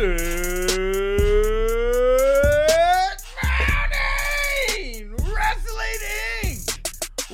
Morning, 0.00 0.16
Wrestling 5.12 6.00
Inc. 6.40 6.64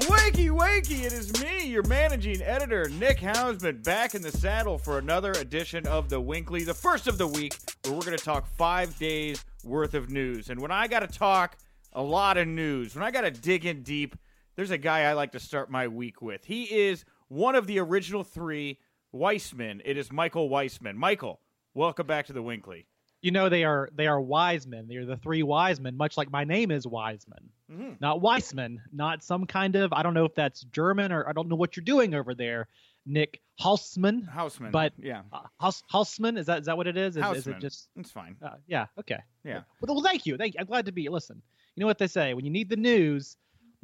Wakey, 0.08 0.50
wakey! 0.50 1.05
It 1.05 1.12
is 1.12 1.41
me, 1.41 1.67
your 1.69 1.84
managing 1.84 2.42
editor, 2.42 2.89
Nick 2.89 3.19
Hausman, 3.19 3.84
back 3.84 4.17
in 4.17 4.23
the 4.23 4.33
saddle 4.33 4.78
for 4.78 4.98
another 4.98 5.31
edition 5.31 5.86
of 5.86 6.08
the 6.08 6.20
Winkley, 6.20 6.64
the 6.64 6.75
first 6.75 7.06
of 7.06 7.19
the 7.19 7.28
week, 7.28 7.56
where 7.84 7.95
we're 7.95 8.00
going 8.00 8.19
to 8.19 8.25
talk 8.25 8.48
five 8.56 8.98
days 8.98 9.45
worth 9.62 9.95
of 9.95 10.11
news. 10.11 10.51
And 10.51 10.61
when 10.61 10.73
I 10.73 10.89
got 10.89 11.01
to 11.01 11.06
talk 11.06 11.58
a 11.92 12.03
lot 12.03 12.36
of 12.36 12.48
news, 12.48 12.97
when 12.97 13.05
I 13.05 13.12
got 13.12 13.20
to 13.20 13.30
dig 13.30 13.64
in 13.64 13.84
deep, 13.84 14.17
there's 14.56 14.73
a 14.73 14.78
guy 14.78 15.03
I 15.03 15.12
like 15.12 15.30
to 15.33 15.41
start 15.41 15.70
my 15.70 15.86
week 15.86 16.20
with. 16.20 16.45
He 16.45 16.64
is 16.64 17.05
one 17.28 17.55
of 17.55 17.69
the 17.69 17.78
original 17.78 18.25
three 18.25 18.80
Weissman. 19.12 19.83
It 19.84 19.97
is 19.97 20.11
Michael 20.11 20.48
Weissman. 20.48 20.98
Michael, 20.98 21.39
welcome 21.77 22.07
back 22.07 22.27
to 22.27 22.33
the 22.33 22.43
Winkley. 22.43 22.87
you 23.23 23.31
know 23.31 23.49
they 23.49 23.65
are 23.65 23.89
they 23.95 24.07
are 24.07 24.21
wise 24.21 24.67
men. 24.67 24.87
They 24.89 24.97
are 24.97 25.05
the 25.07 25.17
three 25.17 25.43
wise 25.43 25.81
men, 25.81 25.97
much 25.97 26.17
like 26.17 26.31
my 26.31 26.45
name 26.45 26.71
is 26.71 26.87
Wiseman, 26.87 27.51
Mm-hmm. 27.73 27.93
not 28.01 28.21
Weissman, 28.21 28.81
not 28.93 29.23
some 29.25 29.45
kind 29.47 29.75
of 29.77 29.93
I 29.93 30.03
don't 30.03 30.15
know 30.15 30.25
if 30.25 30.35
that's 30.35 30.63
German 30.65 31.13
or 31.13 31.29
I 31.29 31.33
don't 31.33 31.49
know 31.49 31.57
what 31.57 31.77
you're 31.77 31.85
doing 31.85 32.15
over 32.15 32.35
there, 32.35 32.69
Nick 33.05 33.41
Hausman. 33.61 34.29
Houseman. 34.29 34.71
But 34.71 34.93
yeah, 34.99 35.23
Uh, 35.33 35.41
Haus, 35.61 35.83
Hausman 35.93 36.39
is 36.39 36.47
that 36.47 36.61
is 36.61 36.67
that 36.67 36.77
what 36.77 36.87
it 36.87 36.97
is? 36.97 37.17
Is, 37.17 37.25
is 37.39 37.47
it 37.47 37.59
just 37.61 37.89
it's 37.97 38.11
fine. 38.13 38.37
uh, 38.43 38.57
yeah 38.67 38.87
okay 39.01 39.19
Yeah. 39.45 39.63
Well, 39.81 39.95
well, 39.97 40.05
thank 40.05 40.27
you, 40.27 40.37
thank 40.37 40.55
you. 40.55 40.61
I'm 40.61 40.67
glad 40.67 40.87
to 40.87 40.93
be. 40.93 41.09
Listen, 41.09 41.43
you 41.75 41.81
know 41.81 41.87
what 41.87 41.99
they 41.99 42.07
say 42.07 42.35
when 42.35 42.45
you 42.45 42.51
need 42.53 42.69
the 42.69 42.77
news, 42.77 43.37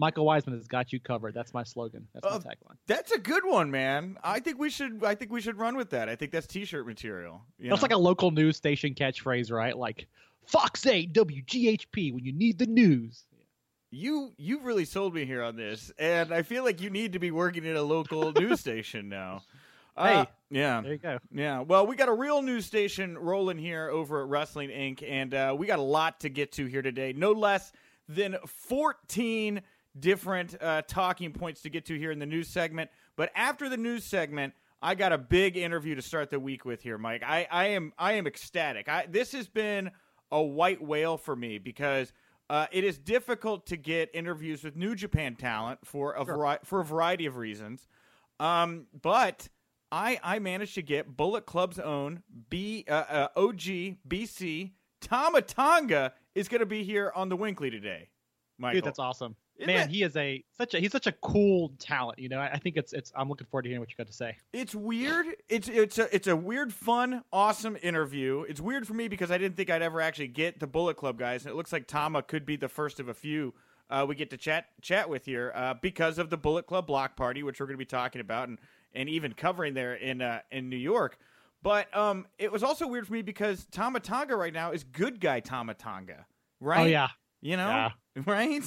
Michael 0.03 0.25
Wiseman 0.25 0.57
has 0.59 0.67
got 0.67 0.93
you 0.93 0.99
covered. 0.99 1.33
That's 1.33 1.55
my 1.55 1.63
slogan. 1.63 2.09
That's 2.13 2.25
my 2.25 2.31
Uh, 2.33 2.39
tagline. 2.41 2.77
That's 2.89 3.13
a 3.13 3.21
good 3.21 3.45
one, 3.47 3.71
man. 3.71 4.19
I 4.25 4.41
think 4.41 4.59
we 4.59 4.69
should. 4.69 5.05
I 5.05 5.15
think 5.15 5.31
we 5.31 5.41
should 5.41 5.57
run 5.57 5.77
with 5.77 5.91
that. 5.91 6.09
I 6.09 6.17
think 6.17 6.33
that's 6.33 6.49
T-shirt 6.49 6.85
material. 6.89 7.47
That's 7.61 7.71
know? 7.71 7.77
like 7.83 7.93
a 7.93 7.97
local 7.97 8.33
news 8.33 8.57
station 8.57 8.95
catchphrase, 8.95 9.53
right? 9.53 9.79
Like 9.79 10.09
Fox 10.45 10.85
8 10.87 11.13
WGHP 11.13 12.13
when 12.13 12.25
you 12.25 12.33
need 12.33 12.59
the 12.59 12.67
news. 12.67 13.27
you. 13.93 14.33
You've 14.39 14.65
really 14.65 14.87
sold 14.87 15.15
me 15.15 15.25
here 15.25 15.45
on 15.45 15.55
this, 15.55 15.93
and 16.01 16.35
I 16.35 16.43
feel 16.43 16.65
like 16.65 16.81
you 16.81 16.91
need 16.91 17.13
to 17.13 17.21
be 17.21 17.31
working 17.31 17.65
at 17.69 17.77
a 17.77 17.83
local 17.83 18.33
news 18.41 18.59
station 18.59 19.09
now. 19.09 19.43
Uh, 19.97 20.25
Hey. 20.25 20.31
yeah, 20.51 20.81
There 20.81 20.93
you 20.95 20.99
go. 20.99 21.19
yeah. 21.31 21.61
Well, 21.61 21.87
we 21.87 21.95
got 21.95 22.09
a 22.09 22.13
real 22.15 22.43
news 22.43 22.67
station 22.67 23.17
rolling 23.17 23.59
here 23.59 23.89
over 23.89 24.23
at 24.23 24.29
Wrestling 24.29 24.71
Inc., 24.71 25.05
and 25.09 25.33
uh, 25.33 25.55
we 25.57 25.69
got 25.69 25.79
a 25.79 25.83
lot 25.83 26.19
to 26.21 26.29
get 26.29 26.51
to 26.53 26.67
here 26.67 26.83
today. 26.83 27.13
No 27.13 27.31
less 27.31 27.71
than 28.09 28.37
14 28.47 29.61
different 29.99 30.57
uh, 30.61 30.83
talking 30.89 31.33
points 31.33 31.63
to 31.63 31.71
get 31.71 31.87
to 31.87 31.99
here 31.99 32.11
in 32.11 32.19
the 32.19 32.27
news 32.27 32.49
segment. 32.49 32.91
But 33.17 33.31
after 33.35 33.69
the 33.69 33.77
news 33.77 34.05
segment, 34.05 34.55
I 34.81 34.95
got 34.95 35.13
a 35.13 35.19
big 35.19 35.57
interview 35.57 35.95
to 35.95 36.03
start 36.03 36.31
the 36.31 36.41
week 36.41 36.65
with 36.65 36.83
here, 36.83 36.99
Mike. 36.99 37.23
I, 37.25 37.47
I 37.51 37.67
am 37.69 37.93
I 37.99 38.13
am 38.15 38.27
ecstatic. 38.27 38.89
I, 38.89 39.07
this 39.09 39.33
has 39.33 39.49
been 39.49 39.91
a 40.31 40.43
white 40.43 40.83
whale 40.83 41.17
for 41.17 41.37
me 41.37 41.59
because 41.59 42.13
uh, 42.51 42.67
it 42.73 42.85
is 42.85 42.99
difficult 42.99 43.67
to 43.67 43.77
get 43.77 44.11
interviews 44.13 44.65
with 44.65 44.77
New 44.77 44.95
Japan 44.95 45.37
talent 45.37 45.81
for 45.85 46.13
a 46.13 46.25
vari- 46.25 46.59
for 46.65 46.81
a 46.81 46.85
variety 46.85 47.27
of 47.27 47.37
reasons. 47.37 47.87
Um, 48.41 48.87
but 49.01 49.49
I 49.93 50.19
I 50.23 50.39
managed 50.41 50.75
to 50.75 50.83
get 50.83 51.17
Bullet 51.17 51.47
Club's 51.47 51.79
own 51.79 52.23
B 52.51 52.85
uh, 52.89 52.93
uh, 52.93 53.29
OG 53.37 53.61
BC 54.09 54.73
Tama 55.01 55.43
Tonga 55.43 56.15
is 56.35 56.49
going 56.49 56.61
to 56.61 56.67
be 56.67 56.83
here 56.83 57.13
on 57.15 57.29
the 57.29 57.37
Winkley 57.37 57.71
today. 57.71 58.09
Michael, 58.59 58.79
Dude, 58.81 58.85
that's 58.85 58.99
awesome. 58.99 59.37
Isn't 59.59 59.67
Man, 59.67 59.89
he 59.89 60.03
is 60.03 60.17
a 60.17 60.43
such 60.57 60.75
a 60.75 60.81
he's 60.81 60.93
such 60.93 61.07
a 61.07 61.13
cool 61.13 61.73
talent. 61.79 62.19
You 62.19 62.29
know, 62.29 62.39
I, 62.39 62.53
I 62.53 62.59
think 62.59 62.77
it's 62.77 62.93
it's. 62.93 63.13
I'm 63.15 63.29
looking 63.29 63.47
forward 63.47 63.63
to 63.63 63.69
hearing 63.69 63.81
what 63.81 63.91
you 63.91 63.97
got 63.97 64.07
to 64.07 64.13
say. 64.13 64.37
It's 64.53 64.75
weird. 64.75 65.27
It's 65.49 65.69
it's 65.69 65.99
a 65.99 66.15
it's 66.15 66.27
a 66.27 66.35
weird, 66.35 66.73
fun, 66.73 67.23
awesome 67.33 67.77
interview. 67.83 68.45
It's 68.49 68.61
weird 68.61 68.87
for 68.87 68.95
me 68.95 69.09
because 69.09 69.31
I 69.31 69.39
didn't 69.39 69.57
think 69.57 69.71
I'd 69.71 69.83
ever 69.83 70.01
actually 70.01 70.29
get 70.29 70.59
the 70.59 70.67
Bullet 70.67 70.97
Club 70.97 71.19
guys, 71.19 71.45
and 71.45 71.53
it 71.53 71.57
looks 71.57 71.73
like 71.73 71.87
Tama 71.87 72.23
could 72.23 72.47
be 72.47 72.57
the 72.57 72.69
first 72.69 72.99
of 72.99 73.09
a 73.09 73.15
few 73.15 73.53
uh, 73.93 74.07
we 74.09 74.15
get 74.15 74.31
to 74.31 74.37
chat 74.39 74.67
chat 74.81 75.09
with 75.09 75.27
here 75.27 75.53
uh, 75.55 75.75
because 75.75 76.19
of 76.19 76.31
the 76.31 76.37
Bullet 76.37 76.67
Club 76.67 76.87
block 76.87 77.15
party, 77.15 77.43
which 77.43 77.61
we're 77.61 77.67
going 77.67 77.75
to 77.75 77.79
be 77.79 77.85
talking 77.85 78.21
about 78.21 78.49
and 78.49 78.59
and 78.95 79.09
even 79.09 79.35
covering 79.35 79.75
there 79.75 79.95
in 79.95 80.23
uh, 80.23 80.41
in 80.51 80.71
New 80.71 80.77
York. 80.77 81.19
But 81.63 81.95
um, 81.97 82.27
it 82.39 82.51
was 82.51 82.63
also 82.63 82.89
weird 82.89 83.07
for 83.07 83.13
me 83.13 83.23
because 83.23 83.67
Tama 83.67 84.01
Tonga 84.01 84.35
right 84.35 84.53
now 84.53 84.73
is 84.73 84.83
good 84.83 85.21
guy 85.21 85.41
Tama 85.41 85.75
Tonga, 85.75 86.25
right? 86.59 86.81
Oh 86.81 86.87
yeah, 86.87 87.09
You 87.43 87.59
know, 87.59 87.69
Yeah. 87.69 87.91
right? 88.27 88.63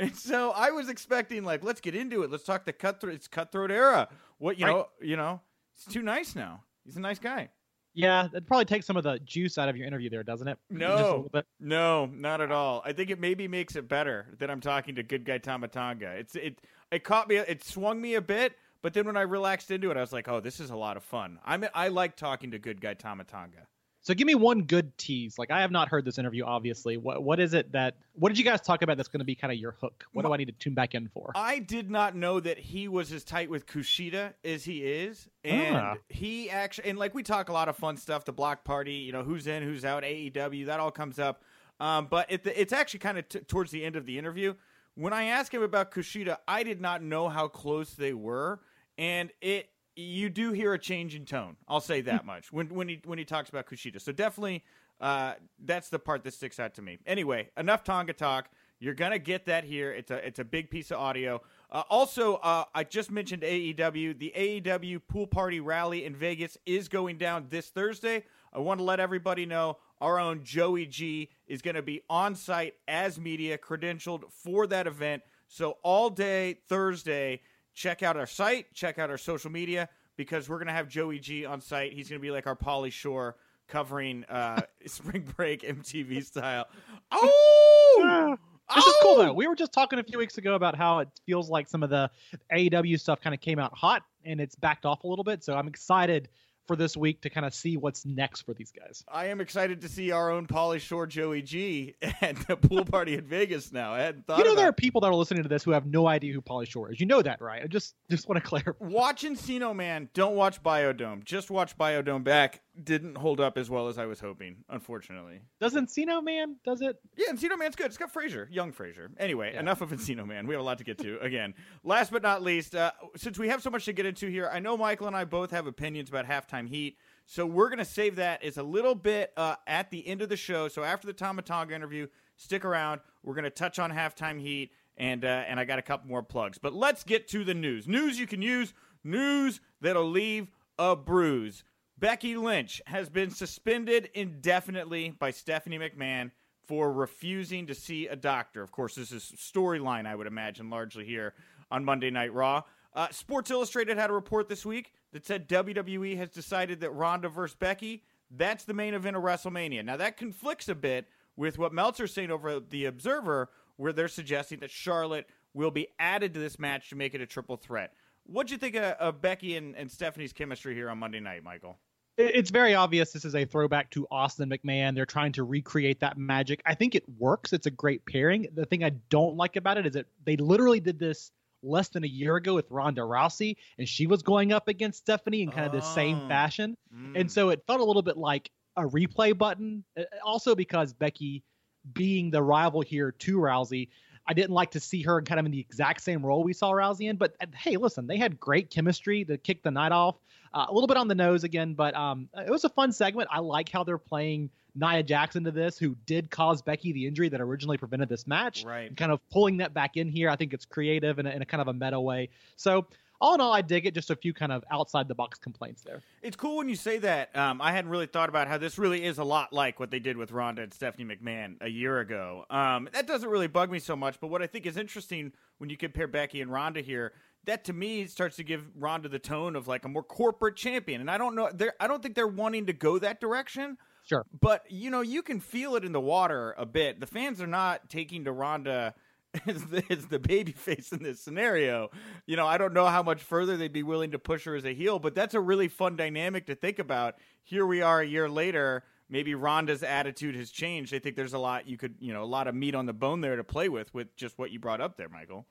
And 0.00 0.14
so 0.16 0.50
I 0.52 0.70
was 0.70 0.88
expecting 0.88 1.44
like, 1.44 1.64
let's 1.64 1.80
get 1.80 1.94
into 1.94 2.22
it. 2.22 2.30
Let's 2.30 2.44
talk 2.44 2.64
the 2.64 2.72
cutthroat. 2.72 3.14
It's 3.14 3.26
cutthroat 3.28 3.70
era. 3.70 4.08
What 4.38 4.58
you 4.58 4.66
Right. 4.66 4.72
know? 4.72 4.86
You 5.00 5.16
know, 5.16 5.40
it's 5.74 5.84
too 5.92 6.02
nice 6.02 6.34
now. 6.36 6.62
He's 6.84 6.96
a 6.96 7.00
nice 7.00 7.18
guy. 7.18 7.50
yeah. 7.94 8.28
It 8.32 8.46
probably 8.46 8.64
takes 8.66 8.86
some 8.86 8.96
of 8.96 9.02
the 9.04 9.18
juice 9.18 9.58
out 9.58 9.68
of 9.68 9.76
your 9.76 9.86
interview 9.86 10.08
there, 10.10 10.22
doesn't 10.22 10.46
it? 10.48 10.58
No, 10.70 11.28
no, 11.58 12.06
not 12.06 12.40
at 12.40 12.52
all. 12.52 12.82
I 12.84 12.92
think 12.92 13.10
it 13.10 13.18
maybe 13.18 13.48
makes 13.48 13.74
it 13.76 13.88
better 13.88 14.34
that 14.38 14.50
I'm 14.50 14.60
talking 14.60 14.94
to 14.94 15.02
good 15.02 15.24
guy 15.24 15.38
Tama 15.38 15.68
Tonga. 15.68 16.12
It's 16.12 16.34
it 16.36 16.60
it 16.92 17.02
caught 17.04 17.28
me. 17.28 17.36
It 17.36 17.64
swung 17.64 18.00
me 18.00 18.14
a 18.14 18.20
bit, 18.22 18.54
but 18.82 18.94
then 18.94 19.04
when 19.06 19.16
I 19.16 19.22
relaxed 19.22 19.70
into 19.72 19.90
it, 19.90 19.96
I 19.96 20.00
was 20.00 20.12
like, 20.12 20.28
oh, 20.28 20.38
this 20.40 20.60
is 20.60 20.70
a 20.70 20.76
lot 20.76 20.96
of 20.96 21.02
fun. 21.02 21.40
I'm 21.44 21.64
I 21.74 21.88
like 21.88 22.14
talking 22.16 22.52
to 22.52 22.58
good 22.58 22.80
guy 22.80 22.94
Tama 22.94 23.24
Tonga. 23.24 23.66
So 24.08 24.14
give 24.14 24.26
me 24.26 24.34
one 24.34 24.62
good 24.62 24.96
tease. 24.96 25.38
Like 25.38 25.50
I 25.50 25.60
have 25.60 25.70
not 25.70 25.88
heard 25.88 26.02
this 26.06 26.16
interview. 26.16 26.42
Obviously, 26.42 26.96
what 26.96 27.22
what 27.22 27.38
is 27.38 27.52
it 27.52 27.72
that 27.72 27.94
what 28.14 28.30
did 28.30 28.38
you 28.38 28.44
guys 28.44 28.62
talk 28.62 28.80
about 28.80 28.96
that's 28.96 29.10
going 29.10 29.18
to 29.18 29.24
be 29.26 29.34
kind 29.34 29.52
of 29.52 29.58
your 29.58 29.72
hook? 29.72 30.06
What 30.14 30.24
do 30.24 30.32
I 30.32 30.38
need 30.38 30.46
to 30.46 30.52
tune 30.52 30.72
back 30.72 30.94
in 30.94 31.08
for? 31.08 31.30
I 31.34 31.58
did 31.58 31.90
not 31.90 32.16
know 32.16 32.40
that 32.40 32.56
he 32.58 32.88
was 32.88 33.12
as 33.12 33.22
tight 33.22 33.50
with 33.50 33.66
Kushida 33.66 34.32
as 34.42 34.64
he 34.64 34.82
is, 34.82 35.28
and 35.44 35.76
Ah. 35.76 35.94
he 36.08 36.48
actually 36.48 36.88
and 36.88 36.98
like 36.98 37.14
we 37.14 37.22
talk 37.22 37.50
a 37.50 37.52
lot 37.52 37.68
of 37.68 37.76
fun 37.76 37.98
stuff. 37.98 38.24
The 38.24 38.32
block 38.32 38.64
party, 38.64 38.94
you 38.94 39.12
know, 39.12 39.24
who's 39.24 39.46
in, 39.46 39.62
who's 39.62 39.84
out, 39.84 40.04
AEW, 40.04 40.64
that 40.64 40.80
all 40.80 40.90
comes 40.90 41.18
up. 41.18 41.42
Um, 41.78 42.06
but 42.08 42.32
it, 42.32 42.46
it's 42.46 42.72
actually 42.72 43.00
kind 43.00 43.18
of 43.18 43.28
t- 43.28 43.40
towards 43.40 43.72
the 43.72 43.84
end 43.84 43.94
of 43.94 44.06
the 44.06 44.16
interview 44.16 44.54
when 44.94 45.12
I 45.12 45.24
asked 45.24 45.52
him 45.52 45.62
about 45.62 45.92
Kushida, 45.92 46.38
I 46.48 46.62
did 46.62 46.80
not 46.80 47.02
know 47.02 47.28
how 47.28 47.46
close 47.46 47.92
they 47.92 48.14
were, 48.14 48.60
and 48.96 49.30
it 49.42 49.68
you 49.98 50.30
do 50.30 50.52
hear 50.52 50.72
a 50.74 50.78
change 50.78 51.14
in 51.16 51.24
tone. 51.24 51.56
I'll 51.66 51.80
say 51.80 52.00
that 52.02 52.24
much 52.24 52.52
when 52.52 52.68
when 52.68 52.88
he 52.88 53.00
when 53.04 53.18
he 53.18 53.24
talks 53.24 53.50
about 53.50 53.66
Kushida. 53.66 54.00
So 54.00 54.12
definitely, 54.12 54.64
uh, 55.00 55.34
that's 55.64 55.88
the 55.88 55.98
part 55.98 56.22
that 56.24 56.34
sticks 56.34 56.60
out 56.60 56.74
to 56.74 56.82
me. 56.82 56.98
Anyway, 57.04 57.48
enough 57.56 57.82
Tonga 57.82 58.12
talk. 58.12 58.48
You're 58.78 58.94
gonna 58.94 59.18
get 59.18 59.46
that 59.46 59.64
here. 59.64 59.92
It's 59.92 60.12
a 60.12 60.24
it's 60.24 60.38
a 60.38 60.44
big 60.44 60.70
piece 60.70 60.92
of 60.92 60.98
audio. 60.98 61.42
Uh, 61.70 61.82
also, 61.90 62.36
uh, 62.36 62.64
I 62.74 62.84
just 62.84 63.10
mentioned 63.10 63.42
AEW. 63.42 64.16
The 64.18 64.32
AEW 64.36 65.00
pool 65.08 65.26
party 65.26 65.58
rally 65.58 66.04
in 66.04 66.14
Vegas 66.14 66.56
is 66.64 66.88
going 66.88 67.18
down 67.18 67.46
this 67.50 67.68
Thursday. 67.68 68.24
I 68.52 68.60
want 68.60 68.78
to 68.78 68.84
let 68.84 69.00
everybody 69.00 69.46
know 69.46 69.78
our 70.00 70.20
own 70.20 70.44
Joey 70.44 70.86
G 70.86 71.28
is 71.48 71.60
going 71.60 71.74
to 71.74 71.82
be 71.82 72.02
on 72.08 72.36
site 72.36 72.74
as 72.86 73.18
media, 73.18 73.58
credentialed 73.58 74.30
for 74.30 74.66
that 74.68 74.86
event. 74.86 75.22
So 75.48 75.78
all 75.82 76.08
day 76.08 76.58
Thursday, 76.68 77.40
check 77.78 78.02
out 78.02 78.16
our 78.16 78.26
site, 78.26 78.74
check 78.74 78.98
out 78.98 79.08
our 79.08 79.16
social 79.16 79.50
media 79.50 79.88
because 80.16 80.48
we're 80.48 80.58
going 80.58 80.66
to 80.66 80.72
have 80.72 80.88
Joey 80.88 81.20
G 81.20 81.46
on 81.46 81.60
site. 81.60 81.92
He's 81.92 82.08
going 82.08 82.20
to 82.20 82.22
be 82.22 82.32
like 82.32 82.48
our 82.48 82.56
Pauly 82.56 82.90
Shore 82.90 83.36
covering 83.68 84.24
uh, 84.24 84.62
spring 84.86 85.24
break 85.36 85.62
MTV 85.62 86.24
style. 86.24 86.66
Oh, 87.12 88.36
This 88.74 88.84
oh! 88.84 88.90
is 88.90 88.96
cool 89.00 89.16
though. 89.16 89.32
We 89.32 89.46
were 89.46 89.54
just 89.54 89.72
talking 89.72 90.00
a 90.00 90.02
few 90.02 90.18
weeks 90.18 90.38
ago 90.38 90.54
about 90.54 90.74
how 90.74 90.98
it 90.98 91.08
feels 91.24 91.48
like 91.48 91.68
some 91.68 91.84
of 91.84 91.90
the 91.90 92.10
AEW 92.52 92.98
stuff 92.98 93.20
kind 93.20 93.32
of 93.32 93.40
came 93.40 93.60
out 93.60 93.72
hot 93.76 94.02
and 94.24 94.40
it's 94.40 94.56
backed 94.56 94.84
off 94.84 95.04
a 95.04 95.06
little 95.06 95.24
bit. 95.24 95.44
So 95.44 95.54
I'm 95.54 95.68
excited 95.68 96.28
for 96.68 96.76
this 96.76 96.96
week 96.96 97.22
to 97.22 97.30
kind 97.30 97.44
of 97.44 97.52
see 97.52 97.76
what's 97.76 98.06
next 98.06 98.42
for 98.42 98.54
these 98.54 98.70
guys. 98.70 99.02
I 99.10 99.26
am 99.26 99.40
excited 99.40 99.80
to 99.80 99.88
see 99.88 100.12
our 100.12 100.30
own 100.30 100.46
Pauly 100.46 100.78
Shore 100.78 101.06
Joey 101.06 101.42
G 101.42 101.96
at 102.20 102.36
the 102.46 102.56
pool 102.56 102.84
party 102.84 103.14
in 103.14 103.24
Vegas 103.24 103.72
now. 103.72 103.94
I 103.94 104.00
hadn't 104.00 104.26
thought 104.26 104.38
You 104.38 104.44
know 104.44 104.54
there 104.54 104.68
are 104.68 104.72
people 104.72 105.00
that 105.00 105.08
are 105.08 105.14
listening 105.14 105.42
to 105.42 105.48
this 105.48 105.64
who 105.64 105.72
have 105.72 105.86
no 105.86 106.06
idea 106.06 106.32
who 106.32 106.42
Pauly 106.42 106.68
Shore 106.68 106.92
is. 106.92 107.00
You 107.00 107.06
know 107.06 107.22
that, 107.22 107.40
right? 107.40 107.62
I 107.64 107.66
just 107.66 107.94
just 108.10 108.28
want 108.28 108.40
to 108.42 108.46
clarify. 108.48 108.72
Watch 108.84 109.24
Encino 109.24 109.74
Man, 109.74 110.08
don't 110.14 110.36
watch 110.36 110.62
Bio-Dome. 110.62 111.22
Just 111.24 111.50
watch 111.50 111.76
Bio-Dome 111.76 112.22
back. 112.22 112.60
Didn't 112.82 113.16
hold 113.16 113.40
up 113.40 113.58
as 113.58 113.68
well 113.68 113.88
as 113.88 113.98
I 113.98 114.06
was 114.06 114.20
hoping, 114.20 114.58
unfortunately. 114.68 115.40
Does 115.60 115.74
Encino 115.74 116.22
Man 116.22 116.56
does 116.64 116.80
it? 116.80 116.96
Yeah, 117.16 117.32
Encino 117.32 117.58
Man's 117.58 117.74
good. 117.74 117.86
It's 117.86 117.96
got 117.96 118.12
Fraser, 118.12 118.48
young 118.52 118.70
Fraser. 118.70 119.10
Anyway, 119.18 119.52
yeah. 119.52 119.60
enough 119.60 119.80
of 119.80 119.90
Encino 119.90 120.24
Man. 120.24 120.46
We 120.46 120.54
have 120.54 120.60
a 120.60 120.64
lot 120.64 120.78
to 120.78 120.84
get 120.84 120.98
to. 120.98 121.18
Again, 121.20 121.54
last 121.82 122.12
but 122.12 122.22
not 122.22 122.42
least, 122.42 122.76
uh, 122.76 122.92
since 123.16 123.38
we 123.38 123.48
have 123.48 123.62
so 123.62 123.70
much 123.70 123.84
to 123.86 123.92
get 123.92 124.06
into 124.06 124.28
here, 124.28 124.48
I 124.52 124.60
know 124.60 124.76
Michael 124.76 125.08
and 125.08 125.16
I 125.16 125.24
both 125.24 125.50
have 125.50 125.66
opinions 125.66 126.08
about 126.08 126.26
halftime 126.26 126.68
heat. 126.68 126.98
So 127.26 127.44
we're 127.44 127.68
going 127.68 127.78
to 127.78 127.84
save 127.84 128.16
that 128.16 128.42
as 128.42 128.56
a 128.56 128.62
little 128.62 128.94
bit 128.94 129.32
uh, 129.36 129.56
at 129.66 129.90
the 129.90 130.06
end 130.06 130.22
of 130.22 130.28
the 130.28 130.36
show. 130.36 130.68
So 130.68 130.84
after 130.84 131.06
the 131.06 131.12
Tama 131.12 131.42
Tonga 131.42 131.74
interview, 131.74 132.06
stick 132.36 132.64
around. 132.64 133.00
We're 133.22 133.34
going 133.34 133.44
to 133.44 133.50
touch 133.50 133.78
on 133.78 133.90
halftime 133.90 134.40
heat, 134.40 134.70
and 134.96 135.24
uh, 135.24 135.44
and 135.46 135.60
I 135.60 135.64
got 135.64 135.78
a 135.78 135.82
couple 135.82 136.08
more 136.08 136.22
plugs. 136.22 136.58
But 136.58 136.72
let's 136.72 137.04
get 137.04 137.28
to 137.28 137.44
the 137.44 137.54
news. 137.54 137.86
News 137.86 138.18
you 138.18 138.26
can 138.26 138.40
use. 138.40 138.72
News 139.04 139.60
that'll 139.80 140.08
leave 140.08 140.48
a 140.78 140.96
bruise. 140.96 141.64
Becky 142.00 142.36
Lynch 142.36 142.80
has 142.86 143.08
been 143.08 143.30
suspended 143.30 144.08
indefinitely 144.14 145.10
by 145.10 145.32
Stephanie 145.32 145.78
McMahon 145.78 146.30
for 146.64 146.92
refusing 146.92 147.66
to 147.66 147.74
see 147.74 148.06
a 148.06 148.14
doctor. 148.14 148.62
Of 148.62 148.70
course, 148.70 148.94
this 148.94 149.10
is 149.10 149.32
storyline, 149.36 150.06
I 150.06 150.14
would 150.14 150.28
imagine, 150.28 150.70
largely 150.70 151.04
here 151.04 151.34
on 151.72 151.84
Monday 151.84 152.10
Night 152.10 152.32
Raw. 152.32 152.62
Uh, 152.94 153.08
Sports 153.10 153.50
Illustrated 153.50 153.98
had 153.98 154.10
a 154.10 154.12
report 154.12 154.48
this 154.48 154.64
week 154.64 154.92
that 155.12 155.26
said 155.26 155.48
WWE 155.48 156.16
has 156.18 156.30
decided 156.30 156.80
that 156.80 156.90
Ronda 156.90 157.28
versus 157.28 157.56
Becky, 157.56 158.04
that's 158.30 158.64
the 158.64 158.74
main 158.74 158.94
event 158.94 159.16
of 159.16 159.24
WrestleMania. 159.24 159.84
Now, 159.84 159.96
that 159.96 160.16
conflicts 160.16 160.68
a 160.68 160.76
bit 160.76 161.08
with 161.36 161.58
what 161.58 161.72
Meltzer's 161.72 162.14
saying 162.14 162.30
over 162.30 162.60
The 162.60 162.84
Observer, 162.84 163.50
where 163.76 163.92
they're 163.92 164.06
suggesting 164.06 164.60
that 164.60 164.70
Charlotte 164.70 165.26
will 165.52 165.70
be 165.72 165.88
added 165.98 166.34
to 166.34 166.40
this 166.40 166.60
match 166.60 166.90
to 166.90 166.96
make 166.96 167.14
it 167.14 167.20
a 167.20 167.26
triple 167.26 167.56
threat. 167.56 167.92
What'd 168.24 168.52
you 168.52 168.58
think 168.58 168.76
of, 168.76 168.84
of 168.84 169.20
Becky 169.20 169.56
and, 169.56 169.74
and 169.74 169.90
Stephanie's 169.90 170.32
chemistry 170.32 170.74
here 170.74 170.90
on 170.90 170.98
Monday 170.98 171.20
night, 171.20 171.42
Michael? 171.42 171.76
It's 172.18 172.50
very 172.50 172.74
obvious 172.74 173.12
this 173.12 173.24
is 173.24 173.36
a 173.36 173.44
throwback 173.44 173.90
to 173.90 174.06
Austin 174.10 174.50
McMahon. 174.50 174.94
They're 174.94 175.06
trying 175.06 175.32
to 175.32 175.44
recreate 175.44 176.00
that 176.00 176.18
magic. 176.18 176.60
I 176.66 176.74
think 176.74 176.94
it 176.94 177.04
works. 177.18 177.52
It's 177.52 177.66
a 177.66 177.70
great 177.70 178.04
pairing. 178.04 178.48
The 178.54 178.66
thing 178.66 178.82
I 178.82 178.90
don't 179.08 179.36
like 179.36 179.54
about 179.54 179.78
it 179.78 179.86
is 179.86 179.92
that 179.92 180.06
they 180.24 180.36
literally 180.36 180.80
did 180.80 180.98
this 180.98 181.30
less 181.62 181.88
than 181.88 182.04
a 182.04 182.08
year 182.08 182.36
ago 182.36 182.54
with 182.54 182.70
Ronda 182.70 183.02
Rousey, 183.02 183.56
and 183.78 183.88
she 183.88 184.06
was 184.06 184.22
going 184.22 184.52
up 184.52 184.68
against 184.68 185.00
Stephanie 185.00 185.42
in 185.42 185.50
kind 185.50 185.66
of 185.66 185.72
the 185.72 185.80
same 185.80 186.22
oh. 186.24 186.28
fashion. 186.28 186.76
Mm. 186.94 187.20
And 187.20 187.32
so 187.32 187.50
it 187.50 187.62
felt 187.66 187.80
a 187.80 187.84
little 187.84 188.02
bit 188.02 188.16
like 188.16 188.50
a 188.76 188.82
replay 188.82 189.36
button. 189.36 189.84
Uh, 189.96 190.02
also 190.24 190.54
because 190.54 190.92
Becky 190.92 191.44
being 191.92 192.30
the 192.30 192.42
rival 192.42 192.80
here 192.80 193.12
to 193.12 193.38
Rousey, 193.38 193.88
I 194.26 194.34
didn't 194.34 194.50
like 194.50 194.72
to 194.72 194.80
see 194.80 195.02
her 195.02 195.22
kind 195.22 195.40
of 195.40 195.46
in 195.46 195.52
the 195.52 195.60
exact 195.60 196.02
same 196.02 196.24
role 196.24 196.42
we 196.42 196.52
saw 196.52 196.72
Rousey 196.72 197.08
in. 197.08 197.16
But 197.16 197.34
uh, 197.40 197.46
hey, 197.54 197.76
listen, 197.76 198.06
they 198.06 198.18
had 198.18 198.40
great 198.40 198.70
chemistry 198.70 199.24
to 199.24 199.38
kick 199.38 199.62
the 199.62 199.70
night 199.70 199.92
off. 199.92 200.16
Uh, 200.52 200.66
a 200.68 200.72
little 200.72 200.86
bit 200.86 200.96
on 200.96 201.08
the 201.08 201.14
nose 201.14 201.44
again, 201.44 201.74
but 201.74 201.94
um, 201.94 202.28
it 202.34 202.50
was 202.50 202.64
a 202.64 202.68
fun 202.68 202.92
segment. 202.92 203.28
I 203.30 203.40
like 203.40 203.68
how 203.68 203.84
they're 203.84 203.98
playing 203.98 204.50
Nia 204.74 205.02
Jackson 205.02 205.44
to 205.44 205.50
this, 205.50 205.78
who 205.78 205.96
did 206.06 206.30
cause 206.30 206.62
Becky 206.62 206.92
the 206.92 207.06
injury 207.06 207.28
that 207.28 207.40
originally 207.40 207.76
prevented 207.76 208.08
this 208.08 208.26
match. 208.26 208.64
Right. 208.64 208.94
Kind 208.96 209.12
of 209.12 209.20
pulling 209.30 209.58
that 209.58 209.74
back 209.74 209.96
in 209.96 210.08
here. 210.08 210.30
I 210.30 210.36
think 210.36 210.54
it's 210.54 210.64
creative 210.64 211.18
in 211.18 211.26
a, 211.26 211.30
in 211.30 211.42
a 211.42 211.46
kind 211.46 211.60
of 211.60 211.68
a 211.68 211.72
meta 211.72 212.00
way. 212.00 212.30
So 212.56 212.86
all 213.20 213.34
in 213.34 213.40
all, 213.40 213.52
I 213.52 213.62
dig 213.62 213.86
it. 213.86 213.94
Just 213.94 214.10
a 214.10 214.16
few 214.16 214.32
kind 214.32 214.52
of 214.52 214.64
outside 214.70 215.08
the 215.08 215.14
box 215.14 215.38
complaints 215.38 215.82
there. 215.82 216.02
It's 216.22 216.36
cool 216.36 216.58
when 216.58 216.68
you 216.68 216.76
say 216.76 216.98
that. 216.98 217.36
Um, 217.36 217.60
I 217.60 217.72
hadn't 217.72 217.90
really 217.90 218.06
thought 218.06 218.28
about 218.28 218.46
how 218.46 218.58
this 218.58 218.78
really 218.78 219.04
is 219.04 219.18
a 219.18 219.24
lot 219.24 219.52
like 219.52 219.80
what 219.80 219.90
they 219.90 219.98
did 219.98 220.16
with 220.16 220.30
Ronda 220.30 220.62
and 220.62 220.72
Stephanie 220.72 221.16
McMahon 221.16 221.56
a 221.60 221.68
year 221.68 221.98
ago. 221.98 222.44
Um, 222.48 222.88
that 222.92 223.06
doesn't 223.06 223.28
really 223.28 223.48
bug 223.48 223.70
me 223.70 223.80
so 223.80 223.96
much. 223.96 224.20
But 224.20 224.28
what 224.28 224.42
I 224.42 224.46
think 224.46 224.66
is 224.66 224.76
interesting 224.76 225.32
when 225.58 225.68
you 225.68 225.76
compare 225.76 226.06
Becky 226.06 226.40
and 226.40 226.52
Ronda 226.52 226.80
here, 226.80 227.12
that 227.48 227.64
to 227.64 227.72
me 227.72 228.06
starts 228.06 228.36
to 228.36 228.44
give 228.44 228.64
Ronda 228.76 229.08
the 229.08 229.18
tone 229.18 229.56
of 229.56 229.66
like 229.66 229.84
a 229.84 229.88
more 229.88 230.02
corporate 230.02 230.54
champion. 230.54 231.00
And 231.00 231.10
I 231.10 231.16
don't 231.16 231.34
know, 231.34 231.50
I 231.80 231.86
don't 231.86 232.02
think 232.02 232.14
they're 232.14 232.26
wanting 232.26 232.66
to 232.66 232.74
go 232.74 232.98
that 232.98 233.20
direction. 233.20 233.78
Sure. 234.04 234.24
But, 234.38 234.64
you 234.70 234.90
know, 234.90 235.00
you 235.00 235.22
can 235.22 235.40
feel 235.40 235.74
it 235.74 235.84
in 235.84 235.92
the 235.92 236.00
water 236.00 236.54
a 236.58 236.66
bit. 236.66 237.00
The 237.00 237.06
fans 237.06 237.40
are 237.40 237.46
not 237.46 237.88
taking 237.88 238.24
to 238.24 238.32
Ronda 238.32 238.94
as 239.46 239.64
the, 239.64 239.82
as 239.90 240.06
the 240.06 240.18
baby 240.18 240.52
face 240.52 240.92
in 240.92 241.02
this 241.02 241.20
scenario. 241.20 241.90
You 242.26 242.36
know, 242.36 242.46
I 242.46 242.58
don't 242.58 242.74
know 242.74 242.86
how 242.86 243.02
much 243.02 243.22
further 243.22 243.56
they'd 243.56 243.72
be 243.72 243.82
willing 243.82 244.10
to 244.10 244.18
push 244.18 244.44
her 244.44 244.54
as 244.54 244.66
a 244.66 244.74
heel, 244.74 244.98
but 244.98 245.14
that's 245.14 245.34
a 245.34 245.40
really 245.40 245.68
fun 245.68 245.96
dynamic 245.96 246.46
to 246.46 246.54
think 246.54 246.78
about. 246.78 247.14
Here 247.44 247.66
we 247.66 247.80
are 247.80 248.00
a 248.00 248.06
year 248.06 248.28
later. 248.28 248.84
Maybe 249.08 249.34
Ronda's 249.34 249.82
attitude 249.82 250.36
has 250.36 250.50
changed. 250.50 250.92
I 250.92 250.98
think 250.98 251.16
there's 251.16 251.32
a 251.32 251.38
lot 251.38 251.66
you 251.66 251.78
could, 251.78 251.94
you 251.98 252.12
know, 252.12 252.22
a 252.22 252.26
lot 252.26 252.46
of 252.46 252.54
meat 252.54 252.74
on 252.74 252.84
the 252.84 252.92
bone 252.92 253.22
there 253.22 253.36
to 253.36 253.44
play 253.44 253.70
with, 253.70 253.92
with 253.94 254.14
just 254.16 254.38
what 254.38 254.50
you 254.50 254.58
brought 254.58 254.82
up 254.82 254.98
there, 254.98 255.08
Michael. 255.08 255.46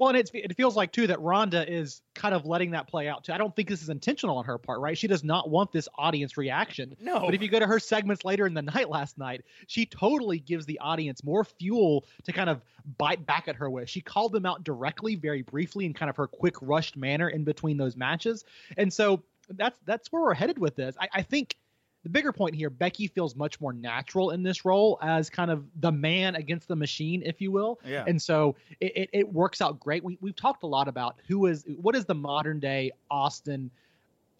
Well, 0.00 0.08
and 0.08 0.16
it's, 0.16 0.30
it 0.32 0.56
feels 0.56 0.76
like 0.76 0.92
too 0.92 1.08
that 1.08 1.20
Ronda 1.20 1.70
is 1.70 2.00
kind 2.14 2.34
of 2.34 2.46
letting 2.46 2.70
that 2.70 2.88
play 2.88 3.06
out 3.06 3.24
too. 3.24 3.34
I 3.34 3.36
don't 3.36 3.54
think 3.54 3.68
this 3.68 3.82
is 3.82 3.90
intentional 3.90 4.38
on 4.38 4.46
her 4.46 4.56
part, 4.56 4.80
right? 4.80 4.96
She 4.96 5.06
does 5.06 5.22
not 5.22 5.50
want 5.50 5.72
this 5.72 5.90
audience 5.98 6.38
reaction. 6.38 6.96
No. 6.98 7.20
But 7.20 7.34
if 7.34 7.42
you 7.42 7.48
go 7.48 7.58
to 7.58 7.66
her 7.66 7.78
segments 7.78 8.24
later 8.24 8.46
in 8.46 8.54
the 8.54 8.62
night 8.62 8.88
last 8.88 9.18
night, 9.18 9.42
she 9.66 9.84
totally 9.84 10.38
gives 10.38 10.64
the 10.64 10.78
audience 10.78 11.22
more 11.22 11.44
fuel 11.44 12.06
to 12.24 12.32
kind 12.32 12.48
of 12.48 12.62
bite 12.96 13.26
back 13.26 13.46
at 13.46 13.56
her 13.56 13.68
with. 13.68 13.90
She 13.90 14.00
called 14.00 14.32
them 14.32 14.46
out 14.46 14.64
directly, 14.64 15.16
very 15.16 15.42
briefly, 15.42 15.84
in 15.84 15.92
kind 15.92 16.08
of 16.08 16.16
her 16.16 16.26
quick, 16.26 16.54
rushed 16.62 16.96
manner 16.96 17.28
in 17.28 17.44
between 17.44 17.76
those 17.76 17.94
matches. 17.94 18.46
And 18.78 18.90
so 18.90 19.22
that's 19.50 19.78
that's 19.84 20.10
where 20.10 20.22
we're 20.22 20.32
headed 20.32 20.58
with 20.58 20.76
this. 20.76 20.96
I, 20.98 21.08
I 21.12 21.22
think 21.22 21.56
the 22.02 22.08
bigger 22.08 22.32
point 22.32 22.54
here, 22.54 22.70
Becky 22.70 23.06
feels 23.06 23.36
much 23.36 23.60
more 23.60 23.72
natural 23.72 24.30
in 24.30 24.42
this 24.42 24.64
role 24.64 24.98
as 25.02 25.28
kind 25.28 25.50
of 25.50 25.64
the 25.80 25.92
man 25.92 26.34
against 26.34 26.68
the 26.68 26.76
machine, 26.76 27.22
if 27.24 27.40
you 27.40 27.52
will. 27.52 27.78
Yeah. 27.84 28.04
And 28.06 28.20
so 28.20 28.56
it, 28.80 28.92
it, 28.96 29.10
it 29.12 29.32
works 29.32 29.60
out 29.60 29.78
great. 29.80 30.02
We, 30.02 30.16
we've 30.20 30.36
talked 30.36 30.62
a 30.62 30.66
lot 30.66 30.88
about 30.88 31.16
who 31.28 31.46
is 31.46 31.64
what 31.76 31.94
is 31.94 32.06
the 32.06 32.14
modern 32.14 32.58
day 32.58 32.92
Austin 33.10 33.70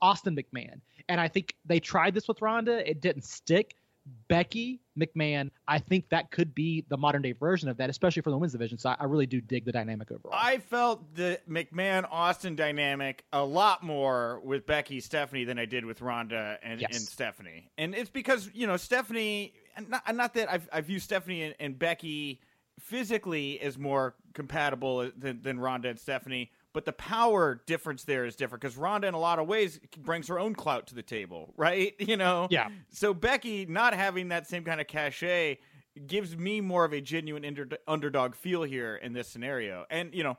Austin 0.00 0.34
McMahon. 0.34 0.80
And 1.08 1.20
I 1.20 1.28
think 1.28 1.56
they 1.66 1.80
tried 1.80 2.14
this 2.14 2.28
with 2.28 2.40
Ronda. 2.40 2.88
It 2.88 3.00
didn't 3.00 3.24
stick. 3.24 3.74
Becky 4.28 4.80
McMahon, 4.98 5.50
I 5.68 5.78
think 5.78 6.08
that 6.10 6.30
could 6.30 6.54
be 6.54 6.84
the 6.88 6.96
modern 6.96 7.22
day 7.22 7.32
version 7.32 7.68
of 7.68 7.76
that, 7.78 7.90
especially 7.90 8.22
for 8.22 8.30
the 8.30 8.36
women's 8.36 8.52
division. 8.52 8.78
So 8.78 8.90
I, 8.90 8.96
I 9.00 9.04
really 9.04 9.26
do 9.26 9.40
dig 9.40 9.64
the 9.64 9.72
dynamic 9.72 10.10
overall. 10.10 10.34
I 10.34 10.58
felt 10.58 11.14
the 11.14 11.40
McMahon 11.48 12.06
Austin 12.10 12.56
dynamic 12.56 13.24
a 13.32 13.44
lot 13.44 13.82
more 13.82 14.40
with 14.44 14.66
Becky 14.66 15.00
Stephanie 15.00 15.44
than 15.44 15.58
I 15.58 15.64
did 15.64 15.84
with 15.84 16.00
Ronda 16.00 16.58
and, 16.62 16.80
yes. 16.80 16.90
and 16.92 17.00
Stephanie, 17.00 17.70
and 17.78 17.94
it's 17.94 18.10
because 18.10 18.50
you 18.54 18.66
know 18.66 18.76
Stephanie. 18.76 19.54
Not, 19.88 20.14
not 20.14 20.34
that 20.34 20.50
I've, 20.50 20.68
I 20.72 20.80
view 20.80 20.98
Stephanie 20.98 21.42
and, 21.42 21.54
and 21.60 21.78
Becky 21.78 22.40
physically 22.80 23.60
as 23.60 23.78
more 23.78 24.14
compatible 24.34 25.10
than, 25.16 25.42
than 25.42 25.60
Ronda 25.60 25.88
and 25.90 25.98
Stephanie 25.98 26.50
but 26.72 26.84
the 26.84 26.92
power 26.92 27.62
difference 27.66 28.04
there 28.04 28.24
is 28.24 28.36
different 28.36 28.62
because 28.62 28.76
Ronda, 28.76 29.08
in 29.08 29.14
a 29.14 29.18
lot 29.18 29.38
of 29.38 29.46
ways, 29.46 29.80
brings 29.98 30.28
her 30.28 30.38
own 30.38 30.54
clout 30.54 30.86
to 30.88 30.94
the 30.94 31.02
table, 31.02 31.52
right? 31.56 31.94
You 31.98 32.16
know, 32.16 32.48
yeah. 32.50 32.68
So 32.90 33.12
Becky 33.14 33.66
not 33.66 33.94
having 33.94 34.28
that 34.28 34.46
same 34.46 34.64
kind 34.64 34.80
of 34.80 34.86
cachet 34.86 35.58
gives 36.06 36.36
me 36.36 36.60
more 36.60 36.84
of 36.84 36.92
a 36.92 37.00
genuine 37.00 37.44
inter- 37.44 37.78
underdog 37.88 38.34
feel 38.34 38.62
here 38.62 38.96
in 38.96 39.12
this 39.12 39.28
scenario. 39.28 39.84
And 39.90 40.14
you 40.14 40.22
know, 40.22 40.36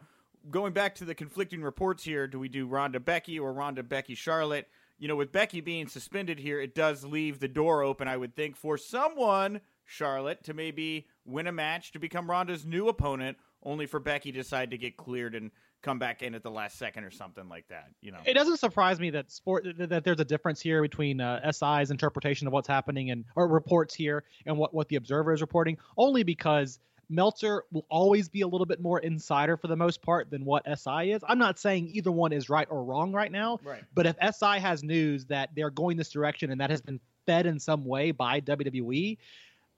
going 0.49 0.73
back 0.73 0.95
to 0.95 1.05
the 1.05 1.15
conflicting 1.15 1.61
reports 1.61 2.03
here, 2.03 2.27
do 2.27 2.39
we 2.39 2.49
do 2.49 2.65
Ronda 2.65 2.99
Becky 2.99 3.37
or 3.39 3.53
Ronda 3.53 3.83
Becky 3.83 4.15
Charlotte? 4.15 4.67
You 4.97 5.07
know, 5.07 5.15
with 5.15 5.31
Becky 5.31 5.61
being 5.61 5.87
suspended 5.87 6.39
here, 6.39 6.61
it 6.61 6.75
does 6.75 7.03
leave 7.03 7.39
the 7.39 7.47
door 7.47 7.83
open, 7.83 8.07
I 8.07 8.17
would 8.17 8.35
think, 8.35 8.55
for 8.55 8.77
someone 8.77 9.61
Charlotte 9.83 10.43
to 10.43 10.53
maybe 10.53 11.07
win 11.25 11.47
a 11.47 11.51
match 11.51 11.91
to 11.91 11.99
become 11.99 12.29
Ronda's 12.29 12.65
new 12.65 12.87
opponent, 12.87 13.37
only 13.63 13.87
for 13.87 13.99
Becky 13.99 14.31
decide 14.31 14.71
to 14.71 14.77
get 14.77 14.97
cleared 14.97 15.35
and 15.35 15.51
come 15.81 15.99
back 15.99 16.21
in 16.21 16.35
at 16.35 16.43
the 16.43 16.51
last 16.51 16.77
second 16.77 17.03
or 17.03 17.11
something 17.11 17.47
like 17.49 17.67
that. 17.69 17.89
You 18.01 18.11
know, 18.11 18.19
it 18.25 18.33
doesn't 18.33 18.57
surprise 18.57 18.99
me 18.99 19.09
that 19.11 19.31
sport 19.31 19.65
that 19.77 20.03
there's 20.03 20.19
a 20.19 20.25
difference 20.25 20.61
here 20.61 20.81
between 20.81 21.21
uh, 21.21 21.51
SI's 21.51 21.91
interpretation 21.91 22.47
of 22.47 22.53
what's 22.53 22.67
happening 22.67 23.11
and 23.11 23.25
or 23.35 23.47
reports 23.47 23.93
here 23.93 24.23
and 24.45 24.57
what 24.57 24.73
what 24.73 24.87
the 24.89 24.95
observer 24.95 25.33
is 25.33 25.41
reporting. 25.41 25.77
Only 25.97 26.23
because 26.23 26.79
Meltzer 27.09 27.65
will 27.71 27.85
always 27.89 28.29
be 28.29 28.41
a 28.41 28.47
little 28.47 28.65
bit 28.65 28.79
more 28.79 28.99
insider 28.99 29.57
for 29.57 29.67
the 29.67 29.75
most 29.75 30.01
part 30.01 30.31
than 30.31 30.45
what 30.45 30.65
SI 30.65 31.11
is. 31.11 31.21
I'm 31.27 31.39
not 31.39 31.59
saying 31.59 31.89
either 31.93 32.11
one 32.11 32.31
is 32.31 32.49
right 32.49 32.67
or 32.69 32.83
wrong 32.83 33.11
right 33.11 33.31
now. 33.31 33.59
Right. 33.63 33.83
But 33.93 34.05
if 34.07 34.35
SI 34.35 34.59
has 34.59 34.81
news 34.81 35.25
that 35.25 35.49
they're 35.55 35.69
going 35.69 35.97
this 35.97 36.09
direction 36.09 36.51
and 36.51 36.61
that 36.61 36.69
has 36.69 36.81
been 36.81 36.99
fed 37.25 37.45
in 37.45 37.59
some 37.59 37.85
way 37.85 38.11
by 38.11 38.39
WWE, 38.41 39.17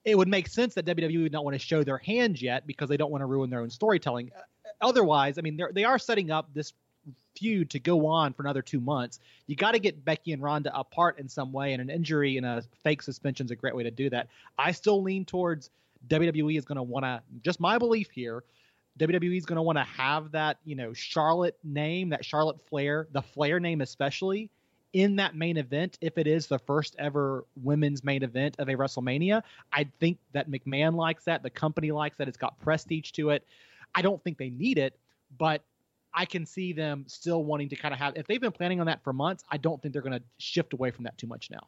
it 0.06 0.18
would 0.18 0.28
make 0.28 0.48
sense 0.48 0.76
that 0.76 0.86
WWE 0.86 1.24
would 1.24 1.32
not 1.32 1.44
want 1.44 1.56
to 1.56 1.60
show 1.60 1.84
their 1.84 1.98
hand 1.98 2.42
yet 2.42 2.68
because 2.68 2.90
they 2.90 2.98
don't 2.98 3.12
want 3.12 3.22
to 3.22 3.26
ruin 3.26 3.50
their 3.50 3.62
own 3.62 3.70
storytelling 3.70 4.32
otherwise, 4.84 5.38
I 5.38 5.42
mean, 5.42 5.60
they 5.74 5.84
are 5.84 5.98
setting 5.98 6.30
up 6.30 6.54
this 6.54 6.74
feud 7.36 7.70
to 7.72 7.80
go 7.80 8.06
on 8.06 8.34
for 8.34 8.44
another 8.44 8.62
two 8.62 8.80
months. 8.80 9.20
You 9.48 9.56
got 9.56 9.72
to 9.72 9.80
get 9.80 10.06
Becky 10.06 10.34
and 10.34 10.42
Ronda 10.42 10.78
apart 10.78 11.18
in 11.20 11.28
some 11.28 11.52
way, 11.52 11.74
and 11.74 11.82
an 11.82 11.90
injury 11.90 12.38
and 12.38 12.46
a 12.46 12.64
fake 12.84 13.02
suspension 13.02 13.46
is 13.46 13.52
a 13.52 13.56
great 13.56 13.76
way 13.76 13.84
to 13.84 13.92
do 13.92 14.10
that. 14.12 14.28
I 14.58 14.72
still 14.72 15.02
lean 15.02 15.26
towards 15.26 15.70
WWE 16.08 16.58
is 16.58 16.66
going 16.66 16.76
to 16.76 16.84
want 16.84 17.06
to, 17.06 17.22
just 17.42 17.60
my 17.60 17.78
belief 17.78 18.10
here, 18.12 18.44
WWE 19.00 19.38
is 19.38 19.46
going 19.46 19.56
to 19.56 19.64
want 19.64 19.78
to 19.78 19.84
have 19.84 20.32
that, 20.32 20.60
you 20.66 20.76
know, 20.76 20.94
Charlotte 20.94 21.58
name, 21.64 22.10
that 22.10 22.24
Charlotte 22.24 22.58
Flair, 22.68 23.08
the 23.12 23.22
Flair 23.22 23.60
name 23.60 23.82
especially, 23.82 24.50
in 24.94 25.16
that 25.16 25.36
main 25.36 25.58
event. 25.58 25.98
If 26.02 26.20
it 26.20 26.28
is 26.28 26.46
the 26.46 26.60
first 26.60 26.96
ever 27.00 27.46
women's 27.64 28.04
main 28.04 28.22
event 28.22 28.56
of 28.60 28.70
a 28.70 28.76
WrestleMania, 28.76 29.42
I 29.72 29.88
think 30.00 30.20
that 30.34 30.50
McMahon 30.50 30.96
likes 30.96 31.24
that. 31.24 31.42
The 31.42 31.50
company 31.50 31.92
likes 31.92 32.18
that. 32.18 32.28
It's 32.28 32.38
got 32.38 32.60
prestige 32.60 33.12
to 33.14 33.32
it. 33.32 33.44
I 33.96 34.02
don't 34.02 34.24
think 34.24 34.38
they 34.38 34.50
need 34.50 34.78
it, 34.78 34.98
but 35.38 35.64
I 36.14 36.26
can 36.26 36.46
see 36.46 36.74
them 36.74 37.06
still 37.08 37.44
wanting 37.44 37.70
to 37.70 37.76
kind 37.76 37.94
of 37.94 38.00
have. 38.00 38.16
If 38.16 38.28
they've 38.28 38.42
been 38.42 38.52
planning 38.52 38.80
on 38.80 38.86
that 38.88 39.04
for 39.04 39.14
months, 39.14 39.44
I 39.50 39.58
don't 39.58 39.82
think 39.82 39.94
they're 39.94 40.02
going 40.02 40.20
to 40.20 40.24
shift 40.38 40.74
away 40.74 40.92
from 40.92 41.06
that 41.06 41.18
too 41.18 41.28
much 41.28 41.50
now. 41.50 41.68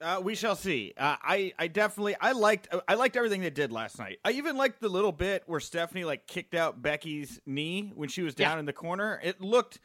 Uh, 0.00 0.20
we 0.20 0.34
shall 0.34 0.56
see. 0.56 0.92
Uh, 0.98 1.16
I 1.22 1.52
I 1.58 1.68
definitely 1.68 2.16
I 2.20 2.32
liked 2.32 2.68
I 2.88 2.94
liked 2.94 3.16
everything 3.16 3.40
they 3.40 3.50
did 3.50 3.72
last 3.72 3.98
night. 3.98 4.18
I 4.24 4.32
even 4.32 4.56
liked 4.56 4.80
the 4.80 4.88
little 4.88 5.12
bit 5.12 5.44
where 5.46 5.60
Stephanie 5.60 6.04
like 6.04 6.26
kicked 6.26 6.54
out 6.54 6.82
Becky's 6.82 7.40
knee 7.46 7.92
when 7.94 8.08
she 8.08 8.22
was 8.22 8.34
down 8.34 8.56
yeah. 8.56 8.60
in 8.60 8.66
the 8.66 8.72
corner. 8.72 9.20
It 9.22 9.40
looked 9.40 9.78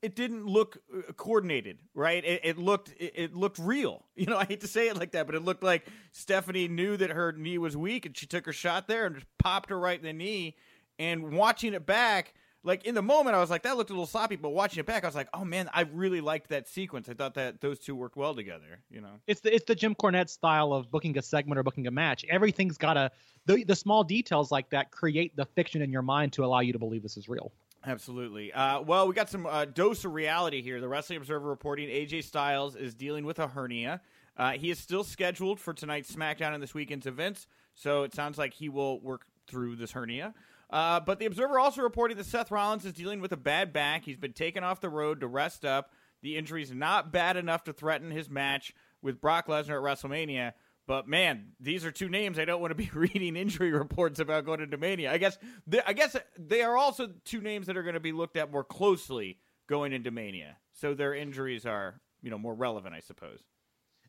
it 0.00 0.14
didn't 0.14 0.46
look 0.46 0.78
uh, 0.96 1.12
coordinated, 1.14 1.80
right? 1.92 2.24
It, 2.24 2.40
it 2.44 2.58
looked 2.58 2.94
it, 2.98 3.12
it, 3.16 3.34
looked 3.34 3.58
real. 3.58 4.04
You 4.16 4.26
know, 4.26 4.36
I 4.36 4.44
hate 4.44 4.60
to 4.62 4.68
say 4.68 4.88
it 4.88 4.96
like 4.96 5.12
that, 5.12 5.26
but 5.26 5.34
it 5.34 5.44
looked 5.44 5.62
like 5.62 5.86
Stephanie 6.12 6.68
knew 6.68 6.96
that 6.96 7.10
her 7.10 7.32
knee 7.32 7.58
was 7.58 7.76
weak 7.76 8.06
and 8.06 8.16
she 8.16 8.26
took 8.26 8.46
her 8.46 8.52
shot 8.52 8.88
there 8.88 9.06
and 9.06 9.14
just 9.16 9.26
popped 9.38 9.70
her 9.70 9.78
right 9.78 9.98
in 9.98 10.04
the 10.04 10.12
knee. 10.12 10.56
And 10.98 11.32
watching 11.32 11.74
it 11.74 11.86
back, 11.86 12.34
like 12.64 12.84
in 12.84 12.94
the 12.94 13.02
moment, 13.02 13.36
I 13.36 13.40
was 13.40 13.50
like, 13.50 13.62
that 13.62 13.76
looked 13.76 13.90
a 13.90 13.92
little 13.92 14.06
sloppy. 14.06 14.36
But 14.36 14.50
watching 14.50 14.80
it 14.80 14.86
back, 14.86 15.04
I 15.04 15.06
was 15.06 15.14
like, 15.14 15.28
oh 15.32 15.44
man, 15.44 15.70
I 15.72 15.82
really 15.82 16.20
liked 16.20 16.48
that 16.50 16.68
sequence. 16.68 17.08
I 17.08 17.14
thought 17.14 17.34
that 17.34 17.60
those 17.60 17.78
two 17.78 17.94
worked 17.94 18.16
well 18.16 18.34
together. 18.34 18.80
You 18.90 19.00
know, 19.00 19.20
it's 19.26 19.40
the 19.40 19.54
it's 19.54 19.64
the 19.64 19.74
Jim 19.74 19.94
Cornette 19.94 20.28
style 20.28 20.72
of 20.72 20.90
booking 20.90 21.16
a 21.18 21.22
segment 21.22 21.58
or 21.58 21.62
booking 21.62 21.86
a 21.86 21.90
match. 21.90 22.24
Everything's 22.28 22.76
got 22.76 22.94
to 22.94 23.10
the 23.46 23.64
the 23.64 23.76
small 23.76 24.04
details 24.04 24.50
like 24.50 24.70
that 24.70 24.90
create 24.90 25.36
the 25.36 25.44
fiction 25.44 25.82
in 25.82 25.90
your 25.90 26.02
mind 26.02 26.32
to 26.34 26.44
allow 26.44 26.60
you 26.60 26.72
to 26.72 26.78
believe 26.78 27.02
this 27.02 27.16
is 27.16 27.28
real. 27.28 27.52
Absolutely. 27.86 28.52
Uh, 28.52 28.80
well, 28.80 29.06
we 29.06 29.14
got 29.14 29.30
some 29.30 29.46
uh, 29.46 29.64
dose 29.64 30.04
of 30.04 30.12
reality 30.12 30.62
here. 30.62 30.80
The 30.80 30.88
Wrestling 30.88 31.18
Observer 31.18 31.48
reporting 31.48 31.88
AJ 31.88 32.24
Styles 32.24 32.74
is 32.74 32.92
dealing 32.92 33.24
with 33.24 33.38
a 33.38 33.46
hernia. 33.46 34.00
Uh, 34.36 34.52
he 34.52 34.70
is 34.70 34.78
still 34.78 35.04
scheduled 35.04 35.58
for 35.60 35.72
tonight's 35.72 36.12
SmackDown 36.12 36.54
and 36.54 36.62
this 36.62 36.74
weekend's 36.74 37.06
events, 37.06 37.46
so 37.74 38.02
it 38.02 38.14
sounds 38.14 38.36
like 38.36 38.54
he 38.54 38.68
will 38.68 39.00
work 39.00 39.22
through 39.46 39.76
this 39.76 39.92
hernia. 39.92 40.34
Uh, 40.70 41.00
but 41.00 41.18
the 41.18 41.26
Observer 41.26 41.58
also 41.58 41.82
reporting 41.82 42.16
that 42.18 42.26
Seth 42.26 42.50
Rollins 42.50 42.84
is 42.84 42.92
dealing 42.92 43.20
with 43.20 43.32
a 43.32 43.36
bad 43.36 43.72
back. 43.72 44.04
He's 44.04 44.18
been 44.18 44.32
taken 44.34 44.62
off 44.62 44.80
the 44.80 44.90
road 44.90 45.20
to 45.20 45.26
rest 45.26 45.64
up. 45.64 45.92
The 46.22 46.36
injury 46.36 46.62
is 46.62 46.72
not 46.72 47.12
bad 47.12 47.36
enough 47.36 47.64
to 47.64 47.72
threaten 47.72 48.10
his 48.10 48.28
match 48.28 48.74
with 49.00 49.20
Brock 49.20 49.46
Lesnar 49.46 49.76
at 49.76 49.98
WrestleMania. 49.98 50.52
But 50.86 51.06
man, 51.06 51.52
these 51.60 51.84
are 51.84 51.92
two 51.92 52.08
names 52.08 52.38
I 52.38 52.44
don't 52.44 52.60
want 52.60 52.70
to 52.70 52.74
be 52.74 52.90
reading 52.94 53.36
injury 53.36 53.72
reports 53.72 54.20
about 54.20 54.44
going 54.44 54.60
into 54.60 54.78
Mania. 54.78 55.12
I 55.12 55.18
guess 55.18 55.38
they, 55.66 55.80
I 55.86 55.92
guess 55.92 56.16
they 56.38 56.62
are 56.62 56.76
also 56.76 57.10
two 57.24 57.40
names 57.40 57.66
that 57.66 57.76
are 57.76 57.82
going 57.82 57.94
to 57.94 58.00
be 58.00 58.12
looked 58.12 58.36
at 58.36 58.50
more 58.50 58.64
closely 58.64 59.38
going 59.68 59.92
into 59.92 60.10
Mania. 60.10 60.56
So 60.72 60.94
their 60.94 61.14
injuries 61.14 61.66
are, 61.66 62.00
you 62.22 62.30
know, 62.30 62.38
more 62.38 62.54
relevant, 62.54 62.94
I 62.94 63.00
suppose. 63.00 63.40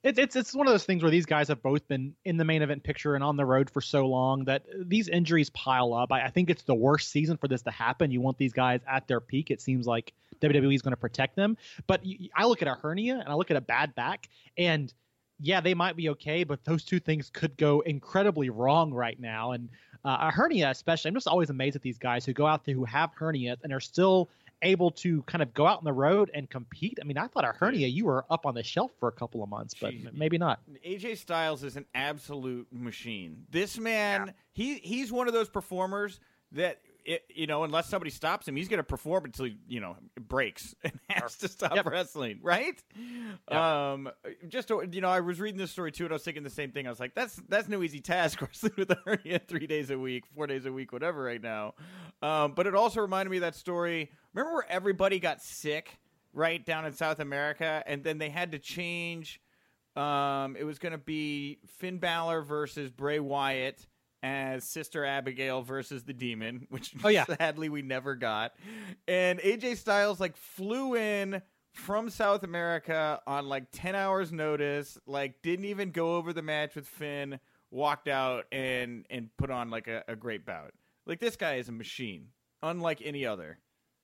It's 0.01 0.17
it's 0.17 0.35
it's 0.35 0.55
one 0.55 0.67
of 0.67 0.73
those 0.73 0.85
things 0.85 1.03
where 1.03 1.11
these 1.11 1.25
guys 1.25 1.49
have 1.49 1.61
both 1.61 1.87
been 1.87 2.15
in 2.23 2.37
the 2.37 2.45
main 2.45 2.61
event 2.61 2.83
picture 2.83 3.15
and 3.15 3.23
on 3.23 3.35
the 3.35 3.45
road 3.45 3.69
for 3.69 3.81
so 3.81 4.07
long 4.07 4.45
that 4.45 4.63
these 4.73 5.09
injuries 5.09 5.49
pile 5.49 5.93
up. 5.93 6.11
I, 6.11 6.25
I 6.25 6.29
think 6.29 6.49
it's 6.49 6.63
the 6.63 6.75
worst 6.75 7.09
season 7.09 7.37
for 7.37 7.47
this 7.47 7.61
to 7.63 7.71
happen. 7.71 8.11
You 8.11 8.21
want 8.21 8.37
these 8.37 8.53
guys 8.53 8.79
at 8.87 9.07
their 9.07 9.19
peak. 9.19 9.51
It 9.51 9.61
seems 9.61 9.85
like 9.85 10.13
WWE 10.41 10.73
is 10.73 10.81
going 10.81 10.93
to 10.93 10.97
protect 10.97 11.35
them. 11.35 11.57
But 11.87 12.05
you, 12.05 12.29
I 12.35 12.45
look 12.45 12.61
at 12.61 12.67
a 12.67 12.75
hernia 12.75 13.19
and 13.19 13.27
I 13.27 13.33
look 13.33 13.51
at 13.51 13.57
a 13.57 13.61
bad 13.61 13.93
back, 13.95 14.29
and 14.57 14.93
yeah, 15.39 15.61
they 15.61 15.73
might 15.73 15.95
be 15.95 16.09
okay, 16.09 16.43
but 16.43 16.63
those 16.65 16.83
two 16.83 16.99
things 16.99 17.29
could 17.33 17.55
go 17.57 17.79
incredibly 17.81 18.49
wrong 18.49 18.93
right 18.93 19.19
now. 19.19 19.51
And 19.53 19.69
uh, 20.03 20.17
a 20.21 20.31
hernia, 20.31 20.69
especially, 20.69 21.09
I'm 21.09 21.15
just 21.15 21.27
always 21.27 21.49
amazed 21.49 21.75
at 21.75 21.81
these 21.81 21.97
guys 21.97 22.25
who 22.25 22.33
go 22.33 22.45
out 22.45 22.65
there 22.65 22.75
who 22.75 22.85
have 22.85 23.11
hernias 23.15 23.57
and 23.63 23.73
are 23.73 23.79
still 23.79 24.29
able 24.61 24.91
to 24.91 25.21
kind 25.23 25.41
of 25.41 25.53
go 25.53 25.65
out 25.65 25.77
on 25.79 25.83
the 25.83 25.93
road 25.93 26.31
and 26.33 26.49
compete. 26.49 26.97
I 27.01 27.05
mean, 27.05 27.17
I 27.17 27.27
thought 27.27 27.45
a 27.45 27.53
hernia, 27.57 27.87
you 27.87 28.05
were 28.05 28.25
up 28.29 28.45
on 28.45 28.53
the 28.53 28.63
shelf 28.63 28.91
for 28.99 29.09
a 29.09 29.11
couple 29.11 29.43
of 29.43 29.49
months, 29.49 29.73
but 29.79 29.93
Jeez. 29.93 30.13
maybe 30.13 30.37
not. 30.37 30.59
AJ 30.85 31.17
Styles 31.17 31.63
is 31.63 31.75
an 31.75 31.85
absolute 31.95 32.67
machine. 32.71 33.45
This 33.49 33.77
man, 33.77 34.27
yeah. 34.27 34.33
he 34.53 34.75
he's 34.75 35.11
one 35.11 35.27
of 35.27 35.33
those 35.33 35.49
performers 35.49 36.19
that 36.51 36.81
it, 37.09 37.23
you 37.33 37.47
know, 37.47 37.63
unless 37.63 37.89
somebody 37.89 38.11
stops 38.11 38.47
him, 38.47 38.55
he's 38.55 38.67
going 38.67 38.77
to 38.77 38.83
perform 38.83 39.25
until 39.25 39.45
he, 39.45 39.57
you 39.67 39.79
know, 39.79 39.95
breaks 40.19 40.75
and 40.83 40.93
has 41.09 41.37
to 41.37 41.47
stop 41.47 41.75
yep. 41.75 41.87
wrestling, 41.87 42.39
right? 42.43 42.79
Yep. 43.49 43.57
Um, 43.57 44.11
just 44.47 44.69
you 44.69 45.01
know, 45.01 45.09
I 45.09 45.19
was 45.19 45.39
reading 45.39 45.57
this 45.57 45.71
story 45.71 45.91
too, 45.91 46.03
and 46.03 46.13
I 46.13 46.15
was 46.15 46.23
thinking 46.23 46.43
the 46.43 46.51
same 46.51 46.71
thing. 46.71 46.85
I 46.85 46.91
was 46.91 46.99
like, 46.99 47.15
that's 47.15 47.41
that's 47.49 47.67
no 47.67 47.81
easy 47.81 47.99
task 47.99 48.39
wrestling 48.43 48.73
with 48.77 48.91
a 48.91 48.97
hernia 49.05 49.39
three 49.39 49.65
days 49.65 49.89
a 49.89 49.97
week, 49.97 50.25
four 50.35 50.45
days 50.45 50.67
a 50.67 50.71
week, 50.71 50.93
whatever, 50.93 51.23
right 51.23 51.41
now. 51.41 51.73
Um, 52.21 52.53
but 52.53 52.67
it 52.67 52.75
also 52.75 53.01
reminded 53.01 53.31
me 53.31 53.37
of 53.37 53.41
that 53.41 53.55
story. 53.55 54.11
Remember 54.35 54.53
where 54.53 54.69
everybody 54.69 55.19
got 55.19 55.41
sick, 55.41 55.97
right 56.31 56.63
down 56.63 56.85
in 56.85 56.93
South 56.93 57.19
America, 57.19 57.81
and 57.87 58.03
then 58.03 58.19
they 58.19 58.29
had 58.29 58.51
to 58.51 58.59
change. 58.59 59.41
Um, 59.95 60.55
it 60.55 60.63
was 60.63 60.77
going 60.77 60.91
to 60.91 60.99
be 60.99 61.57
Finn 61.65 61.97
Balor 61.97 62.43
versus 62.43 62.91
Bray 62.91 63.19
Wyatt 63.19 63.87
as 64.21 64.63
Sister 64.63 65.05
Abigail 65.05 65.61
versus 65.61 66.03
the 66.03 66.13
Demon, 66.13 66.67
which 66.69 66.93
oh, 67.03 67.09
yeah. 67.09 67.25
sadly 67.25 67.69
we 67.69 67.81
never 67.81 68.15
got. 68.15 68.53
And 69.07 69.39
AJ 69.39 69.77
Styles 69.77 70.19
like 70.19 70.35
flew 70.37 70.95
in 70.95 71.41
from 71.73 72.09
South 72.09 72.43
America 72.43 73.21
on 73.25 73.47
like 73.47 73.65
10 73.71 73.95
hours 73.95 74.31
notice, 74.31 74.97
like 75.05 75.41
didn't 75.41 75.65
even 75.65 75.91
go 75.91 76.15
over 76.15 76.33
the 76.33 76.41
match 76.41 76.75
with 76.75 76.87
Finn, 76.87 77.39
walked 77.71 78.07
out 78.07 78.45
and 78.51 79.05
and 79.09 79.29
put 79.37 79.51
on 79.51 79.69
like 79.69 79.87
a, 79.87 80.03
a 80.07 80.15
great 80.15 80.45
bout. 80.45 80.73
Like 81.05 81.19
this 81.19 81.35
guy 81.35 81.55
is 81.55 81.69
a 81.69 81.73
machine, 81.73 82.27
unlike 82.61 83.01
any 83.03 83.25
other. 83.25 83.59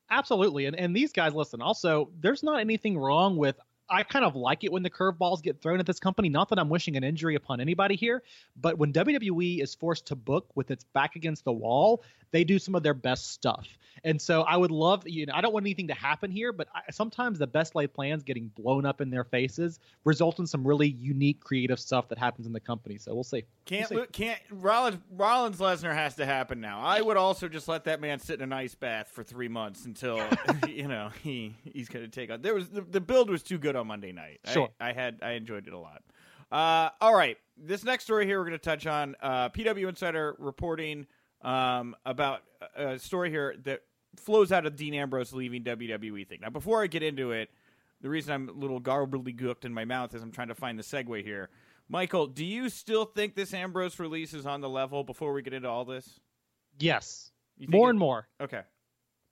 Absolutely. 0.10 0.66
And 0.66 0.76
and 0.76 0.96
these 0.96 1.12
guys 1.12 1.34
listen, 1.34 1.62
also 1.62 2.12
there's 2.20 2.44
not 2.44 2.60
anything 2.60 2.98
wrong 2.98 3.38
with 3.38 3.60
I 3.90 4.04
kind 4.04 4.26
of 4.26 4.36
like 4.36 4.64
it 4.64 4.72
when 4.72 4.84
the 4.84 4.90
curveballs 4.90 5.42
get 5.42 5.62
thrown 5.62 5.80
at 5.80 5.86
this 5.86 6.00
company. 6.00 6.30
Not 6.30 6.50
that 6.50 6.60
I'm 6.60 6.70
wishing 6.70 6.98
an 6.98 7.04
injury 7.04 7.36
upon 7.36 7.62
anybody 7.62 7.96
here, 7.96 8.24
but 8.56 8.78
when 8.78 8.92
WWE 8.94 9.62
is 9.62 9.76
forced 9.76 10.08
to 10.08 10.16
book 10.16 10.48
with 10.56 10.72
its 10.72 10.84
back 10.84 11.16
against 11.16 11.44
the 11.44 11.54
wall, 11.54 12.04
they 12.32 12.44
do 12.44 12.60
some 12.60 12.76
of 12.76 12.84
their 12.84 12.94
best 12.94 13.32
stuff. 13.32 13.68
And 14.04 14.22
so 14.22 14.42
I 14.42 14.56
would 14.58 14.72
love, 14.72 15.04
you 15.08 15.26
know, 15.26 15.34
I 15.34 15.42
don't 15.42 15.54
want 15.54 15.64
anything 15.66 15.88
to 15.88 15.94
happen 15.94 16.30
here, 16.30 16.52
but 16.52 16.68
I, 16.76 16.92
sometimes 16.92 17.40
the 17.40 17.48
best 17.48 17.76
laid 17.76 17.94
plans 17.94 18.24
getting 18.24 18.50
blown 18.50 18.86
up 18.86 19.02
in 19.02 19.10
their 19.10 19.24
faces 19.24 19.80
result 20.04 20.40
in 20.40 20.46
some 20.46 20.66
really 20.66 20.90
unique, 20.90 21.40
creative 21.40 21.80
stuff 21.80 22.08
that 22.10 22.18
happens 22.18 22.46
in 22.46 22.54
the 22.54 22.60
company. 22.60 22.98
So 22.98 23.16
we'll 23.16 23.24
see. 23.24 23.46
Can't 23.66 23.90
we'll 23.90 24.04
see. 24.04 24.10
can't 24.12 24.40
Rollins 24.52 25.00
Rollins 25.12 25.58
Lesnar 25.58 25.94
has 25.94 26.16
to 26.16 26.26
happen 26.26 26.62
now. 26.62 26.82
I 26.82 27.02
would 27.02 27.18
also 27.18 27.48
just 27.48 27.68
let 27.68 27.86
that 27.86 28.00
man 28.00 28.20
sit 28.20 28.36
in 28.40 28.44
an 28.44 28.54
ice 28.54 28.76
bath 28.76 29.10
for 29.12 29.24
three 29.24 29.48
months 29.48 29.86
until 29.86 30.22
you 30.68 30.88
know 30.88 31.10
he 31.24 31.56
he's 31.64 31.90
going 31.90 32.06
to 32.06 32.12
take 32.12 32.30
on. 32.30 32.42
There 32.42 32.54
was 32.54 32.70
the, 32.70 32.82
the, 32.82 33.02
build 33.02 33.30
was 33.30 33.42
too 33.42 33.58
good 33.58 33.75
on 33.76 33.88
Monday 33.88 34.12
night. 34.12 34.40
Sure, 34.52 34.70
I, 34.80 34.90
I 34.90 34.94
had 34.94 35.20
I 35.22 35.32
enjoyed 35.32 35.68
it 35.68 35.74
a 35.74 35.80
lot. 35.80 36.02
Uh, 36.52 36.90
all 37.02 37.16
right, 37.16 37.38
this 37.58 37.84
next 37.84 38.04
story 38.04 38.26
here 38.26 38.40
we're 38.40 38.46
going 38.46 38.60
to 38.60 38.64
touch 38.64 38.88
on. 38.88 39.16
Uh, 39.22 39.50
PW 39.50 39.90
Insider 39.90 40.36
reporting 40.40 41.08
um, 41.42 41.96
about 42.06 42.42
a 42.76 43.00
story 43.00 43.30
here 43.30 43.56
that 43.64 43.82
flows 44.18 44.52
out 44.52 44.66
of 44.66 44.76
Dean 44.76 44.94
Ambrose 44.94 45.34
leaving 45.34 45.64
WWE 45.64 46.28
thing. 46.28 46.40
Now, 46.42 46.50
before 46.50 46.82
I 46.82 46.88
get 46.88 47.04
into 47.04 47.32
it, 47.32 47.50
the 48.02 48.10
reason 48.10 48.34
I'm 48.34 48.50
a 48.50 48.52
little 48.52 48.80
garbly 48.80 49.36
gooked 49.36 49.66
in 49.66 49.74
my 49.74 49.86
mouth 49.86 50.14
is 50.14 50.22
I'm 50.22 50.32
trying 50.32 50.50
to 50.50 50.56
find 50.56 50.78
the 50.78 50.84
segue 50.84 51.24
here. 51.24 51.50
Michael, 51.88 52.28
do 52.28 52.44
you 52.44 52.70
still 52.70 53.06
think 53.06 53.36
this 53.36 53.54
Ambrose 53.54 54.00
release 54.00 54.34
is 54.34 54.46
on 54.46 54.62
the 54.62 54.70
level 54.70 55.04
before 55.04 55.34
we 55.34 55.42
get 55.42 55.54
into 55.54 55.70
all 55.70 55.86
this? 55.86 56.20
Yes. 56.80 57.32
More 57.68 57.88
it, 57.88 57.92
and 57.92 58.00
more. 58.00 58.28
Okay. 58.42 58.62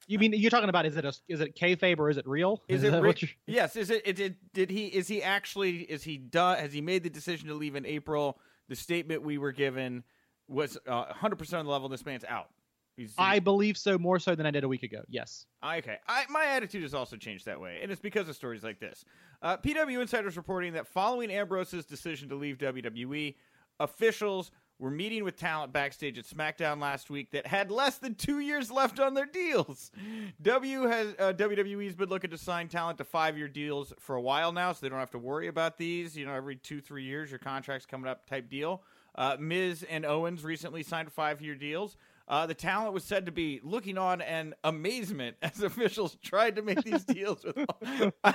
You 0.07 0.19
mean 0.19 0.33
you're 0.33 0.51
talking 0.51 0.69
about 0.69 0.85
is 0.85 0.97
it 0.97 1.05
a 1.05 1.13
is 1.27 1.41
it 1.41 1.55
kayfabe 1.55 1.99
or 1.99 2.09
is 2.09 2.17
it 2.17 2.27
real? 2.27 2.61
Is, 2.67 2.83
is 2.83 2.93
it 2.93 2.99
re- 3.01 3.15
yes? 3.47 3.75
Is 3.75 3.89
it, 3.89 4.19
it, 4.19 4.53
did 4.53 4.69
he 4.69 4.87
is 4.87 5.07
he 5.07 5.23
actually 5.23 5.79
is 5.81 6.03
he 6.03 6.17
done? 6.17 6.57
Has 6.57 6.73
he 6.73 6.81
made 6.81 7.03
the 7.03 7.09
decision 7.09 7.47
to 7.47 7.53
leave 7.53 7.75
in 7.75 7.85
April? 7.85 8.39
The 8.69 8.75
statement 8.75 9.23
we 9.23 9.37
were 9.37 9.51
given 9.51 10.03
was 10.47 10.77
uh, 10.87 11.05
100% 11.05 11.59
on 11.59 11.65
the 11.65 11.71
level. 11.71 11.89
This 11.89 12.05
man's 12.05 12.23
out. 12.25 12.49
He's, 12.95 13.13
I 13.17 13.39
believe 13.39 13.77
so 13.77 13.97
more 13.97 14.19
so 14.19 14.35
than 14.35 14.45
I 14.45 14.51
did 14.51 14.63
a 14.63 14.67
week 14.67 14.83
ago. 14.83 15.01
Yes. 15.09 15.45
Okay. 15.65 15.97
I, 16.07 16.25
my 16.29 16.45
attitude 16.45 16.83
has 16.83 16.93
also 16.93 17.15
changed 17.15 17.45
that 17.45 17.59
way, 17.59 17.79
and 17.81 17.91
it's 17.91 18.01
because 18.01 18.29
of 18.29 18.35
stories 18.35 18.63
like 18.63 18.79
this. 18.79 19.03
Uh, 19.41 19.57
PW 19.57 19.99
Insiders 19.99 20.37
reporting 20.37 20.73
that 20.73 20.87
following 20.87 21.31
Ambrose's 21.31 21.85
decision 21.85 22.29
to 22.29 22.35
leave 22.35 22.59
WWE, 22.59 23.35
officials 23.79 24.51
were 24.83 24.91
meeting 24.91 25.23
with 25.23 25.37
talent 25.37 25.71
backstage 25.71 26.17
at 26.17 26.25
SmackDown 26.25 26.81
last 26.81 27.09
week 27.09 27.31
that 27.31 27.47
had 27.47 27.71
less 27.71 27.99
than 27.99 28.13
two 28.15 28.39
years 28.39 28.69
left 28.69 28.99
on 28.99 29.13
their 29.13 29.25
deals. 29.25 29.91
W 30.41 30.81
has 30.81 31.15
uh, 31.17 31.31
WWE's 31.31 31.95
been 31.95 32.09
looking 32.09 32.31
to 32.31 32.37
sign 32.37 32.67
talent 32.67 32.97
to 32.97 33.05
five-year 33.05 33.47
deals 33.47 33.93
for 33.97 34.15
a 34.15 34.21
while 34.21 34.51
now, 34.51 34.73
so 34.73 34.79
they 34.81 34.89
don't 34.89 34.99
have 34.99 35.11
to 35.11 35.17
worry 35.17 35.47
about 35.47 35.77
these. 35.77 36.17
You 36.17 36.25
know, 36.25 36.33
every 36.33 36.57
two, 36.57 36.81
three 36.81 37.05
years, 37.05 37.31
your 37.31 37.39
contract's 37.39 37.85
coming 37.85 38.09
up 38.09 38.27
type 38.29 38.49
deal. 38.49 38.83
Uh, 39.15 39.37
Miz 39.39 39.83
and 39.89 40.05
Owens 40.05 40.43
recently 40.43 40.83
signed 40.83 41.09
five-year 41.13 41.55
deals. 41.55 41.95
Uh, 42.27 42.45
the 42.45 42.53
talent 42.53 42.93
was 42.93 43.03
said 43.03 43.25
to 43.25 43.31
be 43.31 43.59
looking 43.63 43.97
on 43.97 44.21
in 44.21 44.55
amazement 44.63 45.35
as 45.41 45.61
officials 45.63 46.15
tried 46.23 46.55
to 46.55 46.61
make 46.61 46.81
these 46.83 47.03
deals 47.03 47.43
with. 47.43 48.13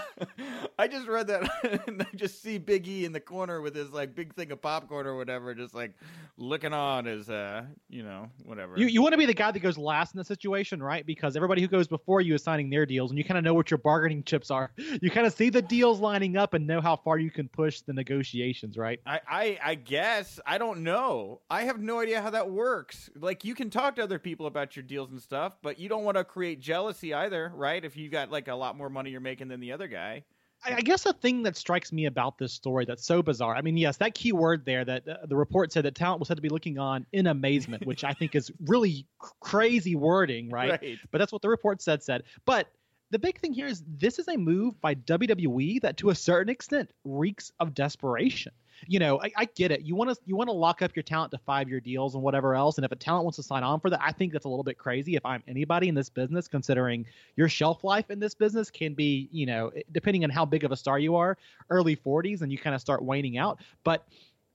I 0.78 0.88
just 0.88 1.08
read 1.08 1.26
that 1.28 1.82
and 1.86 2.02
I 2.02 2.06
just 2.14 2.42
see 2.42 2.58
Big 2.58 2.86
E 2.86 3.06
in 3.06 3.12
the 3.12 3.20
corner 3.20 3.62
with 3.62 3.74
his 3.74 3.90
like 3.90 4.14
big 4.14 4.34
thing 4.34 4.52
of 4.52 4.60
popcorn 4.60 5.06
or 5.06 5.16
whatever, 5.16 5.54
just 5.54 5.74
like 5.74 5.92
looking 6.36 6.74
on 6.74 7.06
as 7.06 7.30
uh, 7.30 7.62
you 7.88 8.02
know, 8.02 8.28
whatever. 8.44 8.74
You 8.76 8.86
you 8.86 9.00
want 9.00 9.12
to 9.12 9.18
be 9.18 9.26
the 9.26 9.34
guy 9.34 9.50
that 9.50 9.60
goes 9.60 9.78
last 9.78 10.14
in 10.14 10.18
the 10.18 10.24
situation, 10.24 10.82
right? 10.82 11.06
Because 11.06 11.34
everybody 11.34 11.62
who 11.62 11.68
goes 11.68 11.88
before 11.88 12.20
you 12.20 12.34
is 12.34 12.42
signing 12.42 12.68
their 12.68 12.84
deals, 12.84 13.10
and 13.10 13.16
you 13.18 13.24
kind 13.24 13.38
of 13.38 13.44
know 13.44 13.54
what 13.54 13.70
your 13.70 13.78
bargaining 13.78 14.22
chips 14.22 14.50
are. 14.50 14.70
You 15.00 15.10
kind 15.10 15.26
of 15.26 15.32
see 15.32 15.48
the 15.48 15.62
deals 15.62 15.98
lining 15.98 16.36
up 16.36 16.52
and 16.52 16.66
know 16.66 16.80
how 16.82 16.96
far 16.96 17.18
you 17.18 17.30
can 17.30 17.48
push 17.48 17.80
the 17.80 17.94
negotiations, 17.94 18.76
right? 18.76 19.00
I, 19.06 19.20
I 19.28 19.58
I 19.64 19.74
guess 19.76 20.38
I 20.46 20.58
don't 20.58 20.82
know. 20.82 21.40
I 21.48 21.62
have 21.62 21.80
no 21.80 22.00
idea 22.00 22.20
how 22.20 22.30
that 22.30 22.50
works. 22.50 23.08
Like 23.18 23.44
you 23.44 23.54
can 23.54 23.70
talk 23.70 23.77
to 23.78 24.02
other 24.02 24.18
people 24.18 24.46
about 24.46 24.76
your 24.76 24.82
deals 24.82 25.10
and 25.10 25.20
stuff, 25.20 25.56
but 25.62 25.78
you 25.78 25.88
don't 25.88 26.04
want 26.04 26.16
to 26.16 26.24
create 26.24 26.60
jealousy 26.60 27.14
either, 27.14 27.52
right? 27.54 27.84
If 27.84 27.96
you 27.96 28.08
got 28.08 28.30
like 28.30 28.48
a 28.48 28.54
lot 28.54 28.76
more 28.76 28.90
money 28.90 29.10
you're 29.10 29.20
making 29.20 29.48
than 29.48 29.60
the 29.60 29.72
other 29.72 29.88
guy. 29.88 30.24
I 30.64 30.80
guess 30.80 31.04
the 31.04 31.12
thing 31.12 31.44
that 31.44 31.56
strikes 31.56 31.92
me 31.92 32.06
about 32.06 32.38
this 32.38 32.52
story 32.52 32.84
that's 32.84 33.06
so 33.06 33.22
bizarre. 33.22 33.54
I 33.54 33.62
mean, 33.62 33.76
yes, 33.76 33.96
that 33.98 34.14
key 34.14 34.32
word 34.32 34.64
there 34.64 34.84
that 34.84 35.06
uh, 35.08 35.26
the 35.26 35.36
report 35.36 35.72
said 35.72 35.84
that 35.84 35.94
talent 35.94 36.18
was 36.18 36.28
said 36.28 36.36
to 36.36 36.42
be 36.42 36.48
looking 36.48 36.78
on 36.78 37.06
in 37.12 37.28
amazement, 37.28 37.86
which 37.86 38.02
I 38.02 38.12
think 38.12 38.34
is 38.34 38.50
really 38.66 39.06
crazy 39.40 39.94
wording, 39.94 40.50
right? 40.50 40.68
Right. 40.68 40.98
But 41.12 41.18
that's 41.18 41.32
what 41.32 41.42
the 41.42 41.48
report 41.48 41.80
said 41.80 42.02
said. 42.02 42.24
But 42.44 42.68
the 43.10 43.18
big 43.18 43.38
thing 43.40 43.52
here 43.52 43.66
is 43.66 43.82
this 43.86 44.18
is 44.18 44.28
a 44.28 44.36
move 44.36 44.80
by 44.80 44.94
WWE 44.94 45.80
that 45.82 45.96
to 45.98 46.10
a 46.10 46.14
certain 46.14 46.50
extent 46.50 46.90
reeks 47.04 47.52
of 47.60 47.74
desperation 47.74 48.52
you 48.86 48.98
know, 48.98 49.20
I, 49.20 49.30
I 49.36 49.44
get 49.46 49.70
it. 49.70 49.82
You 49.82 49.94
want 49.96 50.10
to 50.10 50.16
you 50.24 50.36
want 50.36 50.48
to 50.48 50.52
lock 50.52 50.82
up 50.82 50.94
your 50.94 51.02
talent 51.02 51.32
to 51.32 51.38
five 51.38 51.68
year 51.68 51.80
deals 51.80 52.14
and 52.14 52.22
whatever 52.22 52.54
else. 52.54 52.78
And 52.78 52.84
if 52.84 52.92
a 52.92 52.96
talent 52.96 53.24
wants 53.24 53.36
to 53.36 53.42
sign 53.42 53.62
on 53.62 53.80
for 53.80 53.90
that, 53.90 54.00
I 54.02 54.12
think 54.12 54.32
that's 54.32 54.44
a 54.44 54.48
little 54.48 54.64
bit 54.64 54.78
crazy. 54.78 55.16
If 55.16 55.24
I'm 55.24 55.42
anybody 55.48 55.88
in 55.88 55.94
this 55.94 56.08
business, 56.08 56.46
considering 56.46 57.06
your 57.36 57.48
shelf 57.48 57.82
life 57.82 58.10
in 58.10 58.20
this 58.20 58.34
business 58.34 58.70
can 58.70 58.94
be, 58.94 59.28
you 59.32 59.46
know, 59.46 59.72
depending 59.92 60.24
on 60.24 60.30
how 60.30 60.44
big 60.44 60.64
of 60.64 60.72
a 60.72 60.76
star 60.76 60.98
you 60.98 61.16
are, 61.16 61.36
early 61.70 61.96
40s, 61.96 62.42
and 62.42 62.52
you 62.52 62.58
kind 62.58 62.74
of 62.74 62.80
start 62.80 63.02
waning 63.02 63.38
out. 63.38 63.60
But 63.84 64.06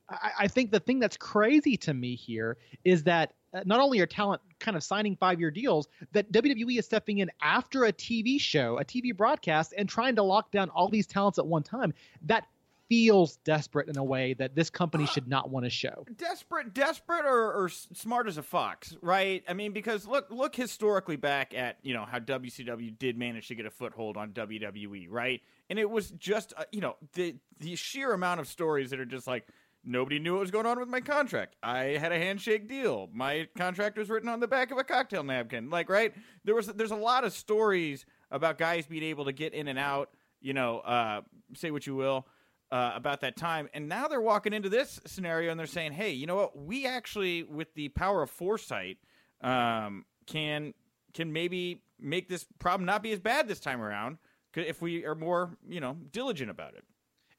I, 0.10 0.32
I 0.42 0.48
think 0.48 0.72
the 0.72 0.80
thing 0.80 1.00
that's 1.00 1.18
crazy 1.18 1.78
to 1.78 1.94
me 1.94 2.16
here 2.16 2.58
is 2.84 3.04
that 3.04 3.34
not 3.66 3.80
only 3.80 4.00
are 4.00 4.06
talent 4.06 4.42
kind 4.60 4.76
of 4.76 4.84
signing 4.84 5.16
five 5.16 5.40
year 5.40 5.52
deals, 5.52 5.88
that 6.12 6.32
WWE 6.32 6.80
is 6.80 6.86
stepping 6.86 7.20
in 7.20 7.32
after 7.42 7.86
a 7.86 7.94
TV 7.94 8.40
show, 8.40 8.78
a 8.80 8.86
TV 8.86 9.16
broadcast, 9.16 9.74
and 9.78 9.88
trying 9.88 10.16
to 10.16 10.24
lock 10.24 10.52
down 10.52 10.70
all 10.70 10.90
these 10.90 11.08
talents 11.08 11.38
at 11.40 11.46
one 11.46 11.64
time. 11.64 11.94
That 12.24 12.46
feels 12.90 13.38
desperate 13.38 13.90
in 13.90 13.98
a 13.98 14.04
way 14.04 14.34
that 14.36 14.56
this 14.56 14.70
company 14.70 15.06
should 15.06 15.28
not 15.28 15.50
want 15.50 15.66
to 15.66 15.70
show. 15.70 16.06
Desperate, 16.16 16.74
desperate, 16.74 17.26
or, 17.26 17.52
or 17.54 17.70
smart 17.70 18.28
as 18.28 18.38
a 18.38 18.44
fox, 18.44 18.96
right? 19.02 19.44
I 19.48 19.54
mean, 19.54 19.72
because 19.72 20.06
look, 20.06 20.28
look 20.30 20.56
historically 20.56 21.16
back 21.16 21.54
at 21.56 21.78
you 21.82 21.94
know 21.94 22.06
how 22.06 22.20
WCW 22.20 22.98
did 23.00 23.18
manage 23.18 23.48
to 23.48 23.56
get 23.56 23.66
a 23.66 23.72
foothold 23.72 24.18
on 24.18 24.32
WWE, 24.32 25.08
right? 25.10 25.42
And 25.70 25.80
it 25.80 25.90
was 25.90 26.12
just 26.12 26.54
uh, 26.58 26.66
you 26.72 26.82
know 26.82 26.96
the 27.14 27.36
the 27.60 27.76
sheer 27.76 28.14
amount 28.14 28.40
of 28.40 28.48
stories 28.48 28.90
that 28.92 29.00
are 29.00 29.06
just 29.06 29.28
like 29.28 29.48
nobody 29.84 30.20
knew 30.20 30.34
what 30.34 30.42
was 30.42 30.52
going 30.52 30.66
on 30.66 30.80
with 30.80 30.90
my 30.90 31.02
contract. 31.02 31.56
I 31.62 31.98
had 31.98 32.12
a 32.12 32.18
handshake 32.18 32.68
deal. 32.68 33.10
My 33.14 33.48
contract 33.58 33.98
was 33.98 34.10
written 34.10 34.30
on 34.30 34.40
the 34.40 34.48
back 34.48 34.72
of 34.72 34.78
a 34.78 34.84
cocktail 34.84 35.24
napkin. 35.24 35.70
Like, 35.70 35.90
right? 35.90 36.14
There 36.44 36.56
was 36.56 36.68
there's 36.68 36.92
a 36.92 36.96
lot 36.96 37.24
of 37.24 37.34
stories 37.34 38.06
about 38.32 38.58
guys 38.58 38.86
being 38.86 39.04
able 39.04 39.26
to 39.26 39.34
get 39.34 39.54
in 39.54 39.68
and 39.68 39.80
out. 39.80 40.10
You 40.42 40.54
know, 40.54 40.80
uh, 40.80 41.22
say 41.56 41.72
what 41.72 41.88
you 41.88 41.96
will 41.96 42.28
uh, 42.72 42.94
about 42.96 43.22
that 43.22 43.38
time. 43.38 43.70
And 43.74 43.88
now 43.88 44.08
they're 44.08 44.20
walking 44.20 44.52
into 44.52 44.68
this 44.68 45.00
scenario 45.06 45.52
and 45.52 45.60
they're 45.60 45.68
saying, 45.68 45.92
hey, 45.92 46.12
you 46.12 46.26
know 46.26 46.36
what? 46.36 46.58
We 46.58 46.88
actually, 46.88 47.44
with 47.44 47.74
the 47.76 47.90
power 47.90 48.24
of 48.24 48.32
foresight, 48.32 48.98
um, 49.42 50.06
can 50.26 50.74
can 51.14 51.32
maybe 51.32 51.84
make 52.00 52.28
this 52.28 52.46
problem 52.58 52.86
not 52.86 53.04
be 53.04 53.12
as 53.12 53.20
bad 53.20 53.48
this 53.48 53.60
time 53.60 53.82
around 53.82 54.18
if 54.56 54.82
we 54.82 55.06
are 55.06 55.16
more, 55.16 55.58
you 55.68 55.80
know, 55.80 55.98
diligent 56.12 56.50
about 56.50 56.74
it. 56.74 56.84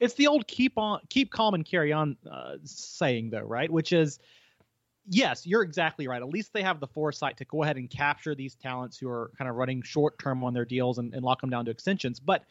It's 0.00 0.14
the 0.14 0.26
old 0.26 0.46
keep 0.46 0.76
on, 0.76 1.00
keep 1.08 1.30
calm 1.30 1.54
and 1.54 1.64
carry 1.64 1.92
on 1.92 2.16
uh, 2.30 2.56
saying, 2.64 3.30
though, 3.30 3.40
right? 3.40 3.70
Which 3.70 3.92
is, 3.92 4.18
yes, 5.08 5.46
you're 5.46 5.62
exactly 5.62 6.08
right. 6.08 6.20
At 6.20 6.28
least 6.28 6.52
they 6.52 6.62
have 6.62 6.80
the 6.80 6.86
foresight 6.86 7.36
to 7.38 7.44
go 7.44 7.62
ahead 7.62 7.76
and 7.76 7.88
capture 7.88 8.34
these 8.34 8.54
talents 8.54 8.98
who 8.98 9.08
are 9.08 9.30
kind 9.38 9.48
of 9.48 9.56
running 9.56 9.82
short 9.82 10.18
term 10.18 10.42
on 10.44 10.54
their 10.54 10.64
deals 10.64 10.98
and, 10.98 11.14
and 11.14 11.24
lock 11.24 11.40
them 11.40 11.50
down 11.50 11.64
to 11.66 11.70
extensions. 11.70 12.20
But 12.20 12.44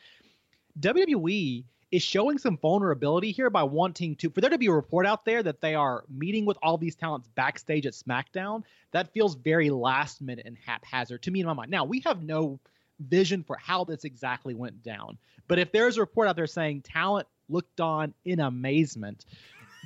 WWE 0.79 1.63
is 1.93 2.01
showing 2.01 2.39
some 2.39 2.57
vulnerability 2.57 3.31
here 3.31 3.51
by 3.51 3.61
wanting 3.61 4.15
to 4.15 4.27
for 4.31 4.41
there 4.41 4.49
to 4.49 4.57
be 4.57 4.65
a 4.65 4.71
report 4.71 5.05
out 5.05 5.25
there 5.25 5.43
that 5.43 5.61
they 5.61 5.75
are 5.75 6.03
meeting 6.09 6.43
with 6.43 6.57
all 6.63 6.75
these 6.75 6.95
talents 6.95 7.27
backstage 7.35 7.85
at 7.85 7.93
SmackDown. 7.93 8.63
That 8.91 9.13
feels 9.13 9.35
very 9.35 9.69
last 9.69 10.19
minute 10.19 10.47
and 10.47 10.57
haphazard 10.65 11.21
to 11.21 11.31
me 11.31 11.41
in 11.41 11.45
my 11.45 11.53
mind. 11.53 11.69
Now 11.69 11.85
we 11.85 11.99
have 11.99 12.23
no 12.23 12.59
vision 12.99 13.43
for 13.43 13.57
how 13.57 13.83
this 13.83 14.05
exactly 14.05 14.55
went 14.55 14.81
down, 14.81 15.19
but 15.47 15.59
if 15.59 15.71
there's 15.71 15.97
a 15.97 15.99
report 15.99 16.27
out 16.27 16.35
there 16.35 16.47
saying 16.47 16.81
talent 16.81 17.27
looked 17.53 17.79
on 17.79 18.13
in 18.25 18.39
amazement, 18.39 19.25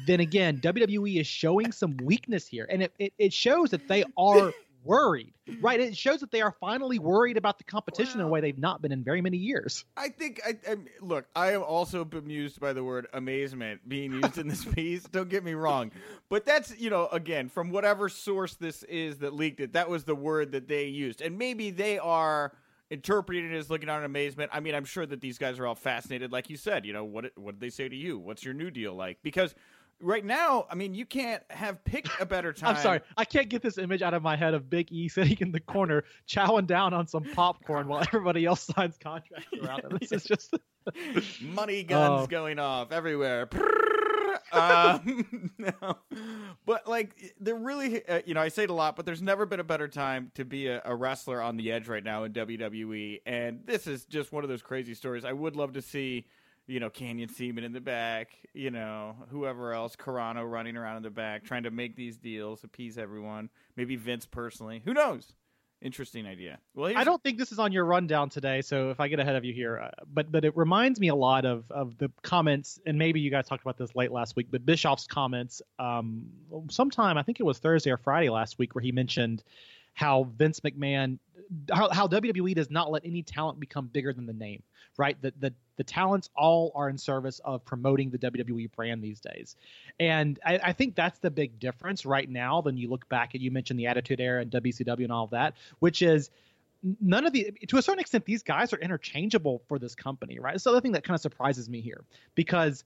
then 0.07 0.19
again 0.19 0.59
WWE 0.61 1.19
is 1.19 1.27
showing 1.27 1.71
some 1.71 1.97
weakness 1.97 2.47
here, 2.47 2.65
and 2.69 2.83
it, 2.83 2.93
it, 2.97 3.13
it 3.17 3.33
shows 3.33 3.71
that 3.71 3.87
they 3.87 4.03
are 4.17 4.53
worried, 4.87 5.33
right? 5.59 5.79
It 5.79 5.97
shows 5.97 6.21
that 6.21 6.31
they 6.31 6.41
are 6.41 6.55
finally 6.59 6.97
worried 6.97 7.37
about 7.37 7.57
the 7.57 7.65
competition 7.65 8.19
in 8.19 8.25
a 8.25 8.29
way 8.29 8.41
they've 8.41 8.57
not 8.57 8.81
been 8.81 8.91
in 8.91 9.03
very 9.03 9.21
many 9.21 9.37
years. 9.37 9.85
I 9.97 10.09
think, 10.09 10.41
I, 10.45 10.57
I, 10.69 10.77
look, 11.01 11.25
I 11.35 11.51
am 11.51 11.61
also 11.61 12.05
bemused 12.05 12.59
by 12.59 12.73
the 12.73 12.83
word 12.83 13.07
amazement 13.13 13.87
being 13.87 14.13
used 14.13 14.37
in 14.37 14.47
this 14.47 14.63
piece. 14.73 15.03
Don't 15.03 15.29
get 15.29 15.43
me 15.43 15.53
wrong, 15.53 15.91
but 16.29 16.45
that's 16.45 16.79
you 16.79 16.89
know 16.89 17.07
again 17.11 17.49
from 17.49 17.71
whatever 17.71 18.09
source 18.09 18.55
this 18.55 18.83
is 18.83 19.17
that 19.19 19.33
leaked 19.33 19.59
it, 19.59 19.73
that 19.73 19.89
was 19.89 20.05
the 20.05 20.15
word 20.15 20.53
that 20.53 20.67
they 20.67 20.85
used, 20.85 21.21
and 21.21 21.37
maybe 21.37 21.69
they 21.69 21.99
are 21.99 22.53
interpreting 22.89 23.51
it 23.51 23.55
as 23.55 23.69
looking 23.69 23.89
on 23.89 23.99
in 23.99 24.05
amazement. 24.05 24.51
I 24.53 24.59
mean, 24.59 24.75
I'm 24.75 24.85
sure 24.85 25.05
that 25.05 25.21
these 25.21 25.37
guys 25.37 25.59
are 25.59 25.67
all 25.67 25.75
fascinated, 25.75 26.31
like 26.31 26.49
you 26.49 26.57
said. 26.57 26.85
You 26.85 26.93
know, 26.93 27.03
what 27.03 27.31
what 27.35 27.53
did 27.55 27.61
they 27.61 27.69
say 27.69 27.89
to 27.89 27.95
you? 27.95 28.17
What's 28.17 28.43
your 28.43 28.53
new 28.53 28.71
deal 28.71 28.93
like? 28.93 29.17
Because 29.23 29.55
right 30.01 30.23
now, 30.23 30.65
I 30.69 30.75
mean, 30.75 30.93
you 30.93 31.05
can't 31.05 31.43
have 31.49 31.83
picked 31.83 32.09
a 32.19 32.25
better 32.25 32.53
time. 32.53 32.75
I'm 32.75 32.81
sorry, 32.81 33.01
I 33.17 33.25
can't 33.25 33.49
get 33.49 33.61
this 33.61 33.77
image 33.77 34.01
out 34.01 34.13
of 34.13 34.23
my 34.23 34.35
head 34.35 34.53
of 34.53 34.69
Big 34.69 34.91
E 34.91 35.07
sitting 35.09 35.37
in 35.39 35.51
the 35.51 35.59
corner, 35.59 36.03
chowing 36.27 36.67
down 36.67 36.93
on 36.93 37.07
some 37.07 37.23
popcorn 37.23 37.87
while 37.87 38.01
everybody 38.13 38.45
else 38.45 38.61
signs 38.61 38.97
contracts 38.97 39.47
around 39.61 39.83
him. 39.83 39.97
This 39.99 40.11
is 40.11 40.23
just 40.23 40.53
money 41.41 41.83
guns 41.83 42.23
oh. 42.23 42.27
going 42.27 42.59
off 42.59 42.91
everywhere. 42.91 43.49
Um, 44.51 45.51
no. 45.57 45.97
But 46.65 46.87
like, 46.87 47.35
they're 47.39 47.55
really, 47.55 48.07
uh, 48.07 48.21
you 48.25 48.33
know, 48.33 48.41
I 48.41 48.49
say 48.49 48.63
it 48.63 48.69
a 48.69 48.73
lot, 48.73 48.95
but 48.95 49.05
there's 49.05 49.21
never 49.21 49.45
been 49.45 49.59
a 49.59 49.63
better 49.63 49.87
time 49.87 50.31
to 50.35 50.45
be 50.45 50.67
a, 50.67 50.81
a, 50.85 50.95
wrestler 50.95 51.41
on 51.41 51.57
the 51.57 51.71
edge 51.71 51.87
right 51.87 52.03
now 52.03 52.23
in 52.23 52.33
WWE, 52.33 53.21
and 53.25 53.61
this 53.65 53.87
is 53.87 54.05
just 54.05 54.31
one 54.31 54.43
of 54.43 54.49
those 54.49 54.61
crazy 54.61 54.93
stories. 54.93 55.25
I 55.25 55.33
would 55.33 55.55
love 55.55 55.73
to 55.73 55.81
see 55.81 56.25
you 56.67 56.81
know, 56.81 56.89
Canyon 56.89 57.29
Ceman 57.29 57.63
in 57.63 57.71
the 57.71 57.81
back, 57.81 58.31
you 58.53 58.71
know, 58.71 59.15
whoever 59.29 59.73
else, 59.73 59.95
Carrano 59.95 60.49
running 60.49 60.75
around 60.75 60.97
in 60.97 61.03
the 61.03 61.09
back, 61.09 61.45
trying 61.45 61.63
to 61.63 61.71
make 61.71 61.95
these 61.95 62.17
deals, 62.17 62.63
appease 62.63 62.97
everyone. 62.97 63.49
Maybe 63.77 63.95
Vince 63.95 64.25
personally. 64.25 64.81
Who 64.83 64.93
knows? 64.93 65.33
Interesting 65.79 66.25
idea. 66.25 66.57
Well, 66.73 66.91
I 66.95 67.03
don't 67.03 67.21
think 67.21 67.37
this 67.37 67.51
is 67.51 67.59
on 67.59 67.71
your 67.71 67.85
rundown 67.85 68.29
today, 68.29 68.63
so 68.63 68.89
if 68.89 68.99
I 68.99 69.07
get 69.07 69.19
ahead 69.19 69.35
of 69.35 69.45
you 69.45 69.53
here, 69.53 69.77
uh, 69.77 69.91
but 70.11 70.31
but 70.31 70.43
it 70.43 70.57
reminds 70.57 70.99
me 70.99 71.09
a 71.09 71.15
lot 71.15 71.45
of 71.45 71.69
of 71.69 71.95
the 71.99 72.11
comments, 72.23 72.79
and 72.87 72.97
maybe 72.97 73.19
you 73.19 73.29
guys 73.29 73.47
talked 73.47 73.61
about 73.61 73.77
this 73.77 73.95
late 73.95 74.11
last 74.11 74.35
week, 74.35 74.47
but 74.49 74.65
Bischoff's 74.65 75.05
comments, 75.05 75.61
um, 75.77 76.25
sometime 76.71 77.15
I 77.15 77.21
think 77.21 77.39
it 77.39 77.43
was 77.43 77.59
Thursday 77.59 77.91
or 77.91 77.97
Friday 77.97 78.29
last 78.29 78.57
week, 78.57 78.73
where 78.73 78.81
he 78.81 78.91
mentioned 78.91 79.43
how 79.97 80.25
Vince 80.37 80.59
McMahon, 80.59 81.17
how, 81.73 81.89
how 81.89 82.07
WWE 82.07 82.53
does 82.53 82.69
not 82.69 82.91
let 82.91 83.03
any 83.03 83.23
talent 83.23 83.59
become 83.59 83.87
bigger 83.87 84.13
than 84.13 84.27
the 84.27 84.33
name, 84.33 84.61
right? 84.95 85.19
The, 85.23 85.33
the, 85.39 85.51
the 85.77 85.83
talents 85.83 86.29
all 86.35 86.71
are 86.75 86.87
in 86.87 86.99
service 86.99 87.41
of 87.43 87.65
promoting 87.65 88.11
the 88.11 88.19
WWE 88.19 88.71
brand 88.73 89.03
these 89.03 89.19
days. 89.19 89.55
And 89.99 90.39
I, 90.45 90.59
I 90.65 90.73
think 90.73 90.93
that's 90.93 91.17
the 91.17 91.31
big 91.31 91.59
difference 91.59 92.05
right 92.05 92.29
now 92.29 92.61
than 92.61 92.77
you 92.77 92.91
look 92.91 93.09
back 93.09 93.33
at, 93.33 93.41
you 93.41 93.49
mentioned 93.49 93.79
the 93.79 93.87
Attitude 93.87 94.19
Era 94.19 94.43
and 94.43 94.51
WCW 94.51 95.05
and 95.05 95.11
all 95.11 95.23
of 95.23 95.31
that, 95.31 95.55
which 95.79 96.03
is 96.03 96.29
none 97.01 97.25
of 97.25 97.33
the 97.33 97.51
to 97.67 97.77
a 97.77 97.81
certain 97.81 97.99
extent 97.99 98.23
these 98.23 98.43
guys 98.43 98.71
are 98.71 98.77
interchangeable 98.77 99.63
for 99.67 99.79
this 99.79 99.95
company 99.95 100.37
right 100.37 100.53
it's 100.53 100.63
the 100.63 100.69
other 100.69 100.79
thing 100.79 100.91
that 100.91 101.03
kind 101.03 101.15
of 101.15 101.21
surprises 101.21 101.67
me 101.67 101.81
here 101.81 102.03
because 102.35 102.83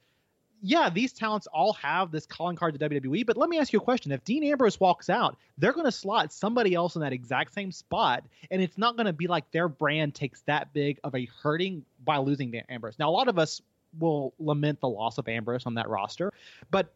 yeah, 0.62 0.90
these 0.90 1.12
talents 1.12 1.48
all 1.48 1.74
have 1.74 2.12
this 2.12 2.26
calling 2.26 2.56
card 2.56 2.78
to 2.78 2.90
WWE, 2.90 3.26
but 3.26 3.36
let 3.36 3.50
me 3.50 3.58
ask 3.58 3.74
you 3.74 3.80
a 3.80 3.82
question. 3.82 4.12
If 4.12 4.24
Dean 4.24 4.44
Ambrose 4.44 4.80
walks 4.80 5.10
out, 5.10 5.38
they're 5.58 5.74
going 5.74 5.86
to 5.86 5.92
slot 5.92 6.32
somebody 6.32 6.76
else 6.76 6.96
in 6.96 7.02
that 7.02 7.14
exact 7.14 7.54
same 7.54 7.72
spot, 7.72 8.24
and 8.52 8.62
it's 8.62 8.78
not 8.78 8.96
going 8.96 9.08
to 9.08 9.14
be 9.14 9.28
like 9.28 9.50
their 9.52 9.68
brand 9.68 10.14
takes 10.14 10.42
that 10.42 10.72
big 10.74 11.00
of 11.04 11.16
a 11.16 11.28
hurting 11.42 11.84
by 12.06 12.18
losing 12.18 12.56
Ambrose. 12.70 13.00
Now, 13.00 13.10
a 13.10 13.12
lot 13.12 13.28
of 13.28 13.40
us 13.40 13.62
will 14.00 14.34
lament 14.40 14.80
the 14.80 14.88
loss 14.88 15.18
of 15.18 15.28
Ambrose 15.28 15.66
on 15.66 15.74
that 15.76 15.90
roster, 15.90 16.32
but 16.70 16.94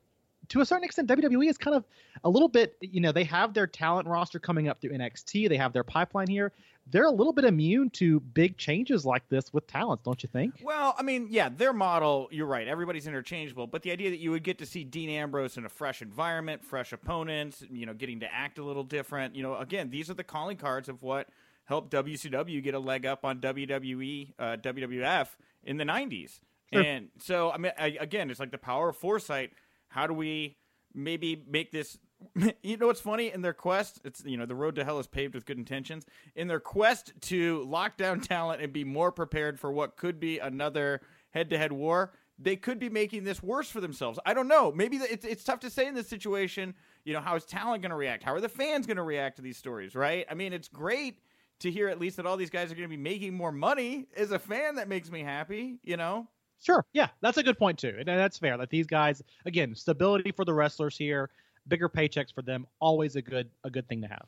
to 0.50 0.62
a 0.62 0.66
certain 0.66 0.84
extent, 0.84 1.10
WWE 1.10 1.50
is 1.50 1.58
kind 1.58 1.76
of 1.76 1.84
a 2.24 2.30
little 2.30 2.48
bit, 2.48 2.78
you 2.82 3.02
know, 3.02 3.12
they 3.12 3.24
have 3.24 3.54
their 3.54 3.68
talent 3.68 4.08
roster 4.08 4.40
coming 4.40 4.68
up 4.68 4.80
through 4.80 4.92
NXT. 4.92 5.50
They 5.50 5.58
have 5.58 5.74
their 5.74 5.84
pipeline 5.84 6.28
here. 6.28 6.52
They're 6.88 7.06
a 7.06 7.12
little 7.12 7.34
bit 7.34 7.46
immune 7.46 7.90
to 7.92 8.20
big 8.20 8.58
changes 8.58 9.06
like 9.06 9.28
this 9.28 9.52
with 9.52 9.66
talents, 9.66 10.04
don't 10.04 10.22
you 10.22 10.30
think? 10.32 10.62
Well, 10.64 10.96
I 10.98 11.02
mean, 11.02 11.28
yeah, 11.32 11.50
their 11.50 11.74
model, 11.74 12.28
you're 12.32 12.46
right. 12.46 12.68
Everybody's 12.68 13.08
interchangeable. 13.08 13.66
But 13.66 13.82
the 13.82 13.92
idea 13.92 14.12
that 14.12 14.20
you 14.20 14.32
would 14.32 14.44
get 14.44 14.60
to 14.60 14.66
see 14.66 14.84
Dean 14.84 15.10
Ambrose 15.10 15.58
in 15.58 15.66
a 15.66 15.70
fresh 15.70 16.02
environment, 16.02 16.64
fresh 16.64 16.94
opponents, 16.94 17.64
you 17.72 17.86
know, 17.86 17.94
getting 17.94 18.20
to 18.20 18.32
act 18.32 18.60
a 18.60 18.64
little 18.64 18.84
different, 18.84 19.36
you 19.36 19.42
know, 19.42 19.58
again, 19.58 19.90
these 19.90 20.10
are 20.10 20.14
the 20.14 20.24
calling 20.24 20.58
cards 20.58 20.88
of 20.88 21.02
what 21.02 21.28
helped 21.66 21.92
WCW 21.92 22.64
get 22.64 22.76
a 22.76 22.80
leg 22.80 23.06
up 23.06 23.26
on 23.26 23.40
WWE, 23.40 24.34
uh, 24.38 24.58
WWF 24.58 25.30
in 25.64 25.78
the 25.78 25.84
90s. 25.84 26.40
Sure. 26.72 26.82
And 26.82 27.10
so, 27.20 27.52
I 27.52 27.58
mean, 27.58 27.72
I, 27.78 27.98
again, 28.00 28.30
it's 28.30 28.40
like 28.40 28.52
the 28.52 28.58
power 28.58 28.90
of 28.90 28.98
foresight. 28.98 29.52
How 29.88 30.08
do 30.08 30.14
we 30.14 30.58
maybe 30.94 31.44
make 31.48 31.72
this? 31.72 31.98
You 32.64 32.78
know 32.78 32.88
what's 32.88 33.02
funny? 33.02 33.32
In 33.32 33.42
their 33.42 33.54
quest, 33.54 34.02
it's 34.04 34.24
you 34.26 34.38
know 34.38 34.46
the 34.46 34.56
road 34.56 34.76
to 34.76 34.84
hell 34.84 35.00
is 35.00 35.08
paved 35.08 35.36
with 35.36 35.46
good 35.46 35.58
intentions. 35.58 36.06
In 36.36 36.48
their 36.48 36.60
quest 36.60 37.14
to 37.22 37.64
lock 37.64 37.98
down 37.98 38.20
talent 38.22 38.62
and 38.62 38.74
be 38.74 38.84
more 38.84 39.12
prepared 39.12 39.60
for 39.60 39.72
what 39.72 39.98
could 39.98 40.20
be 40.20 40.40
another 40.40 41.02
head-to-head 41.32 41.72
war, 41.72 42.14
they 42.40 42.56
could 42.56 42.80
be 42.80 42.90
making 42.90 43.24
this 43.24 43.42
worse 43.42 43.70
for 43.70 43.82
themselves. 43.82 44.20
I 44.26 44.34
don't 44.34 44.48
know. 44.48 44.72
Maybe 44.72 44.98
it's 44.98 45.26
it's 45.26 45.44
tough 45.44 45.60
to 45.62 45.70
say 45.70 45.88
in 45.88 45.96
this 45.96 46.08
situation. 46.08 46.74
You 47.04 47.14
know, 47.14 47.22
how 47.22 47.36
is 47.36 47.46
talent 47.46 47.82
going 47.82 47.92
to 47.92 47.96
react? 47.96 48.24
How 48.24 48.34
are 48.34 48.42
the 48.42 48.50
fans 48.50 48.88
going 48.88 48.98
to 48.98 49.04
react 49.04 49.38
to 49.38 49.42
these 49.42 49.58
stories? 49.58 49.96
Right? 49.96 50.26
I 50.30 50.34
mean, 50.34 50.54
it's 50.54 50.68
great 50.68 51.20
to 51.60 51.72
hear 51.72 51.88
at 51.88 52.00
least 52.00 52.18
that 52.18 52.26
all 52.26 52.38
these 52.38 52.50
guys 52.50 52.72
are 52.72 52.76
going 52.76 52.90
to 52.90 52.96
be 52.96 53.02
making 53.02 53.34
more 53.34 53.52
money. 53.52 54.08
As 54.18 54.32
a 54.32 54.40
fan, 54.40 54.76
that 54.76 54.90
makes 54.90 55.12
me 55.12 55.22
happy. 55.22 55.80
You 55.84 55.98
know. 55.98 56.28
Sure. 56.62 56.86
Yeah, 56.94 57.10
that's 57.22 57.38
a 57.38 57.44
good 57.44 57.60
point 57.60 57.78
too, 57.78 57.94
and 57.98 58.08
that's 58.08 58.38
fair. 58.40 58.58
That 58.58 58.70
these 58.70 58.88
guys, 58.88 59.22
again, 59.46 59.76
stability 59.76 60.32
for 60.32 60.46
the 60.46 60.54
wrestlers 60.54 60.98
here, 60.98 61.30
bigger 61.68 61.90
paychecks 61.90 62.34
for 62.34 62.42
them, 62.42 62.68
always 62.80 63.16
a 63.16 63.22
good 63.22 63.50
a 63.64 63.70
good 63.70 63.88
thing 63.88 64.02
to 64.02 64.08
have. 64.08 64.26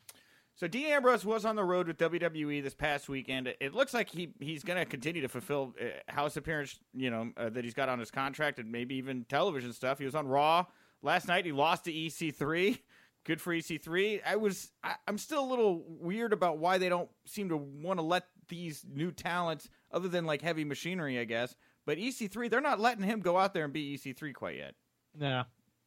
So 0.56 0.68
Dean 0.68 0.88
Ambrose 0.88 1.24
was 1.24 1.46
on 1.46 1.56
the 1.56 1.64
road 1.64 1.88
with 1.88 2.00
WWE 2.00 2.64
this 2.64 2.74
past 2.74 3.08
weekend. 3.08 3.54
It 3.60 3.76
looks 3.76 3.94
like 3.94 4.10
he 4.10 4.34
he's 4.40 4.64
going 4.64 4.80
to 4.80 4.86
continue 4.86 5.22
to 5.22 5.28
fulfill 5.28 5.76
uh, 5.80 6.12
house 6.12 6.36
appearance, 6.36 6.80
you 6.96 7.12
know, 7.12 7.32
uh, 7.38 7.50
that 7.50 7.64
he's 7.64 7.76
got 7.76 7.90
on 7.90 8.00
his 8.00 8.10
contract 8.10 8.58
and 8.58 8.72
maybe 8.72 8.96
even 8.96 9.24
television 9.30 9.72
stuff. 9.72 10.00
He 10.00 10.06
was 10.06 10.16
on 10.16 10.28
Raw 10.28 10.66
last 11.04 11.28
night. 11.28 11.46
He 11.46 11.52
lost 11.52 11.86
to 11.86 11.94
EC3. 11.94 12.80
Good 13.24 13.40
for 13.40 13.54
EC3. 13.54 14.22
I 14.26 14.36
was 14.36 14.72
I, 14.84 14.96
I'm 15.08 15.20
still 15.20 15.44
a 15.44 15.48
little 15.48 15.84
weird 15.88 16.34
about 16.34 16.58
why 16.58 16.80
they 16.80 16.90
don't 16.90 17.10
seem 17.26 17.50
to 17.50 17.58
want 17.58 18.00
to 18.00 18.04
let 18.04 18.26
these 18.48 18.84
new 18.92 19.12
talents, 19.12 19.70
other 19.92 20.08
than 20.08 20.26
like 20.26 20.42
heavy 20.42 20.64
machinery, 20.64 21.20
I 21.20 21.26
guess. 21.26 21.56
But 21.86 22.00
EC3, 22.00 22.50
they're 22.50 22.62
not 22.62 22.80
letting 22.80 23.04
him 23.04 23.20
go 23.20 23.38
out 23.38 23.54
there 23.54 23.64
and 23.64 23.74
be 23.74 23.96
EC3 23.96 24.34
quite 24.34 24.58
yet. 24.58 24.74
Yeah, 25.20 25.44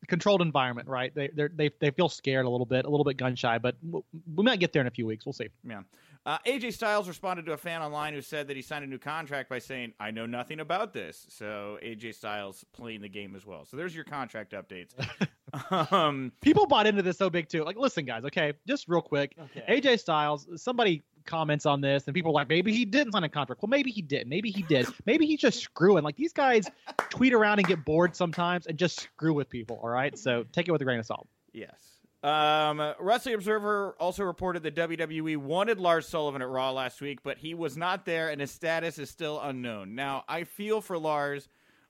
controlled 0.09 0.43
environment, 0.43 0.89
right? 0.89 1.15
They 1.15 1.31
they 1.55 1.71
they 1.79 1.91
feel 1.91 2.09
scared 2.09 2.47
a 2.47 2.49
little 2.49 2.67
bit, 2.67 2.85
a 2.85 2.89
little 2.91 3.05
bit 3.05 3.17
gun 3.17 3.35
shy, 3.35 3.59
but 3.59 3.77
we 3.83 4.45
might 4.45 4.61
get 4.61 4.73
there 4.73 4.81
in 4.81 4.87
a 4.89 4.91
few 4.91 5.07
weeks. 5.07 5.27
We'll 5.27 5.33
see. 5.33 5.49
Yeah. 5.67 5.83
Uh, 6.27 6.39
AJ 6.47 6.75
Styles 6.75 7.09
responded 7.09 7.47
to 7.47 7.53
a 7.53 7.57
fan 7.57 7.81
online 7.81 8.13
who 8.13 8.21
said 8.21 8.49
that 8.49 8.57
he 8.57 8.61
signed 8.61 8.85
a 8.85 8.87
new 8.87 8.99
contract 8.99 9.49
by 9.49 9.59
saying, 9.59 9.95
"I 9.99 10.11
know 10.11 10.27
nothing 10.27 10.61
about 10.61 10.93
this." 10.93 11.27
So 11.31 11.79
AJ 11.83 12.15
Styles 12.15 12.65
playing 12.73 13.01
the 13.01 13.09
game 13.09 13.35
as 13.35 13.47
well. 13.47 13.65
So 13.65 13.77
there's 13.77 13.95
your 13.95 14.05
contract 14.05 14.53
updates. 14.53 14.91
um, 15.91 16.33
People 16.41 16.67
bought 16.67 16.87
into 16.87 17.03
this 17.03 17.19
so 17.19 17.31
big 17.31 17.49
too. 17.49 17.65
Like, 17.65 17.77
listen, 17.77 18.05
guys, 18.05 18.25
okay, 18.25 18.53
just 18.67 18.89
real 18.89 19.03
quick. 19.03 19.37
Okay. 19.57 19.81
AJ 19.81 20.01
Styles, 20.01 20.49
somebody 20.57 21.03
comments 21.27 21.67
on 21.67 21.81
this, 21.81 22.07
and 22.07 22.15
people 22.15 22.31
are 22.33 22.35
like, 22.35 22.49
maybe 22.49 22.73
he 22.73 22.85
didn't 22.85 23.13
sign 23.13 23.25
a 23.25 23.29
contract. 23.29 23.63
Well, 23.63 23.69
maybe 23.69 23.91
he 23.91 24.03
did. 24.03 24.27
Maybe 24.27 24.51
he 24.51 24.63
did. 24.63 24.87
maybe 25.07 25.27
he's 25.27 25.41
just 25.41 25.61
screwing. 25.61 26.05
Like 26.05 26.17
these 26.17 26.33
guys 26.33 26.67
tweet 27.11 27.33
around 27.33 27.59
and 27.59 27.69
get 27.69 27.85
bored 27.85 28.15
sometimes 28.17 28.67
and 28.67 28.79
just 28.79 29.01
screw 29.01 29.35
with 29.35 29.49
people. 29.49 29.81
All 29.83 29.91
right, 29.91 30.17
so 30.19 30.45
take 30.53 30.69
it 30.69 30.73
with 30.73 30.83
a 30.83 30.85
grain 30.85 30.99
of 30.99 31.07
salt. 31.07 31.29
Yes. 31.53 31.79
Um, 32.23 32.95
Wrestling 33.01 33.35
Observer 33.35 33.97
also 33.99 34.25
reported 34.25 34.63
that 34.65 34.75
WWE 34.75 35.39
wanted 35.39 35.81
Lars 35.81 36.07
Sullivan 36.07 36.43
at 36.43 36.49
Raw 36.49 36.71
last 36.71 37.01
week, 37.01 37.23
but 37.23 37.39
he 37.39 37.55
was 37.55 37.79
not 37.79 38.05
there, 38.05 38.29
and 38.29 38.41
his 38.41 38.51
status 38.51 38.99
is 38.99 39.09
still 39.09 39.41
unknown. 39.41 39.95
Now, 39.95 40.25
I 40.29 40.45
feel 40.45 40.83
for 40.83 40.99
Lars, 40.99 41.49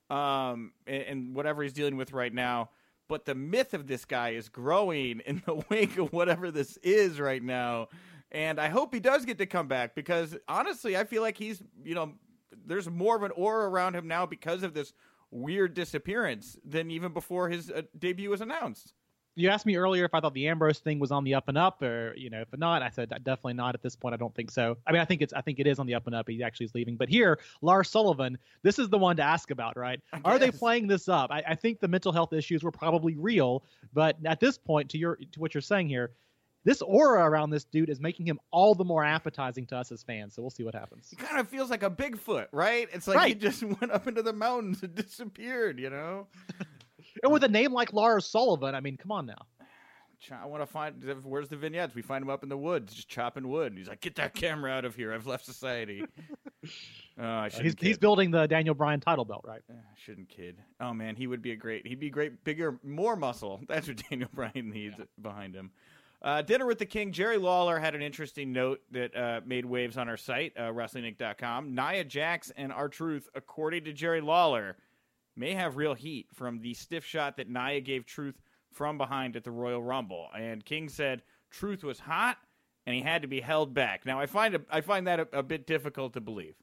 um, 0.09 0.73
and, 0.87 1.03
and 1.03 1.35
whatever 1.35 1.65
he's 1.65 1.73
dealing 1.73 1.97
with 1.97 2.13
right 2.13 2.33
now 2.33 2.71
but 3.11 3.25
the 3.25 3.35
myth 3.35 3.75
of 3.75 3.89
this 3.89 4.05
guy 4.05 4.31
is 4.31 4.49
growing 4.49 5.21
in 5.27 5.43
the 5.45 5.55
wake 5.69 5.99
of 5.99 6.13
whatever 6.13 6.53
this 6.53 6.79
is 6.79 7.21
right 7.21 7.43
now. 7.43 7.89
And 8.31 8.61
I 8.61 8.69
hope 8.69 8.95
he 8.95 9.01
does 9.01 9.25
get 9.25 9.39
to 9.39 9.47
come 9.47 9.67
back 9.67 9.97
because 9.97 10.39
honestly, 10.47 10.97
I 10.97 11.03
feel 11.03 11.21
like 11.21 11.37
he's, 11.37 11.61
you 11.85 11.97
know, 11.97 12.13
there's 12.65 12.89
more 12.89 13.17
of 13.17 13.25
an 13.25 13.33
aura 13.33 13.69
around 13.69 13.97
him 13.97 14.07
now 14.07 14.27
because 14.27 14.63
of 14.63 14.75
this 14.75 14.93
weird 15.33 15.75
disappearance 15.75 16.57
than 16.65 16.93
even 16.93 17.13
before 17.13 17.49
his 17.49 17.69
uh, 17.69 17.83
debut 17.99 18.31
was 18.31 18.41
announced. 18.41 18.95
You 19.41 19.49
asked 19.49 19.67
me 19.67 19.77
earlier 19.77 20.05
if 20.05 20.15
I 20.15 20.21
thought 20.21 20.35
the 20.35 20.49
Ambrose 20.49 20.79
thing 20.79 20.99
was 20.99 21.11
on 21.11 21.25
the 21.25 21.35
up 21.35 21.49
and 21.49 21.57
up, 21.57 21.83
or 21.83 22.15
you 22.17 22.31
know, 22.31 22.41
if 22.41 22.49
not, 22.59 22.83
I 22.83 22.91
said 22.91 23.09
definitely 23.09 23.55
not 23.55 23.75
at 23.75 23.83
this 23.83 23.97
point. 23.97 24.15
I 24.15 24.17
don't 24.17 24.35
think 24.35 24.51
so. 24.51 24.77
I 24.87 24.93
mean, 24.93 25.01
I 25.01 25.05
think 25.05 25.23
it's, 25.23 25.33
I 25.33 25.41
think 25.41 25.59
it 25.59 25.67
is 25.67 25.79
on 25.79 25.87
the 25.87 25.95
up 25.95 26.07
and 26.07 26.15
up. 26.15 26.29
He 26.29 26.43
actually 26.43 26.67
is 26.67 26.75
leaving, 26.75 26.97
but 26.97 27.09
here, 27.09 27.39
Lars 27.63 27.89
Sullivan, 27.89 28.39
this 28.63 28.79
is 28.79 28.89
the 28.89 28.99
one 28.99 29.17
to 29.17 29.23
ask 29.23 29.51
about, 29.51 29.77
right? 29.77 30.01
Are 30.25 30.39
they 30.39 30.51
playing 30.51 30.87
this 30.87 31.09
up? 31.09 31.31
I, 31.31 31.43
I 31.49 31.55
think 31.55 31.81
the 31.81 31.89
mental 31.89 32.13
health 32.13 32.33
issues 32.33 32.63
were 32.63 32.71
probably 32.71 33.17
real, 33.17 33.65
but 33.93 34.17
at 34.25 34.41
this 34.41 34.59
point, 34.59 34.91
to 34.91 34.99
your, 34.99 35.17
to 35.17 35.41
what 35.41 35.55
you're 35.55 35.63
saying 35.63 35.89
here, 35.89 36.13
this 36.65 36.83
aura 36.83 37.25
around 37.25 37.51
this 37.51 37.65
dude 37.65 37.89
is 37.89 38.01
making 38.01 38.27
him 38.27 38.39
all 38.51 38.75
the 38.75 38.85
more 38.85 39.03
appetizing 39.03 39.67
to 39.67 39.77
us 39.77 39.91
as 39.93 40.03
fans. 40.03 40.35
So 40.35 40.43
we'll 40.43 40.51
see 40.51 40.63
what 40.63 40.75
happens. 40.75 41.09
He 41.09 41.17
kind 41.17 41.41
of 41.41 41.49
feels 41.49 41.71
like 41.71 41.83
a 41.83 41.91
Bigfoot, 41.91 42.49
right? 42.53 42.87
It's 42.93 43.09
like 43.09 43.17
right. 43.17 43.29
he 43.29 43.35
just 43.35 43.63
went 43.81 43.91
up 43.91 44.07
into 44.07 44.23
the 44.23 44.33
mountains 44.33 44.83
and 44.83 44.95
disappeared, 44.95 45.79
you 45.79 45.91
know? 45.91 46.27
and 47.23 47.33
with 47.33 47.45
a 47.45 47.49
name 47.49 47.73
like 47.73 47.93
Lars 47.93 48.27
Sullivan, 48.27 48.75
I 48.75 48.81
mean, 48.81 48.97
come 48.97 49.13
on 49.13 49.27
now. 49.27 49.47
I 50.31 50.47
want 50.47 50.63
to 50.63 50.67
find 50.67 51.03
where's 51.23 51.49
the 51.49 51.57
vignettes. 51.57 51.95
We 51.95 52.03
find 52.03 52.23
him 52.23 52.29
up 52.29 52.43
in 52.43 52.51
the 52.51 52.57
woods, 52.57 52.93
just 52.93 53.09
chopping 53.09 53.49
wood. 53.49 53.75
He's 53.77 53.89
like, 53.89 54.01
"Get 54.01 54.17
that 54.17 54.35
camera 54.35 54.71
out 54.71 54.85
of 54.85 54.95
here! 54.95 55.15
I've 55.15 55.27
left 55.27 55.47
society." 55.47 56.05
oh, 56.65 56.69
I 57.19 57.47
uh, 57.47 57.51
he's, 57.51 57.75
he's 57.81 57.99
building 57.99 58.31
the 58.31 58.47
Daniel 58.47 58.75
Bryan 58.75 59.01
title 59.01 59.25
belt, 59.25 59.45
right? 59.47 59.63
I 59.71 59.75
shouldn't 59.97 60.29
kid. 60.29 60.59
Oh 60.79 60.93
man, 60.93 61.17
he 61.17 61.27
would 61.27 61.41
be 61.41 61.53
a 61.53 61.57
great. 61.57 61.87
He'd 61.87 62.01
be 62.01 62.11
great, 62.11 62.45
bigger, 62.45 62.79
more 62.83 63.17
muscle. 63.17 63.63
That's 63.69 63.89
what 63.89 64.03
Daniel 64.11 64.29
Bryan 64.35 64.71
needs 64.71 64.97
yeah. 64.99 65.07
behind 65.21 65.55
him. 65.55 65.71
Uh, 66.23 66.43
Dinner 66.43 66.67
with 66.67 66.79
the 66.79 66.87
King, 66.87 67.13
Jerry 67.13 67.39
Lawler 67.39 67.79
had 67.79 67.95
an 67.95 68.03
interesting 68.03 68.53
note 68.53 68.83
that 68.91 69.17
uh, 69.17 69.41
made 69.47 69.65
waves 69.65 69.97
on 69.97 70.07
our 70.07 70.19
site, 70.19 70.53
uh, 70.55 70.65
WrestlingInc.com. 70.65 71.75
Nia 71.75 72.05
Jax 72.05 72.53
and 72.59 72.71
R-Truth, 72.71 73.31
according 73.35 73.85
to 73.85 73.95
Jerry 73.95 74.21
Lawler, 74.21 74.77
may 75.41 75.55
have 75.55 75.77
real 75.77 75.95
heat 75.95 76.27
from 76.35 76.61
the 76.61 76.75
stiff 76.75 77.05
shot 77.05 77.39
that 77.39 77.49
Nia 77.49 77.81
gave 77.81 78.05
Truth 78.05 78.37
from 78.73 78.99
behind 78.99 79.35
at 79.35 79.43
the 79.43 79.51
Royal 79.51 79.83
Rumble. 79.83 80.29
And 80.39 80.65
King 80.65 80.89
said 80.89 81.23
Truth 81.51 81.83
was 81.83 81.99
hot 81.99 82.37
and 82.87 82.95
he 82.95 83.03
had 83.03 83.23
to 83.23 83.29
be 83.29 83.41
held 83.41 83.75
back. 83.75 84.07
Now, 84.07 84.21
I 84.21 84.27
find, 84.27 84.55
a, 84.55 84.61
I 84.71 84.83
find 84.83 85.07
that 85.07 85.19
a, 85.19 85.29
a 85.33 85.43
bit 85.43 85.67
difficult 85.67 86.13
to 86.13 86.21
believe. 86.21 86.55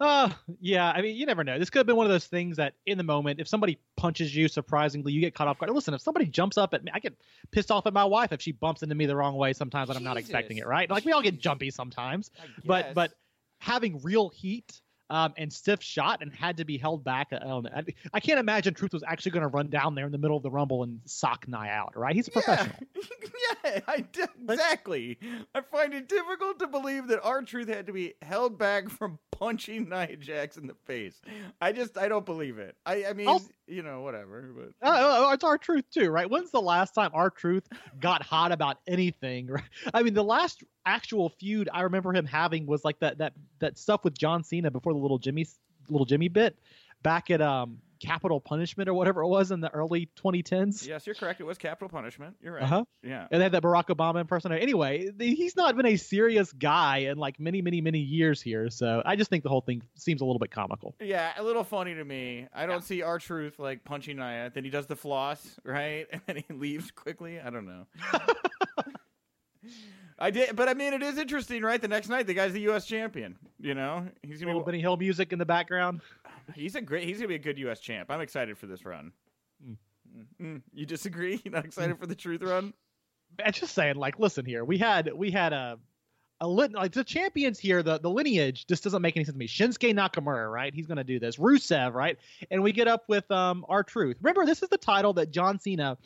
Uh, 0.00 0.30
yeah. 0.60 0.90
I 0.90 1.00
mean, 1.00 1.14
you 1.14 1.26
never 1.26 1.44
know. 1.44 1.58
This 1.60 1.70
could 1.70 1.78
have 1.78 1.86
been 1.86 1.94
one 1.94 2.06
of 2.06 2.10
those 2.10 2.26
things 2.26 2.56
that, 2.56 2.74
in 2.86 2.98
the 2.98 3.04
moment, 3.04 3.38
if 3.38 3.46
somebody 3.46 3.78
punches 3.96 4.34
you, 4.34 4.48
surprisingly, 4.48 5.12
you 5.12 5.20
get 5.20 5.32
caught 5.32 5.46
off 5.46 5.58
guard. 5.58 5.70
Listen, 5.70 5.94
if 5.94 6.00
somebody 6.00 6.26
jumps 6.26 6.58
up 6.58 6.74
at 6.74 6.82
me, 6.82 6.90
I 6.92 6.98
get 6.98 7.14
pissed 7.52 7.70
off 7.70 7.86
at 7.86 7.92
my 7.92 8.04
wife 8.04 8.32
if 8.32 8.42
she 8.42 8.50
bumps 8.50 8.82
into 8.82 8.96
me 8.96 9.06
the 9.06 9.14
wrong 9.14 9.36
way 9.36 9.52
sometimes 9.52 9.88
when 9.88 9.96
I'm 9.96 10.02
not 10.02 10.16
expecting 10.16 10.56
it. 10.56 10.66
Right? 10.66 10.90
Like 10.90 11.04
we 11.04 11.12
all 11.12 11.22
get 11.22 11.38
jumpy 11.38 11.70
sometimes, 11.70 12.32
but 12.64 12.94
but 12.94 13.12
having 13.60 14.00
real 14.02 14.28
heat 14.28 14.81
um, 15.12 15.34
and 15.36 15.52
stiff 15.52 15.82
shot 15.82 16.22
and 16.22 16.32
had 16.32 16.56
to 16.56 16.64
be 16.64 16.78
held 16.78 17.04
back. 17.04 17.28
I, 17.32 17.40
don't 17.40 17.64
know. 17.64 17.82
I 18.14 18.18
can't 18.18 18.40
imagine 18.40 18.72
Truth 18.72 18.94
was 18.94 19.04
actually 19.06 19.32
going 19.32 19.42
to 19.42 19.48
run 19.48 19.68
down 19.68 19.94
there 19.94 20.06
in 20.06 20.12
the 20.12 20.16
middle 20.16 20.38
of 20.38 20.42
the 20.42 20.50
Rumble 20.50 20.84
and 20.84 21.00
sock 21.04 21.46
Nia 21.46 21.58
out, 21.58 21.94
right? 21.94 22.16
He's 22.16 22.28
a 22.28 22.30
professional. 22.30 22.74
Yeah, 22.96 23.02
yeah 23.74 23.80
I 23.86 24.00
d- 24.00 24.22
exactly. 24.48 25.18
I 25.54 25.60
find 25.60 25.92
it 25.92 26.08
difficult 26.08 26.58
to 26.60 26.66
believe 26.66 27.08
that 27.08 27.20
R-Truth 27.22 27.68
had 27.68 27.86
to 27.88 27.92
be 27.92 28.14
held 28.22 28.56
back 28.56 28.88
from 28.88 29.18
punching 29.32 29.90
Nia 29.90 30.16
Jax 30.16 30.56
in 30.56 30.66
the 30.66 30.76
face. 30.86 31.20
I 31.60 31.72
just, 31.72 31.98
I 31.98 32.08
don't 32.08 32.24
believe 32.24 32.56
it. 32.56 32.74
I, 32.86 33.04
I 33.04 33.12
mean, 33.12 33.38
you 33.72 33.82
know, 33.82 34.02
whatever. 34.02 34.72
But 34.80 34.86
uh, 34.88 35.30
it's 35.32 35.44
R-Truth 35.44 35.84
too, 35.90 36.10
right? 36.10 36.28
When's 36.28 36.50
the 36.50 36.60
last 36.60 36.94
time 36.94 37.10
R-Truth 37.14 37.68
got 38.00 38.22
hot 38.22 38.52
about 38.52 38.78
anything? 38.86 39.46
Right? 39.52 39.64
I 39.92 40.02
mean, 40.02 40.14
the 40.14 40.24
last 40.24 40.62
actual 40.86 41.28
feud 41.28 41.68
I 41.72 41.82
remember 41.82 42.12
him 42.14 42.24
having 42.24 42.66
was 42.66 42.84
like 42.84 42.98
that 43.00 43.18
that 43.18 43.32
that 43.58 43.78
stuff 43.78 44.04
with 44.04 44.16
John 44.16 44.44
Cena 44.44 44.70
before 44.70 44.92
the 44.92 44.98
little 44.98 45.18
Jimmy 45.18 45.46
little 45.88 46.06
Jimmy 46.06 46.28
bit 46.28 46.56
back 47.02 47.30
at 47.30 47.40
um 47.40 47.78
Capital 48.02 48.40
Punishment 48.40 48.88
or 48.88 48.94
whatever 48.94 49.22
it 49.22 49.28
was 49.28 49.52
in 49.52 49.60
the 49.60 49.70
early 49.72 50.10
2010s. 50.16 50.86
Yes, 50.86 51.06
you're 51.06 51.14
correct. 51.14 51.40
It 51.40 51.44
was 51.44 51.56
Capital 51.56 51.88
Punishment. 51.88 52.34
You're 52.42 52.54
right. 52.54 52.64
Uh-huh. 52.64 52.84
Yeah. 53.02 53.28
And 53.30 53.40
they 53.40 53.44
had 53.44 53.52
that 53.52 53.62
Barack 53.62 53.86
Obama 53.86 54.20
impersonator. 54.20 54.60
Anyway, 54.60 55.10
he's 55.18 55.54
not 55.54 55.76
been 55.76 55.86
a 55.86 55.96
serious 55.96 56.52
guy 56.52 56.98
in 56.98 57.16
like 57.16 57.38
many, 57.38 57.62
many, 57.62 57.80
many 57.80 58.00
years 58.00 58.42
here. 58.42 58.70
So 58.70 59.02
I 59.04 59.14
just 59.14 59.30
think 59.30 59.44
the 59.44 59.50
whole 59.50 59.60
thing 59.60 59.82
seems 59.94 60.20
a 60.20 60.24
little 60.24 60.40
bit 60.40 60.50
comical. 60.50 60.96
Yeah, 61.00 61.30
a 61.36 61.44
little 61.44 61.64
funny 61.64 61.94
to 61.94 62.04
me. 62.04 62.48
I 62.52 62.66
don't 62.66 62.76
yeah. 62.76 62.86
see 62.86 63.02
R-Truth 63.02 63.60
like 63.60 63.84
punching 63.84 64.16
Nia. 64.16 64.50
Then 64.52 64.64
he 64.64 64.70
does 64.70 64.86
the 64.86 64.96
floss, 64.96 65.60
right? 65.64 66.06
And 66.12 66.22
then 66.26 66.36
he 66.36 66.54
leaves 66.54 66.90
quickly. 66.90 67.40
I 67.40 67.50
don't 67.50 67.66
know. 67.66 67.86
I 70.18 70.30
did, 70.30 70.54
but 70.54 70.68
I 70.68 70.74
mean, 70.74 70.92
it 70.92 71.02
is 71.02 71.18
interesting, 71.18 71.62
right? 71.62 71.80
The 71.80 71.88
next 71.88 72.08
night, 72.08 72.28
the 72.28 72.34
guy's 72.34 72.52
the 72.52 72.60
U.S. 72.60 72.86
champion. 72.86 73.36
You 73.58 73.74
know, 73.74 74.06
he's 74.22 74.38
gonna 74.38 74.52
a 74.52 74.54
little 74.54 74.62
be, 74.62 74.70
Benny 74.70 74.80
Hill 74.80 74.96
music 74.96 75.32
in 75.32 75.40
the 75.40 75.44
background. 75.46 76.00
He's 76.54 76.74
a 76.74 76.80
great. 76.80 77.04
He's 77.04 77.18
gonna 77.18 77.28
be 77.28 77.34
a 77.36 77.38
good 77.38 77.58
U.S. 77.58 77.80
champ. 77.80 78.10
I'm 78.10 78.20
excited 78.20 78.58
for 78.58 78.66
this 78.66 78.84
run. 78.84 79.12
Mm. 79.66 79.76
Mm. 80.40 80.62
You 80.72 80.86
disagree? 80.86 81.40
You're 81.44 81.54
not 81.54 81.64
excited 81.64 81.98
for 81.98 82.06
the 82.06 82.14
truth 82.14 82.42
run? 82.42 82.72
I'm 83.44 83.52
just 83.52 83.74
saying. 83.74 83.96
Like, 83.96 84.18
listen 84.18 84.44
here. 84.44 84.64
We 84.64 84.78
had 84.78 85.10
we 85.14 85.30
had 85.30 85.52
a 85.52 85.78
a 86.40 86.48
lit 86.48 86.72
like 86.72 86.92
the 86.92 87.04
champions 87.04 87.58
here. 87.58 87.82
The 87.82 87.98
the 87.98 88.10
lineage 88.10 88.66
just 88.66 88.84
doesn't 88.84 89.00
make 89.00 89.16
any 89.16 89.24
sense 89.24 89.34
to 89.34 89.38
me. 89.38 89.46
Shinsuke 89.46 89.94
Nakamura, 89.94 90.50
right? 90.52 90.74
He's 90.74 90.86
gonna 90.86 91.04
do 91.04 91.18
this. 91.18 91.36
Rusev, 91.36 91.94
right? 91.94 92.18
And 92.50 92.62
we 92.62 92.72
get 92.72 92.88
up 92.88 93.04
with 93.08 93.30
um 93.30 93.64
R-Truth. 93.68 94.18
Remember, 94.20 94.44
this 94.44 94.62
is 94.62 94.68
the 94.68 94.78
title 94.78 95.12
that 95.14 95.30
John 95.30 95.58
Cena 95.58 95.96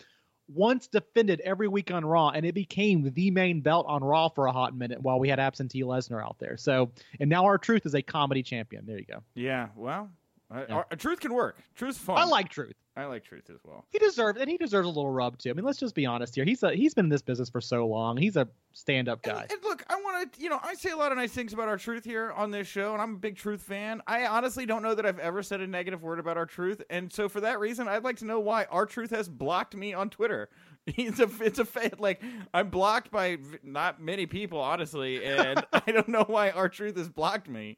once 0.49 0.87
defended 0.87 1.41
every 1.41 1.69
week 1.69 1.91
on 1.91 2.05
Raw, 2.05 2.29
and 2.29 2.47
it 2.47 2.55
became 2.55 3.13
the 3.13 3.31
main 3.31 3.61
belt 3.61 3.87
on 3.89 4.05
Raw 4.05 4.29
for 4.29 4.47
a 4.47 4.53
hot 4.53 4.77
minute 4.77 5.01
while 5.03 5.19
we 5.19 5.29
had 5.29 5.41
absentee 5.41 5.83
Lesnar 5.83 6.23
out 6.23 6.37
there. 6.39 6.57
So, 6.57 6.93
and 7.19 7.29
now 7.29 7.45
R-Truth 7.47 7.85
is 7.85 7.95
a 7.95 8.03
comedy 8.03 8.43
champion. 8.43 8.87
There 8.87 8.99
you 8.99 9.07
go. 9.07 9.23
Yeah, 9.35 9.69
well, 9.75 10.09
yeah. 10.53 10.83
uh, 10.91 10.97
truth 10.97 11.21
can 11.21 11.35
work. 11.35 11.63
Truth's 11.75 11.99
fun. 11.99 12.19
I 12.19 12.25
like 12.25 12.49
truth. 12.49 12.75
I 12.97 13.05
like 13.05 13.25
truth 13.25 13.51
as 13.51 13.59
well. 13.63 13.85
He 13.91 13.99
deserves, 13.99 14.41
and 14.41 14.49
he 14.49 14.57
deserves 14.57 14.87
a 14.87 14.89
little 14.89 15.11
rub 15.11 15.37
too. 15.37 15.51
I 15.51 15.53
mean, 15.53 15.67
let's 15.67 15.79
just 15.79 15.95
be 15.95 16.07
honest 16.07 16.35
here. 16.35 16.47
He's 16.47 16.63
a, 16.63 16.75
he's 16.75 16.95
been 16.95 17.07
in 17.07 17.11
this 17.11 17.21
business 17.21 17.51
for 17.51 17.61
so 17.61 17.87
long. 17.87 18.17
He's 18.17 18.37
a 18.37 18.49
stand-up 18.73 19.23
guy. 19.23 19.43
And, 19.43 19.53
and 19.53 19.65
look, 19.65 19.85
I 19.91 19.97
want 19.97 20.33
to, 20.33 20.41
you 20.41 20.49
know, 20.49 20.59
I 20.63 20.75
say 20.75 20.91
a 20.91 20.97
lot 20.97 21.13
of 21.13 21.19
nice 21.19 21.33
things 21.33 21.53
about 21.53 21.69
R-Truth 21.69 22.05
here 22.05 22.33
on 22.33 22.51
this 22.51 22.67
show, 22.67 22.95
and 22.95 23.03
I'm 23.03 23.15
a 23.15 23.19
big 23.19 23.37
truth 23.37 23.61
fan. 23.61 24.01
I 24.07 24.27
honestly 24.27 24.65
don't 24.65 24.83
know 24.83 24.95
that 24.95 25.05
I've 25.05 25.19
ever 25.19 25.43
said 25.43 25.61
a 25.61 25.67
negative 25.67 26.03
word 26.03 26.19
about 26.19 26.39
R-Truth, 26.39 26.83
and 26.89 27.13
so 27.13 27.29
for 27.29 27.43
that 27.43 27.61
reason, 27.61 27.87
I'd 27.87 28.05
like 28.05 28.17
to 28.19 28.25
know 28.25 28.41
why 28.41 28.65
R-Truth 28.71 29.11
has 29.11 29.29
blocked 29.29 29.77
me 29.77 29.93
on 29.93 30.09
Twitter. 30.09 30.49
He's 30.87 31.21
a, 31.21 31.29
it's 31.41 31.59
a 31.59 31.67
fact. 31.67 32.01
Like 32.01 32.23
I'm 32.55 32.71
blocked 32.71 33.11
by 33.11 33.39
not 33.63 34.01
many 34.01 34.25
people, 34.25 34.61
honestly, 34.61 35.23
and 35.23 35.63
I 35.73 35.93
don't 35.93 36.09
know 36.09 36.25
why 36.27 36.51
R-Truth 36.51 36.97
has 36.97 37.11
blocked 37.11 37.49
me. 37.49 37.77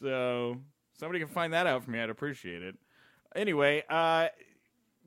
So 0.00 0.60
somebody 1.04 1.18
can 1.18 1.28
find 1.28 1.52
that 1.52 1.66
out 1.66 1.84
for 1.84 1.90
me. 1.90 2.00
I'd 2.00 2.08
appreciate 2.08 2.62
it. 2.62 2.76
Anyway, 3.36 3.84
uh, 3.90 4.28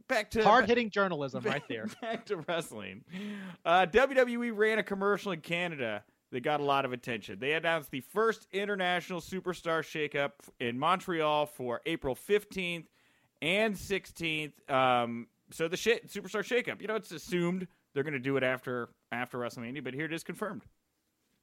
back 0.08 0.30
to 0.32 0.44
hard 0.44 0.68
hitting 0.68 0.92
journalism 0.92 1.42
back, 1.42 1.54
right 1.54 1.64
there. 1.68 1.88
Back 2.02 2.28
to 2.28 2.38
wrestling. 2.48 3.04
Uh, 3.66 3.88
WWE 3.88 4.52
ran 4.56 4.78
a 4.78 4.84
commercial 4.84 5.32
in 5.32 5.42
Canada 5.42 6.04
that 6.32 6.42
got 6.42 6.60
a 6.60 6.64
lot 6.64 6.86
of 6.86 6.94
attention. 6.94 7.40
They 7.40 7.54
announced 7.54 7.90
the 7.90 8.02
first 8.02 8.48
international 8.52 9.22
superstar 9.22 9.82
shakeup 9.82 10.34
in 10.60 10.78
Montreal 10.78 11.48
for 11.48 11.82
April 11.88 12.16
15th 12.16 12.86
and 13.42 13.74
16th. 13.74 14.70
Um, 14.70 15.26
so 15.50 15.68
the 15.68 15.78
shit 15.78 16.12
superstar 16.12 16.44
shakeup. 16.44 16.80
You 16.80 16.88
know, 16.88 16.96
it's 16.96 17.12
assumed 17.12 17.66
they're 17.96 18.04
going 18.04 18.14
to 18.14 18.20
do 18.20 18.38
it 18.38 18.44
after 18.44 18.90
after 19.12 19.40
WrestleMania, 19.40 19.84
but 19.84 19.96
here 19.96 20.06
it 20.06 20.14
is 20.14 20.24
confirmed 20.24 20.62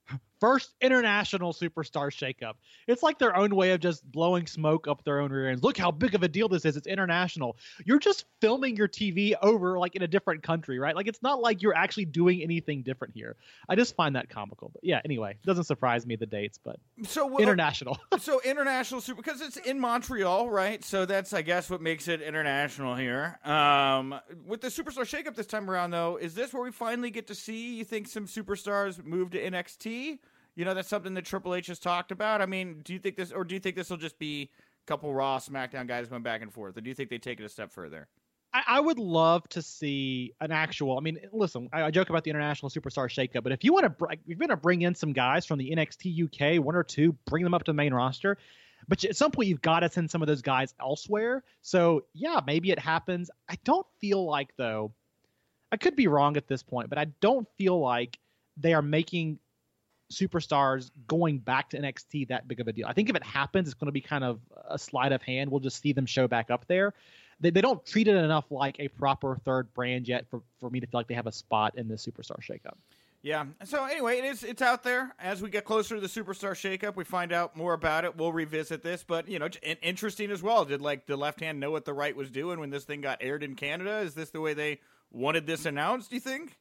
first 0.41 0.75
international 0.81 1.53
superstar 1.53 2.11
shakeup. 2.11 2.55
It's 2.87 3.03
like 3.03 3.19
their 3.19 3.37
own 3.37 3.55
way 3.55 3.71
of 3.73 3.81
just 3.81 4.11
blowing 4.11 4.47
smoke 4.47 4.89
up 4.89 5.05
their 5.05 5.21
own 5.21 5.31
rear 5.31 5.49
ends. 5.49 5.63
Look 5.63 5.79
how 5.79 5.91
big 5.91 6.15
of 6.15 6.23
a 6.23 6.29
deal 6.29 6.49
this 6.49 6.65
is. 6.65 6.77
It's 6.77 6.87
international. 6.87 7.57
You're 7.85 7.99
just 7.99 8.27
filming 8.41 8.77
your 8.77 8.89
TV 8.89 9.35
over 9.43 9.79
like 9.79 9.95
in 9.95 10.03
a 10.03 10.09
different 10.09 10.43
country, 10.43 10.79
right? 10.79 10.95
Like 10.95 11.07
it's 11.07 11.23
not 11.23 11.41
like 11.41 11.63
you're 11.63 11.77
actually 11.77 12.05
doing 12.05 12.43
anything 12.43 12.83
different 12.83 13.15
here. 13.15 13.37
I 13.69 13.77
just 13.77 13.97
find 13.97 14.17
that 14.17 14.29
comical. 14.29 14.71
But 14.73 14.85
yeah, 14.85 15.01
anyway, 15.05 15.37
doesn't 15.45 15.65
surprise 15.65 16.07
me 16.07 16.17
the 16.17 16.27
dates, 16.27 16.59
but 16.63 16.77
so 17.05 17.39
international. 17.39 17.99
so 18.19 18.41
international 18.45 19.01
super 19.01 19.23
because 19.23 19.41
it's 19.41 19.57
in 19.57 19.81
Montreal, 19.81 20.51
right? 20.51 20.85
So 20.85 21.07
that's 21.07 21.33
I 21.33 21.43
guess 21.43 21.71
what 21.71 21.81
makes 21.81 22.09
it 22.09 22.21
international 22.21 22.95
here. 22.97 23.39
Um, 23.45 24.15
with 24.47 24.61
the 24.61 24.69
superstar 24.69 25.05
shakeup 25.05 25.35
this 25.35 25.47
time 25.47 25.71
around, 25.71 25.91
though, 25.91 26.17
is 26.17 26.35
this 26.35 26.53
where 26.53 26.63
we 26.63 26.71
finally 26.71 27.11
get 27.11 27.27
to 27.29 27.35
see? 27.35 27.77
You 27.77 27.85
think 27.85 28.09
some 28.09 28.27
superstars 28.27 29.05
move 29.05 29.31
to 29.31 29.43
NXT? 29.43 30.19
You 30.57 30.65
know, 30.65 30.75
that's 30.75 30.89
something 30.89 31.15
that 31.15 31.25
Triple 31.25 31.55
H 31.55 31.67
has 31.67 31.79
talked 31.79 32.13
about. 32.13 32.41
I 32.41 32.47
mean, 32.47 32.81
do 32.85 32.93
you 32.93 32.99
think 32.99 33.17
this, 33.17 33.33
or 33.33 33.45
do 33.45 33.55
you 33.55 33.61
think 33.61 33.77
this 33.77 33.91
will 33.91 33.97
just 33.97 34.19
be 34.19 34.51
a 34.85 34.87
couple 34.87 35.13
Raw, 35.13 35.39
SmackDown 35.39 35.87
guys 35.87 36.09
going 36.09 36.23
back 36.23 36.43
and 36.43 36.53
forth, 36.53 36.77
or 36.77 36.81
do 36.81 36.89
you 36.89 36.95
think 36.95 37.11
they 37.11 37.19
take 37.19 37.41
it 37.41 37.45
a 37.45 37.49
step 37.49 37.73
further? 37.73 38.09
I, 38.53 38.63
I 38.67 38.81
would 38.81 38.99
love 38.99 39.49
to 39.51 39.61
see 39.61 40.33
an 40.41 40.53
actual. 40.53 40.97
I 40.97 41.01
mean, 41.01 41.19
listen, 41.33 41.69
I, 41.73 41.83
I 41.83 41.91
joke 41.91 42.09
about 42.09 42.23
the 42.25 42.31
international 42.31 42.71
superstar 42.71 43.09
shakeup, 43.09 43.43
but 43.43 43.53
if 43.53 43.65
you 43.65 43.73
want 43.73 43.99
to, 43.99 44.19
you're 44.25 44.39
going 44.39 44.49
to 44.51 44.57
bring 44.57 44.83
in 44.83 44.95
some 44.95 45.13
guys 45.13 45.45
from 45.45 45.59
the 45.59 45.71
NXT 45.71 46.57
UK, 46.59 46.65
one 46.65 46.77
or 46.77 46.85
two, 46.85 47.13
bring 47.27 47.43
them 47.43 47.53
up 47.53 47.65
to 47.65 47.71
the 47.73 47.77
main 47.77 47.93
roster. 47.93 48.39
But 48.87 49.05
at 49.05 49.17
some 49.17 49.31
point, 49.31 49.49
you've 49.49 49.63
got 49.63 49.81
to 49.81 49.91
send 49.91 50.11
some 50.11 50.23
of 50.23 50.29
those 50.29 50.43
guys 50.43 50.75
elsewhere. 50.81 51.43
So 51.63 52.05
yeah, 52.13 52.41
maybe 52.47 52.71
it 52.71 52.79
happens. 52.79 53.31
I 53.49 53.57
don't 53.65 53.87
feel 54.01 54.25
like 54.25 54.55
though. 54.57 54.93
I 55.73 55.77
could 55.77 55.97
be 55.97 56.07
wrong 56.07 56.37
at 56.37 56.47
this 56.47 56.63
point, 56.63 56.89
but 56.89 56.99
I 56.99 57.07
don't 57.21 57.49
feel 57.59 57.81
like 57.81 58.19
they 58.57 58.75
are 58.75 58.83
making 58.83 59.41
superstars 60.15 60.91
going 61.07 61.39
back 61.39 61.71
to 61.71 61.79
NXT 61.79 62.29
that 62.29 62.49
big 62.49 62.61
of 62.61 62.69
a 62.69 62.73
deal. 62.73 62.87
I 62.87 62.93
think 62.93 63.11
if 63.11 63.17
it 63.17 63.23
happens, 63.23 63.69
it's 63.69 63.75
going 63.75 63.87
to 63.87 63.93
be 63.93 64.01
kind 64.01 64.25
of 64.25 64.41
a 64.69 64.79
sleight 64.79 65.13
of 65.13 65.23
hand. 65.23 65.51
We'll 65.51 65.61
just 65.61 65.81
see 65.81 65.93
them 65.93 66.07
show 66.07 66.29
back 66.29 66.51
up 66.51 66.67
there. 66.67 66.95
They, 67.41 67.51
they 67.51 67.61
don't 67.61 67.85
treat 67.85 68.09
it 68.09 68.17
enough 68.17 68.51
like 68.51 68.77
a 68.79 68.89
proper 68.89 69.37
third 69.45 69.73
brand 69.75 70.09
yet 70.09 70.27
for, 70.31 70.43
for 70.61 70.71
me 70.71 70.81
to 70.81 70.87
feel 70.87 71.01
like 71.01 71.09
they 71.09 71.15
have 71.15 71.27
a 71.27 71.33
spot 71.33 71.77
in 71.77 71.89
the 71.89 71.97
superstar 71.97 72.41
shakeup. 72.41 72.77
Yeah. 73.23 73.47
So 73.65 73.87
anyway, 73.87 74.19
it 74.19 74.27
is 74.27 74.45
it's 74.45 74.61
out 74.61 74.83
there. 74.83 75.15
As 75.19 75.41
we 75.41 75.49
get 75.49 75.65
closer 75.65 75.95
to 75.95 76.01
the 76.01 76.09
superstar 76.09 76.53
shakeup, 76.53 76.95
we 76.95 77.05
find 77.05 77.33
out 77.33 77.57
more 77.57 77.73
about 77.73 78.05
it. 78.05 78.19
We'll 78.19 78.35
revisit 78.35 78.83
this, 78.83 79.03
but 79.03 79.29
you 79.29 79.39
know, 79.39 79.49
interesting 79.81 80.31
as 80.31 80.43
well. 80.43 80.67
Did 80.67 80.83
like 80.83 81.07
the 81.07 81.17
left 81.17 81.41
hand 81.41 81.59
know 81.59 81.71
what 81.71 81.87
the 81.87 81.95
right 81.95 82.15
was 82.15 82.31
doing 82.31 82.61
when 82.61 82.69
this 82.69 82.85
thing 82.85 83.01
got 83.01 83.19
aired 83.23 83.43
in 83.43 83.55
Canada? 83.55 84.01
Is 84.01 84.13
this 84.13 84.29
the 84.29 84.43
way 84.43 84.53
they 84.53 84.81
wanted 85.11 85.47
this 85.47 85.65
announced? 85.65 86.11
Do 86.11 86.17
you 86.17 86.21
think? 86.21 86.59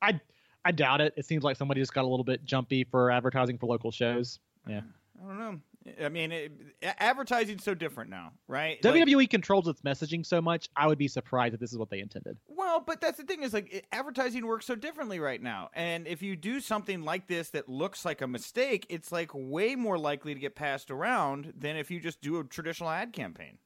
I 0.00 0.18
I 0.64 0.72
doubt 0.72 1.00
it. 1.00 1.14
It 1.16 1.26
seems 1.26 1.44
like 1.44 1.56
somebody 1.56 1.80
just 1.80 1.94
got 1.94 2.04
a 2.04 2.08
little 2.08 2.24
bit 2.24 2.44
jumpy 2.44 2.84
for 2.84 3.10
advertising 3.10 3.58
for 3.58 3.66
local 3.66 3.90
shows. 3.90 4.38
Yeah. 4.68 4.80
I 5.22 5.28
don't 5.28 5.38
know. 5.38 5.60
I 6.04 6.08
mean, 6.08 6.30
it, 6.30 6.52
advertising's 6.82 7.64
so 7.64 7.74
different 7.74 8.10
now, 8.10 8.32
right? 8.46 8.80
WWE 8.82 9.16
like, 9.16 9.30
controls 9.30 9.66
its 9.66 9.82
messaging 9.82 10.24
so 10.24 10.40
much. 10.40 10.68
I 10.76 10.86
would 10.86 10.98
be 10.98 11.08
surprised 11.08 11.54
if 11.54 11.60
this 11.60 11.72
is 11.72 11.78
what 11.78 11.90
they 11.90 12.00
intended. 12.00 12.36
Well, 12.48 12.80
but 12.80 13.00
that's 13.00 13.18
the 13.18 13.24
thing 13.24 13.42
is 13.42 13.52
like 13.52 13.84
advertising 13.90 14.46
works 14.46 14.66
so 14.66 14.76
differently 14.76 15.18
right 15.18 15.42
now. 15.42 15.70
And 15.74 16.06
if 16.06 16.22
you 16.22 16.36
do 16.36 16.60
something 16.60 17.02
like 17.02 17.26
this 17.26 17.50
that 17.50 17.68
looks 17.68 18.04
like 18.04 18.20
a 18.20 18.28
mistake, 18.28 18.86
it's 18.88 19.10
like 19.10 19.30
way 19.34 19.74
more 19.74 19.98
likely 19.98 20.34
to 20.34 20.40
get 20.40 20.54
passed 20.54 20.90
around 20.90 21.52
than 21.56 21.76
if 21.76 21.90
you 21.90 21.98
just 21.98 22.20
do 22.20 22.38
a 22.38 22.44
traditional 22.44 22.90
ad 22.90 23.12
campaign. 23.12 23.58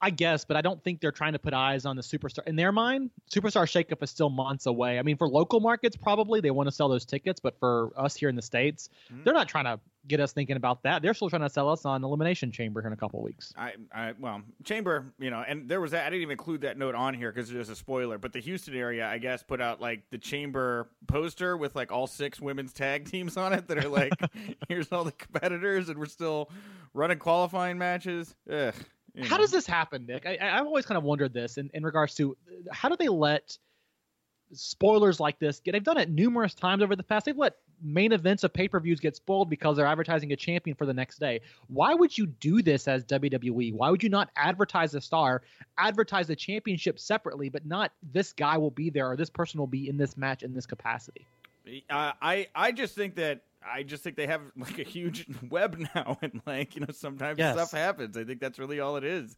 I 0.00 0.10
guess, 0.10 0.44
but 0.44 0.56
I 0.56 0.60
don't 0.60 0.82
think 0.82 1.00
they're 1.00 1.12
trying 1.12 1.32
to 1.32 1.38
put 1.38 1.54
eyes 1.54 1.86
on 1.86 1.96
the 1.96 2.02
superstar. 2.02 2.46
In 2.46 2.56
their 2.56 2.72
mind, 2.72 3.10
superstar 3.32 3.64
shakeup 3.64 4.02
is 4.02 4.10
still 4.10 4.28
months 4.28 4.66
away. 4.66 4.98
I 4.98 5.02
mean, 5.02 5.16
for 5.16 5.28
local 5.28 5.60
markets, 5.60 5.96
probably 5.96 6.40
they 6.40 6.50
want 6.50 6.66
to 6.68 6.72
sell 6.72 6.88
those 6.88 7.06
tickets, 7.06 7.40
but 7.40 7.58
for 7.58 7.92
us 7.96 8.14
here 8.14 8.28
in 8.28 8.36
the 8.36 8.42
states, 8.42 8.90
mm-hmm. 9.10 9.24
they're 9.24 9.34
not 9.34 9.48
trying 9.48 9.64
to 9.64 9.80
get 10.06 10.20
us 10.20 10.32
thinking 10.32 10.56
about 10.56 10.82
that. 10.82 11.02
They're 11.02 11.14
still 11.14 11.30
trying 11.30 11.42
to 11.42 11.50
sell 11.50 11.68
us 11.70 11.84
on 11.84 12.04
Elimination 12.04 12.52
Chamber 12.52 12.80
here 12.80 12.88
in 12.88 12.92
a 12.92 12.96
couple 12.96 13.20
of 13.20 13.24
weeks. 13.24 13.52
I, 13.56 13.72
I, 13.92 14.12
well, 14.18 14.42
Chamber, 14.64 15.12
you 15.18 15.30
know, 15.30 15.44
and 15.46 15.68
there 15.68 15.80
was 15.80 15.92
that. 15.92 16.06
I 16.06 16.10
didn't 16.10 16.22
even 16.22 16.32
include 16.32 16.60
that 16.60 16.78
note 16.78 16.94
on 16.94 17.14
here 17.14 17.32
because 17.32 17.50
there's 17.50 17.70
a 17.70 17.76
spoiler. 17.76 18.18
But 18.18 18.32
the 18.32 18.40
Houston 18.40 18.74
area, 18.74 19.06
I 19.08 19.18
guess, 19.18 19.42
put 19.42 19.60
out 19.60 19.80
like 19.80 20.02
the 20.10 20.18
Chamber 20.18 20.88
poster 21.06 21.56
with 21.56 21.74
like 21.74 21.90
all 21.90 22.06
six 22.06 22.40
women's 22.40 22.72
tag 22.72 23.04
teams 23.10 23.36
on 23.36 23.52
it 23.52 23.68
that 23.68 23.78
are 23.84 23.88
like, 23.88 24.12
here's 24.68 24.92
all 24.92 25.04
the 25.04 25.12
competitors, 25.12 25.88
and 25.88 25.98
we're 25.98 26.06
still 26.06 26.50
running 26.94 27.18
qualifying 27.18 27.78
matches. 27.78 28.34
Ugh. 28.50 28.74
You 29.16 29.24
how 29.24 29.38
does 29.38 29.50
this 29.50 29.66
happen, 29.66 30.04
Nick? 30.06 30.26
I, 30.26 30.36
have 30.40 30.66
always 30.66 30.84
kind 30.84 30.98
of 30.98 31.04
wondered 31.04 31.32
this 31.32 31.56
in, 31.56 31.70
in 31.72 31.82
regards 31.82 32.14
to 32.16 32.36
how 32.70 32.90
do 32.90 32.96
they 32.96 33.08
let 33.08 33.56
spoilers 34.52 35.18
like 35.18 35.38
this 35.38 35.58
get? 35.60 35.72
They've 35.72 35.82
done 35.82 35.96
it 35.96 36.10
numerous 36.10 36.52
times 36.52 36.82
over 36.82 36.94
the 36.94 37.02
past. 37.02 37.24
They've 37.24 37.36
let 37.36 37.54
main 37.82 38.12
events 38.12 38.44
of 38.44 38.52
pay 38.52 38.68
per 38.68 38.78
views 38.78 39.00
get 39.00 39.16
spoiled 39.16 39.48
because 39.48 39.78
they're 39.78 39.86
advertising 39.86 40.32
a 40.32 40.36
champion 40.36 40.76
for 40.76 40.84
the 40.84 40.92
next 40.92 41.18
day. 41.18 41.40
Why 41.68 41.94
would 41.94 42.16
you 42.16 42.26
do 42.26 42.60
this 42.60 42.86
as 42.88 43.04
WWE? 43.04 43.72
Why 43.72 43.88
would 43.88 44.02
you 44.02 44.10
not 44.10 44.30
advertise 44.36 44.94
a 44.94 45.00
star, 45.00 45.42
advertise 45.78 46.26
the 46.26 46.36
championship 46.36 46.98
separately, 46.98 47.48
but 47.48 47.64
not 47.64 47.92
this 48.12 48.34
guy 48.34 48.58
will 48.58 48.70
be 48.70 48.90
there 48.90 49.10
or 49.10 49.16
this 49.16 49.30
person 49.30 49.58
will 49.58 49.66
be 49.66 49.88
in 49.88 49.96
this 49.96 50.16
match 50.18 50.42
in 50.42 50.52
this 50.52 50.66
capacity? 50.66 51.26
Uh, 51.90 52.12
I 52.20 52.48
I 52.54 52.70
just 52.70 52.94
think 52.94 53.14
that 53.16 53.40
I 53.72 53.82
just 53.82 54.02
think 54.02 54.16
they 54.16 54.26
have 54.26 54.42
like 54.56 54.78
a 54.78 54.82
huge 54.84 55.26
web 55.50 55.78
now, 55.94 56.18
and 56.22 56.40
like 56.46 56.74
you 56.74 56.80
know, 56.82 56.92
sometimes 56.92 57.38
yes. 57.38 57.54
stuff 57.54 57.72
happens. 57.72 58.16
I 58.16 58.24
think 58.24 58.40
that's 58.40 58.58
really 58.58 58.80
all 58.80 58.96
it 58.96 59.04
is. 59.04 59.36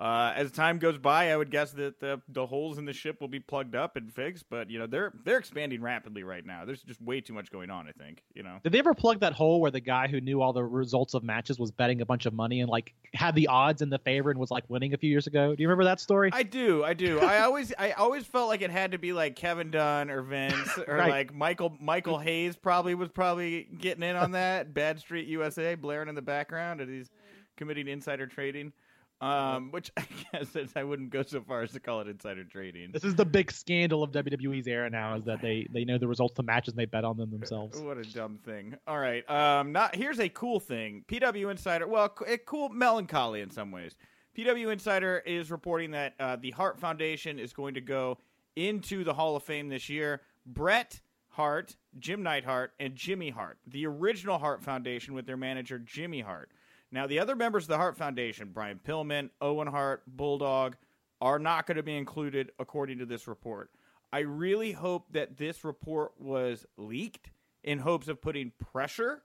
Uh, 0.00 0.32
as 0.34 0.50
time 0.50 0.78
goes 0.78 0.96
by, 0.96 1.30
I 1.30 1.36
would 1.36 1.50
guess 1.50 1.72
that 1.72 2.00
the 2.00 2.22
the 2.30 2.46
holes 2.46 2.78
in 2.78 2.86
the 2.86 2.92
ship 2.94 3.20
will 3.20 3.28
be 3.28 3.38
plugged 3.38 3.74
up 3.74 3.96
and 3.96 4.10
fixed. 4.10 4.46
But 4.48 4.70
you 4.70 4.78
know, 4.78 4.86
they're 4.86 5.12
they're 5.24 5.36
expanding 5.36 5.82
rapidly 5.82 6.22
right 6.22 6.44
now. 6.44 6.64
There's 6.64 6.82
just 6.82 7.02
way 7.02 7.20
too 7.20 7.34
much 7.34 7.52
going 7.52 7.68
on. 7.68 7.86
I 7.86 7.92
think 7.92 8.22
you 8.34 8.42
know. 8.42 8.60
Did 8.64 8.72
they 8.72 8.78
ever 8.78 8.94
plug 8.94 9.20
that 9.20 9.34
hole 9.34 9.60
where 9.60 9.70
the 9.70 9.80
guy 9.80 10.08
who 10.08 10.22
knew 10.22 10.40
all 10.40 10.54
the 10.54 10.64
results 10.64 11.12
of 11.12 11.22
matches 11.22 11.58
was 11.58 11.70
betting 11.70 12.00
a 12.00 12.06
bunch 12.06 12.24
of 12.24 12.32
money 12.32 12.62
and 12.62 12.70
like 12.70 12.94
had 13.12 13.34
the 13.34 13.48
odds 13.48 13.82
in 13.82 13.90
the 13.90 13.98
favor 13.98 14.30
and 14.30 14.40
was 14.40 14.50
like 14.50 14.64
winning 14.68 14.94
a 14.94 14.96
few 14.96 15.10
years 15.10 15.26
ago? 15.26 15.54
Do 15.54 15.62
you 15.62 15.68
remember 15.68 15.84
that 15.84 16.00
story? 16.00 16.30
I 16.32 16.44
do. 16.44 16.82
I 16.82 16.94
do. 16.94 17.20
I 17.20 17.42
always 17.42 17.70
I 17.78 17.90
always 17.90 18.24
felt 18.24 18.48
like 18.48 18.62
it 18.62 18.70
had 18.70 18.92
to 18.92 18.98
be 18.98 19.12
like 19.12 19.36
Kevin 19.36 19.70
Dunn 19.70 20.08
or 20.08 20.22
Vince 20.22 20.78
or 20.88 20.96
right. 20.96 21.10
like 21.10 21.34
Michael 21.34 21.76
Michael 21.78 22.18
Hayes 22.18 22.56
probably 22.56 22.94
was 22.94 23.10
probably 23.10 23.68
getting 23.78 24.02
in 24.02 24.16
on 24.16 24.30
that. 24.32 24.72
Badstreet 24.72 25.28
USA 25.28 25.74
blaring 25.74 26.08
in 26.08 26.14
the 26.14 26.22
background, 26.22 26.80
and 26.80 26.90
he's 26.90 27.10
committing 27.58 27.86
insider 27.86 28.26
trading. 28.26 28.72
Um, 29.20 29.70
which 29.70 29.90
I 29.96 30.06
guess 30.32 30.56
I 30.74 30.82
wouldn't 30.82 31.10
go 31.10 31.22
so 31.22 31.42
far 31.42 31.62
as 31.62 31.72
to 31.72 31.80
call 31.80 32.00
it 32.00 32.08
insider 32.08 32.44
trading. 32.44 32.90
This 32.92 33.04
is 33.04 33.14
the 33.14 33.24
big 33.24 33.52
scandal 33.52 34.02
of 34.02 34.12
WWE's 34.12 34.66
era 34.66 34.88
now 34.88 35.16
is 35.16 35.24
that 35.24 35.42
they 35.42 35.66
they 35.70 35.84
know 35.84 35.98
the 35.98 36.08
results 36.08 36.38
of 36.38 36.46
matches 36.46 36.72
and 36.72 36.78
they 36.78 36.86
bet 36.86 37.04
on 37.04 37.16
them 37.16 37.30
themselves. 37.30 37.78
what 37.82 37.98
a 37.98 38.02
dumb 38.02 38.38
thing. 38.44 38.76
All 38.86 38.98
right, 38.98 39.28
um, 39.30 39.72
not 39.72 39.94
here's 39.94 40.20
a 40.20 40.28
cool 40.28 40.58
thing. 40.58 41.04
PW 41.08 41.50
Insider, 41.50 41.86
well, 41.86 42.14
a 42.26 42.38
cool 42.38 42.70
melancholy 42.70 43.42
in 43.42 43.50
some 43.50 43.70
ways. 43.70 43.94
PW 44.36 44.72
Insider 44.72 45.22
is 45.26 45.50
reporting 45.50 45.90
that 45.90 46.14
uh, 46.18 46.36
the 46.36 46.52
Hart 46.52 46.78
Foundation 46.78 47.38
is 47.38 47.52
going 47.52 47.74
to 47.74 47.80
go 47.80 48.18
into 48.56 49.04
the 49.04 49.12
Hall 49.12 49.36
of 49.36 49.42
Fame 49.42 49.68
this 49.68 49.88
year. 49.88 50.22
Bret 50.46 51.00
Hart, 51.28 51.76
Jim 51.98 52.22
Neidhart, 52.22 52.72
and 52.80 52.94
Jimmy 52.94 53.30
Hart, 53.30 53.58
the 53.66 53.86
original 53.86 54.38
Hart 54.38 54.62
Foundation 54.62 55.14
with 55.14 55.26
their 55.26 55.36
manager 55.36 55.78
Jimmy 55.78 56.20
Hart. 56.20 56.50
Now, 56.92 57.06
the 57.06 57.20
other 57.20 57.36
members 57.36 57.64
of 57.64 57.68
the 57.68 57.76
Hart 57.76 57.96
Foundation, 57.96 58.50
Brian 58.52 58.80
Pillman, 58.84 59.30
Owen 59.40 59.68
Hart, 59.68 60.02
Bulldog, 60.06 60.76
are 61.20 61.38
not 61.38 61.66
going 61.66 61.76
to 61.76 61.82
be 61.82 61.96
included 61.96 62.50
according 62.58 62.98
to 62.98 63.06
this 63.06 63.28
report. 63.28 63.70
I 64.12 64.20
really 64.20 64.72
hope 64.72 65.06
that 65.12 65.36
this 65.36 65.62
report 65.62 66.12
was 66.18 66.66
leaked 66.76 67.30
in 67.62 67.78
hopes 67.78 68.08
of 68.08 68.20
putting 68.20 68.52
pressure 68.58 69.22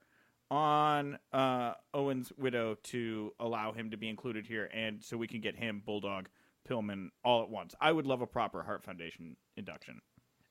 on 0.52 1.18
uh, 1.34 1.74
Owen's 1.94 2.32
widow 2.38 2.76
to 2.84 3.34
allow 3.40 3.72
him 3.72 3.90
to 3.92 3.98
be 3.98 4.10
included 4.10 4.46
here, 4.46 4.70
and 4.72 5.04
so 5.04 5.18
we 5.18 5.28
can 5.28 5.42
get 5.42 5.56
him, 5.56 5.82
Bulldog, 5.84 6.28
Pillman 6.70 7.10
all 7.24 7.42
at 7.42 7.50
once. 7.50 7.74
I 7.82 7.92
would 7.92 8.06
love 8.06 8.22
a 8.22 8.28
proper 8.28 8.62
Hart 8.62 8.84
Foundation 8.84 9.38
induction. 9.58 10.02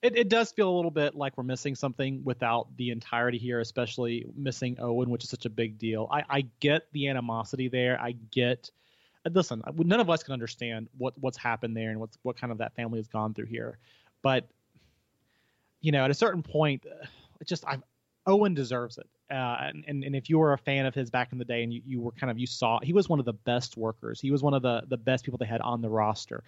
It, 0.05 0.19
it 0.19 0.29
does 0.29 0.53
feel 0.53 0.69
a 0.69 0.77
little 0.77 0.91
bit 0.91 1.15
like 1.15 1.35
we're 1.39 1.45
missing 1.45 1.75
something 1.75 2.23
without 2.25 2.69
the 2.77 2.91
entirety 2.91 3.39
here, 3.39 3.61
especially 3.61 4.27
missing 4.37 4.77
Owen, 4.79 5.09
which 5.09 5.25
is 5.25 5.31
such 5.31 5.47
a 5.47 5.51
big 5.51 5.79
deal. 5.79 6.07
I, 6.11 6.23
I 6.29 6.47
get 6.61 6.87
the 6.93 7.09
animosity 7.09 7.69
there. 7.69 7.99
I 7.99 8.13
get. 8.31 8.71
Listen, 9.33 9.63
none 9.79 10.01
of 10.01 10.11
us 10.11 10.23
can 10.23 10.35
understand 10.35 10.91
what 10.99 11.15
what's 11.19 11.39
happened 11.39 11.75
there 11.75 11.89
and 11.89 11.99
what's 11.99 12.19
what 12.21 12.39
kind 12.39 12.53
of 12.53 12.59
that 12.59 12.75
family 12.75 12.99
has 12.99 13.09
gone 13.09 13.33
through 13.33 13.47
here, 13.47 13.79
but 14.21 14.47
you 15.81 15.91
know, 15.91 16.05
at 16.05 16.11
a 16.11 16.15
certain 16.15 16.43
point, 16.43 16.85
it 17.41 17.49
just 17.49 17.65
I 17.65 17.79
Owen 18.27 18.53
deserves 18.53 18.99
it. 18.99 19.09
Uh, 19.31 19.57
and, 19.61 19.85
and, 19.89 20.05
and 20.05 20.15
if 20.15 20.29
you 20.29 20.39
were 20.39 20.53
a 20.53 20.59
fan 20.59 20.85
of 20.85 20.95
his 20.95 21.09
back 21.09 21.33
in 21.33 21.39
the 21.39 21.47
day 21.47 21.63
and 21.63 21.73
you, 21.73 21.81
you 21.87 22.01
were 22.03 22.13
kind 22.13 22.31
of 22.31 22.39
you 22.39 22.47
saw 22.47 22.79
he 22.83 22.93
was 22.93 23.09
one 23.09 23.19
of 23.19 23.25
the 23.25 23.33
best 23.33 23.75
workers 23.75 24.21
he 24.21 24.31
was 24.31 24.43
one 24.43 24.53
of 24.53 24.61
the 24.61 24.83
the 24.89 24.99
best 24.99 25.25
people 25.25 25.39
they 25.39 25.47
had 25.47 25.63
on 25.63 25.81
the 25.81 25.89
roster 25.89 26.45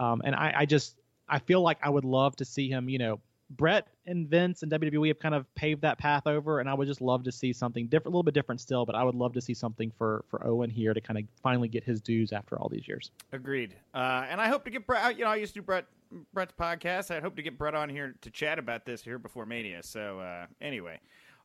um, 0.00 0.20
and 0.24 0.34
I, 0.34 0.52
I 0.56 0.66
just 0.66 0.96
I 1.28 1.38
feel 1.38 1.60
like 1.62 1.78
I 1.82 1.90
would 1.90 2.04
love 2.04 2.36
to 2.36 2.44
see 2.44 2.68
him 2.68 2.88
you 2.88 2.98
know 2.98 3.20
Bret 3.50 3.88
and 4.06 4.28
Vince 4.28 4.62
and 4.62 4.70
WWE 4.70 5.08
have 5.08 5.18
kind 5.18 5.34
of 5.34 5.52
paved 5.54 5.82
that 5.82 5.98
path 5.98 6.26
over, 6.26 6.60
and 6.60 6.68
I 6.68 6.74
would 6.74 6.86
just 6.86 7.00
love 7.00 7.24
to 7.24 7.32
see 7.32 7.52
something 7.52 7.86
different, 7.86 8.08
a 8.08 8.10
little 8.10 8.22
bit 8.22 8.34
different 8.34 8.60
still. 8.60 8.84
But 8.84 8.94
I 8.94 9.04
would 9.04 9.14
love 9.14 9.32
to 9.34 9.40
see 9.40 9.54
something 9.54 9.90
for 9.96 10.24
for 10.28 10.46
Owen 10.46 10.70
here 10.70 10.92
to 10.92 11.00
kind 11.00 11.18
of 11.18 11.24
finally 11.42 11.68
get 11.68 11.84
his 11.84 12.00
dues 12.00 12.32
after 12.32 12.58
all 12.58 12.68
these 12.68 12.86
years. 12.86 13.10
Agreed. 13.32 13.74
Uh, 13.94 14.26
and 14.28 14.40
I 14.40 14.48
hope 14.48 14.64
to 14.64 14.70
get 14.70 14.86
Bret. 14.86 15.16
You 15.18 15.24
know, 15.24 15.30
I 15.30 15.36
used 15.36 15.54
to 15.54 15.60
do 15.60 15.64
Bret 15.64 15.86
Bret's 16.32 16.52
podcast. 16.58 17.10
I 17.10 17.20
hope 17.20 17.36
to 17.36 17.42
get 17.42 17.56
Bret 17.56 17.74
on 17.74 17.88
here 17.88 18.14
to 18.20 18.30
chat 18.30 18.58
about 18.58 18.84
this 18.84 19.02
here 19.02 19.18
before 19.18 19.46
Mania. 19.46 19.82
So 19.82 20.20
uh, 20.20 20.46
anyway, 20.60 21.00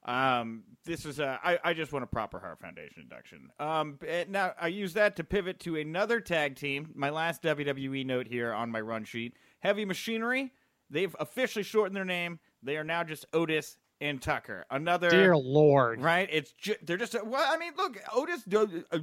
um, 0.06 0.64
this 0.84 1.06
is 1.06 1.20
a, 1.20 1.40
I, 1.44 1.60
I 1.64 1.74
just 1.74 1.94
want 1.94 2.04
a 2.04 2.08
proper 2.08 2.40
Heart 2.40 2.60
Foundation 2.60 3.04
induction. 3.04 3.50
Um, 3.60 3.98
eh, 4.06 4.26
now 4.28 4.54
I 4.60 4.68
use 4.68 4.94
that 4.94 5.16
to 5.18 5.24
pivot 5.24 5.60
to 5.62 5.78
another 5.78 6.20
tag 6.20 6.56
team. 6.56 6.92
My 6.96 7.10
last 7.10 7.42
WWE 7.44 8.06
note 8.06 8.28
here 8.28 8.54
on 8.54 8.70
my 8.70 8.82
run 8.82 9.06
sheet: 9.06 9.38
Heavy 9.64 9.86
Machinery. 9.86 10.52
They've 10.90 11.16
officially 11.20 11.64
shortened 11.64 11.96
their 11.96 12.06
name. 12.06 12.40
They 12.62 12.78
are 12.78 12.84
now 12.84 13.04
just 13.04 13.26
Otis 13.34 13.78
and 14.02 14.22
Tucker. 14.22 14.66
Another 14.70 15.10
dear 15.10 15.36
lord, 15.36 16.02
right? 16.02 16.28
It's 16.32 16.52
ju- 16.52 16.76
they're 16.84 16.98
just 16.98 17.16
well. 17.26 17.46
I 17.48 17.58
mean, 17.58 17.72
look, 17.78 17.98
Otis 18.14 18.44
does 18.44 18.68
uh, 18.92 19.00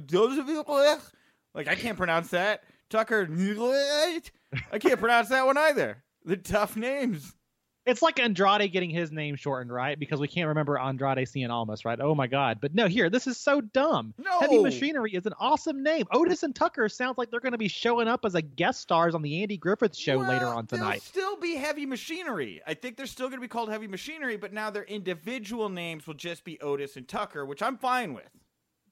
like 1.55 1.67
I 1.67 1.75
can't 1.75 1.97
pronounce 1.97 2.29
that. 2.29 2.63
Tucker, 2.89 3.25
I 4.71 4.77
can't 4.79 4.99
pronounce 4.99 5.29
that 5.29 5.45
one 5.45 5.57
either. 5.57 6.03
The 6.23 6.37
tough 6.37 6.77
names. 6.77 7.33
It's 7.85 8.01
like 8.01 8.19
Andrade 8.19 8.71
getting 8.71 8.91
his 8.91 9.11
name 9.11 9.35
shortened, 9.35 9.73
right? 9.73 9.97
Because 9.97 10.19
we 10.19 10.27
can't 10.27 10.47
remember 10.47 10.77
Andrade 10.77 11.27
Cien 11.27 11.49
Almas, 11.49 11.83
right? 11.83 11.99
Oh 11.99 12.13
my 12.13 12.27
God. 12.27 12.59
But 12.61 12.75
no, 12.75 12.87
here, 12.87 13.09
this 13.09 13.25
is 13.25 13.37
so 13.37 13.59
dumb. 13.59 14.13
No. 14.19 14.39
Heavy 14.39 14.59
Machinery 14.59 15.13
is 15.15 15.25
an 15.25 15.33
awesome 15.39 15.81
name. 15.81 16.05
Otis 16.11 16.43
and 16.43 16.55
Tucker 16.55 16.87
sounds 16.89 17.17
like 17.17 17.31
they're 17.31 17.39
going 17.39 17.53
to 17.53 17.57
be 17.57 17.67
showing 17.67 18.07
up 18.07 18.23
as 18.23 18.35
a 18.35 18.41
guest 18.41 18.81
stars 18.81 19.15
on 19.15 19.23
the 19.23 19.41
Andy 19.41 19.57
Griffith 19.57 19.95
show 19.95 20.19
well, 20.19 20.29
later 20.29 20.45
on 20.45 20.67
tonight. 20.67 21.01
They'll 21.13 21.23
still 21.23 21.37
be 21.37 21.55
Heavy 21.55 21.85
Machinery. 21.87 22.61
I 22.67 22.75
think 22.75 22.97
they're 22.97 23.07
still 23.07 23.27
going 23.27 23.39
to 23.39 23.41
be 23.41 23.47
called 23.47 23.69
Heavy 23.69 23.87
Machinery, 23.87 24.37
but 24.37 24.53
now 24.53 24.69
their 24.69 24.83
individual 24.83 25.69
names 25.69 26.05
will 26.05 26.13
just 26.13 26.43
be 26.43 26.59
Otis 26.61 26.97
and 26.97 27.07
Tucker, 27.07 27.45
which 27.45 27.63
I'm 27.63 27.77
fine 27.77 28.13
with 28.13 28.29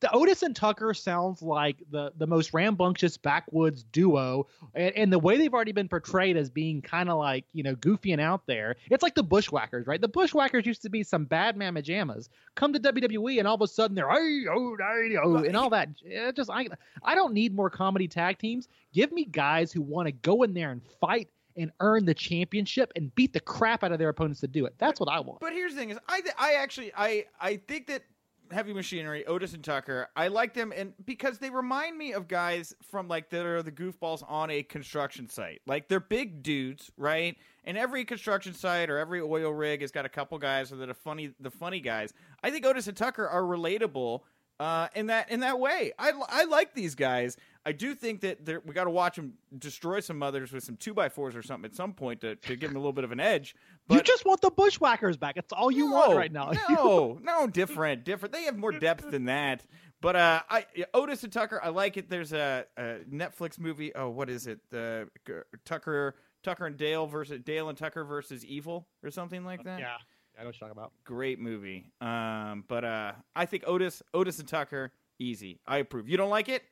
the 0.01 0.11
Otis 0.13 0.43
and 0.43 0.55
Tucker 0.55 0.93
sounds 0.93 1.41
like 1.41 1.77
the 1.91 2.11
the 2.17 2.27
most 2.27 2.53
rambunctious 2.53 3.17
backwoods 3.17 3.83
duo, 3.83 4.47
and, 4.73 4.95
and 4.95 5.13
the 5.13 5.19
way 5.19 5.37
they've 5.37 5.53
already 5.53 5.71
been 5.71 5.89
portrayed 5.89 6.37
as 6.37 6.49
being 6.49 6.81
kind 6.81 7.09
of 7.09 7.17
like 7.17 7.45
you 7.53 7.63
know 7.63 7.75
goofy 7.75 8.11
and 8.11 8.21
out 8.21 8.45
there. 8.47 8.75
It's 8.89 9.03
like 9.03 9.15
the 9.15 9.23
Bushwhackers, 9.23 9.87
right? 9.87 9.99
The 9.99 10.07
Bushwhackers 10.07 10.65
used 10.65 10.81
to 10.83 10.89
be 10.89 11.03
some 11.03 11.25
bad 11.25 11.57
mamma 11.57 11.81
jammas. 11.81 12.29
Come 12.55 12.73
to 12.73 12.79
WWE, 12.79 13.39
and 13.39 13.47
all 13.47 13.55
of 13.55 13.61
a 13.61 13.67
sudden 13.67 13.95
they're 13.95 14.09
hey 14.09 14.45
oh, 14.49 14.75
hey, 14.79 15.17
oh 15.21 15.37
and 15.37 15.57
all 15.57 15.69
that. 15.71 15.89
It 16.03 16.35
just 16.35 16.49
I 16.49 16.67
I 17.03 17.15
don't 17.15 17.33
need 17.33 17.53
more 17.53 17.69
comedy 17.69 18.07
tag 18.07 18.37
teams. 18.37 18.67
Give 18.93 19.11
me 19.11 19.25
guys 19.25 19.71
who 19.71 19.81
want 19.81 20.07
to 20.07 20.11
go 20.11 20.43
in 20.43 20.53
there 20.53 20.71
and 20.71 20.81
fight 21.01 21.29
and 21.57 21.71
earn 21.81 22.05
the 22.05 22.13
championship 22.13 22.91
and 22.95 23.13
beat 23.15 23.33
the 23.33 23.39
crap 23.39 23.83
out 23.83 23.91
of 23.91 23.99
their 23.99 24.09
opponents 24.09 24.39
to 24.39 24.47
do 24.47 24.65
it. 24.65 24.73
That's 24.77 24.99
what 24.99 25.09
I 25.09 25.19
want. 25.19 25.41
But 25.41 25.51
here's 25.51 25.73
the 25.73 25.79
thing: 25.79 25.89
is 25.89 25.99
I 26.07 26.21
I 26.37 26.53
actually 26.53 26.91
I 26.95 27.25
I 27.41 27.57
think 27.57 27.87
that 27.87 28.03
Heavy 28.51 28.73
Machinery, 28.73 29.25
Otis 29.25 29.53
and 29.53 29.63
Tucker. 29.63 30.09
I 30.15 30.27
like 30.27 30.53
them, 30.53 30.73
and 30.75 30.93
because 31.05 31.39
they 31.39 31.49
remind 31.49 31.97
me 31.97 32.13
of 32.13 32.27
guys 32.27 32.73
from 32.81 33.07
like 33.07 33.29
that 33.29 33.45
are 33.45 33.61
the 33.61 33.71
goofballs 33.71 34.23
on 34.27 34.49
a 34.49 34.63
construction 34.63 35.29
site. 35.29 35.61
Like 35.65 35.87
they're 35.87 35.99
big 35.99 36.43
dudes, 36.43 36.91
right? 36.97 37.35
And 37.65 37.77
every 37.77 38.05
construction 38.05 38.53
site 38.53 38.89
or 38.89 38.97
every 38.97 39.21
oil 39.21 39.51
rig 39.51 39.81
has 39.81 39.91
got 39.91 40.05
a 40.05 40.09
couple 40.09 40.37
guys 40.37 40.69
that 40.69 40.89
are 40.89 40.93
funny, 40.93 41.31
the 41.39 41.51
funny 41.51 41.79
guys. 41.79 42.13
I 42.43 42.49
think 42.51 42.65
Otis 42.65 42.87
and 42.87 42.97
Tucker 42.97 43.27
are 43.27 43.43
relatable 43.43 44.21
uh, 44.59 44.87
in 44.95 45.07
that 45.07 45.29
in 45.31 45.39
that 45.41 45.59
way. 45.59 45.93
I 45.97 46.11
I 46.27 46.45
like 46.45 46.73
these 46.73 46.95
guys. 46.95 47.37
I 47.65 47.71
do 47.73 47.93
think 47.93 48.21
that 48.21 48.65
we 48.65 48.73
got 48.73 48.85
to 48.85 48.89
watch 48.89 49.17
them 49.17 49.33
destroy 49.57 49.99
some 49.99 50.17
mothers 50.17 50.51
with 50.51 50.63
some 50.63 50.77
two 50.77 50.93
by 50.93 51.09
fours 51.09 51.35
or 51.35 51.43
something 51.43 51.69
at 51.69 51.75
some 51.75 51.93
point 51.93 52.21
to, 52.21 52.35
to 52.35 52.55
give 52.55 52.69
them 52.69 52.77
a 52.77 52.79
little 52.79 52.93
bit 52.93 53.03
of 53.03 53.11
an 53.11 53.19
edge. 53.19 53.55
But 53.87 53.95
you 53.95 54.01
just 54.01 54.25
want 54.25 54.41
the 54.41 54.49
bushwhackers 54.49 55.17
back. 55.17 55.35
It's 55.35 55.51
all 55.51 55.69
you 55.69 55.89
no, 55.89 55.95
want 55.95 56.15
right 56.15 56.31
now. 56.31 56.51
no, 56.69 57.19
no, 57.21 57.47
different, 57.47 58.05
different. 58.05 58.33
They 58.33 58.43
have 58.43 58.57
more 58.57 58.71
depth 58.71 59.11
than 59.11 59.25
that. 59.25 59.65
But 60.01 60.15
uh, 60.15 60.41
I 60.49 60.65
Otis 60.93 61.23
and 61.23 61.33
Tucker, 61.33 61.59
I 61.61 61.69
like 61.69 61.97
it. 61.97 62.09
There's 62.09 62.31
a, 62.31 62.65
a 62.77 62.99
Netflix 63.11 63.59
movie. 63.59 63.93
Oh, 63.93 64.09
what 64.09 64.29
is 64.29 64.47
it? 64.47 64.59
The 64.69 65.09
uh, 65.29 65.33
Tucker, 65.65 66.15
Tucker 66.41 66.65
and 66.65 66.77
Dale 66.77 67.05
versus 67.07 67.41
Dale 67.43 67.67
and 67.67 67.77
Tucker 67.77 68.05
versus 68.05 68.45
Evil 68.45 68.87
or 69.03 69.11
something 69.11 69.43
like 69.43 69.63
that. 69.65 69.79
Yeah, 69.79 69.97
I 70.37 70.41
know 70.41 70.47
what 70.47 70.55
you're 70.55 70.69
talking 70.69 70.81
about. 70.81 70.93
Great 71.03 71.39
movie. 71.39 71.91
Um, 71.99 72.63
but 72.69 72.85
uh, 72.85 73.11
I 73.35 73.45
think 73.45 73.65
Otis, 73.67 74.01
Otis 74.13 74.39
and 74.39 74.47
Tucker, 74.47 74.93
easy. 75.19 75.59
I 75.67 75.79
approve. 75.79 76.07
You 76.07 76.15
don't 76.15 76.29
like 76.29 76.47
it? 76.47 76.63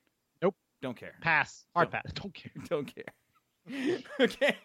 Don't 0.81 0.97
care. 0.97 1.15
Pass. 1.21 1.65
Hard 1.75 1.91
don't, 1.91 2.03
pass. 2.03 2.13
Don't 2.13 2.33
care. 2.33 2.51
Don't 2.69 2.95
care. 2.95 3.13
okay. 4.19 4.55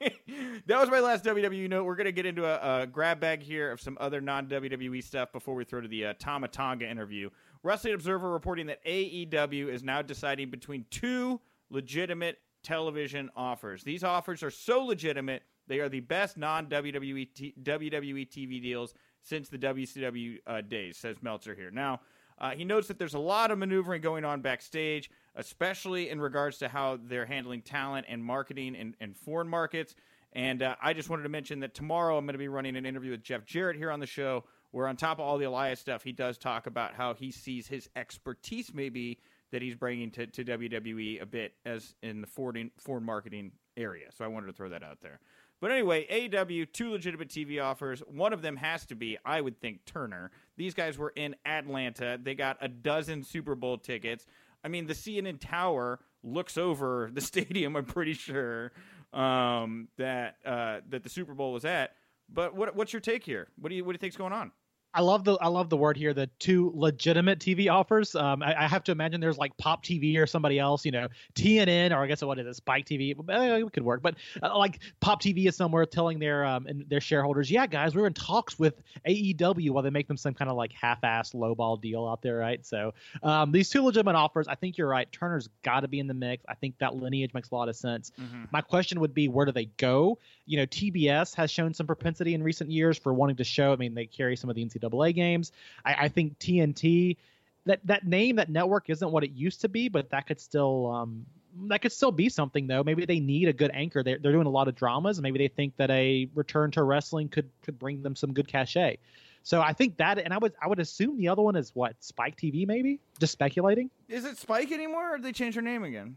That 0.66 0.79
was 0.79 0.90
my 0.90 1.01
last 1.01 1.25
WWE 1.25 1.68
note. 1.68 1.85
We're 1.85 1.96
going 1.96 2.07
to 2.07 2.12
get 2.12 2.27
into 2.27 2.44
a, 2.44 2.83
a, 2.83 2.87
grab 2.87 3.18
bag 3.18 3.42
here 3.42 3.72
of 3.72 3.81
some 3.81 3.96
other 4.01 4.20
non 4.20 4.46
WWE 4.46 5.03
stuff 5.03 5.33
before 5.33 5.55
we 5.55 5.64
throw 5.64 5.81
to 5.81 5.88
the 5.88 6.07
uh, 6.07 6.14
Tama 6.18 6.48
Tonga 6.48 6.88
interview. 6.88 7.29
Wrestling 7.62 7.94
Observer 7.94 8.31
reporting 8.31 8.66
that 8.66 8.85
AEW 8.85 9.68
is 9.68 9.83
now 9.83 10.03
deciding 10.03 10.51
between 10.51 10.85
two 10.90 11.40
legitimate 11.70 12.38
television 12.62 13.31
offers. 13.35 13.83
These 13.83 14.05
offers 14.05 14.42
are 14.42 14.51
so 14.51 14.85
legitimate, 14.85 15.42
they 15.66 15.81
are 15.81 15.88
the 15.88 16.01
best 16.01 16.37
non 16.37 16.66
WWE 16.66 17.29
WWE 17.62 18.29
TV 18.29 18.62
deals 18.62 18.94
since 19.22 19.48
the 19.48 19.59
WCW 19.59 20.38
uh, 20.46 20.61
days, 20.61 20.96
says 20.96 21.16
Meltzer 21.22 21.55
here. 21.55 21.70
Now, 21.70 22.01
uh, 22.42 22.50
he 22.50 22.64
notes 22.66 22.88
that 22.88 22.98
there's 22.98 23.14
a 23.14 23.18
lot 23.18 23.50
of 23.50 23.57
maneuvering 23.57 24.02
going 24.02 24.24
on 24.26 24.42
backstage 24.42 25.09
especially 25.37 26.11
in 26.11 26.20
regards 26.20 26.59
to 26.59 26.68
how 26.68 26.98
they're 27.02 27.26
handling 27.26 27.62
talent 27.62 28.07
and 28.09 28.24
marketing 28.24 28.74
in, 28.74 28.94
in 29.00 29.14
foreign 29.14 29.48
markets. 29.48 29.94
And 30.33 30.62
uh, 30.62 30.76
I 30.81 30.92
just 30.92 31.11
wanted 31.11 31.24
to 31.24 31.28
mention 31.28 31.61
that 31.61 31.74
tomorrow 31.74 32.16
I'm 32.16 32.24
going 32.24 32.35
to 32.35 32.38
be 32.38 32.48
running 32.48 32.76
an 32.76 32.87
interview 32.87 33.11
with 33.11 33.22
Jeff 33.22 33.44
Jarrett 33.44 33.76
here 33.76 33.90
on 33.90 34.00
the 34.00 34.07
show, 34.07 34.44
where 34.70 34.88
on 34.88 34.96
top 34.96 35.18
of 35.18 35.24
all 35.24 35.38
the 35.38 35.44
Elias 35.44 35.81
stuff, 35.81 36.02
he 36.02 36.12
does 36.12 36.38
talk 36.38 36.66
about 36.66 36.94
how 36.94 37.14
he 37.14 37.31
sees 37.31 37.66
his 37.66 37.88
expertise 37.96 38.72
maybe 38.72 39.18
that 39.50 39.61
he's 39.61 39.74
bringing 39.74 40.11
to, 40.11 40.26
to 40.26 40.44
WWE 40.44 41.20
a 41.20 41.26
bit 41.26 41.52
as 41.66 41.94
in 42.02 42.22
the 42.22 42.26
foreign, 42.26 42.70
foreign 42.78 43.05
marketing 43.05 43.52
area. 43.76 44.07
So 44.16 44.24
I 44.24 44.28
wanted 44.28 44.46
to 44.46 44.52
throw 44.55 44.70
that 44.70 44.83
out 44.83 45.00
there. 45.02 45.20
But 45.62 45.70
anyway, 45.70 46.09
AEW 46.09 46.72
two 46.72 46.90
legitimate 46.90 47.29
TV 47.29 47.62
offers. 47.62 48.03
One 48.09 48.33
of 48.33 48.42
them 48.42 48.57
has 48.57 48.85
to 48.87 48.96
be, 48.96 49.16
I 49.25 49.40
would 49.40 49.61
think, 49.61 49.85
Turner. 49.85 50.33
These 50.57 50.75
guys 50.75 50.98
were 50.98 51.12
in 51.14 51.37
Atlanta. 51.46 52.18
They 52.20 52.35
got 52.35 52.57
a 52.61 52.66
dozen 52.66 53.22
Super 53.22 53.55
Bowl 53.55 53.79
tickets. 53.79 54.27
I 54.64 54.68
mean, 54.68 54.88
the 54.88 54.92
CNN 54.92 55.38
Tower 55.40 56.01
looks 56.25 56.59
over 56.59 57.11
the 57.14 57.20
stadium. 57.20 57.77
I'm 57.77 57.85
pretty 57.85 58.14
sure 58.14 58.72
um, 59.12 59.87
that 59.98 60.38
uh, 60.44 60.81
that 60.88 61.05
the 61.05 61.09
Super 61.09 61.33
Bowl 61.33 61.53
was 61.53 61.64
at. 61.64 61.94
But 62.29 62.57
what, 62.57 62.75
what's 62.75 62.92
your 62.92 62.98
take 62.98 63.22
here? 63.22 63.46
What 63.57 63.68
do 63.68 63.77
you 63.77 63.85
what 63.85 63.92
do 63.92 63.94
you 63.94 64.01
think's 64.01 64.16
going 64.16 64.33
on? 64.33 64.51
I 64.94 65.00
love 65.00 65.24
the 65.24 65.38
I 65.40 65.48
love 65.48 65.70
the 65.70 65.76
word 65.76 65.96
here. 65.96 66.12
The 66.12 66.28
two 66.38 66.70
legitimate 66.74 67.38
TV 67.38 67.70
offers. 67.70 68.14
Um, 68.14 68.42
I, 68.42 68.64
I, 68.64 68.68
have 68.68 68.85
to 68.85 68.92
imagine 68.92 69.20
there's 69.20 69.38
like 69.38 69.57
Pop 69.57 69.83
TV 69.83 70.18
or 70.18 70.26
somebody 70.26 70.59
else, 70.59 70.85
you 70.85 70.90
know, 70.90 71.09
TNN 71.35 71.96
or 71.96 72.02
I 72.02 72.07
guess 72.07 72.22
what 72.22 72.38
is 72.38 72.46
it, 72.46 72.57
Spike 72.57 72.85
TV? 72.85 73.14
Eh, 73.31 73.57
it 73.57 73.72
could 73.72 73.85
work, 73.85 74.02
but 74.02 74.16
uh, 74.43 74.57
like 74.57 74.80
Pop 75.01 75.22
TV 75.22 75.49
is 75.49 75.57
somewhere 75.57 75.86
telling 75.86 76.18
their 76.18 76.45
um 76.45 76.66
and 76.66 76.84
their 76.88 77.01
shareholders, 77.01 77.51
yeah, 77.51 77.66
guys, 77.66 77.95
we're 77.95 78.07
in 78.07 78.12
talks 78.12 78.59
with 78.59 78.82
AEW 79.09 79.70
while 79.70 79.82
they 79.82 79.90
make 79.90 80.09
them 80.09 80.18
some 80.18 80.34
kind 80.34 80.51
of 80.51 80.57
like 80.57 80.72
half-ass 80.72 81.32
lowball 81.32 81.80
deal 81.80 82.07
out 82.07 82.20
there, 82.20 82.36
right? 82.36 82.64
So 82.66 82.93
um, 83.22 83.51
these 83.51 83.70
two 83.70 83.82
legitimate 83.82 84.14
offers. 84.14 84.47
I 84.47 84.57
think 84.57 84.76
you're 84.76 84.88
right. 84.88 85.11
Turner's 85.11 85.49
got 85.62 85.80
to 85.80 85.88
be 85.88 86.01
in 86.01 86.07
the 86.07 86.14
mix. 86.14 86.45
I 86.49 86.55
think 86.55 86.76
that 86.78 86.95
lineage 86.97 87.32
makes 87.32 87.51
a 87.51 87.55
lot 87.55 87.68
of 87.70 87.76
sense. 87.76 88.12
Mm-hmm. 88.20 88.45
My 88.51 88.61
question 88.61 89.01
would 89.01 89.14
be, 89.14 89.28
where 89.28 89.47
do 89.47 89.53
they 89.53 89.66
go? 89.76 90.18
You 90.45 90.59
know, 90.59 90.66
TBS 90.66 91.34
has 91.36 91.51
shown 91.51 91.72
some 91.72 91.86
propensity 91.86 92.34
in 92.34 92.43
recent 92.43 92.70
years 92.70 92.99
for 92.99 93.14
wanting 93.14 93.36
to 93.36 93.45
show. 93.45 93.72
I 93.72 93.76
mean, 93.76 93.95
they 93.95 94.07
carry 94.07 94.36
some 94.36 94.51
of 94.51 94.57
the 94.57 94.64
NCAA 94.64 94.82
NCAA 94.83 95.14
games. 95.14 95.53
I, 95.85 95.95
I 96.05 96.09
think 96.09 96.39
TNT 96.39 97.16
that 97.64 97.80
that 97.85 98.07
name 98.07 98.37
that 98.37 98.49
network 98.51 98.91
isn't 98.91 99.11
what 99.11 99.24
it 99.24 99.30
used 99.33 99.61
to 99.62 99.68
be, 99.68 99.89
but 99.89 100.11
that 100.11 100.26
could 100.26 100.41
still 100.41 100.91
um, 100.91 101.24
that 101.68 101.83
could 101.83 101.93
still 101.93 102.12
be 102.12 102.28
something 102.28 102.66
though. 102.66 102.83
Maybe 102.83 103.05
they 103.05 103.20
need 103.20 103.49
a 103.49 103.53
good 103.53 103.70
anchor. 103.74 104.03
They're, 104.03 104.18
they're 104.18 104.33
doing 104.33 104.47
a 104.47 104.51
lot 104.51 104.68
of 104.68 104.74
dramas. 104.74 105.18
and 105.18 105.22
Maybe 105.22 105.39
they 105.39 105.49
think 105.49 105.76
that 105.76 105.91
a 105.91 106.28
return 106.35 106.70
to 106.72 106.83
wrestling 106.83 107.28
could 107.28 107.49
could 107.62 107.78
bring 107.78 108.03
them 108.03 108.16
some 108.16 108.33
good 108.33 108.49
cachet. 108.49 108.99
So 109.45 109.61
I 109.61 109.72
think 109.72 109.97
that, 109.97 110.18
and 110.20 110.33
I 110.33 110.39
would 110.39 110.53
I 110.62 110.68
would 110.68 110.78
assume 110.78 111.18
the 111.18 111.28
other 111.28 111.43
one 111.43 111.57
is 111.57 111.74
what 111.74 111.95
Spike 112.01 112.37
TV 112.37 112.66
maybe. 112.66 113.01
Just 113.18 113.33
speculating. 113.33 113.91
Is 114.09 114.24
it 114.24 114.39
Spike 114.39 114.70
anymore, 114.70 115.14
or 115.14 115.16
did 115.16 115.26
they 115.26 115.33
change 115.33 115.55
their 115.55 115.64
name 115.64 115.83
again? 115.83 116.16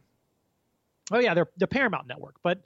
Oh 1.12 1.20
yeah, 1.20 1.34
they're 1.34 1.48
the 1.58 1.68
Paramount 1.68 2.08
Network, 2.08 2.36
but 2.44 2.60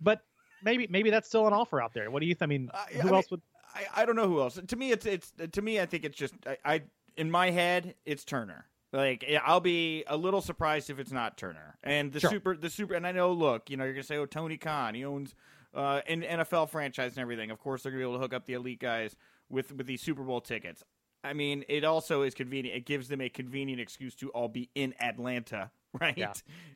but 0.00 0.22
maybe 0.62 0.86
maybe 0.90 1.10
that's 1.10 1.28
still 1.28 1.46
an 1.46 1.52
offer 1.52 1.80
out 1.80 1.92
there. 1.94 2.10
What 2.10 2.20
do 2.20 2.26
you? 2.26 2.34
Th- 2.34 2.42
I 2.42 2.46
mean, 2.46 2.70
Uh, 2.72 2.84
who 3.00 3.08
I 3.08 3.16
else 3.16 3.30
mean, 3.30 3.40
would? 3.40 3.40
I, 3.74 4.02
I 4.02 4.04
don't 4.06 4.16
know 4.16 4.28
who 4.28 4.40
else. 4.40 4.58
To 4.66 4.76
me, 4.76 4.92
it's 4.92 5.06
it's 5.06 5.32
to 5.52 5.62
me. 5.62 5.80
I 5.80 5.86
think 5.86 6.04
it's 6.04 6.16
just 6.16 6.34
I, 6.46 6.58
I 6.64 6.82
in 7.16 7.30
my 7.30 7.50
head 7.50 7.94
it's 8.06 8.24
Turner. 8.24 8.66
Like 8.92 9.24
I'll 9.44 9.60
be 9.60 10.04
a 10.06 10.16
little 10.16 10.40
surprised 10.40 10.88
if 10.90 10.98
it's 11.00 11.10
not 11.10 11.36
Turner 11.36 11.76
and 11.82 12.12
the 12.12 12.20
Sure. 12.20 12.30
super 12.30 12.56
the 12.56 12.70
super. 12.70 12.94
And 12.94 13.06
I 13.06 13.12
know, 13.12 13.32
look, 13.32 13.68
you 13.70 13.76
know, 13.76 13.84
you're 13.84 13.92
gonna 13.94 14.04
say, 14.04 14.16
oh, 14.16 14.26
Tony 14.26 14.56
Khan, 14.56 14.94
he 14.94 15.04
owns 15.04 15.34
uh, 15.74 16.00
an 16.06 16.22
NFL 16.22 16.70
franchise 16.70 17.12
and 17.12 17.18
everything. 17.18 17.50
Of 17.50 17.58
course, 17.58 17.82
they're 17.82 17.90
gonna 17.90 18.00
be 18.04 18.08
able 18.08 18.14
to 18.14 18.20
hook 18.20 18.32
up 18.34 18.46
the 18.46 18.52
elite 18.52 18.78
guys 18.78 19.16
with 19.50 19.72
with 19.74 19.86
these 19.88 20.00
Super 20.00 20.22
Bowl 20.22 20.40
tickets. 20.40 20.84
I 21.24 21.32
mean, 21.32 21.64
it 21.68 21.84
also 21.84 22.22
is 22.22 22.34
convenient. 22.34 22.76
It 22.76 22.84
gives 22.86 23.08
them 23.08 23.20
a 23.20 23.28
convenient 23.28 23.80
excuse 23.80 24.14
to 24.16 24.28
all 24.30 24.46
be 24.48 24.68
in 24.74 24.94
Atlanta, 25.00 25.70
right? 26.00 26.16
Yeah. 26.16 26.32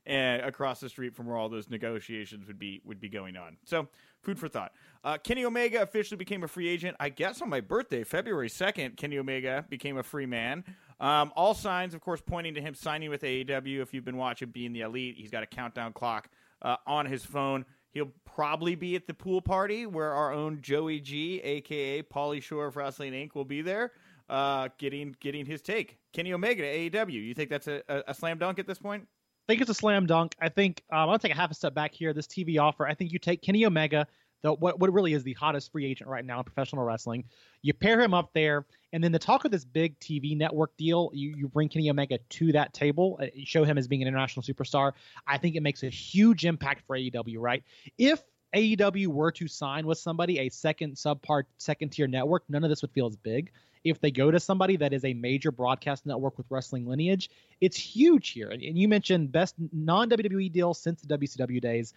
And 0.07 0.43
across 0.43 0.81
the 0.81 0.89
street 0.89 1.15
from 1.15 1.27
where 1.27 1.37
all 1.37 1.49
those 1.49 1.69
negotiations 1.69 2.47
would 2.47 2.59
be 2.59 2.81
would 2.85 3.01
be 3.01 3.09
going 3.09 3.37
on. 3.37 3.57
So, 3.65 3.89
food 4.23 4.39
for 4.39 4.49
thought. 4.49 4.73
Uh, 5.05 5.19
Kenny 5.19 5.45
Omega 5.45 5.83
officially 5.83 6.17
became 6.17 6.45
a 6.45 6.49
free 6.49 6.69
agent. 6.69 6.97
I 7.01 7.09
guess 7.09 7.43
on 7.43 7.49
my 7.49 7.61
birthday, 7.61 8.05
February 8.05 8.49
second, 8.49 8.97
Kenny 8.97 9.19
Omega 9.19 9.65
became 9.69 9.99
a 9.99 10.03
free 10.03 10.27
man. 10.27 10.65
Um, 11.01 11.33
all 11.37 11.55
signs, 11.55 11.95
of 11.95 12.01
course, 12.01 12.21
pointing 12.21 12.55
to 12.55 12.61
him 12.61 12.75
signing 12.75 13.11
with 13.11 13.23
AEW. 13.23 13.81
If 13.81 13.95
you've 13.95 14.05
been 14.05 14.17
watching 14.17 14.51
Being 14.51 14.73
the 14.73 14.81
Elite, 14.83 15.17
he's 15.17 15.31
got 15.31 15.43
a 15.43 15.47
countdown 15.47 15.93
clock 15.93 16.29
uh, 16.63 16.77
on 16.87 17.07
his 17.07 17.25
phone. 17.25 17.65
He'll 17.91 18.13
probably 18.25 18.75
be 18.75 18.97
at 18.97 19.07
the 19.07 19.15
pool 19.15 19.41
party 19.41 19.87
where 19.87 20.13
our 20.13 20.33
own 20.33 20.61
Joey 20.61 21.01
G, 21.01 21.41
aka 21.41 22.03
Pauly 22.03 22.43
Shore 22.43 22.67
of 22.67 22.77
Wrestling 22.77 23.13
Inc., 23.13 23.35
will 23.35 23.45
be 23.45 23.63
there, 23.63 23.93
uh, 24.29 24.69
getting 24.79 25.17
getting 25.21 25.47
his 25.47 25.63
take. 25.63 25.99
Kenny 26.13 26.33
Omega 26.33 26.63
to 26.63 26.91
AEW. 26.91 27.13
You 27.13 27.35
think 27.35 27.51
that's 27.51 27.69
a, 27.69 27.83
a, 27.89 28.03
a 28.09 28.15
slam 28.15 28.39
dunk 28.39 28.59
at 28.59 28.67
this 28.67 28.79
point? 28.79 29.07
I 29.49 29.53
think 29.53 29.63
it's 29.63 29.71
a 29.71 29.75
slam 29.75 30.07
dunk. 30.07 30.35
I 30.41 30.49
think 30.49 30.83
um, 30.93 31.09
I'll 31.09 31.19
take 31.19 31.33
a 31.33 31.37
half 31.37 31.51
a 31.51 31.55
step 31.55 31.75
back 31.75 31.95
here. 31.95 32.13
This 32.13 32.27
TV 32.27 32.61
offer, 32.61 32.87
I 32.87 32.95
think 32.95 33.13
you 33.13 33.19
take 33.19 33.41
Kenny 33.41 33.65
Omega, 33.65 34.07
the 34.43 34.53
what 34.53 34.79
what 34.79 34.93
really 34.93 35.15
is 35.15 35.23
the 35.23 35.33
hottest 35.35 35.73
free 35.73 35.87
agent 35.87 36.09
right 36.09 36.25
now 36.25 36.39
in 36.39 36.45
professional 36.45 36.85
wrestling. 36.85 37.25
You 37.63 37.75
pair 37.75 38.01
him 38.01 38.15
up 38.15 38.31
there, 38.35 38.67
and 38.93 39.03
then 39.03 39.13
the 39.13 39.19
talk 39.19 39.45
of 39.45 39.51
this 39.51 39.65
big 39.65 39.99
TV 40.01 40.37
network 40.37 40.77
deal, 40.77 41.11
you 41.13 41.35
you 41.37 41.49
bring 41.49 41.69
Kenny 41.69 41.91
Omega 41.91 42.19
to 42.19 42.53
that 42.53 42.73
table, 42.75 43.19
uh, 43.23 43.27
show 43.45 43.65
him 43.65 43.79
as 43.79 43.89
being 43.89 44.03
an 44.03 44.09
international 44.09 44.43
superstar. 44.43 44.93
I 45.27 45.39
think 45.39 45.57
it 45.57 45.63
makes 45.63 45.83
a 45.83 45.89
huge 45.89 46.45
impact 46.45 46.85
for 46.87 46.97
AEW. 46.97 47.39
Right? 47.39 47.63
If 47.97 48.23
AEW 48.55 49.09
were 49.09 49.33
to 49.33 49.49
sign 49.49 49.87
with 49.87 49.99
somebody, 49.99 50.39
a 50.39 50.49
second 50.49 50.95
subpart, 50.95 51.45
second 51.59 51.91
tier 51.91 52.07
network, 52.07 52.45
none 52.49 52.65
of 52.65 52.71
this 52.71 52.83
would 52.83 52.93
feel 52.93 53.07
as 53.07 53.17
big. 53.17 53.51
If 53.85 54.01
they 54.01 54.11
go 54.11 54.31
to 54.31 54.41
somebody 54.41 54.77
that 54.77 54.93
is 54.93 55.05
a 55.05 55.15
major 55.15 55.51
broadcast 55.51 56.07
network 56.07 56.37
with 56.39 56.47
wrestling 56.51 56.87
lineage, 56.87 57.31
it's 57.61 57.77
huge 57.77 58.31
here. 58.31 58.49
And, 58.49 58.63
you 58.63 58.89
mentioned 58.89 59.33
best 59.33 59.55
non 59.73 60.11
WWE 60.11 60.53
deal 60.53 60.75
since 60.75 61.01
the 61.01 61.17
WCW 61.17 61.61
days. 61.61 61.95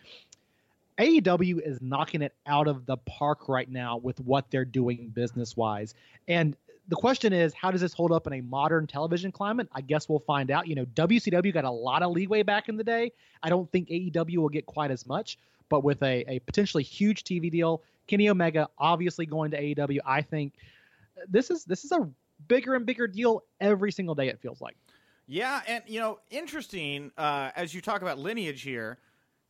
AEW 0.97 1.61
is 1.61 1.81
knocking 1.81 2.21
it 2.21 2.33
out 2.45 2.67
of 2.67 2.85
the 2.85 2.97
park 2.97 3.49
right 3.49 3.69
now 3.69 3.97
with 3.97 4.19
what 4.19 4.51
they're 4.51 4.65
doing 4.65 5.11
business 5.13 5.57
wise. 5.57 5.95
And 6.27 6.55
the 6.87 6.95
question 6.95 7.33
is, 7.33 7.53
how 7.53 7.71
does 7.71 7.81
this 7.81 7.93
hold 7.93 8.11
up 8.11 8.27
in 8.27 8.33
a 8.33 8.41
modern 8.41 8.85
television 8.85 9.31
climate? 9.31 9.69
I 9.71 9.81
guess 9.81 10.09
we'll 10.09 10.19
find 10.19 10.51
out. 10.51 10.67
You 10.67 10.75
know, 10.75 10.85
WCW 10.85 11.53
got 11.53 11.63
a 11.63 11.71
lot 11.71 12.03
of 12.03 12.11
leeway 12.11 12.43
back 12.43 12.69
in 12.69 12.77
the 12.77 12.83
day. 12.83 13.13
I 13.41 13.49
don't 13.49 13.71
think 13.71 13.89
AEW 13.89 14.37
will 14.37 14.49
get 14.49 14.65
quite 14.65 14.91
as 14.91 15.07
much, 15.07 15.37
but 15.69 15.83
with 15.83 16.03
a, 16.03 16.25
a 16.27 16.39
potentially 16.39 16.83
huge 16.83 17.23
TV 17.23 17.49
deal, 17.49 17.81
Kenny 18.07 18.29
Omega 18.29 18.67
obviously 18.77 19.25
going 19.25 19.51
to 19.51 19.61
AEW, 19.61 19.99
I 20.05 20.21
think 20.21 20.53
this 21.27 21.49
is 21.51 21.63
this 21.65 21.83
is 21.85 21.91
a 21.91 22.09
bigger 22.47 22.75
and 22.75 22.85
bigger 22.85 23.07
deal 23.07 23.43
every 23.59 23.91
single 23.91 24.15
day. 24.15 24.27
It 24.27 24.39
feels 24.39 24.61
like. 24.61 24.75
Yeah, 25.27 25.61
and 25.67 25.83
you 25.87 25.99
know, 25.99 26.19
interesting 26.29 27.11
uh, 27.17 27.51
as 27.55 27.73
you 27.73 27.81
talk 27.81 28.01
about 28.01 28.17
lineage 28.19 28.61
here. 28.61 28.97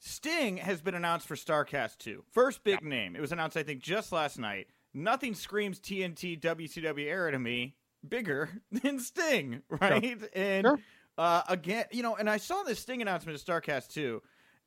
Sting 0.03 0.57
has 0.57 0.81
been 0.81 0.95
announced 0.95 1.27
for 1.27 1.35
Starcast 1.35 1.99
2. 1.99 2.23
First 2.31 2.63
big 2.63 2.83
name. 2.83 3.15
It 3.15 3.21
was 3.21 3.31
announced, 3.31 3.55
I 3.55 3.61
think, 3.61 3.83
just 3.83 4.11
last 4.11 4.39
night. 4.39 4.65
Nothing 4.95 5.35
screams 5.35 5.79
TNT 5.79 6.39
WCW 6.41 7.05
era 7.05 7.31
to 7.31 7.37
me 7.37 7.75
bigger 8.09 8.49
than 8.71 8.99
Sting, 8.99 9.61
right? 9.69 10.19
And 10.33 10.65
Sure. 10.65 10.79
uh, 11.19 11.43
again, 11.47 11.85
you 11.91 12.01
know, 12.01 12.15
and 12.15 12.27
I 12.27 12.37
saw 12.37 12.63
this 12.63 12.79
Sting 12.79 13.03
announcement 13.03 13.39
at 13.39 13.45
Starcast 13.45 13.93
2, 13.93 14.23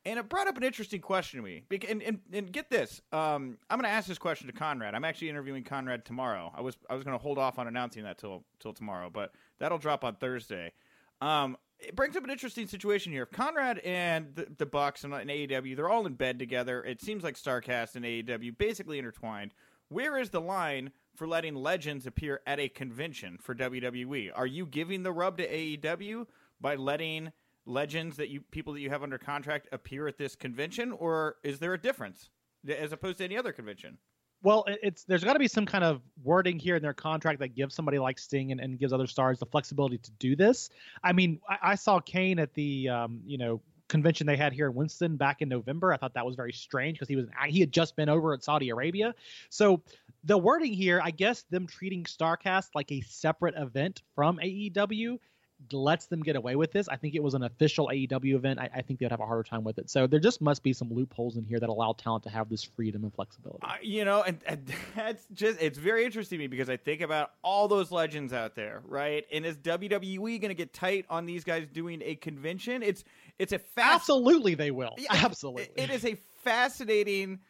and 0.06 0.18
it 0.18 0.28
brought 0.28 0.46
up 0.46 0.56
an 0.56 0.62
interesting 0.62 1.00
question 1.00 1.40
to 1.40 1.44
me. 1.44 1.62
And, 1.88 2.02
and, 2.02 2.18
and 2.32 2.52
get 2.52 2.68
this, 2.70 3.00
um, 3.12 3.58
I'm 3.70 3.78
going 3.78 3.88
to 3.90 3.94
ask 3.94 4.06
this 4.06 4.18
question 4.18 4.46
to 4.46 4.52
Conrad. 4.52 4.94
I'm 4.94 5.04
actually 5.04 5.30
interviewing 5.30 5.64
Conrad 5.64 6.04
tomorrow. 6.04 6.52
I 6.54 6.60
was 6.60 6.76
I 6.90 6.94
was 6.94 7.04
going 7.04 7.16
to 7.16 7.22
hold 7.22 7.38
off 7.38 7.58
on 7.58 7.66
announcing 7.66 8.04
that 8.04 8.18
till 8.18 8.44
till 8.60 8.72
tomorrow, 8.72 9.10
but 9.10 9.32
that'll 9.58 9.78
drop 9.78 10.04
on 10.04 10.16
Thursday. 10.16 10.72
Um, 11.20 11.56
it 11.78 11.96
brings 11.96 12.16
up 12.16 12.24
an 12.24 12.30
interesting 12.30 12.66
situation 12.66 13.12
here. 13.12 13.22
If 13.22 13.30
Conrad 13.30 13.78
and 13.78 14.34
the, 14.34 14.46
the 14.58 14.66
Bucks 14.66 15.04
and, 15.04 15.12
and 15.14 15.30
AEW, 15.30 15.76
they're 15.76 15.88
all 15.88 16.06
in 16.06 16.14
bed 16.14 16.38
together. 16.38 16.82
It 16.84 17.00
seems 17.00 17.24
like 17.24 17.36
Starcast 17.36 17.96
and 17.96 18.04
AEW 18.04 18.56
basically 18.56 18.98
intertwined. 18.98 19.52
Where 19.88 20.18
is 20.18 20.30
the 20.30 20.40
line 20.40 20.90
for 21.14 21.26
letting 21.26 21.54
legends 21.54 22.06
appear 22.06 22.40
at 22.46 22.58
a 22.58 22.68
convention 22.68 23.38
for 23.40 23.54
WWE? 23.54 24.30
Are 24.34 24.46
you 24.46 24.66
giving 24.66 25.02
the 25.02 25.12
rub 25.12 25.38
to 25.38 25.48
AEW 25.48 26.26
by 26.60 26.74
letting 26.74 27.32
legends 27.66 28.16
that 28.16 28.28
you 28.28 28.40
people 28.50 28.72
that 28.72 28.80
you 28.80 28.90
have 28.90 29.02
under 29.02 29.18
contract 29.18 29.68
appear 29.72 30.06
at 30.06 30.18
this 30.18 30.34
convention, 30.36 30.92
or 30.92 31.36
is 31.42 31.58
there 31.58 31.74
a 31.74 31.80
difference 31.80 32.30
as 32.68 32.92
opposed 32.92 33.18
to 33.18 33.24
any 33.24 33.36
other 33.36 33.52
convention? 33.52 33.98
Well, 34.42 34.66
it's 34.66 35.04
there's 35.04 35.24
got 35.24 35.32
to 35.32 35.38
be 35.38 35.48
some 35.48 35.64
kind 35.64 35.84
of 35.84 36.02
wording 36.22 36.58
here 36.58 36.76
in 36.76 36.82
their 36.82 36.92
contract 36.92 37.40
that 37.40 37.54
gives 37.54 37.74
somebody 37.74 37.98
like 37.98 38.18
Sting 38.18 38.52
and, 38.52 38.60
and 38.60 38.78
gives 38.78 38.92
other 38.92 39.06
stars 39.06 39.38
the 39.38 39.46
flexibility 39.46 39.96
to 39.96 40.10
do 40.12 40.36
this. 40.36 40.68
I 41.02 41.14
mean, 41.14 41.40
I, 41.48 41.58
I 41.62 41.74
saw 41.76 41.98
Kane 41.98 42.38
at 42.38 42.52
the 42.52 42.90
um, 42.90 43.20
you 43.24 43.38
know 43.38 43.62
convention 43.88 44.26
they 44.26 44.36
had 44.36 44.52
here 44.52 44.66
in 44.66 44.74
Winston 44.74 45.16
back 45.16 45.40
in 45.40 45.48
November. 45.48 45.92
I 45.92 45.96
thought 45.96 46.14
that 46.14 46.26
was 46.26 46.36
very 46.36 46.52
strange 46.52 46.98
because 46.98 47.08
he 47.08 47.16
was 47.16 47.26
he 47.46 47.60
had 47.60 47.72
just 47.72 47.96
been 47.96 48.10
over 48.10 48.34
at 48.34 48.44
Saudi 48.44 48.68
Arabia. 48.68 49.14
So 49.48 49.82
the 50.24 50.36
wording 50.36 50.72
here, 50.74 51.00
I 51.02 51.10
guess, 51.10 51.44
them 51.50 51.66
treating 51.66 52.04
Starcast 52.04 52.68
like 52.74 52.92
a 52.92 53.00
separate 53.02 53.54
event 53.56 54.02
from 54.14 54.38
AEW 54.38 55.18
lets 55.72 56.06
them 56.06 56.22
get 56.22 56.36
away 56.36 56.56
with 56.56 56.72
this. 56.72 56.88
I 56.88 56.96
think 56.96 57.14
it 57.14 57.22
was 57.22 57.34
an 57.34 57.42
official 57.42 57.88
AEW 57.88 58.34
event. 58.34 58.58
I, 58.58 58.70
I 58.74 58.82
think 58.82 59.00
they'd 59.00 59.10
have 59.10 59.20
a 59.20 59.26
harder 59.26 59.42
time 59.42 59.64
with 59.64 59.78
it. 59.78 59.90
So 59.90 60.06
there 60.06 60.20
just 60.20 60.40
must 60.40 60.62
be 60.62 60.72
some 60.72 60.92
loopholes 60.92 61.36
in 61.36 61.44
here 61.44 61.60
that 61.60 61.68
allow 61.68 61.92
talent 61.92 62.24
to 62.24 62.30
have 62.30 62.48
this 62.48 62.64
freedom 62.64 63.04
and 63.04 63.14
flexibility. 63.14 63.60
Uh, 63.62 63.74
you 63.82 64.04
know, 64.04 64.22
and, 64.22 64.38
and 64.46 64.66
that's 64.96 65.26
just, 65.32 65.60
it's 65.60 65.78
very 65.78 66.04
interesting 66.04 66.38
to 66.38 66.42
me 66.42 66.46
because 66.46 66.68
I 66.68 66.76
think 66.76 67.00
about 67.00 67.30
all 67.42 67.68
those 67.68 67.90
legends 67.90 68.32
out 68.32 68.54
there, 68.54 68.82
right? 68.86 69.24
And 69.32 69.46
is 69.46 69.56
WWE 69.58 70.40
going 70.40 70.48
to 70.48 70.54
get 70.54 70.72
tight 70.72 71.06
on 71.08 71.26
these 71.26 71.44
guys 71.44 71.66
doing 71.72 72.02
a 72.04 72.14
convention? 72.16 72.82
It's, 72.82 73.04
it's 73.38 73.52
a 73.52 73.58
fast, 73.58 74.02
Absolutely, 74.02 74.54
they 74.54 74.70
will. 74.70 74.94
Yeah, 74.98 75.08
Absolutely. 75.10 75.64
It, 75.76 75.90
it 75.90 75.90
is 75.90 76.04
a 76.04 76.16
fascinating 76.42 77.40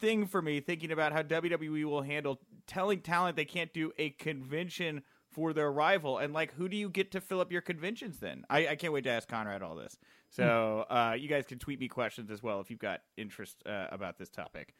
thing 0.00 0.26
for 0.26 0.40
me 0.40 0.60
thinking 0.60 0.92
about 0.92 1.12
how 1.12 1.22
WWE 1.22 1.84
will 1.84 2.02
handle 2.02 2.40
telling 2.66 3.00
talent 3.00 3.36
they 3.36 3.44
can't 3.44 3.72
do 3.72 3.92
a 3.98 4.10
convention 4.10 5.02
for 5.32 5.52
their 5.52 5.70
rival. 5.70 6.18
And 6.18 6.32
like, 6.32 6.54
who 6.54 6.68
do 6.68 6.76
you 6.76 6.88
get 6.88 7.12
to 7.12 7.20
fill 7.20 7.40
up 7.40 7.50
your 7.50 7.60
conventions 7.60 8.18
then? 8.18 8.44
I, 8.48 8.68
I 8.68 8.76
can't 8.76 8.92
wait 8.92 9.04
to 9.04 9.10
ask 9.10 9.28
Conrad 9.28 9.62
all 9.62 9.74
this. 9.74 9.98
So 10.30 10.86
uh, 10.88 11.14
you 11.18 11.28
guys 11.28 11.44
can 11.46 11.58
tweet 11.58 11.80
me 11.80 11.88
questions 11.88 12.30
as 12.30 12.42
well 12.42 12.60
if 12.60 12.70
you've 12.70 12.78
got 12.78 13.00
interest 13.16 13.62
uh, 13.66 13.86
about 13.90 14.18
this 14.18 14.30
topic. 14.30 14.74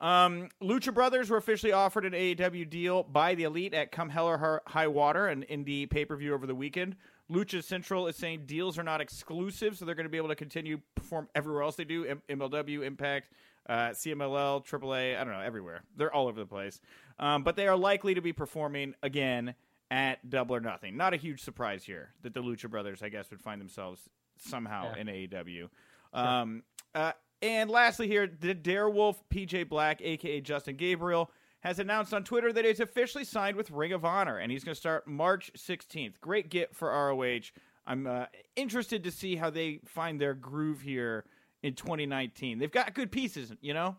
Um, 0.00 0.48
Lucha 0.62 0.94
Brothers 0.94 1.28
were 1.28 1.36
officially 1.36 1.72
offered 1.72 2.06
an 2.06 2.12
AEW 2.14 2.68
deal 2.68 3.02
by 3.02 3.34
the 3.34 3.44
Elite 3.44 3.74
at 3.74 3.92
Come 3.92 4.08
Hell 4.08 4.26
or 4.26 4.62
High 4.66 4.86
Water, 4.86 5.26
and 5.28 5.44
in 5.44 5.64
the 5.64 5.86
pay 5.86 6.04
per 6.04 6.16
view 6.16 6.32
over 6.32 6.46
the 6.46 6.54
weekend. 6.54 6.96
Lucha 7.30 7.62
Central 7.62 8.08
is 8.08 8.16
saying 8.16 8.44
deals 8.46 8.78
are 8.78 8.82
not 8.82 9.00
exclusive, 9.00 9.76
so 9.76 9.84
they're 9.84 9.94
going 9.94 10.06
to 10.06 10.10
be 10.10 10.16
able 10.16 10.28
to 10.28 10.34
continue 10.34 10.80
perform 10.94 11.28
everywhere 11.34 11.62
else 11.62 11.76
they 11.76 11.84
do. 11.84 12.04
M- 12.06 12.22
MLW, 12.28 12.84
Impact, 12.84 13.32
uh, 13.68 13.90
CMLL, 13.90 14.66
AAA, 14.66 15.18
I 15.18 15.22
don't 15.22 15.32
know, 15.34 15.40
everywhere. 15.40 15.82
They're 15.96 16.12
all 16.12 16.26
over 16.26 16.40
the 16.40 16.46
place. 16.46 16.80
Um, 17.18 17.44
but 17.44 17.54
they 17.54 17.68
are 17.68 17.76
likely 17.76 18.14
to 18.14 18.22
be 18.22 18.32
performing 18.32 18.94
again 19.02 19.54
at 19.90 20.28
Double 20.30 20.54
or 20.56 20.60
Nothing. 20.60 20.96
Not 20.96 21.14
a 21.14 21.16
huge 21.16 21.42
surprise 21.42 21.84
here 21.84 22.10
that 22.22 22.32
the 22.34 22.42
Lucha 22.42 22.70
Brothers, 22.70 23.02
I 23.02 23.08
guess, 23.08 23.30
would 23.30 23.40
find 23.40 23.60
themselves 23.60 24.08
somehow 24.38 24.92
Yeah. 24.94 25.00
in 25.00 25.08
AEW. 25.08 25.68
Um, 26.12 26.62
uh, 26.94 27.12
and 27.42 27.70
lastly, 27.70 28.06
here, 28.06 28.26
the 28.26 28.54
Darewolf 28.54 29.16
PJ 29.30 29.64
Black, 29.68 30.00
aka 30.02 30.40
Justin 30.40 30.76
Gabriel, 30.76 31.30
has 31.60 31.78
announced 31.78 32.14
on 32.14 32.24
Twitter 32.24 32.52
that 32.52 32.64
he's 32.64 32.80
officially 32.80 33.24
signed 33.24 33.56
with 33.56 33.70
Ring 33.70 33.92
of 33.92 34.04
Honor, 34.04 34.38
and 34.38 34.50
he's 34.50 34.64
going 34.64 34.74
to 34.74 34.80
start 34.80 35.06
March 35.06 35.50
16th. 35.56 36.20
Great 36.20 36.48
get 36.50 36.74
for 36.74 36.88
ROH. 36.88 37.50
I'm 37.86 38.06
uh, 38.06 38.26
interested 38.56 39.04
to 39.04 39.10
see 39.10 39.36
how 39.36 39.50
they 39.50 39.80
find 39.84 40.20
their 40.20 40.34
groove 40.34 40.80
here 40.80 41.24
in 41.62 41.74
2019. 41.74 42.58
They've 42.58 42.70
got 42.70 42.94
good 42.94 43.10
pieces, 43.12 43.52
you 43.60 43.74
know. 43.74 43.96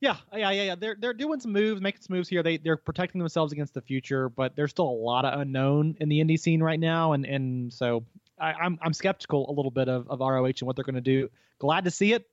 Yeah, 0.00 0.16
yeah, 0.34 0.50
yeah, 0.50 0.62
yeah. 0.62 0.74
They're 0.76 0.96
they're 0.98 1.12
doing 1.12 1.40
some 1.40 1.52
moves, 1.52 1.80
making 1.80 2.00
some 2.00 2.16
moves 2.16 2.28
here. 2.28 2.42
They 2.42 2.56
they're 2.56 2.78
protecting 2.78 3.18
themselves 3.18 3.52
against 3.52 3.74
the 3.74 3.82
future, 3.82 4.30
but 4.30 4.56
there's 4.56 4.70
still 4.70 4.88
a 4.88 4.90
lot 4.90 5.26
of 5.26 5.38
unknown 5.38 5.96
in 6.00 6.08
the 6.08 6.20
indie 6.20 6.40
scene 6.40 6.62
right 6.62 6.80
now, 6.80 7.12
and 7.12 7.26
and 7.26 7.72
so 7.72 8.04
I, 8.38 8.54
I'm 8.54 8.78
I'm 8.80 8.94
skeptical 8.94 9.48
a 9.50 9.52
little 9.52 9.70
bit 9.70 9.88
of, 9.88 10.08
of 10.08 10.20
ROH 10.20 10.44
and 10.44 10.62
what 10.62 10.76
they're 10.76 10.84
going 10.84 10.94
to 10.94 11.02
do. 11.02 11.28
Glad 11.58 11.84
to 11.84 11.90
see 11.90 12.14
it. 12.14 12.26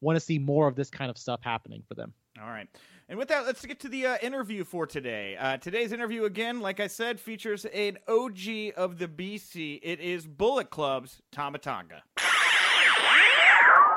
Want 0.00 0.16
to 0.16 0.20
see 0.20 0.38
more 0.38 0.66
of 0.66 0.76
this 0.76 0.90
kind 0.90 1.10
of 1.10 1.18
stuff 1.18 1.40
happening 1.42 1.82
for 1.86 1.94
them. 1.94 2.14
All 2.40 2.48
right. 2.48 2.68
And 3.08 3.18
with 3.18 3.28
that, 3.28 3.44
let's 3.44 3.64
get 3.64 3.80
to 3.80 3.88
the 3.88 4.06
uh, 4.06 4.16
interview 4.22 4.64
for 4.64 4.86
today. 4.86 5.36
Uh, 5.36 5.58
today's 5.58 5.92
interview, 5.92 6.24
again, 6.24 6.60
like 6.60 6.80
I 6.80 6.86
said, 6.86 7.20
features 7.20 7.66
an 7.66 7.98
OG 8.08 8.72
of 8.76 8.98
the 8.98 9.06
BC. 9.06 9.80
It 9.82 10.00
is 10.00 10.26
Bullet 10.26 10.70
Club's 10.70 11.20
Tama 11.30 11.58
Tonga. 11.58 12.02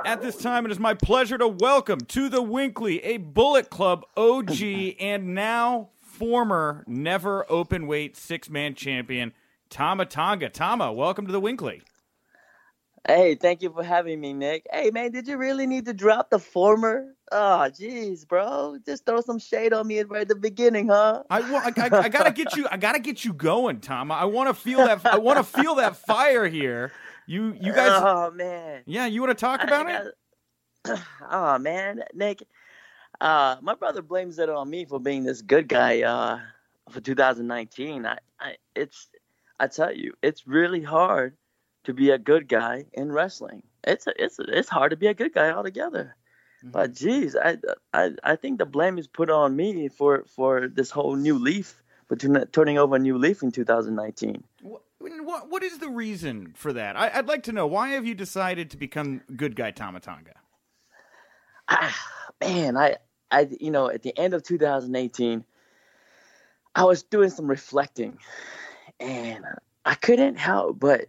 At 0.08 0.22
this 0.22 0.38
time, 0.38 0.66
it 0.66 0.72
is 0.72 0.80
my 0.80 0.94
pleasure 0.94 1.38
to 1.38 1.50
welcome 1.50 2.00
to 2.00 2.30
the 2.30 2.42
WINCLY 2.42 3.02
a 3.04 3.18
Bullet 3.18 3.70
Club 3.70 4.06
OG 4.16 4.62
and 5.02 5.36
now 5.36 5.90
former 6.00 6.86
never 6.88 7.46
open 7.52 7.88
weight 7.88 8.16
six 8.16 8.50
man 8.50 8.74
champion, 8.74 9.34
Tama 9.70 10.06
Tonga. 10.06 10.48
Tama, 10.48 10.94
welcome 10.94 11.26
to 11.26 11.34
the 11.34 11.42
WINCLY. 11.42 11.82
Hey, 13.06 13.36
thank 13.36 13.62
you 13.62 13.70
for 13.74 13.84
having 13.84 14.22
me, 14.22 14.32
Nick. 14.32 14.66
Hey, 14.72 14.92
man, 14.92 15.12
did 15.12 15.28
you 15.28 15.36
really 15.36 15.68
need 15.68 15.84
to 15.88 15.94
drop 15.94 16.30
the 16.30 16.40
former? 16.40 17.14
Oh, 17.34 17.68
jeez, 17.70 18.26
bro, 18.26 18.78
just 18.86 19.06
throw 19.06 19.20
some 19.20 19.40
shade 19.40 19.74
on 19.74 19.88
me 19.88 20.02
right 20.04 20.22
at 20.22 20.30
the 20.30 20.36
beginning, 20.36 20.88
huh? 20.88 21.24
I, 21.30 21.42
I, 21.42 21.74
I, 21.76 22.00
I 22.04 22.08
gotta 22.08 22.32
get 22.32 22.56
you. 22.56 22.66
I 22.72 22.78
gotta 22.78 23.00
get 23.00 23.26
you 23.26 23.34
going, 23.34 23.82
Tama. 23.82 24.14
I 24.14 24.24
want 24.24 24.48
to 24.48 24.54
feel 24.54 24.78
that. 24.78 25.06
I 25.06 25.18
want 25.18 25.38
to 25.38 25.44
feel 25.44 25.76
that 25.76 25.98
fire 26.08 26.48
here. 26.48 26.94
You, 27.28 27.56
you 27.60 27.74
guys. 27.74 28.02
Oh 28.04 28.32
man. 28.32 28.84
Yeah, 28.86 29.06
you 29.06 29.22
want 29.22 29.38
to 29.38 29.42
talk 29.46 29.62
about 29.64 29.90
it? 29.90 31.00
oh 31.30 31.60
man, 31.60 32.04
Nick. 32.14 32.48
Uh, 33.20 33.58
my 33.62 33.76
brother 33.76 34.02
blames 34.02 34.40
it 34.40 34.50
on 34.50 34.70
me 34.70 34.86
for 34.86 35.00
being 35.00 35.24
this 35.24 35.42
good 35.42 35.68
guy 35.68 36.02
uh, 36.04 36.40
for 36.90 37.02
2019. 37.02 38.06
I, 38.06 38.18
I, 38.40 38.56
it's, 38.76 39.10
I 39.60 39.68
tell 39.68 39.94
you, 39.94 40.14
it's 40.22 40.48
really 40.48 40.82
hard 40.82 41.36
to 41.84 41.94
be 41.94 42.12
a 42.12 42.18
good 42.18 42.48
guy 42.48 42.86
in 42.94 43.12
wrestling. 43.12 43.64
It's 43.84 44.08
a, 44.08 44.14
it's 44.24 44.38
it's 44.40 44.70
hard 44.70 44.92
to 44.92 44.98
be 44.98 45.08
a 45.08 45.14
good 45.14 45.34
guy 45.34 45.52
altogether. 45.52 46.16
Mm-hmm. 46.60 46.72
But 46.72 46.94
geez, 46.94 47.36
I, 47.36 47.58
I 47.94 48.12
I 48.24 48.36
think 48.36 48.60
the 48.60 48.66
blame 48.66 48.98
is 48.98 49.08
put 49.08 49.30
on 49.30 49.56
me 49.56 49.90
for 49.90 50.24
for 50.36 50.68
this 50.68 50.92
whole 50.92 51.16
new 51.16 51.40
leaf, 51.40 51.82
for 52.08 52.16
turning 52.16 52.78
over 52.78 52.96
a 52.96 53.00
new 53.00 53.18
leaf 53.18 53.44
in 53.44 53.52
2019. 53.52 54.44
What, 54.68 55.50
what, 55.50 55.64
is 55.64 55.80
the 55.80 55.90
reason 55.90 56.54
for 56.56 56.74
that? 56.74 56.96
I, 56.96 57.18
would 57.18 57.28
like 57.28 57.44
to 57.44 57.52
know. 57.52 57.68
Why 57.68 57.90
have 57.90 58.06
you 58.06 58.16
decided 58.16 58.72
to 58.72 58.78
become 58.78 59.22
good 59.36 59.56
guy 59.56 59.72
Tama 59.72 60.00
Tonga? 60.00 60.34
Ah, 61.70 61.96
man, 62.42 62.78
I 62.78 62.98
I 63.30 63.48
you 63.60 63.72
know 63.72 63.90
at 63.90 64.04
the 64.04 64.18
end 64.18 64.34
of 64.34 64.44
2018, 64.44 65.44
I 66.76 66.84
was 66.84 67.04
doing 67.04 67.30
some 67.30 67.48
reflecting, 67.48 68.18
and 69.00 69.46
I 69.86 69.96
couldn't 69.96 70.38
help 70.38 70.80
but 70.80 71.08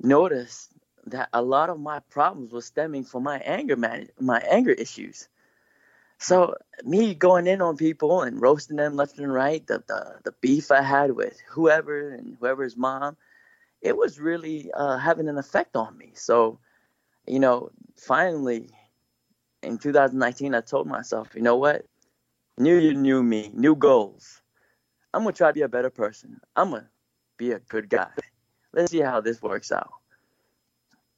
notice 0.00 0.68
that 1.06 1.28
a 1.32 1.42
lot 1.42 1.70
of 1.70 1.78
my 1.78 2.00
problems 2.10 2.52
were 2.52 2.62
stemming 2.62 3.04
from 3.04 3.22
my 3.22 3.38
anger 3.38 3.76
man 3.76 4.08
my 4.20 4.38
anger 4.40 4.72
issues. 4.72 5.28
So 6.18 6.54
me 6.84 7.14
going 7.14 7.46
in 7.46 7.60
on 7.60 7.76
people 7.76 8.22
and 8.22 8.40
roasting 8.40 8.76
them 8.76 8.96
left 8.96 9.18
and 9.18 9.32
right, 9.32 9.66
the 9.66 9.82
the, 9.86 10.16
the 10.24 10.32
beef 10.40 10.70
I 10.70 10.82
had 10.82 11.12
with 11.12 11.38
whoever 11.48 12.10
and 12.10 12.36
whoever's 12.40 12.76
mom, 12.76 13.16
it 13.82 13.96
was 13.96 14.18
really 14.20 14.70
uh, 14.72 14.98
having 14.98 15.28
an 15.28 15.38
effect 15.38 15.76
on 15.76 15.96
me. 15.98 16.12
So, 16.14 16.60
you 17.26 17.40
know, 17.40 17.70
finally 17.96 18.70
in 19.62 19.78
2019, 19.78 20.54
I 20.54 20.60
told 20.60 20.86
myself, 20.86 21.34
you 21.34 21.42
know 21.42 21.56
what, 21.56 21.86
new 22.58 22.76
year, 22.78 22.94
new 22.94 23.22
me, 23.22 23.50
new 23.54 23.74
goals. 23.76 24.40
I'm 25.12 25.22
gonna 25.22 25.32
try 25.32 25.48
to 25.48 25.54
be 25.54 25.62
a 25.62 25.68
better 25.68 25.90
person. 25.90 26.40
I'm 26.56 26.70
gonna 26.70 26.88
be 27.38 27.52
a 27.52 27.58
good 27.60 27.88
guy 27.88 28.08
let's 28.74 28.90
see 28.90 29.00
how 29.00 29.20
this 29.20 29.40
works 29.40 29.72
out. 29.72 29.92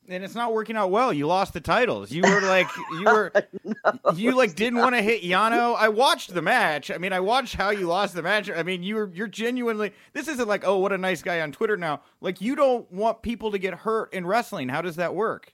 And 0.09 0.23
it's 0.25 0.35
not 0.35 0.53
working 0.53 0.77
out 0.77 0.91
well. 0.91 1.13
You 1.13 1.27
lost 1.27 1.53
the 1.53 1.61
titles. 1.61 2.13
You 2.13 2.23
were 2.23 2.41
like, 2.41 2.69
you 2.93 3.05
were, 3.07 3.33
no, 3.65 4.13
you 4.15 4.37
like 4.37 4.55
didn't 4.55 4.79
want 4.79 4.95
to 4.95 5.03
hit 5.03 5.23
Yano. 5.23 5.75
I 5.77 5.89
watched 5.89 6.33
the 6.33 6.43
match. 6.43 6.91
I 6.91 6.99
mean, 6.99 7.13
I 7.13 7.21
watched 7.21 7.55
how 7.55 7.71
you 7.71 7.87
lost 7.87 8.15
the 8.15 8.23
match. 8.23 8.51
I 8.51 8.63
mean, 8.63 8.83
you're 8.83 9.11
you're 9.13 9.27
genuinely. 9.27 9.93
This 10.13 10.29
isn't 10.29 10.49
like, 10.49 10.65
oh, 10.67 10.79
what 10.79 10.93
a 10.93 10.99
nice 10.99 11.23
guy 11.23 11.41
on 11.41 11.53
Twitter 11.53 11.77
now. 11.77 12.03
Like, 12.21 12.41
you 12.41 12.55
don't 12.57 12.91
want 12.93 13.23
people 13.23 13.51
to 13.53 13.59
get 13.59 13.75
hurt 13.75 14.13
in 14.13 14.27
wrestling. 14.27 14.69
How 14.69 14.83
does 14.83 14.97
that 14.97 15.15
work? 15.15 15.51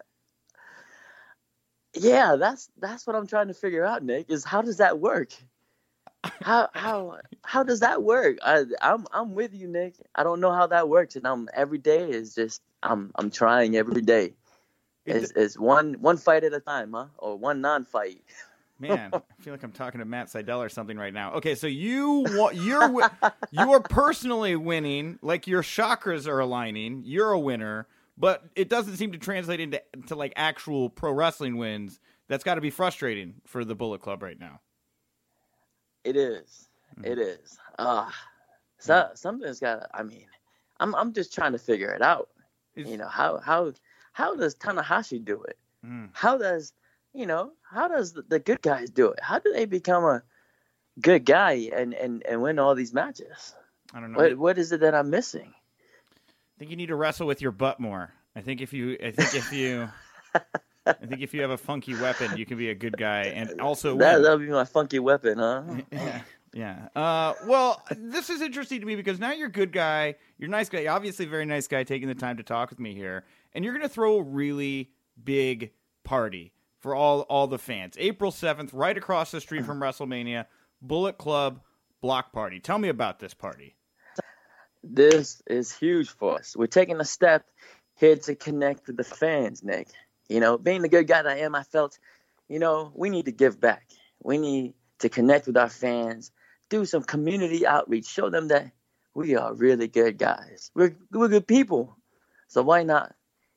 Yeah, 1.95 2.37
that's 2.37 2.71
that's 2.79 3.07
what 3.07 3.17
I'm 3.17 3.27
trying 3.27 3.49
to 3.49 3.55
figure 3.55 3.85
out, 3.85 4.03
Nick. 4.03 4.31
Is 4.31 4.45
how 4.45 4.63
does 4.63 4.79
that 4.79 4.99
work? 4.99 5.33
how 6.43 6.69
how 6.75 7.19
how 7.45 7.63
does 7.63 7.81
that 7.81 8.03
work? 8.03 8.39
I, 8.43 8.65
I'm 8.81 9.07
I'm 9.13 9.35
with 9.35 9.55
you, 9.55 9.69
Nick. 9.69 9.97
I 10.15 10.23
don't 10.23 10.41
know 10.41 10.53
how 10.53 10.67
that 10.69 10.89
works, 10.89 11.17
and 11.17 11.27
I'm 11.27 11.49
every 11.55 11.79
day 11.79 12.11
is 12.11 12.35
just 12.35 12.63
I'm 12.83 13.11
I'm 13.17 13.31
trying 13.31 13.77
every 13.77 14.03
day. 14.03 14.35
It's, 15.05 15.33
it's 15.35 15.59
one 15.59 15.95
one 15.95 16.17
fight 16.17 16.45
at 16.45 16.53
a 16.53 16.61
time, 16.61 16.93
huh? 16.93 17.07
Or 17.19 17.37
one 17.37 17.61
non-fight. 17.61 18.23
Man, 18.79 19.11
I 19.13 19.21
feel 19.41 19.53
like 19.53 19.63
I'm 19.63 19.73
talking 19.73 19.99
to 19.99 20.05
Matt 20.05 20.29
Sydal 20.29 20.59
or 20.59 20.69
something 20.69 20.97
right 20.97 21.13
now. 21.13 21.35
Okay, 21.35 21.55
so 21.55 21.67
you 21.67 22.27
you're 22.53 23.11
you 23.51 23.73
are 23.73 23.81
personally 23.81 24.57
winning, 24.57 25.19
like 25.23 25.47
your 25.47 25.63
chakras 25.63 26.27
are 26.27 26.41
aligning. 26.41 27.03
You're 27.05 27.33
a 27.33 27.39
winner, 27.39 27.87
but 28.17 28.45
it 28.55 28.69
doesn't 28.69 28.97
seem 28.97 29.13
to 29.13 29.19
translate 29.19 29.61
into 29.61 29.83
to 30.07 30.15
like 30.15 30.33
actual 30.37 30.89
pro 30.89 31.13
wrestling 31.13 31.57
wins. 31.57 32.01
That's 32.29 32.45
got 32.45 32.55
to 32.55 32.61
be 32.61 32.71
frustrating 32.71 33.35
for 33.47 33.65
the 33.65 33.75
Bullet 33.75 34.01
Club 34.01 34.23
right 34.23 34.39
now. 34.39 34.61
It 36.05 36.17
is. 36.17 36.69
Mm-hmm. 36.97 37.13
It 37.13 37.19
is. 37.19 37.59
Uh, 37.79 38.09
so 38.79 39.09
something's 39.15 39.61
got. 39.61 39.89
I 39.95 40.03
mean, 40.03 40.27
I'm 40.81 40.95
I'm 40.95 41.13
just 41.13 41.35
trying 41.35 41.53
to 41.53 41.59
figure 41.59 41.91
it 41.93 42.03
out. 42.03 42.29
It's, 42.75 42.89
you 42.89 42.97
know 42.97 43.09
how 43.09 43.39
how 43.39 43.73
how 44.13 44.37
does 44.37 44.55
Tanahashi 44.55 45.25
do 45.25 45.43
it? 45.43 45.59
Mm. 45.85 46.11
How 46.13 46.39
does 46.39 46.73
you 47.13 47.27
know 47.27 47.53
how 47.63 47.89
does 47.89 48.13
the, 48.13 48.23
the, 48.23 48.39
good 48.39 48.63
guys 48.63 48.91
do 48.91 49.09
it? 49.09 49.21
How 49.21 49.39
do 49.39 49.53
they 49.53 49.65
become 49.65 50.05
a 50.05 50.23
good 51.01 51.25
guy 51.25 51.71
and 51.75 51.95
and 51.95 52.25
and 52.27 52.43
win 52.43 52.59
all 52.59 52.75
these 52.75 52.95
matches? 52.95 53.55
I 53.93 54.01
don't 54.01 54.13
know. 54.13 54.19
What 54.19 54.39
what 54.39 54.59
is 54.59 54.73
it 54.73 54.81
that 54.81 54.95
I'm 54.95 55.11
missing? 55.11 55.53
I 55.53 56.59
think 56.59 56.71
you 56.71 56.77
need 56.77 56.87
to 56.87 56.97
wrestle 56.97 57.27
with 57.27 57.43
your 57.43 57.53
butt 57.53 57.81
more. 57.81 58.13
I 58.37 58.41
think 58.41 58.61
if 58.61 58.73
you 58.73 58.97
I 59.03 59.11
think 59.11 59.35
if 59.35 59.53
you 59.53 59.89
I 60.87 60.93
think 60.93 61.23
if 61.23 61.35
you 61.35 61.43
have 61.43 61.51
a 61.51 61.59
funky 61.59 61.95
weapon, 61.95 62.37
you 62.37 62.47
can 62.47 62.59
be 62.59 62.71
a 62.71 62.75
good 62.75 62.97
guy 62.97 63.25
and 63.25 63.61
also 63.61 63.97
that 63.99 64.23
that'll 64.23 64.39
be 64.39 64.47
my 64.47 64.65
funky 64.65 64.99
weapon, 64.99 65.39
huh? 65.39 65.63
yeah. 65.91 66.21
Yeah. 66.55 66.89
Uh, 66.95 67.33
well, 67.47 67.83
this 67.97 68.29
is 68.29 68.43
interesting 68.43 68.81
to 68.81 68.87
me 68.87 68.95
because 68.95 69.19
now 69.19 69.33
you're 69.33 69.49
a 69.49 69.53
good 69.53 69.73
guy. 69.73 70.17
You're 70.39 70.49
a 70.49 70.51
nice 70.51 70.69
guy. 70.69 70.81
You're 70.81 70.93
obviously 70.93 71.25
a 71.25 71.29
very 71.29 71.47
nice 71.47 71.67
guy 71.67 71.83
taking 71.83 72.09
the 72.09 72.15
time 72.15 72.37
to 72.37 72.43
talk 72.43 72.69
with 72.69 72.79
me 72.79 72.95
here. 72.95 73.25
And 73.55 73.65
you're 73.65 73.75
going 73.75 73.87
to 73.87 73.93
throw 73.93 74.19
a 74.19 74.23
really 74.23 74.91
big 75.23 75.73
party 76.05 76.53
for 76.81 76.95
all 76.95 77.21
all 77.23 77.47
the 77.47 77.59
fans. 77.59 77.97
April 77.99 78.31
7th, 78.31 78.71
right 78.73 78.97
across 78.97 79.31
the 79.31 79.41
street 79.41 79.65
from 79.65 79.81
WrestleMania, 79.81 80.47
Bullet 80.81 81.19
Club 81.19 81.61
Block 82.01 82.33
Party. 82.33 82.61
Tell 82.61 82.79
me 82.79 82.89
about 82.89 83.21
this 83.21 83.35
party. 83.35 83.77
This 84.83 85.41
is 85.47 85.73
huge 85.73 86.09
for 86.11 86.39
us. 86.39 86.57
We're 86.57 86.67
taking 86.67 87.01
a 87.01 87.05
step 87.05 87.47
here 87.97 88.17
to 88.17 88.35
connect 88.35 88.89
with 88.89 88.97
the 88.97 89.05
fans, 89.05 89.63
Nick. 89.63 89.89
You 90.29 90.41
know, 90.41 90.59
being 90.59 90.83
the 90.83 90.89
good 90.89 91.07
guy 91.07 91.23
that 91.23 91.31
I 91.31 91.39
am, 91.41 91.55
I 91.55 91.63
felt, 91.63 91.99
you 92.49 92.59
know, 92.59 92.91
we 92.95 93.11
need 93.11 93.27
to 93.27 93.33
give 93.33 93.61
back. 93.61 93.87
We 94.23 94.39
need 94.39 94.75
to 95.01 95.09
connect 95.09 95.47
with 95.47 95.57
our 95.57 95.69
fans, 95.69 96.33
do 96.69 96.85
some 96.85 97.03
community 97.03 97.67
outreach, 97.67 98.07
show 98.07 98.31
them 98.31 98.49
that 98.49 98.73
we 99.15 99.37
are 99.37 99.55
really 99.55 99.89
good 99.89 100.19
guys. 100.19 100.71
We're 100.75 100.97
we're 101.13 101.29
good 101.29 101.47
people. 101.47 101.97
So 102.49 102.63
why 102.63 102.83
not, 102.83 103.15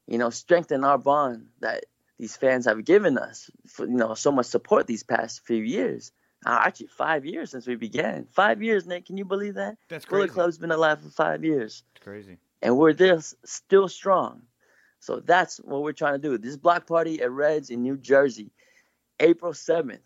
you 0.08 0.18
know, 0.18 0.30
strengthen 0.30 0.84
our 0.84 0.97
bond 0.97 1.47
that 1.62 1.86
these 2.20 2.38
fans 2.38 2.66
have 2.66 2.86
given 2.86 3.18
us 3.18 3.49
for 3.68 3.86
you 3.86 3.97
know 3.97 4.14
so 4.14 4.32
much 4.32 4.45
support 4.45 4.88
these 4.88 5.03
past 5.03 5.45
few 5.45 5.62
years. 5.62 6.12
Uh, 6.45 6.62
actually, 6.64 6.88
five 6.88 7.26
years 7.26 7.51
since 7.51 7.66
we 7.66 7.76
began. 7.76 8.28
Five 8.32 8.62
years, 8.62 8.86
Nick. 8.86 9.06
Can 9.08 9.18
you 9.18 9.26
believe 9.26 9.56
that? 9.56 9.78
That's 9.89 10.06
crazy. 10.06 10.28
Bullet 10.28 10.34
Club's 10.34 10.58
been 10.58 10.72
alive 10.72 11.01
for 11.01 11.10
five 11.10 11.43
years. 11.43 11.84
It's 11.95 12.03
crazy. 12.03 12.38
And 12.62 12.78
we're 12.78 12.93
this 12.93 13.36
still 13.43 13.88
strong. 13.88 14.43
So 14.99 15.20
that's 15.20 15.58
what 15.58 15.84
we're 15.84 15.91
trying 15.91 16.14
to 16.14 16.20
do. 16.20 16.38
This 16.38 16.58
block 16.58 16.88
party 16.88 17.22
at 17.22 17.32
Reds 17.32 17.70
in 17.70 17.82
New 17.82 17.97
Jersey, 17.97 18.51
April 19.20 19.53
7th. 19.53 19.99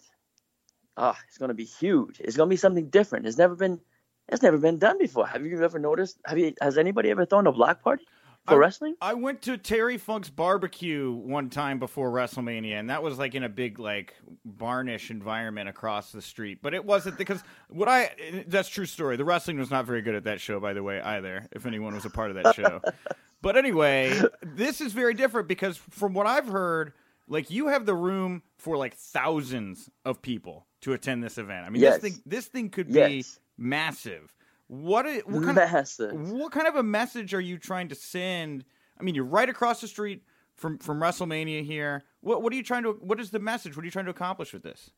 Ah, 0.98 1.16
oh, 1.16 1.22
it's 1.28 1.38
going 1.38 1.50
to 1.50 1.56
be 1.56 1.66
huge. 1.66 2.20
It's 2.20 2.36
going 2.36 2.50
to 2.50 2.54
be 2.54 2.58
something 2.58 2.90
different. 2.90 3.26
It's 3.26 3.38
never 3.38 3.56
been 3.56 3.80
it's 4.28 4.44
never 4.44 4.58
been 4.58 4.78
done 4.78 4.98
before. 4.98 5.26
Have 5.26 5.46
you 5.46 5.64
ever 5.64 5.80
noticed? 5.80 6.20
Have 6.26 6.38
you 6.38 6.54
has 6.62 6.78
anybody 6.78 7.10
ever 7.10 7.26
thrown 7.26 7.48
a 7.48 7.52
block 7.52 7.82
party? 7.82 8.06
For 8.50 8.56
I, 8.56 8.58
wrestling? 8.58 8.96
I 9.02 9.14
went 9.14 9.42
to 9.44 9.58
Terry 9.58 9.98
Funk's 9.98 10.30
barbecue 10.30 11.12
one 11.12 11.50
time 11.50 11.80
before 11.80 12.12
WrestleMania, 12.12 12.80
and 12.80 12.90
that 12.90 13.02
was 13.02 13.18
like 13.18 13.36
in 13.36 13.44
a 13.44 13.50
big 13.50 13.80
like 13.80 14.16
barnish 14.48 15.10
environment 15.10 15.70
across 15.70 16.12
the 16.12 16.22
street. 16.22 16.60
But 16.62 16.74
it 16.74 16.84
wasn't 16.84 17.18
because 17.18 17.44
what 17.70 17.88
I 17.88 18.44
that's 18.48 18.70
true 18.70 18.86
story. 18.86 19.16
The 19.16 19.26
wrestling 19.26 19.58
was 19.58 19.72
not 19.72 19.86
very 19.86 20.02
good 20.02 20.16
at 20.16 20.26
that 20.26 20.42
show, 20.42 20.60
by 20.60 20.74
the 20.74 20.84
way, 20.84 21.00
either. 21.02 21.48
If 21.52 21.66
anyone 21.66 21.94
was 21.94 22.06
a 22.06 22.10
part 22.10 22.32
of 22.32 22.44
that 22.44 22.56
show, 22.56 22.82
But 23.42 23.56
anyway, 23.56 24.20
this 24.44 24.82
is 24.82 24.94
very 24.94 25.14
different 25.14 25.48
because 25.48 25.78
from 25.78 26.14
what 26.14 26.28
I've 26.28 26.48
heard, 26.48 26.94
like 27.28 27.50
you 27.50 27.68
have 27.68 27.86
the 27.86 27.96
room 27.96 28.44
for 28.58 28.76
like 28.76 28.96
thousands 28.96 29.90
of 30.04 30.22
people 30.22 30.66
to 30.82 30.94
attend 30.94 31.24
this 31.24 31.38
event. 31.38 31.66
I 31.66 31.70
mean, 31.70 31.82
yes. 31.82 32.00
this 32.00 32.12
thing 32.12 32.22
this 32.26 32.46
thing 32.48 32.70
could 32.70 32.90
yes. 32.90 33.10
be 33.10 33.26
massive. 33.58 34.36
What 34.70 35.08
what 35.26 35.44
kind 35.44 35.56
massive. 35.56 36.14
of 36.14 36.32
what 36.32 36.52
kind 36.52 36.68
of 36.68 36.76
a 36.76 36.84
message 36.84 37.34
are 37.34 37.42
you 37.42 37.58
trying 37.58 37.90
to 37.90 37.96
send? 37.96 38.64
I 39.00 39.04
mean, 39.04 39.16
you're 39.16 39.26
right 39.26 39.50
across 39.50 39.82
the 39.82 39.88
street 39.88 40.22
from 40.54 40.78
from 40.78 41.02
WrestleMania 41.02 41.66
here. 41.66 42.04
What 42.22 42.44
what 42.44 42.54
are 42.54 42.56
you 42.56 42.62
trying 42.62 42.84
to? 42.84 42.92
What 42.92 43.20
is 43.20 43.32
the 43.32 43.40
message? 43.40 43.76
What 43.76 43.82
are 43.82 43.86
you 43.86 43.92
trying 43.92 44.06
to 44.06 44.12
accomplish 44.12 44.54
with 44.54 44.62
this? 44.62 44.92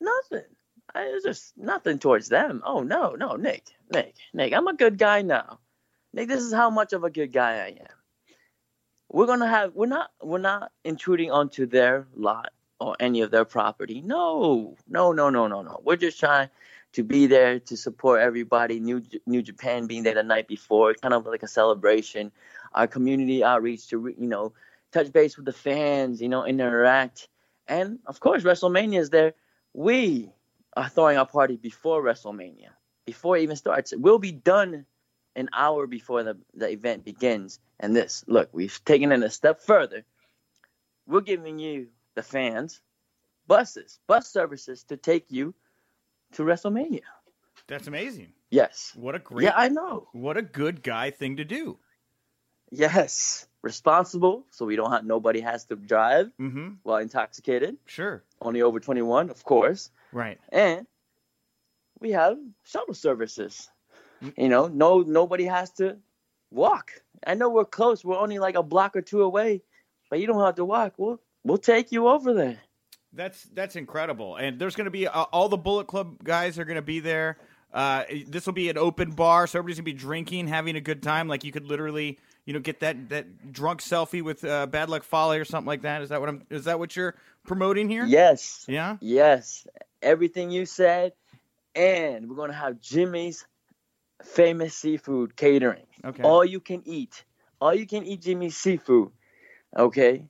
Nothing. 0.00 0.46
I, 0.96 1.02
it's 1.04 1.24
just 1.24 1.56
nothing 1.56 2.00
towards 2.00 2.28
them. 2.28 2.60
Oh 2.66 2.80
no, 2.80 3.14
no, 3.14 3.36
Nick, 3.36 3.66
Nick, 3.92 4.16
Nick, 4.34 4.52
I'm 4.52 4.66
a 4.66 4.74
good 4.74 4.98
guy 4.98 5.22
now. 5.22 5.60
Nick, 6.12 6.26
this 6.26 6.42
is 6.42 6.52
how 6.52 6.68
much 6.68 6.92
of 6.92 7.04
a 7.04 7.10
good 7.10 7.32
guy 7.32 7.58
I 7.58 7.68
am. 7.68 7.96
We're 9.10 9.26
gonna 9.26 9.46
have 9.46 9.76
we're 9.76 9.86
not 9.86 10.10
we're 10.20 10.38
not 10.38 10.72
intruding 10.84 11.30
onto 11.30 11.66
their 11.66 12.08
lot 12.16 12.50
or 12.80 12.96
any 12.98 13.20
of 13.20 13.30
their 13.30 13.44
property. 13.44 14.02
No, 14.04 14.76
no, 14.88 15.12
no, 15.12 15.30
no, 15.30 15.46
no, 15.46 15.62
no. 15.62 15.80
We're 15.84 15.94
just 15.94 16.18
trying 16.18 16.48
to 16.92 17.02
be 17.02 17.26
there 17.26 17.58
to 17.60 17.76
support 17.76 18.20
everybody. 18.20 18.80
New 18.80 19.02
New 19.26 19.42
Japan 19.42 19.86
being 19.86 20.02
there 20.02 20.14
the 20.14 20.22
night 20.22 20.48
before, 20.48 20.94
kind 20.94 21.14
of 21.14 21.26
like 21.26 21.42
a 21.42 21.48
celebration. 21.48 22.32
Our 22.72 22.86
community 22.86 23.44
outreach 23.44 23.88
to 23.88 24.14
you 24.18 24.28
know 24.28 24.52
touch 24.92 25.12
base 25.12 25.36
with 25.36 25.46
the 25.46 25.52
fans, 25.52 26.20
you 26.20 26.28
know, 26.28 26.44
interact, 26.44 27.28
and 27.66 27.98
of 28.06 28.20
course 28.20 28.42
WrestleMania 28.42 28.98
is 29.00 29.10
there. 29.10 29.34
We 29.72 30.32
are 30.76 30.88
throwing 30.88 31.18
our 31.18 31.26
party 31.26 31.56
before 31.56 32.02
WrestleMania, 32.02 32.70
before 33.06 33.36
it 33.36 33.42
even 33.42 33.56
starts. 33.56 33.92
We'll 33.96 34.18
be 34.18 34.32
done 34.32 34.86
an 35.34 35.48
hour 35.52 35.86
before 35.86 36.22
the, 36.22 36.36
the 36.54 36.70
event 36.70 37.04
begins. 37.04 37.58
And 37.80 37.96
this, 37.96 38.24
look, 38.26 38.50
we've 38.52 38.80
taken 38.84 39.12
it 39.12 39.22
a 39.22 39.30
step 39.30 39.60
further. 39.60 40.04
We're 41.06 41.20
giving 41.20 41.58
you, 41.58 41.88
the 42.14 42.22
fans, 42.22 42.80
buses, 43.46 43.98
bus 44.06 44.28
services 44.28 44.84
to 44.84 44.96
take 44.96 45.26
you 45.30 45.54
to 46.32 46.42
WrestleMania. 46.42 47.00
That's 47.68 47.86
amazing. 47.86 48.32
Yes. 48.50 48.92
What 48.96 49.14
a 49.14 49.18
great 49.18 49.44
Yeah, 49.44 49.52
I 49.56 49.68
know. 49.68 50.08
what 50.12 50.36
a 50.36 50.42
good 50.42 50.82
guy 50.82 51.10
thing 51.10 51.36
to 51.38 51.44
do. 51.44 51.78
Yes. 52.70 53.46
Responsible, 53.62 54.44
so 54.50 54.66
we 54.66 54.74
don't 54.74 54.90
have 54.90 55.04
nobody 55.04 55.40
has 55.40 55.64
to 55.66 55.76
drive 55.76 56.32
Mm-hmm. 56.40 56.68
while 56.82 56.98
intoxicated. 56.98 57.76
Sure. 57.86 58.24
Only 58.40 58.62
over 58.62 58.80
21, 58.80 59.30
of 59.30 59.44
course. 59.44 59.90
Right. 60.12 60.38
and 60.50 60.86
we 62.00 62.10
have 62.10 62.36
shuttle 62.64 62.94
services. 62.94 63.70
Mm. 64.22 64.34
You 64.36 64.48
know, 64.48 64.66
no 64.66 65.02
nobody 65.02 65.44
has 65.44 65.70
to 65.74 65.98
walk. 66.50 66.90
I 67.24 67.34
know 67.34 67.48
we're 67.50 67.64
close. 67.64 68.04
We're 68.04 68.18
only 68.18 68.40
like 68.40 68.56
a 68.56 68.62
block 68.64 68.96
or 68.96 69.02
two 69.02 69.22
away, 69.22 69.62
but 70.10 70.18
you 70.18 70.26
don't 70.26 70.44
have 70.44 70.56
to 70.56 70.64
walk. 70.64 70.94
We'll 70.96 71.20
we'll 71.44 71.58
take 71.58 71.92
you 71.92 72.08
over 72.08 72.34
there. 72.34 72.58
That's 73.14 73.42
that's 73.54 73.76
incredible. 73.76 74.36
And 74.36 74.58
there's 74.58 74.74
going 74.74 74.86
to 74.86 74.90
be 74.90 75.06
uh, 75.06 75.22
all 75.32 75.48
the 75.48 75.56
Bullet 75.56 75.86
Club 75.86 76.22
guys 76.24 76.58
are 76.58 76.64
going 76.64 76.76
to 76.76 76.82
be 76.82 77.00
there. 77.00 77.38
Uh, 77.72 78.04
this 78.26 78.44
will 78.44 78.52
be 78.52 78.68
an 78.68 78.76
open 78.76 79.12
bar, 79.12 79.46
so 79.46 79.58
everybody's 79.58 79.78
gonna 79.78 79.84
be 79.84 79.92
drinking, 79.94 80.46
having 80.46 80.76
a 80.76 80.80
good 80.80 81.02
time. 81.02 81.26
Like 81.26 81.42
you 81.42 81.52
could 81.52 81.66
literally, 81.66 82.18
you 82.44 82.52
know, 82.52 82.60
get 82.60 82.80
that 82.80 83.08
that 83.08 83.50
drunk 83.50 83.80
selfie 83.80 84.20
with 84.20 84.44
uh, 84.44 84.66
Bad 84.66 84.90
Luck 84.90 85.04
Fale 85.04 85.32
or 85.32 85.44
something 85.46 85.66
like 85.66 85.82
that. 85.82 86.02
Is 86.02 86.10
that 86.10 86.20
what 86.20 86.28
I'm? 86.28 86.42
Is 86.50 86.64
that 86.64 86.78
what 86.78 86.94
you're 86.94 87.14
promoting 87.46 87.88
here? 87.88 88.04
Yes, 88.04 88.66
Yeah. 88.68 88.98
yes, 89.00 89.66
everything 90.02 90.50
you 90.50 90.66
said, 90.66 91.14
and 91.74 92.28
we're 92.28 92.36
gonna 92.36 92.52
have 92.52 92.78
Jimmy's 92.78 93.46
famous 94.22 94.74
seafood 94.74 95.34
catering. 95.34 95.86
Okay. 96.04 96.22
All 96.22 96.44
you 96.44 96.60
can 96.60 96.82
eat, 96.84 97.24
all 97.58 97.74
you 97.74 97.86
can 97.86 98.04
eat 98.04 98.20
Jimmy's 98.20 98.56
seafood. 98.56 99.12
Okay, 99.74 100.26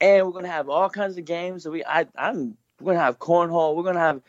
and 0.00 0.26
we're 0.26 0.32
gonna 0.32 0.48
have 0.48 0.68
all 0.68 0.90
kinds 0.90 1.18
of 1.18 1.24
games. 1.24 1.62
So 1.62 1.70
we, 1.70 1.84
I, 1.84 2.06
I'm, 2.16 2.56
we're 2.80 2.92
gonna 2.92 3.04
have 3.04 3.18
cornhole. 3.18 3.76
We're 3.76 3.84
gonna 3.84 4.00
have, 4.00 4.22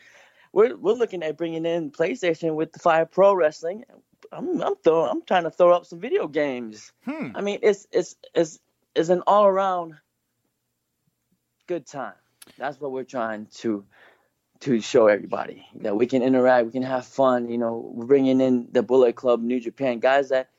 we're 0.52 0.76
we're 0.76 0.94
looking 0.94 1.22
at 1.22 1.36
bringing 1.36 1.66
in 1.66 1.90
PlayStation 1.90 2.54
with 2.54 2.72
the 2.72 2.78
Fire 2.78 3.06
Pro 3.06 3.34
Wrestling. 3.34 3.84
I'm 4.32 4.60
I'm 4.60 4.76
throwing, 4.76 5.10
I'm 5.10 5.22
trying 5.22 5.44
to 5.44 5.50
throw 5.50 5.72
up 5.72 5.86
some 5.86 6.00
video 6.00 6.26
games. 6.28 6.92
Hmm. 7.04 7.32
I 7.34 7.40
mean, 7.40 7.60
it's 7.62 7.86
it's 7.92 8.16
it's 8.34 8.58
it's 8.94 9.08
an 9.08 9.22
all 9.26 9.46
around 9.46 9.94
good 11.66 11.86
time. 11.86 12.14
That's 12.58 12.80
what 12.80 12.92
we're 12.92 13.04
trying 13.04 13.46
to 13.58 13.84
to 14.60 14.80
show 14.80 15.06
everybody 15.06 15.66
that 15.76 15.96
we 15.96 16.06
can 16.06 16.22
interact, 16.22 16.66
we 16.66 16.72
can 16.72 16.82
have 16.82 17.06
fun. 17.06 17.48
You 17.48 17.58
know, 17.58 17.92
we're 17.94 18.06
bringing 18.06 18.40
in 18.40 18.68
the 18.70 18.82
Bullet 18.82 19.16
Club, 19.16 19.40
New 19.40 19.60
Japan 19.60 19.98
guys 20.00 20.28
that 20.28 20.50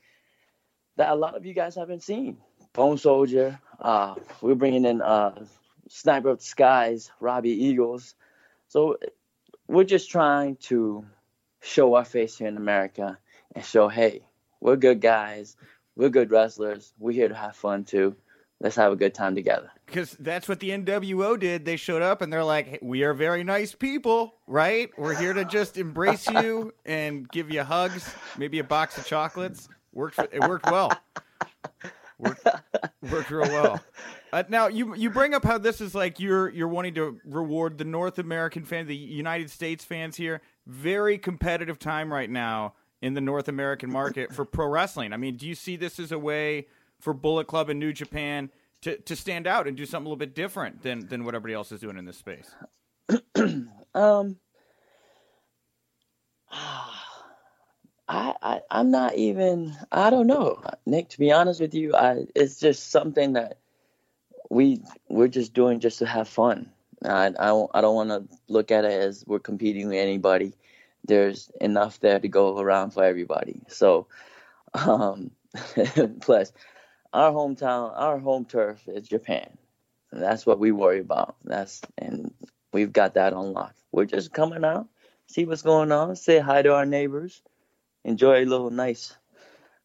that 0.98 1.10
a 1.10 1.16
lot 1.16 1.36
of 1.36 1.46
you 1.46 1.54
guys 1.54 1.76
haven't 1.76 2.04
seen. 2.04 2.38
Bone 2.74 2.98
Soldier. 2.98 3.60
Uh, 3.82 4.16
we're 4.42 4.56
bringing 4.56 4.86
in 4.86 5.02
uh, 5.02 5.46
Sniper 5.90 6.30
of 6.30 6.38
the 6.38 6.44
Skies, 6.44 7.12
Robbie 7.20 7.66
Eagles. 7.66 8.16
So 8.68 8.98
we're 9.68 9.84
just 9.84 10.12
trying 10.12 10.56
to 10.58 11.06
show 11.62 11.96
our 11.96 12.06
face 12.06 12.38
here 12.38 12.48
in 12.48 12.58
America 12.58 13.18
and 13.56 13.66
show, 13.66 13.88
hey, 13.88 14.22
we're 14.60 14.76
good 14.76 15.02
guys, 15.02 15.58
we're 15.96 16.10
good 16.10 16.32
wrestlers, 16.32 16.94
we're 17.00 17.12
here 17.12 17.28
to 17.28 17.36
have 17.36 17.56
fun 17.56 17.84
too. 17.84 18.16
Let's 18.60 18.76
have 18.76 18.92
a 18.92 18.96
good 18.96 19.16
time 19.16 19.34
together. 19.34 19.72
Because 19.88 20.12
that's 20.20 20.48
what 20.48 20.60
the 20.60 20.70
NWO 20.70 21.40
did. 21.40 21.66
They 21.66 21.78
showed 21.78 22.04
up 22.04 22.22
and 22.22 22.32
they're 22.32 22.44
like, 22.44 22.68
hey, 22.68 22.80
"We 22.80 23.02
are 23.04 23.16
very 23.16 23.44
nice 23.44 23.74
people, 23.74 24.36
right? 24.46 24.92
We're 25.00 25.16
here 25.16 25.34
to 25.34 25.46
just 25.46 25.80
embrace 25.80 26.28
you 26.28 26.72
and 26.86 27.28
give 27.28 27.50
you 27.50 27.64
hugs, 27.64 28.08
maybe 28.38 28.60
a 28.60 28.64
box 28.64 29.00
of 29.00 29.08
chocolates." 29.08 29.68
Worked. 29.94 30.20
It 30.32 30.42
worked 30.42 30.70
well. 30.70 30.92
Worked, 32.22 32.48
worked 33.12 33.32
real 33.32 33.50
well. 33.50 33.84
Uh, 34.32 34.44
now 34.48 34.68
you 34.68 34.96
you 34.96 35.10
bring 35.10 35.34
up 35.34 35.44
how 35.44 35.58
this 35.58 35.82
is 35.82 35.96
like 35.96 36.20
you're 36.20 36.50
you're 36.50 36.68
wanting 36.68 36.94
to 36.94 37.20
reward 37.26 37.78
the 37.78 37.84
North 37.84 38.20
American 38.20 38.64
fan, 38.64 38.88
the 38.88 38.96
United 38.96 39.50
States 39.50 39.84
fans 39.84 40.16
here. 40.16 40.42
Very 40.68 41.18
competitive 41.18 41.80
time 41.80 42.14
right 42.14 42.30
now 42.30 42.76
in 43.02 43.16
the 43.16 43.22
North 43.22 43.48
American 43.48 43.92
market 43.92 44.32
for 44.34 44.46
pro 44.46 44.68
wrestling. 44.68 45.14
I 45.14 45.18
mean, 45.18 45.36
do 45.36 45.48
you 45.48 45.56
see 45.56 45.76
this 45.76 46.00
as 46.00 46.12
a 46.12 46.20
way 46.20 46.68
for 47.00 47.14
Bullet 47.14 47.48
Club 47.48 47.70
and 47.70 47.80
New 47.80 47.92
Japan 47.92 48.52
to, 48.82 48.98
to 48.98 49.16
stand 49.16 49.48
out 49.48 49.68
and 49.68 49.76
do 49.76 49.86
something 49.86 50.06
a 50.06 50.10
little 50.10 50.18
bit 50.18 50.36
different 50.36 50.84
than 50.84 51.08
than 51.08 51.26
what 51.26 51.34
everybody 51.34 51.56
else 51.56 51.72
is 51.72 51.82
doing 51.82 51.98
in 51.98 52.06
this 52.06 52.18
space? 52.18 52.52
Um, 53.94 54.38
I, 58.12 58.36
I 58.42 58.62
I'm 58.70 58.92
not 58.92 59.16
even 59.16 59.74
I 59.92 60.10
don't 60.10 60.28
know. 60.28 60.62
Nick 60.86 61.10
to 61.10 61.20
be 61.20 61.32
honest 61.32 61.62
with 61.62 61.74
you 61.74 61.96
I 61.96 62.26
it's 62.36 62.60
just 62.60 62.92
something 62.92 63.34
that 63.34 63.60
we 64.50 64.82
we're 65.08 65.30
just 65.30 65.54
doing 65.54 65.80
just 65.80 66.00
to 66.00 66.06
have 66.06 66.28
fun. 66.28 66.70
I 67.06 67.28
I 67.40 67.66
I 67.74 67.82
don't 67.82 67.96
want 67.96 68.10
to 68.10 68.38
look 68.50 68.70
at 68.70 68.84
it 68.84 68.92
as 68.92 69.24
we're 69.26 69.40
competing 69.40 69.88
with 69.88 69.98
anybody. 69.98 70.54
There's 71.06 71.50
enough 71.62 72.02
there 72.02 72.20
to 72.20 72.28
go 72.28 72.60
around 72.60 72.92
for 72.92 73.04
everybody. 73.06 73.62
So 73.70 74.08
um 74.74 75.32
plus 76.20 76.52
our 77.14 77.32
hometown 77.32 77.94
our 77.96 78.20
home 78.20 78.44
turf 78.44 78.88
is 78.88 79.08
Japan. 79.08 79.58
And 80.12 80.22
that's 80.22 80.46
what 80.46 80.60
we 80.60 80.74
worry 80.74 81.00
about. 81.00 81.38
That's 81.46 81.82
and 81.98 82.34
we've 82.74 82.92
got 82.92 83.14
that 83.14 83.32
on 83.32 83.54
lock 83.54 83.74
we're 83.94 84.06
just 84.06 84.34
coming 84.34 84.66
out 84.66 84.88
see 85.28 85.46
what's 85.46 85.62
going 85.62 85.94
on 85.94 86.16
say 86.18 86.40
hi 86.40 86.62
to 86.62 86.74
our 86.74 86.86
neighbors 86.86 87.42
enjoy 88.04 88.44
a 88.44 88.46
little 88.46 88.70
nice 88.70 89.16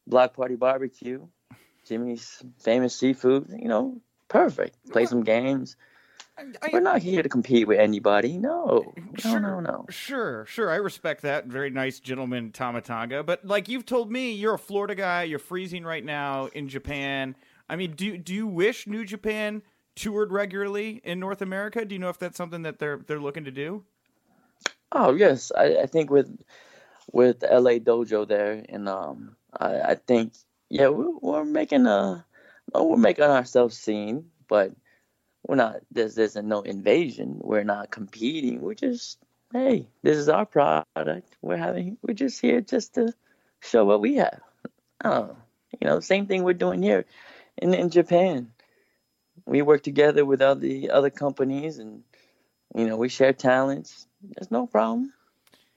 block 0.07 0.35
party 0.35 0.57
barbecue, 0.57 1.27
Jimmy's 1.87 2.43
famous 2.59 2.95
seafood. 2.95 3.49
You 3.57 3.69
know, 3.69 4.01
perfect. 4.29 4.77
Play 4.91 5.07
some 5.07 5.23
games. 5.23 5.77
I, 6.39 6.69
We're 6.71 6.81
not 6.81 7.01
here 7.01 7.23
to 7.23 7.31
compete 7.31 7.67
with 7.67 7.79
anybody. 7.79 8.37
No, 8.37 8.93
Sure, 9.19 9.41
no, 9.41 9.61
no, 9.61 9.61
no. 9.61 9.87
Sure, 9.89 10.45
sure. 10.45 10.71
I 10.71 10.77
respect 10.77 11.23
that. 11.23 11.47
Very 11.47 11.71
nice 11.71 11.99
gentleman, 11.99 12.53
Tama 12.53 12.83
Tonga. 12.83 13.23
But 13.23 13.47
like 13.47 13.69
you've 13.69 13.87
told 13.87 14.13
me, 14.13 14.33
you're 14.33 14.55
a 14.55 14.59
Florida 14.59 14.95
guy. 14.95 15.23
You're 15.23 15.39
freezing 15.39 15.85
right 15.85 16.05
now 16.05 16.47
in 16.53 16.69
Japan. 16.69 17.37
I 17.71 17.77
mean, 17.77 17.93
do 17.93 18.19
do 18.19 18.35
you 18.35 18.47
wish 18.47 18.87
New 18.87 19.05
Japan 19.05 19.63
toured 19.95 20.31
regularly 20.31 21.01
in 21.05 21.19
North 21.19 21.41
America? 21.41 21.85
Do 21.87 21.95
you 21.95 21.99
know 21.99 22.11
if 22.11 22.19
that's 22.19 22.37
something 22.37 22.63
that 22.63 22.79
they're 22.79 22.99
they're 23.07 23.21
looking 23.21 23.45
to 23.45 23.51
do? 23.51 23.85
Oh 24.93 25.15
yes, 25.15 25.51
I, 25.57 25.79
I 25.79 25.87
think 25.87 26.11
with 26.11 26.39
with 27.17 27.43
LA 27.43 27.79
Dojo 27.79 28.29
there, 28.29 28.63
and 28.69 28.87
um, 28.91 29.37
I, 29.59 29.81
I 29.81 29.95
think 29.95 30.35
yeah, 30.69 30.89
we're, 30.89 31.17
we're 31.23 31.45
making 31.47 31.87
a, 31.87 32.27
we're 32.75 32.99
making 32.99 33.25
ourselves 33.25 33.79
seen, 33.79 34.27
but 34.49 34.73
we're 35.47 35.57
not. 35.57 35.77
This 35.91 36.19
isn't 36.19 36.47
no 36.47 36.61
invasion. 36.61 37.39
We're 37.41 37.65
not 37.65 37.91
competing. 37.91 38.61
We're 38.61 38.75
just 38.75 39.19
hey, 39.51 39.89
this 40.03 40.19
is 40.19 40.29
our 40.29 40.45
product. 40.45 41.37
We're 41.41 41.57
having. 41.57 41.97
We're 42.03 42.13
just 42.13 42.39
here 42.39 42.61
just 42.61 42.97
to 42.97 43.15
show 43.61 43.87
what 43.87 44.03
we 44.03 44.17
have. 44.17 44.41
Oh, 45.03 45.37
you 45.81 45.87
know, 45.89 46.01
same 46.01 46.27
thing 46.27 46.45
we're 46.45 46.53
doing 46.53 46.83
here 46.83 47.07
in 47.57 47.73
in 47.73 47.89
Japan. 47.89 48.53
We 49.47 49.63
work 49.63 49.83
together 49.83 50.27
with 50.27 50.43
other 50.43 50.69
other 50.93 51.11
companies, 51.11 51.79
and 51.79 52.03
you 52.75 52.87
know, 52.87 52.99
we 52.99 53.09
share 53.09 53.33
talents. 53.33 54.07
There's 54.21 54.51
no 54.51 54.67
problem. 54.67 55.15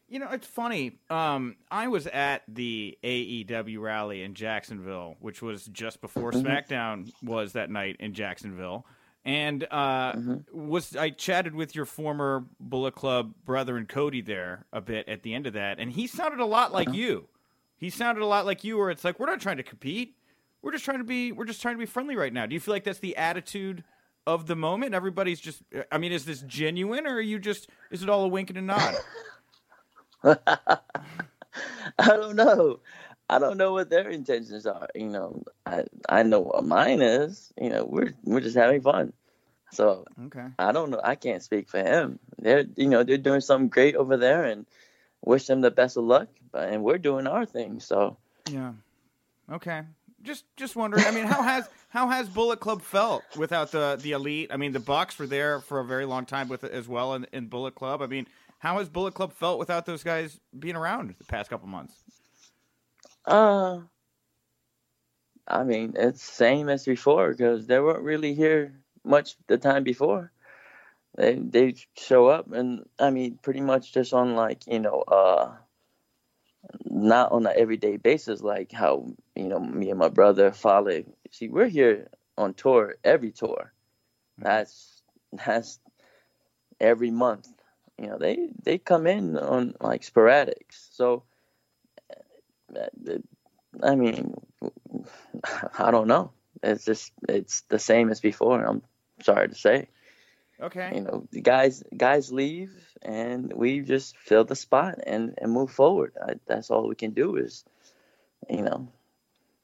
You 0.10 0.18
know, 0.20 0.30
it's 0.32 0.48
funny. 0.48 0.98
Um, 1.12 1.56
I 1.70 1.88
was 1.88 2.08
at 2.08 2.42
the 2.48 2.98
AEW 3.04 3.80
rally 3.80 4.24
in 4.24 4.34
Jacksonville, 4.34 5.18
which 5.20 5.42
was 5.42 5.66
just 5.66 6.02
before 6.02 6.32
SmackDown 6.32 7.12
was 7.22 7.54
that 7.54 7.70
night 7.70 7.98
in 8.00 8.14
Jacksonville, 8.16 8.88
and 9.24 9.64
uh, 9.72 10.14
was 10.52 10.96
I 10.96 11.12
chatted 11.12 11.54
with 11.54 11.76
your 11.76 11.86
former 11.86 12.44
Bullet 12.60 12.96
Club 12.96 13.34
brother 13.46 13.78
and 13.78 13.88
Cody 13.88 14.22
there 14.22 14.66
a 14.74 14.82
bit 14.82 15.08
at 15.08 15.22
the 15.22 15.36
end 15.36 15.46
of 15.46 15.54
that, 15.54 15.80
and 15.80 15.92
he 15.92 16.08
sounded 16.08 16.40
a 16.40 16.46
lot 16.46 16.74
like 16.74 16.92
you. 16.92 17.28
He 17.78 17.92
sounded 17.92 18.22
a 18.24 18.26
lot 18.26 18.48
like 18.48 18.64
you, 18.64 18.78
where 18.78 18.90
it's 18.90 19.04
like 19.04 19.20
we're 19.20 19.28
not 19.28 19.40
trying 19.40 19.58
to 19.58 19.64
compete, 19.64 20.16
we're 20.64 20.72
just 20.72 20.86
trying 20.86 20.98
to 20.98 21.04
be, 21.04 21.32
we're 21.32 21.46
just 21.46 21.62
trying 21.62 21.76
to 21.76 21.80
be 21.80 21.86
friendly 21.86 22.16
right 22.16 22.34
now. 22.34 22.46
Do 22.48 22.56
you 22.56 22.60
feel 22.60 22.74
like 22.74 22.84
that's 22.84 23.00
the 23.00 23.16
attitude? 23.16 23.84
Of 24.28 24.46
the 24.46 24.56
moment, 24.56 24.94
everybody's 24.94 25.40
just. 25.40 25.64
I 25.92 25.98
mean, 25.98 26.12
is 26.12 26.24
this 26.24 26.42
genuine, 26.42 27.08
or 27.08 27.16
are 27.16 27.22
you 27.22 27.40
just? 27.40 27.68
Is 27.90 28.04
it 28.04 28.10
all 28.10 28.26
a 28.26 28.28
wink 28.28 28.50
and 28.50 28.60
a 28.60 28.62
nod? 28.62 28.96
I 30.24 32.08
don't 32.08 32.36
know. 32.36 32.80
I 33.30 33.38
don't 33.40 33.58
know 33.58 33.74
what 33.74 33.90
their 33.90 34.10
intentions 34.10 34.66
are. 34.66 34.88
You 34.96 35.10
know, 35.10 35.44
I 35.66 35.84
I 36.08 36.24
know 36.24 36.40
what 36.40 36.66
mine 36.66 37.02
is. 37.02 37.54
You 37.62 37.70
know, 37.70 37.86
we're 37.86 38.14
we're 38.24 38.42
just 38.42 38.56
having 38.58 38.82
fun. 38.82 39.14
So 39.72 40.06
Okay. 40.26 40.48
I 40.58 40.72
don't 40.72 40.90
know. 40.90 41.02
I 41.04 41.16
can't 41.16 41.44
speak 41.44 41.70
for 41.70 41.80
him. 41.80 42.20
They're 42.40 42.66
you 42.76 42.88
know 42.88 43.04
they're 43.04 43.18
doing 43.18 43.42
something 43.42 43.70
great 43.70 43.96
over 43.96 44.18
there, 44.18 44.46
and 44.46 44.66
wish 45.24 45.46
them 45.46 45.62
the 45.62 45.72
best 45.72 45.98
of 45.98 46.06
luck. 46.06 46.28
But 46.52 46.70
and 46.70 46.84
we're 46.84 46.98
doing 46.98 47.28
our 47.28 47.46
thing. 47.46 47.80
So 47.80 48.18
Yeah. 48.52 48.74
Okay. 49.52 49.84
Just 50.24 50.46
just 50.58 50.76
wondering. 50.76 51.06
I 51.06 51.12
mean, 51.12 51.26
how 51.26 51.44
has 51.44 51.70
how 51.90 52.10
has 52.10 52.28
Bullet 52.28 52.60
Club 52.60 52.82
felt 52.82 53.24
without 53.38 53.72
the 53.72 54.00
the 54.02 54.14
elite? 54.14 54.50
I 54.52 54.58
mean, 54.58 54.72
the 54.74 54.80
Bucks 54.80 55.20
were 55.20 55.28
there 55.28 55.60
for 55.60 55.80
a 55.80 55.86
very 55.86 56.06
long 56.06 56.26
time 56.26 56.50
with 56.50 56.64
it 56.64 56.72
as 56.72 56.88
well 56.88 57.14
in, 57.14 57.28
in 57.32 57.46
Bullet 57.48 57.76
Club. 57.76 58.02
I 58.02 58.08
mean, 58.08 58.28
how 58.60 58.78
has 58.78 58.90
Bullet 58.90 59.14
Club 59.14 59.34
felt 59.34 59.60
without 59.60 59.86
those 59.86 60.04
guys 60.04 60.40
being 60.58 60.76
around 60.76 61.16
the 61.18 61.26
past 61.26 61.50
couple 61.50 61.68
months? 61.68 62.04
uh, 63.26 63.80
I 65.48 65.64
mean 65.64 65.94
it's 65.98 66.24
same 66.24 66.70
as 66.70 66.86
before 66.86 67.32
because 67.32 67.68
they 67.68 67.80
weren't 67.80 68.04
really 68.04 68.34
here 68.36 68.82
much 69.04 69.36
the 69.48 69.58
time 69.58 69.84
before. 69.84 70.32
They 71.18 71.36
they 71.36 71.76
show 71.98 72.28
up 72.28 72.52
and 72.52 72.86
I 73.00 73.10
mean 73.12 73.40
pretty 73.42 73.62
much 73.62 73.94
just 73.94 74.14
on 74.14 74.36
like 74.36 74.68
you 74.68 74.80
know 74.80 75.02
uh 75.02 75.56
not 76.86 77.32
on 77.32 77.46
an 77.46 77.54
everyday 77.56 77.98
basis 77.98 78.42
like 78.42 78.72
how 78.72 79.08
you 79.36 79.46
know 79.48 79.60
me 79.60 79.90
and 79.90 80.00
my 80.00 80.10
brother 80.10 80.52
Fale. 80.52 81.04
See, 81.32 81.50
we're 81.50 81.68
here 81.68 82.10
on 82.38 82.54
tour 82.54 82.96
every 83.04 83.32
tour. 83.32 83.74
That's 84.38 85.04
that's 85.46 85.80
every 86.80 87.12
month. 87.12 87.48
You 88.00 88.08
know, 88.08 88.18
they 88.18 88.50
they 88.64 88.78
come 88.78 89.08
in 89.08 89.38
on 89.38 89.76
like 89.82 90.02
sporadics. 90.02 90.88
So, 90.92 91.24
uh, 92.76 93.18
I 93.84 93.96
mean, 93.96 94.36
I 95.78 95.92
don't 95.92 96.08
know. 96.08 96.32
It's 96.64 96.86
just 96.86 97.12
it's 97.28 97.62
the 97.62 97.80
same 97.80 98.10
as 98.10 98.22
before. 98.22 98.64
I'm 98.64 98.84
sorry 99.22 99.50
to 99.50 99.56
say. 99.56 99.90
Okay. 100.62 100.92
You 100.96 101.02
know, 101.02 101.28
the 101.32 101.42
guys 101.42 101.84
guys 101.96 102.32
leave, 102.32 102.72
and 103.02 103.52
we 103.54 103.82
just 103.82 104.18
fill 104.18 104.46
the 104.46 104.56
spot 104.56 105.00
and 105.06 105.36
and 105.38 105.52
move 105.52 105.72
forward. 105.72 106.14
I, 106.22 106.36
that's 106.46 106.70
all 106.70 106.88
we 106.88 106.96
can 106.96 107.12
do 107.12 107.36
is, 107.36 107.66
you 108.50 108.62
know, 108.62 108.88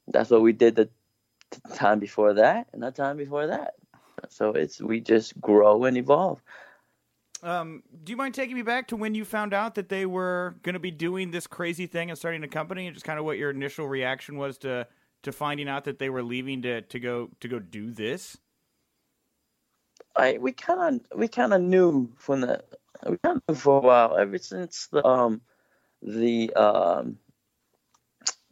that's 0.08 0.30
what 0.30 0.42
we 0.42 0.52
did 0.52 0.76
the 0.76 0.88
time 1.74 2.00
before 2.00 2.34
that 2.34 2.68
and 2.72 2.82
the 2.82 2.90
time 2.90 3.16
before 3.16 3.46
that. 3.46 3.74
So 4.28 4.50
it's 4.50 4.80
we 4.80 5.00
just 5.00 5.40
grow 5.40 5.84
and 5.84 5.96
evolve. 5.96 6.42
Um, 7.42 7.82
do 8.02 8.12
you 8.12 8.16
mind 8.16 8.34
taking 8.34 8.56
me 8.56 8.62
back 8.62 8.88
to 8.88 8.96
when 8.96 9.14
you 9.14 9.24
found 9.24 9.52
out 9.52 9.74
that 9.74 9.88
they 9.88 10.06
were 10.06 10.56
going 10.62 10.72
to 10.74 10.80
be 10.80 10.90
doing 10.90 11.30
this 11.30 11.46
crazy 11.46 11.86
thing 11.86 12.10
and 12.10 12.18
starting 12.18 12.42
a 12.42 12.48
company, 12.48 12.86
and 12.86 12.94
just 12.94 13.04
kind 13.04 13.18
of 13.18 13.24
what 13.24 13.38
your 13.38 13.50
initial 13.50 13.86
reaction 13.88 14.36
was 14.36 14.58
to 14.58 14.86
to 15.22 15.32
finding 15.32 15.68
out 15.68 15.84
that 15.84 15.98
they 15.98 16.08
were 16.10 16.22
leaving 16.22 16.62
to 16.62 16.80
to 16.82 16.98
go 16.98 17.30
to 17.40 17.48
go 17.48 17.58
do 17.58 17.90
this? 17.90 18.38
I 20.16 20.38
we 20.40 20.52
kind 20.52 21.00
of 21.12 21.18
we 21.18 21.28
kind 21.28 21.52
of 21.52 21.60
knew 21.60 22.10
from 22.16 22.40
the 22.40 22.64
we 23.06 23.18
kind 23.18 23.36
of 23.36 23.42
knew 23.48 23.54
for 23.54 23.78
a 23.78 23.80
while 23.82 24.16
ever 24.16 24.38
since 24.38 24.86
the 24.86 25.06
um 25.06 25.42
the 26.02 26.52
um 26.54 27.18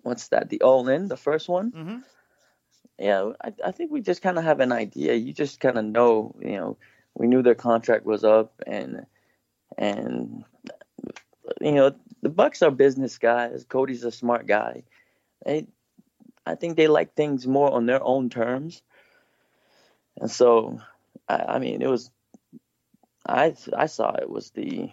what's 0.03 0.29
that 0.29 0.51
the 0.51 0.61
all 0.61 0.87
in 0.89 1.09
the 1.09 1.17
first 1.17 1.49
one 1.49 1.73
Mm-hmm. 1.73 1.99
yeah 2.99 3.33
I, 3.43 3.53
I 3.65 3.71
think 3.71 3.91
we 3.91 4.03
just 4.03 4.21
kind 4.21 4.37
of 4.39 4.45
have 4.45 4.61
an 4.61 4.73
idea 4.73 5.15
you 5.15 5.33
just 5.33 5.61
kind 5.61 5.79
of 5.79 5.85
know 5.87 6.35
you 6.41 6.57
know 6.57 6.77
we 7.15 7.27
knew 7.27 7.43
their 7.43 7.55
contract 7.55 8.05
was 8.05 8.25
up 8.25 8.53
and 8.67 9.07
and 9.77 10.45
you 11.61 11.73
know 11.73 11.95
the 12.23 12.29
bucks 12.29 12.63
are 12.63 12.71
business 12.71 13.19
guys. 13.19 13.65
Cody's 13.65 14.05
a 14.05 14.13
smart 14.13 14.47
guy. 14.47 14.85
They 15.45 15.67
i 16.47 16.55
think 16.55 16.77
they 16.77 16.89
like 16.89 17.15
things 17.15 17.47
more 17.47 17.73
on 17.73 17.87
their 17.87 18.03
own 18.03 18.31
terms. 18.31 18.83
And 20.21 20.31
so 20.31 20.81
i, 21.29 21.37
I 21.37 21.59
mean 21.59 21.83
it 21.83 21.89
was 21.89 22.11
i 23.27 23.55
i 23.77 23.87
saw 23.87 24.13
it 24.15 24.31
was 24.31 24.51
the 24.51 24.91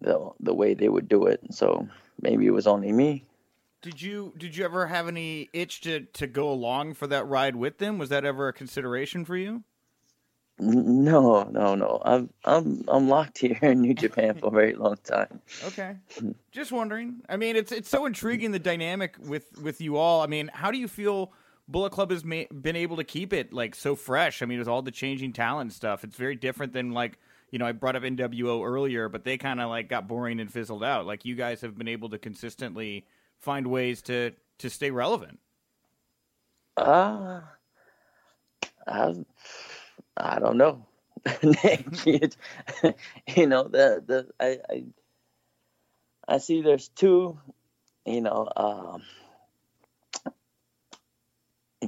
the 0.00 0.30
the 0.40 0.54
way 0.54 0.74
they 0.74 0.88
would 0.88 1.08
do 1.08 1.26
it. 1.26 1.40
So 1.50 1.88
maybe 2.20 2.46
it 2.46 2.54
was 2.54 2.66
only 2.66 2.92
me. 2.92 3.24
Did 3.82 4.00
you 4.00 4.32
did 4.38 4.56
you 4.56 4.64
ever 4.64 4.86
have 4.86 5.08
any 5.08 5.50
itch 5.52 5.82
to 5.82 6.00
to 6.00 6.26
go 6.26 6.50
along 6.50 6.94
for 6.94 7.06
that 7.06 7.26
ride 7.26 7.56
with 7.56 7.78
them? 7.78 7.98
Was 7.98 8.08
that 8.08 8.24
ever 8.24 8.48
a 8.48 8.52
consideration 8.52 9.24
for 9.24 9.36
you? 9.36 9.62
No, 10.58 11.44
no, 11.44 11.74
no. 11.74 12.00
I'm 12.04 12.30
I'm 12.44 12.84
I'm 12.88 13.08
locked 13.08 13.38
here 13.38 13.58
in 13.62 13.80
New 13.82 13.94
Japan 13.94 14.36
for 14.36 14.48
a 14.48 14.50
very 14.50 14.74
long 14.74 14.96
time. 15.04 15.40
Okay. 15.62 15.96
Just 16.52 16.72
wondering. 16.72 17.22
I 17.28 17.36
mean, 17.36 17.56
it's 17.56 17.72
it's 17.72 17.88
so 17.88 18.06
intriguing 18.06 18.52
the 18.52 18.58
dynamic 18.58 19.16
with 19.18 19.58
with 19.58 19.80
you 19.80 19.96
all. 19.96 20.22
I 20.22 20.26
mean, 20.26 20.50
how 20.54 20.70
do 20.70 20.78
you 20.78 20.88
feel 20.88 21.32
Bullet 21.68 21.90
Club 21.90 22.10
has 22.10 22.24
ma- 22.24 22.44
been 22.60 22.76
able 22.76 22.96
to 22.96 23.04
keep 23.04 23.32
it 23.32 23.52
like 23.52 23.74
so 23.74 23.96
fresh? 23.96 24.42
I 24.42 24.46
mean, 24.46 24.58
with 24.60 24.68
all 24.68 24.82
the 24.82 24.92
changing 24.92 25.32
talent 25.32 25.72
stuff, 25.72 26.04
it's 26.04 26.16
very 26.16 26.36
different 26.36 26.72
than 26.72 26.92
like 26.92 27.18
you 27.50 27.58
know 27.58 27.66
I 27.66 27.72
brought 27.72 27.96
up 27.96 28.04
NWO 28.04 28.64
earlier, 28.64 29.08
but 29.08 29.24
they 29.24 29.36
kind 29.38 29.60
of 29.60 29.68
like 29.70 29.88
got 29.88 30.08
boring 30.08 30.40
and 30.40 30.52
fizzled 30.52 30.84
out. 30.84 31.06
Like 31.06 31.24
you 31.24 31.34
guys 31.34 31.60
have 31.62 31.76
been 31.76 31.88
able 31.88 32.10
to 32.10 32.18
consistently 32.18 33.06
find 33.38 33.66
ways 33.66 34.02
to 34.02 34.32
to 34.58 34.70
stay 34.70 34.90
relevant. 34.92 35.40
Uh 36.76 37.40
I 38.86 39.14
I 40.16 40.38
don't 40.38 40.58
know. 40.58 40.86
you 42.06 42.30
know 43.46 43.64
the 43.64 44.02
the 44.06 44.28
I, 44.40 44.58
I 44.70 44.84
I 46.28 46.38
see 46.38 46.62
there's 46.62 46.88
two, 46.88 47.38
you 48.06 48.20
know, 48.22 48.48
um, 48.56 49.02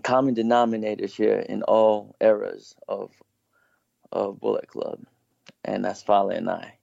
common 0.03 0.35
denominators 0.35 1.12
here 1.12 1.39
in 1.39 1.62
all 1.64 2.16
eras 2.20 2.74
of 2.89 3.12
of 4.12 4.41
Bullet 4.41 4.68
Club, 4.68 5.01
and 5.64 5.85
that's 5.85 6.03
Fale 6.03 6.31
and 6.31 6.51
I. 6.51 6.74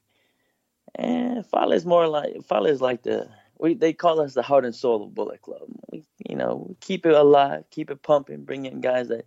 And 0.96 1.46
Fale 1.48 1.74
is 1.74 1.86
more 1.86 2.08
like 2.08 2.44
Fale 2.48 2.68
is 2.68 2.82
like 2.82 3.04
the 3.04 3.30
we 3.60 3.76
they 3.76 3.94
call 3.94 4.22
us 4.22 4.34
the 4.34 4.44
heart 4.44 4.66
and 4.66 4.76
soul 4.76 5.04
of 5.04 5.16
Bullet 5.16 5.42
Club. 5.42 5.68
We 5.92 6.06
you 6.30 6.36
know 6.36 6.76
keep 6.82 7.06
it 7.06 7.14
alive, 7.14 7.66
keep 7.72 7.92
it 7.92 8.04
pumping, 8.04 8.46
bring 8.46 8.66
in 8.66 8.82
guys 8.82 9.10
that 9.10 9.26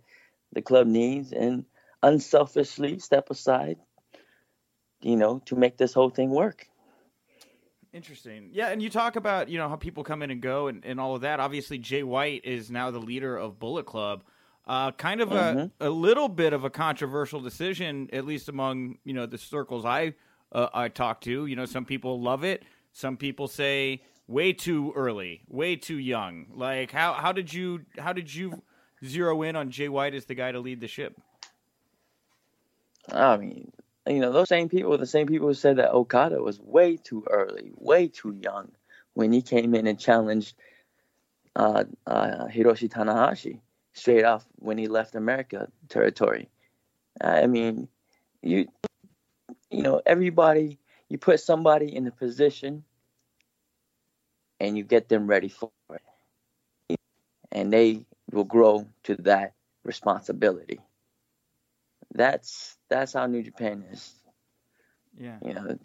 the 0.53 0.61
club 0.61 0.87
needs, 0.87 1.33
and 1.33 1.65
unselfishly 2.03 2.99
step 2.99 3.29
aside, 3.29 3.77
you 5.01 5.15
know, 5.15 5.39
to 5.45 5.55
make 5.55 5.77
this 5.77 5.93
whole 5.93 6.09
thing 6.09 6.29
work. 6.29 6.67
Interesting. 7.93 8.49
Yeah, 8.51 8.67
and 8.67 8.81
you 8.81 8.89
talk 8.89 9.15
about, 9.15 9.49
you 9.49 9.57
know, 9.57 9.69
how 9.69 9.75
people 9.75 10.03
come 10.03 10.21
in 10.21 10.29
and 10.29 10.41
go 10.41 10.67
and, 10.67 10.85
and 10.85 10.99
all 10.99 11.15
of 11.15 11.21
that. 11.21 11.39
Obviously, 11.39 11.77
Jay 11.77 12.03
White 12.03 12.45
is 12.45 12.69
now 12.69 12.91
the 12.91 12.99
leader 12.99 13.35
of 13.35 13.59
Bullet 13.59 13.85
Club. 13.85 14.23
Uh, 14.67 14.91
kind 14.91 15.21
of 15.21 15.31
a, 15.31 15.71
a 15.79 15.89
little 15.89 16.27
bit 16.27 16.51
of 16.51 16.65
a 16.65 16.69
controversial 16.69 17.39
decision, 17.39 18.09
at 18.11 18.25
least 18.25 18.49
among, 18.49 18.97
you 19.05 19.13
know, 19.13 19.25
the 19.25 19.37
circles 19.37 19.85
I 19.85 20.13
uh, 20.51 20.67
I 20.73 20.89
talk 20.89 21.21
to. 21.21 21.45
You 21.45 21.55
know, 21.55 21.65
some 21.65 21.85
people 21.85 22.21
love 22.21 22.43
it. 22.43 22.63
Some 22.91 23.15
people 23.15 23.47
say 23.47 24.01
way 24.27 24.51
too 24.51 24.91
early, 24.95 25.41
way 25.47 25.77
too 25.77 25.97
young. 25.97 26.47
Like 26.53 26.91
how 26.91 27.13
how 27.13 27.31
did 27.31 27.53
you 27.53 27.85
how 27.97 28.11
did 28.11 28.33
you 28.33 28.61
zero 29.05 29.41
in 29.41 29.55
on 29.55 29.71
Jay 29.71 29.87
White 29.87 30.13
as 30.13 30.25
the 30.25 30.35
guy 30.35 30.51
to 30.51 30.59
lead 30.59 30.81
the 30.81 30.87
ship? 30.87 31.17
I 33.11 33.37
mean, 33.37 33.71
you 34.07 34.19
know, 34.19 34.31
those 34.31 34.49
same 34.49 34.69
people, 34.69 34.97
the 34.97 35.05
same 35.05 35.27
people 35.27 35.47
who 35.47 35.53
said 35.53 35.77
that 35.77 35.93
Okada 35.93 36.41
was 36.41 36.59
way 36.59 36.97
too 36.97 37.25
early, 37.29 37.71
way 37.75 38.07
too 38.07 38.33
young 38.41 38.71
when 39.13 39.31
he 39.31 39.41
came 39.41 39.75
in 39.75 39.87
and 39.87 39.99
challenged 39.99 40.55
uh, 41.55 41.85
uh, 42.05 42.45
Hiroshi 42.47 42.89
Tanahashi 42.89 43.59
straight 43.93 44.23
off 44.23 44.45
when 44.57 44.77
he 44.77 44.87
left 44.87 45.15
America 45.15 45.67
territory. 45.89 46.49
I 47.21 47.47
mean, 47.47 47.87
you, 48.43 48.67
you 49.71 49.81
know, 49.83 50.01
everybody, 50.05 50.79
you 51.09 51.17
put 51.17 51.39
somebody 51.39 51.95
in 51.95 52.07
a 52.07 52.11
position 52.11 52.83
and 54.59 54.77
you 54.77 54.83
get 54.83 55.09
them 55.09 55.27
ready 55.27 55.49
for 55.49 55.71
it. 56.89 56.99
And 57.51 57.73
they 57.73 58.05
will 58.31 58.43
grow 58.43 58.87
to 59.03 59.15
that 59.17 59.53
responsibility. 59.83 60.79
That's 62.13 62.76
that's 62.89 63.13
how 63.13 63.25
New 63.25 63.43
Japan 63.43 63.83
is. 63.91 64.13
Yeah. 65.19 65.37
You 65.45 65.53
know, 65.53 65.77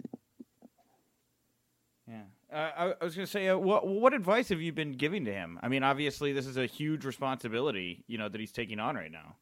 Yeah. 2.08 2.22
Uh, 2.52 2.70
I, 2.76 2.94
I 3.00 3.04
was 3.04 3.14
going 3.14 3.26
to 3.26 3.30
say, 3.30 3.48
uh, 3.48 3.56
what 3.56 3.86
what 3.86 4.12
advice 4.12 4.50
have 4.50 4.60
you 4.60 4.72
been 4.72 4.92
giving 4.92 5.24
to 5.24 5.32
him? 5.32 5.58
I 5.62 5.68
mean, 5.68 5.82
obviously, 5.82 6.32
this 6.32 6.46
is 6.46 6.58
a 6.58 6.66
huge 6.66 7.04
responsibility, 7.04 8.04
you 8.06 8.18
know, 8.18 8.28
that 8.28 8.40
he's 8.40 8.52
taking 8.52 8.78
on 8.78 8.94
right 8.94 9.10
now. 9.10 9.36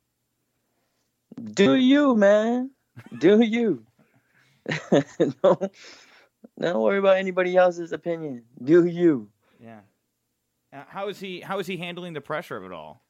do 1.55 1.75
you, 1.75 2.15
man? 2.17 2.71
Do 3.19 3.41
you? 3.43 3.85
don't, 5.43 5.73
don't 6.61 6.81
worry 6.81 6.99
about 6.99 7.17
anybody 7.17 7.57
else's 7.57 7.93
opinion. 7.93 8.45
Do 8.63 8.85
you? 8.87 9.29
Yeah. 9.63 9.81
Uh, 10.73 10.85
how 10.89 11.09
is 11.09 11.19
he? 11.19 11.41
How 11.41 11.59
is 11.59 11.67
he 11.67 11.77
handling 11.77 12.13
the 12.13 12.21
pressure 12.21 12.57
of 12.57 12.65
it 12.65 12.73
all? 12.73 13.03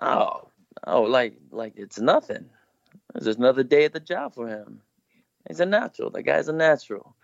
Oh, 0.00 0.50
oh, 0.86 1.02
like 1.02 1.34
like 1.50 1.74
it's 1.76 2.00
nothing. 2.00 2.50
It's 3.14 3.24
just 3.24 3.38
another 3.38 3.62
day 3.62 3.84
at 3.84 3.92
the 3.92 4.00
job 4.00 4.34
for 4.34 4.48
him. 4.48 4.82
He's 5.48 5.60
a 5.60 5.66
natural. 5.66 6.10
The 6.10 6.22
guy's 6.22 6.48
a 6.48 6.52
natural. 6.52 7.16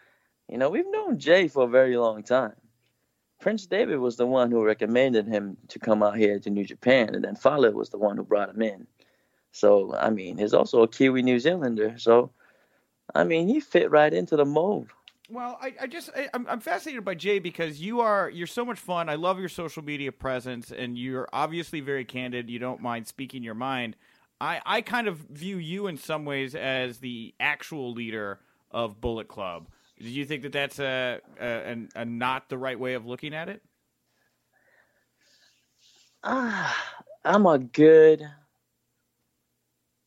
You 0.48 0.58
know, 0.58 0.70
we've 0.70 0.90
known 0.90 1.18
Jay 1.18 1.48
for 1.48 1.64
a 1.64 1.68
very 1.68 1.96
long 1.96 2.22
time. 2.22 2.54
Prince 3.40 3.66
Devitt 3.66 4.00
was 4.00 4.16
the 4.16 4.26
one 4.26 4.50
who 4.50 4.64
recommended 4.64 5.26
him 5.26 5.56
to 5.68 5.78
come 5.78 6.02
out 6.02 6.16
here 6.16 6.38
to 6.38 6.50
New 6.50 6.64
Japan, 6.64 7.14
and 7.14 7.24
then 7.24 7.36
Fale 7.36 7.70
was 7.72 7.90
the 7.90 7.98
one 7.98 8.16
who 8.16 8.24
brought 8.24 8.50
him 8.50 8.62
in. 8.62 8.86
So, 9.52 9.94
I 9.94 10.10
mean, 10.10 10.38
he's 10.38 10.54
also 10.54 10.82
a 10.82 10.88
Kiwi 10.88 11.22
New 11.22 11.38
Zealander. 11.38 11.98
So, 11.98 12.30
I 13.14 13.24
mean, 13.24 13.46
he 13.46 13.60
fit 13.60 13.90
right 13.90 14.12
into 14.12 14.36
the 14.36 14.44
mold. 14.44 14.88
Well, 15.30 15.58
I, 15.60 15.74
I 15.80 15.86
just 15.86 16.10
I, 16.14 16.28
I'm 16.34 16.60
fascinated 16.60 17.04
by 17.04 17.14
Jay 17.14 17.38
because 17.38 17.80
you 17.80 18.00
are 18.00 18.28
you're 18.28 18.46
so 18.46 18.64
much 18.64 18.78
fun. 18.78 19.08
I 19.08 19.14
love 19.14 19.38
your 19.38 19.48
social 19.48 19.82
media 19.82 20.12
presence, 20.12 20.70
and 20.70 20.98
you're 20.98 21.28
obviously 21.32 21.80
very 21.80 22.04
candid. 22.04 22.50
You 22.50 22.58
don't 22.58 22.82
mind 22.82 23.06
speaking 23.06 23.42
your 23.42 23.54
mind. 23.54 23.96
I 24.40 24.60
I 24.64 24.80
kind 24.80 25.08
of 25.08 25.18
view 25.18 25.58
you 25.58 25.86
in 25.86 25.96
some 25.96 26.24
ways 26.24 26.54
as 26.54 26.98
the 26.98 27.34
actual 27.40 27.92
leader 27.92 28.40
of 28.70 29.00
Bullet 29.00 29.28
Club. 29.28 29.68
Do 29.98 30.08
you 30.08 30.24
think 30.24 30.42
that 30.42 30.52
that's 30.52 30.80
a, 30.80 31.20
a, 31.40 31.76
a 31.94 32.04
not 32.04 32.48
the 32.48 32.58
right 32.58 32.78
way 32.78 32.94
of 32.94 33.06
looking 33.06 33.32
at 33.32 33.48
it? 33.48 33.62
Ah, 36.24 36.76
I'm 37.24 37.46
a 37.46 37.58
good 37.58 38.26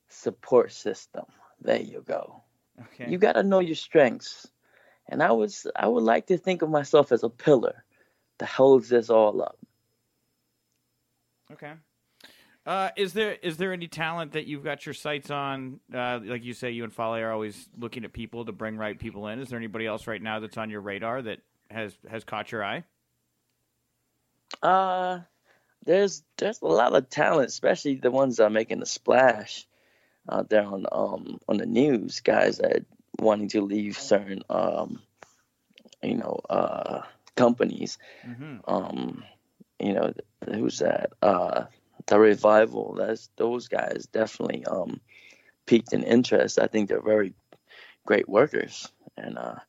support 0.10 0.72
system. 0.72 1.26
There 1.62 1.80
you 1.80 2.04
go. 2.06 2.44
Okay. 2.82 3.10
You 3.10 3.18
got 3.18 3.34
to 3.34 3.44
know 3.44 3.60
your 3.60 3.76
strengths. 3.76 4.48
And 5.10 5.24
I 5.24 5.32
was 5.32 5.66
I 5.76 5.88
would 5.88 6.04
like 6.04 6.28
to 6.28 6.38
think 6.38 6.62
of 6.62 6.70
myself 6.70 7.12
as 7.12 7.24
a 7.24 7.30
pillar 7.30 7.86
that 8.40 8.50
holds 8.50 8.90
this 8.90 9.10
all 9.10 9.42
up. 9.42 9.58
Okay. 11.52 11.74
Uh, 12.68 12.90
is 12.98 13.14
there 13.14 13.38
is 13.42 13.56
there 13.56 13.72
any 13.72 13.88
talent 13.88 14.34
that 14.34 14.46
you've 14.46 14.64
got 14.64 14.86
your 14.86 14.94
sights 14.94 15.32
on? 15.32 15.80
Uh, 15.94 16.20
like 16.22 16.44
you 16.44 16.54
say, 16.54 16.70
you 16.70 16.84
and 16.84 16.94
Fale 16.94 17.16
are 17.16 17.32
always 17.32 17.70
looking 17.80 18.04
at 18.04 18.12
people 18.12 18.44
to 18.44 18.52
bring 18.52 18.76
right 18.76 19.00
people 19.00 19.28
in. 19.30 19.40
Is 19.40 19.48
there 19.48 19.58
anybody 19.58 19.86
else 19.86 20.06
right 20.06 20.22
now 20.22 20.42
that's 20.42 20.58
on 20.58 20.70
your 20.70 20.82
radar 20.82 21.22
that 21.22 21.40
has 21.72 21.98
has 22.10 22.26
caught 22.26 22.52
your 22.52 22.66
eye? 22.66 22.84
Uh 24.62 25.20
there's 25.86 26.24
there's 26.36 26.62
a 26.62 26.66
lot 26.66 26.94
of 26.94 27.10
talent, 27.10 27.48
especially 27.48 27.96
the 27.96 28.12
ones 28.12 28.36
that 28.36 28.44
are 28.44 28.50
making 28.50 28.82
the 28.82 28.86
splash 28.86 29.66
out 30.30 30.50
there 30.50 30.66
on 30.66 30.86
um 30.92 31.40
on 31.48 31.56
the 31.56 31.66
news. 31.66 32.20
Guys 32.20 32.58
that 32.58 32.84
wanting 33.18 33.48
to 33.50 33.62
leave 33.62 33.98
certain 33.98 34.44
um 34.50 35.02
you 36.04 36.16
know 36.16 36.42
uh 36.50 37.04
companies. 37.38 37.98
Mm-hmm. 38.28 38.58
Um 38.68 39.24
you 39.80 39.94
know 39.94 40.12
who's 40.46 40.80
that? 40.80 41.14
Uh 41.22 41.66
the 42.08 42.20
revival. 42.20 42.96
That's 42.98 43.30
those 43.38 43.68
guys 43.68 44.08
definitely 44.12 44.66
um 44.66 45.00
piqued 45.66 45.94
in 45.94 46.04
interest. 46.04 46.60
I 46.60 46.68
think 46.68 46.90
they're 46.90 47.02
very 47.02 47.34
great 48.06 48.28
workers, 48.28 48.92
and 49.18 49.38
uh, 49.38 49.60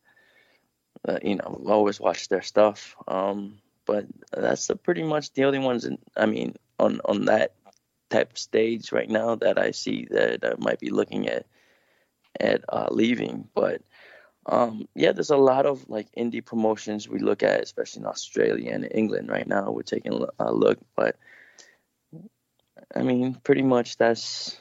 uh 1.07 1.19
you 1.23 1.37
know 1.37 1.63
always 1.67 2.01
watch 2.01 2.29
their 2.29 2.43
stuff. 2.43 2.97
Um, 3.07 3.59
but 3.85 4.07
that's 4.33 4.71
pretty 4.83 5.03
much 5.03 5.33
the 5.33 5.45
only 5.45 5.59
ones. 5.59 5.85
In, 5.85 5.99
I 6.17 6.27
mean, 6.27 6.57
on 6.79 7.01
on 7.05 7.27
that 7.27 7.55
type 8.11 8.33
of 8.33 8.39
stage 8.39 8.93
right 8.93 9.09
now 9.09 9.35
that 9.37 9.59
I 9.59 9.73
see 9.73 10.07
that 10.11 10.45
I 10.45 10.55
might 10.59 10.81
be 10.81 10.91
looking 10.91 11.29
at 11.29 11.47
at 12.39 12.65
uh, 12.69 12.89
leaving. 12.91 13.49
But 13.55 13.83
um, 14.47 14.89
yeah, 14.95 15.13
there's 15.13 15.31
a 15.31 15.37
lot 15.37 15.67
of 15.67 15.89
like 15.89 16.09
indie 16.17 16.45
promotions 16.45 17.09
we 17.09 17.19
look 17.19 17.43
at, 17.43 17.63
especially 17.63 18.01
in 18.03 18.07
Australia 18.07 18.71
and 18.73 18.89
England 18.91 19.29
right 19.29 19.47
now. 19.47 19.71
We're 19.71 19.83
taking 19.83 20.13
a 20.39 20.53
look, 20.53 20.79
but 20.97 21.17
I 22.95 23.03
mean, 23.03 23.35
pretty 23.45 23.63
much 23.63 23.97
that's 23.97 24.59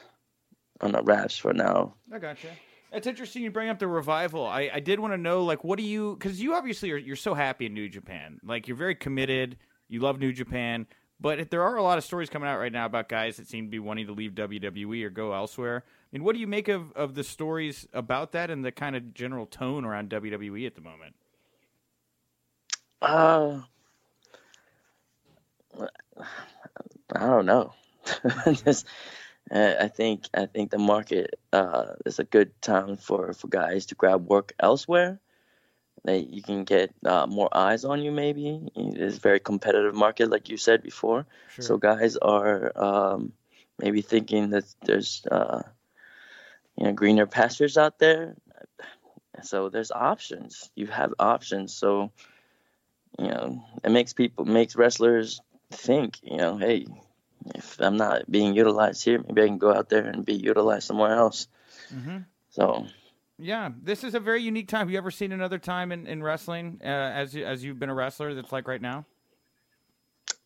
on 0.80 0.92
the 0.92 1.02
wraps 1.02 1.36
for 1.36 1.52
now. 1.52 1.94
I 2.12 2.18
gotcha. 2.18 2.48
It's 2.92 3.06
interesting 3.06 3.42
you 3.42 3.50
bring 3.50 3.68
up 3.68 3.78
the 3.78 3.86
revival. 3.86 4.46
I, 4.46 4.70
I 4.72 4.80
did 4.80 4.98
want 4.98 5.12
to 5.12 5.18
know, 5.18 5.44
like, 5.44 5.62
what 5.62 5.78
do 5.78 5.84
you? 5.84 6.16
Because 6.18 6.40
you 6.40 6.54
obviously 6.54 6.90
are 6.92 6.96
you're 6.96 7.16
so 7.16 7.34
happy 7.34 7.66
in 7.66 7.74
New 7.74 7.88
Japan. 7.88 8.40
Like, 8.42 8.66
you're 8.66 8.76
very 8.76 8.94
committed. 8.94 9.58
You 9.88 10.00
love 10.00 10.18
New 10.18 10.32
Japan, 10.32 10.86
but 11.20 11.50
there 11.50 11.62
are 11.62 11.76
a 11.76 11.82
lot 11.82 11.98
of 11.98 12.04
stories 12.04 12.30
coming 12.30 12.48
out 12.48 12.58
right 12.58 12.72
now 12.72 12.86
about 12.86 13.08
guys 13.08 13.36
that 13.38 13.48
seem 13.48 13.64
to 13.66 13.70
be 13.70 13.78
wanting 13.78 14.06
to 14.06 14.12
leave 14.12 14.32
WWE 14.32 15.04
or 15.04 15.10
go 15.10 15.32
elsewhere. 15.32 15.84
I 15.86 16.08
mean, 16.12 16.24
what 16.24 16.34
do 16.34 16.40
you 16.40 16.46
make 16.46 16.68
of 16.68 16.92
of 16.92 17.14
the 17.14 17.24
stories 17.24 17.86
about 17.92 18.32
that 18.32 18.50
and 18.50 18.64
the 18.64 18.72
kind 18.72 18.96
of 18.96 19.14
general 19.14 19.46
tone 19.46 19.84
around 19.84 20.10
WWE 20.10 20.66
at 20.66 20.74
the 20.74 20.80
moment? 20.80 21.14
Uh, 23.00 23.60
I 27.14 27.26
don't 27.26 27.46
know. 27.46 27.72
Just, 28.64 28.86
uh, 29.50 29.74
I 29.80 29.88
think 29.88 30.24
I 30.34 30.46
think 30.46 30.70
the 30.70 30.78
market 30.78 31.38
uh, 31.52 31.94
is 32.06 32.18
a 32.18 32.24
good 32.24 32.50
time 32.60 32.96
for, 32.96 33.32
for 33.32 33.48
guys 33.48 33.86
to 33.86 33.94
grab 33.94 34.28
work 34.28 34.52
elsewhere. 34.60 35.20
That 36.04 36.32
you 36.32 36.42
can 36.42 36.64
get 36.64 36.94
uh, 37.04 37.26
more 37.26 37.48
eyes 37.52 37.84
on 37.84 38.02
you. 38.02 38.12
Maybe 38.12 38.60
it's 38.76 39.16
a 39.18 39.20
very 39.20 39.40
competitive 39.40 39.94
market, 39.94 40.30
like 40.30 40.48
you 40.48 40.56
said 40.56 40.82
before. 40.82 41.26
Sure. 41.48 41.64
So 41.64 41.76
guys 41.76 42.16
are 42.16 42.72
um, 42.76 43.32
maybe 43.78 44.00
thinking 44.02 44.50
that 44.50 44.64
there's 44.84 45.24
uh, 45.30 45.62
you 46.76 46.84
know 46.84 46.92
greener 46.92 47.26
pastures 47.26 47.76
out 47.76 47.98
there. 47.98 48.36
So 49.42 49.68
there's 49.68 49.90
options. 49.90 50.70
You 50.74 50.86
have 50.86 51.14
options. 51.18 51.74
So 51.74 52.12
you 53.18 53.28
know 53.28 53.62
it 53.84 53.90
makes 53.90 54.12
people 54.12 54.44
makes 54.44 54.76
wrestlers 54.76 55.40
think. 55.70 56.18
You 56.22 56.36
know, 56.36 56.56
hey, 56.56 56.86
if 57.54 57.80
I'm 57.80 57.96
not 57.96 58.30
being 58.30 58.54
utilized 58.54 59.04
here, 59.04 59.22
maybe 59.26 59.42
I 59.42 59.46
can 59.46 59.58
go 59.58 59.72
out 59.72 59.88
there 59.88 60.04
and 60.04 60.24
be 60.24 60.34
utilized 60.34 60.86
somewhere 60.86 61.14
else. 61.14 61.48
Mm-hmm. 61.94 62.18
So, 62.50 62.86
yeah, 63.38 63.70
this 63.82 64.04
is 64.04 64.14
a 64.14 64.20
very 64.20 64.42
unique 64.42 64.68
time. 64.68 64.80
Have 64.80 64.90
you 64.90 64.98
ever 64.98 65.10
seen 65.10 65.32
another 65.32 65.58
time 65.58 65.92
in, 65.92 66.06
in 66.06 66.22
wrestling 66.22 66.80
uh, 66.82 66.86
as 66.86 67.36
as 67.36 67.64
you've 67.64 67.78
been 67.78 67.90
a 67.90 67.94
wrestler 67.94 68.34
that's 68.34 68.52
like 68.52 68.66
right 68.66 68.82
now? 68.82 69.06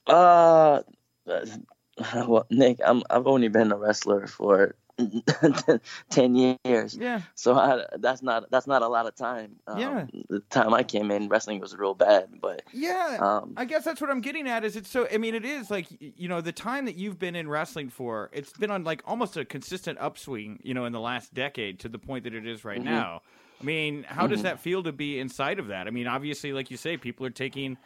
Uh, 0.06 0.82
well, 2.26 2.46
Nick, 2.50 2.80
I'm 2.84 3.02
I've 3.08 3.26
only 3.26 3.48
been 3.48 3.72
a 3.72 3.76
wrestler 3.76 4.26
for 4.26 4.74
ten 6.10 6.34
years. 6.34 6.96
Yeah. 6.96 7.22
So 7.34 7.54
I, 7.54 7.84
that's 7.98 8.22
not 8.22 8.50
that's 8.50 8.66
not 8.66 8.82
a 8.82 8.88
lot 8.88 9.06
of 9.06 9.14
time. 9.14 9.56
Um, 9.66 9.78
Yeah. 9.78 10.06
The 10.28 10.40
time 10.50 10.74
I 10.74 10.82
came 10.82 11.10
in, 11.10 11.28
wrestling 11.28 11.60
was 11.60 11.76
real 11.76 11.94
bad, 11.94 12.28
but 12.40 12.62
Yeah, 12.72 13.18
Um, 13.20 13.54
I 13.56 13.64
guess 13.64 13.84
that's 13.84 14.00
what 14.00 14.10
I'm 14.10 14.20
getting 14.20 14.48
at. 14.48 14.64
Is 14.64 14.76
it's 14.76 14.90
so? 14.90 15.08
I 15.12 15.18
mean, 15.18 15.34
it 15.34 15.44
is 15.44 15.70
like 15.70 15.86
you 16.00 16.28
know 16.28 16.40
the 16.40 16.52
time 16.52 16.84
that 16.86 16.96
you've 16.96 17.18
been 17.18 17.36
in 17.36 17.48
wrestling 17.48 17.88
for. 17.88 18.30
It's 18.32 18.52
been 18.52 18.70
on 18.70 18.84
like 18.84 19.02
almost 19.06 19.36
a 19.36 19.44
consistent 19.44 19.98
upswing. 20.00 20.60
You 20.62 20.74
know, 20.74 20.84
in 20.84 20.92
the 20.92 21.00
last 21.00 21.34
decade 21.34 21.80
to 21.80 21.88
the 21.88 21.98
point 21.98 22.24
that 22.24 22.34
it 22.34 22.46
is 22.46 22.64
right 22.64 22.82
now. 22.82 23.22
I 23.60 23.64
mean, 23.64 24.02
how 24.02 24.26
does 24.26 24.42
that 24.42 24.58
feel 24.58 24.82
to 24.82 24.90
be 24.90 25.20
inside 25.20 25.60
of 25.60 25.68
that? 25.68 25.86
I 25.86 25.90
mean, 25.90 26.08
obviously, 26.08 26.52
like 26.52 26.72
you 26.72 26.76
say, 26.76 26.96
people 26.96 27.24
are 27.26 27.30
taking 27.30 27.78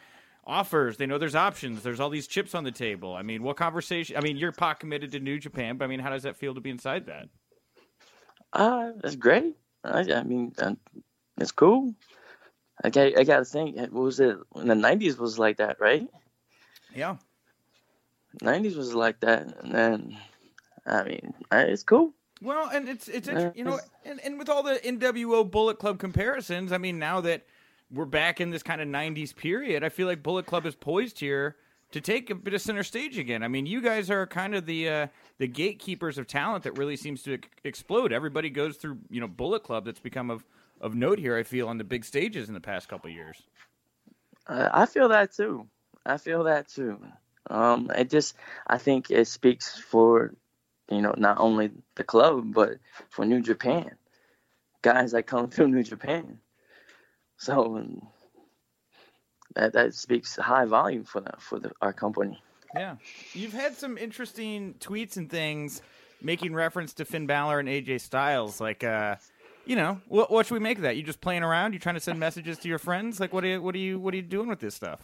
offers. 0.47 0.97
They 0.97 1.05
know 1.05 1.17
there's 1.17 1.35
options. 1.35 1.83
There's 1.83 1.99
all 1.99 2.09
these 2.09 2.25
chips 2.27 2.55
on 2.55 2.63
the 2.63 2.71
table. 2.71 3.13
I 3.13 3.21
mean, 3.21 3.43
what 3.43 3.57
conversation? 3.57 4.17
I 4.17 4.21
mean, 4.21 4.37
you're 4.37 4.51
pot 4.51 4.79
committed 4.79 5.11
to 5.11 5.19
New 5.19 5.37
Japan, 5.37 5.77
but 5.77 5.85
I 5.85 5.87
mean, 5.89 5.99
how 5.99 6.09
does 6.09 6.23
that 6.23 6.37
feel 6.37 6.55
to 6.55 6.61
be 6.61 6.69
inside 6.69 7.05
that? 7.07 7.29
uh, 8.53 8.91
that's 9.01 9.15
great. 9.17 9.55
I, 9.83 9.99
I 10.13 10.23
mean, 10.23 10.53
uh, 10.57 10.75
it's 11.37 11.51
cool. 11.51 11.93
I 12.83 12.89
got 12.89 13.17
I 13.17 13.23
got 13.23 13.39
to 13.39 13.45
think. 13.45 13.75
What 13.77 13.91
was 13.93 14.19
it? 14.19 14.37
In 14.55 14.67
the 14.67 14.73
'90s 14.75 15.17
was 15.17 15.37
like 15.37 15.57
that, 15.57 15.79
right? 15.79 16.07
Yeah. 16.95 17.17
'90s 18.41 18.75
was 18.77 18.93
like 18.93 19.19
that, 19.21 19.53
and 19.63 19.73
then 19.73 20.17
I 20.85 21.03
mean, 21.03 21.33
uh, 21.51 21.65
it's 21.67 21.83
cool. 21.83 22.13
Well, 22.41 22.69
and 22.69 22.87
it's 22.87 23.07
it's 23.07 23.27
Uh, 23.27 23.51
you 23.55 23.63
know, 23.63 23.79
and, 24.05 24.19
and 24.23 24.37
with 24.37 24.47
all 24.49 24.61
the 24.63 24.75
NWO 24.75 25.49
Bullet 25.49 25.79
Club 25.79 25.99
comparisons, 25.99 26.71
I 26.71 26.77
mean, 26.77 26.99
now 26.99 27.19
that 27.21 27.45
we're 27.91 28.05
back 28.05 28.41
in 28.41 28.49
this 28.49 28.63
kind 28.63 28.81
of 28.81 28.87
'90s 28.87 29.35
period, 29.35 29.83
I 29.83 29.89
feel 29.89 30.07
like 30.07 30.23
Bullet 30.23 30.45
Club 30.45 30.65
is 30.65 30.75
poised 30.75 31.19
here 31.19 31.55
to 31.91 32.01
take 32.01 32.29
a 32.29 32.35
bit 32.35 32.53
of 32.53 32.61
center 32.61 32.83
stage 32.83 33.17
again. 33.17 33.43
I 33.43 33.47
mean, 33.47 33.65
you 33.65 33.81
guys 33.81 34.09
are 34.11 34.27
kind 34.27 34.55
of 34.55 34.65
the 34.65 34.89
uh, 34.89 35.07
the 35.37 35.47
gatekeepers 35.47 36.17
of 36.17 36.27
talent 36.27 36.63
that 36.63 36.77
really 36.77 36.97
seems 36.97 37.23
to 37.23 37.39
explode. 37.63 38.11
Everybody 38.11 38.49
goes 38.49 38.77
through 38.77 38.99
you 39.09 39.21
know 39.21 39.27
Bullet 39.27 39.63
Club 39.63 39.85
that's 39.85 39.99
become 39.99 40.29
of 40.29 40.45
of 40.81 40.95
note 40.95 41.19
here. 41.19 41.37
I 41.37 41.43
feel 41.43 41.67
on 41.67 41.77
the 41.77 41.83
big 41.83 42.05
stages 42.05 42.47
in 42.47 42.53
the 42.53 42.59
past 42.59 42.87
couple 42.87 43.09
years. 43.09 43.41
Uh, 44.47 44.69
I 44.71 44.85
feel 44.85 45.09
that 45.09 45.33
too. 45.33 45.67
I 46.05 46.17
feel 46.17 46.45
that 46.45 46.67
too. 46.69 46.99
Um, 47.49 47.91
it 47.95 48.09
just, 48.09 48.35
I 48.65 48.77
think 48.77 49.09
it 49.09 49.27
speaks 49.27 49.77
for, 49.77 50.33
you 50.89 51.01
know, 51.01 51.13
not 51.17 51.39
only 51.39 51.71
the 51.95 52.03
club 52.03 52.53
but 52.53 52.77
for 53.09 53.25
New 53.25 53.41
Japan, 53.41 53.91
guys 54.81 55.11
that 55.11 55.27
come 55.27 55.49
through 55.49 55.69
New 55.69 55.83
Japan. 55.83 56.39
So 57.37 57.77
um, 57.77 58.07
that 59.55 59.73
that 59.73 59.93
speaks 59.93 60.35
high 60.35 60.65
volume 60.65 61.03
for 61.03 61.21
the, 61.21 61.33
for 61.39 61.59
the, 61.59 61.71
our 61.81 61.93
company. 61.93 62.41
Yeah, 62.75 62.97
you've 63.33 63.53
had 63.53 63.75
some 63.75 63.97
interesting 63.97 64.75
tweets 64.79 65.17
and 65.17 65.29
things 65.29 65.81
making 66.21 66.53
reference 66.53 66.93
to 66.93 67.05
Finn 67.05 67.27
Balor 67.27 67.59
and 67.59 67.69
AJ 67.69 68.01
Styles. 68.01 68.59
Like, 68.59 68.83
uh, 68.83 69.15
you 69.65 69.75
know, 69.75 70.01
what, 70.07 70.31
what 70.31 70.45
should 70.45 70.55
we 70.55 70.59
make 70.59 70.77
of 70.77 70.83
that? 70.83 70.97
You 70.97 71.03
just 71.03 71.21
playing 71.21 71.43
around? 71.43 71.73
You 71.73 71.79
trying 71.79 71.95
to 71.95 72.01
send 72.01 72.19
messages 72.19 72.57
to 72.59 72.67
your 72.67 72.79
friends? 72.79 73.19
Like, 73.19 73.33
what 73.33 73.43
are 73.43 73.47
you, 73.47 73.61
what 73.61 73.75
are 73.75 73.79
you, 73.79 73.99
what 73.99 74.13
are 74.13 74.17
you 74.17 74.23
doing 74.23 74.47
with 74.47 74.59
this 74.59 74.75
stuff? 74.75 74.99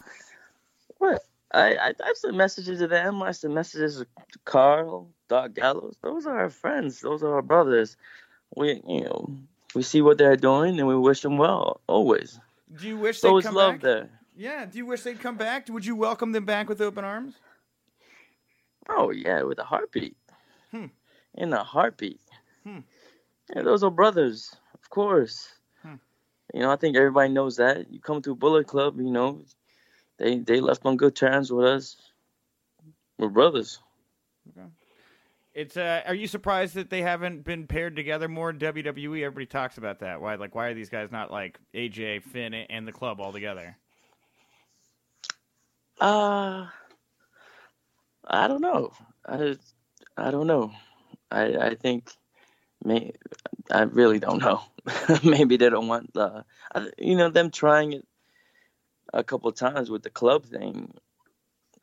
What? 0.98 1.22
I, 1.52 1.76
I 1.76 1.94
I 2.02 2.12
sent 2.14 2.36
messages 2.36 2.80
to 2.80 2.88
them. 2.88 3.22
I 3.22 3.30
sent 3.30 3.54
messages 3.54 3.98
to 3.98 4.38
Karl, 4.44 5.08
Doc 5.28 5.54
Gallows. 5.54 5.96
Those 6.02 6.26
are 6.26 6.36
our 6.36 6.50
friends. 6.50 7.00
Those 7.00 7.22
are 7.22 7.34
our 7.34 7.42
brothers. 7.42 7.96
We 8.56 8.82
you 8.86 9.04
know 9.04 9.38
we 9.74 9.82
see 9.82 10.02
what 10.02 10.18
they're 10.18 10.36
doing 10.36 10.78
and 10.78 10.88
we 10.88 10.96
wish 10.96 11.20
them 11.22 11.36
well 11.38 11.80
always. 11.86 12.40
Do 12.76 12.88
you 12.88 12.96
wish 12.98 13.20
they'd 13.20 13.34
it's 13.36 13.46
come 13.46 13.54
love 13.54 13.72
back? 13.74 13.80
there. 13.82 14.10
Yeah. 14.36 14.66
Do 14.66 14.78
you 14.78 14.86
wish 14.86 15.02
they'd 15.02 15.20
come 15.20 15.36
back? 15.36 15.68
Would 15.68 15.86
you 15.86 15.96
welcome 15.96 16.32
them 16.32 16.44
back 16.44 16.68
with 16.68 16.80
open 16.80 17.04
arms? 17.04 17.34
Oh 18.88 19.10
yeah, 19.10 19.42
with 19.42 19.58
a 19.58 19.64
heartbeat. 19.64 20.16
Hmm. 20.70 20.86
In 21.34 21.52
a 21.52 21.64
heartbeat. 21.64 22.20
Hmm. 22.64 22.80
Yeah, 23.54 23.62
those 23.62 23.82
are 23.82 23.90
brothers, 23.90 24.54
of 24.74 24.90
course. 24.90 25.48
Hmm. 25.82 25.94
You 26.52 26.60
know, 26.60 26.70
I 26.70 26.76
think 26.76 26.96
everybody 26.96 27.32
knows 27.32 27.56
that. 27.56 27.90
You 27.92 28.00
come 28.00 28.22
to 28.22 28.34
Bullet 28.34 28.66
Club, 28.66 28.98
you 28.98 29.10
know, 29.10 29.44
they 30.18 30.38
they 30.38 30.60
left 30.60 30.84
on 30.84 30.96
good 30.96 31.14
terms 31.16 31.50
with 31.52 31.66
us. 31.66 31.96
We're 33.18 33.28
brothers. 33.28 33.80
It's. 35.54 35.76
Uh, 35.76 36.02
are 36.06 36.14
you 36.14 36.26
surprised 36.26 36.74
that 36.74 36.90
they 36.90 37.02
haven't 37.02 37.44
been 37.44 37.66
paired 37.66 37.96
together 37.96 38.28
more 38.28 38.50
in 38.50 38.58
WWE? 38.58 39.22
Everybody 39.22 39.46
talks 39.46 39.78
about 39.78 40.00
that. 40.00 40.20
Why? 40.20 40.34
Like, 40.34 40.54
why 40.54 40.66
are 40.66 40.74
these 40.74 40.90
guys 40.90 41.12
not 41.12 41.30
like 41.30 41.58
AJ, 41.74 42.24
Finn, 42.24 42.54
and 42.54 42.86
the 42.88 42.92
club 42.92 43.20
all 43.20 43.32
together? 43.32 43.76
Uh 46.00 46.66
I 48.26 48.48
don't 48.48 48.60
know. 48.62 48.92
I 49.26 49.56
I 50.16 50.30
don't 50.30 50.46
know. 50.46 50.72
I 51.30 51.56
I 51.56 51.74
think 51.74 52.10
may 52.84 53.12
I 53.70 53.82
really 53.82 54.18
don't 54.18 54.42
know. 54.42 54.62
Maybe 55.24 55.56
they 55.56 55.70
don't 55.70 55.88
want 55.88 56.12
the 56.14 56.44
you 56.98 57.16
know 57.16 57.30
them 57.30 57.50
trying 57.50 57.92
it 57.92 58.06
a 59.12 59.22
couple 59.24 59.52
times 59.52 59.90
with 59.90 60.02
the 60.02 60.10
club 60.10 60.46
thing. 60.46 60.92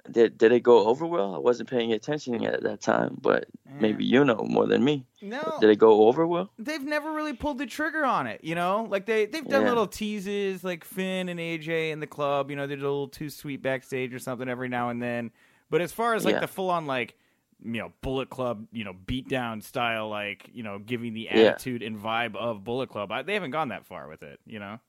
Did 0.10 0.38
did 0.38 0.52
it 0.52 0.62
go 0.64 0.88
over 0.88 1.06
well? 1.06 1.36
I 1.36 1.38
wasn't 1.38 1.70
paying 1.70 1.94
attention 1.94 2.44
at 2.46 2.64
that 2.64 2.82
time, 2.82 3.18
but 3.22 3.46
maybe 3.80 4.04
you 4.04 4.26
know 4.26 4.44
more 4.50 4.66
than 4.66 4.84
me. 4.84 5.06
No. 5.22 5.58
Did 5.62 5.70
it 5.70 5.78
go 5.78 6.08
over 6.08 6.26
well? 6.26 6.50
they've 6.58 6.84
never 6.84 7.12
really 7.12 7.34
pulled 7.34 7.60
the 7.60 7.66
trigger 7.68 8.04
on 8.04 8.26
it, 8.28 8.44
you 8.44 8.56
know? 8.56 8.88
Like 8.90 9.06
they 9.06 9.26
they've 9.28 9.48
done 9.48 9.62
Yeah. 9.64 9.70
little 9.70 9.88
teases 9.88 10.64
like 10.64 10.84
Finn 10.84 11.30
and 11.30 11.40
AJ 11.40 11.92
in 11.92 12.00
the 12.00 12.08
club, 12.08 12.50
you 12.50 12.56
know, 12.56 12.66
they 12.66 12.76
did 12.76 12.84
a 12.84 12.88
little 12.90 13.08
too 13.08 13.30
sweet 13.30 13.62
backstage 13.62 14.14
or 14.14 14.20
something 14.20 14.50
every 14.50 14.70
now 14.70 14.90
and 14.90 15.02
then. 15.02 15.32
But 15.70 15.82
as 15.82 15.92
far 15.92 16.16
as 16.16 16.26
like 16.26 16.34
Yeah. 16.36 16.40
the 16.42 16.48
full 16.48 16.70
on 16.72 16.86
like 16.88 17.16
you 17.64 17.74
know, 17.80 17.94
Bullet 18.02 18.28
Club, 18.32 18.66
you 18.72 18.84
know, 18.84 18.96
beatdown 19.06 19.62
style, 19.62 20.10
like, 20.10 20.50
you 20.52 20.64
know, 20.64 20.80
giving 20.80 21.14
the 21.14 21.28
Yeah. 21.32 21.50
attitude 21.52 21.84
and 21.84 21.96
vibe 21.96 22.36
of 22.36 22.64
Bullet 22.64 22.90
Club. 22.90 23.12
I, 23.12 23.22
they 23.22 23.36
haven't 23.36 23.52
gone 23.52 23.68
that 23.68 23.86
far 23.86 24.08
with 24.08 24.24
it, 24.24 24.40
you 24.48 24.58
know? 24.58 24.80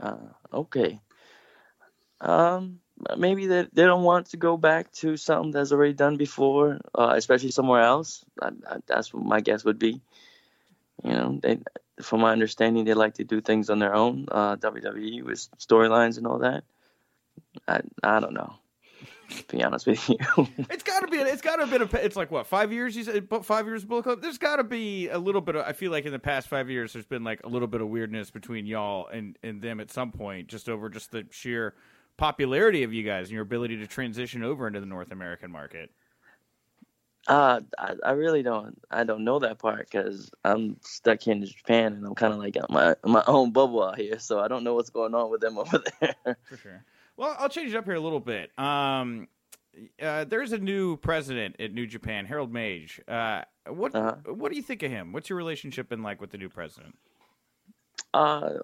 Uh, 0.00 0.16
okay. 0.52 1.00
Um, 2.20 2.80
maybe 3.16 3.46
they 3.46 3.66
they 3.72 3.84
don't 3.84 4.02
want 4.02 4.26
to 4.30 4.36
go 4.36 4.56
back 4.56 4.90
to 4.92 5.16
something 5.16 5.50
that's 5.50 5.72
already 5.72 5.92
done 5.92 6.16
before, 6.16 6.78
uh, 6.94 7.14
especially 7.16 7.50
somewhere 7.50 7.82
else. 7.82 8.24
I, 8.40 8.48
I, 8.68 8.76
that's 8.86 9.12
what 9.12 9.24
my 9.24 9.40
guess 9.40 9.64
would 9.64 9.78
be. 9.78 10.00
You 11.04 11.12
know, 11.12 11.38
they, 11.40 11.58
from 12.02 12.20
my 12.20 12.32
understanding, 12.32 12.84
they 12.84 12.94
like 12.94 13.14
to 13.14 13.24
do 13.24 13.40
things 13.40 13.70
on 13.70 13.78
their 13.78 13.94
own. 13.94 14.26
Uh, 14.30 14.56
WWE 14.56 15.22
with 15.22 15.48
storylines 15.58 16.18
and 16.18 16.26
all 16.26 16.38
that. 16.38 16.64
I 17.66 17.80
I 18.02 18.20
don't 18.20 18.34
know. 18.34 18.54
To 19.30 19.56
be 19.56 19.62
honest 19.62 19.86
with 19.86 20.08
you. 20.08 20.16
It's 20.70 20.82
got 20.82 21.00
to 21.00 21.08
be. 21.08 21.18
It's 21.18 21.42
got 21.42 21.56
to 21.56 21.66
been. 21.66 21.82
A, 21.82 22.04
it's 22.04 22.16
like 22.16 22.30
what 22.30 22.46
five 22.46 22.72
years? 22.72 22.96
You 22.96 23.04
said 23.04 23.28
five 23.42 23.66
years 23.66 23.82
of 23.82 23.88
Bullet 23.90 24.04
Club. 24.04 24.22
There's 24.22 24.38
got 24.38 24.56
to 24.56 24.64
be 24.64 25.08
a 25.08 25.18
little 25.18 25.42
bit 25.42 25.54
of. 25.54 25.66
I 25.66 25.72
feel 25.72 25.92
like 25.92 26.06
in 26.06 26.12
the 26.12 26.18
past 26.18 26.48
five 26.48 26.70
years, 26.70 26.94
there's 26.94 27.06
been 27.06 27.24
like 27.24 27.44
a 27.44 27.48
little 27.48 27.68
bit 27.68 27.82
of 27.82 27.88
weirdness 27.88 28.30
between 28.30 28.66
y'all 28.66 29.06
and 29.08 29.36
and 29.42 29.60
them 29.60 29.80
at 29.80 29.90
some 29.90 30.12
point, 30.12 30.48
just 30.48 30.68
over 30.68 30.88
just 30.88 31.12
the 31.12 31.26
sheer 31.30 31.74
popularity 32.18 32.82
of 32.82 32.92
you 32.92 33.02
guys 33.02 33.28
and 33.28 33.32
your 33.32 33.42
ability 33.42 33.78
to 33.78 33.86
transition 33.86 34.42
over 34.42 34.66
into 34.66 34.80
the 34.80 34.86
North 34.86 35.10
American 35.10 35.50
market. 35.50 35.90
Uh, 37.26 37.60
I, 37.78 37.94
I 38.04 38.10
really 38.12 38.42
don't. 38.42 38.78
I 38.90 39.04
don't 39.04 39.24
know 39.24 39.38
that 39.38 39.58
part 39.58 39.90
because 39.90 40.30
I'm 40.44 40.76
stuck 40.82 41.20
here 41.22 41.34
in 41.34 41.44
Japan 41.44 41.92
and 41.94 42.06
I'm 42.06 42.14
kind 42.14 42.32
of 42.32 42.38
like 42.38 42.56
my 42.70 42.94
my 43.04 43.22
own 43.26 43.52
bubble 43.52 43.82
out 43.82 43.98
here, 43.98 44.18
so 44.18 44.40
I 44.40 44.48
don't 44.48 44.64
know 44.64 44.74
what's 44.74 44.90
going 44.90 45.14
on 45.14 45.30
with 45.30 45.40
them 45.40 45.58
over 45.58 45.82
there. 46.00 46.36
For 46.44 46.56
sure. 46.56 46.84
Well, 47.16 47.36
I'll 47.38 47.48
change 47.48 47.74
it 47.74 47.76
up 47.76 47.84
here 47.84 47.94
a 47.94 48.00
little 48.00 48.20
bit. 48.20 48.56
Um, 48.58 49.28
uh, 50.00 50.24
there's 50.24 50.52
a 50.52 50.58
new 50.58 50.96
president 50.96 51.56
at 51.60 51.72
New 51.74 51.86
Japan, 51.86 52.24
Harold 52.24 52.52
Meij. 52.52 52.98
Uh, 53.06 53.44
what 53.70 53.94
Uh-huh. 53.94 54.32
what 54.32 54.50
do 54.50 54.56
you 54.56 54.62
think 54.62 54.82
of 54.82 54.90
him? 54.90 55.12
What's 55.12 55.28
your 55.28 55.36
relationship 55.36 55.88
been 55.90 56.02
like 56.02 56.20
with 56.22 56.30
the 56.30 56.38
new 56.38 56.48
president? 56.48 56.96
Uh, 58.14 58.54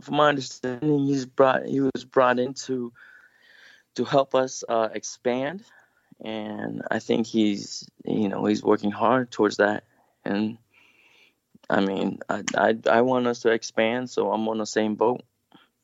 from 0.00 0.16
my 0.16 0.28
understanding, 0.28 1.06
he's 1.06 1.26
brought 1.26 1.66
he 1.66 1.80
was 1.80 2.04
brought 2.04 2.38
in 2.38 2.54
to 2.54 2.92
to 3.94 4.04
help 4.04 4.34
us 4.34 4.62
uh, 4.68 4.88
expand, 4.92 5.64
and 6.22 6.82
I 6.90 6.98
think 6.98 7.26
he's 7.26 7.88
you 8.04 8.28
know 8.28 8.44
he's 8.44 8.62
working 8.62 8.90
hard 8.90 9.30
towards 9.30 9.56
that. 9.56 9.84
And 10.24 10.58
I 11.68 11.80
mean, 11.80 12.20
I 12.28 12.42
I, 12.56 12.78
I 12.90 13.00
want 13.02 13.26
us 13.26 13.40
to 13.40 13.50
expand, 13.50 14.10
so 14.10 14.32
I'm 14.32 14.48
on 14.48 14.58
the 14.58 14.66
same 14.66 14.96
boat. 14.96 15.22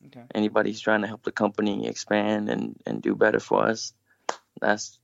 Okay. 0.05 0.23
Anybody's 0.33 0.79
trying 0.79 1.01
to 1.01 1.07
help 1.07 1.23
the 1.23 1.31
company 1.31 1.87
expand 1.87 2.49
and 2.49 2.79
and 2.85 3.01
do 3.01 3.15
better 3.15 3.39
for 3.39 3.63
us, 3.65 3.93
that's 4.61 4.99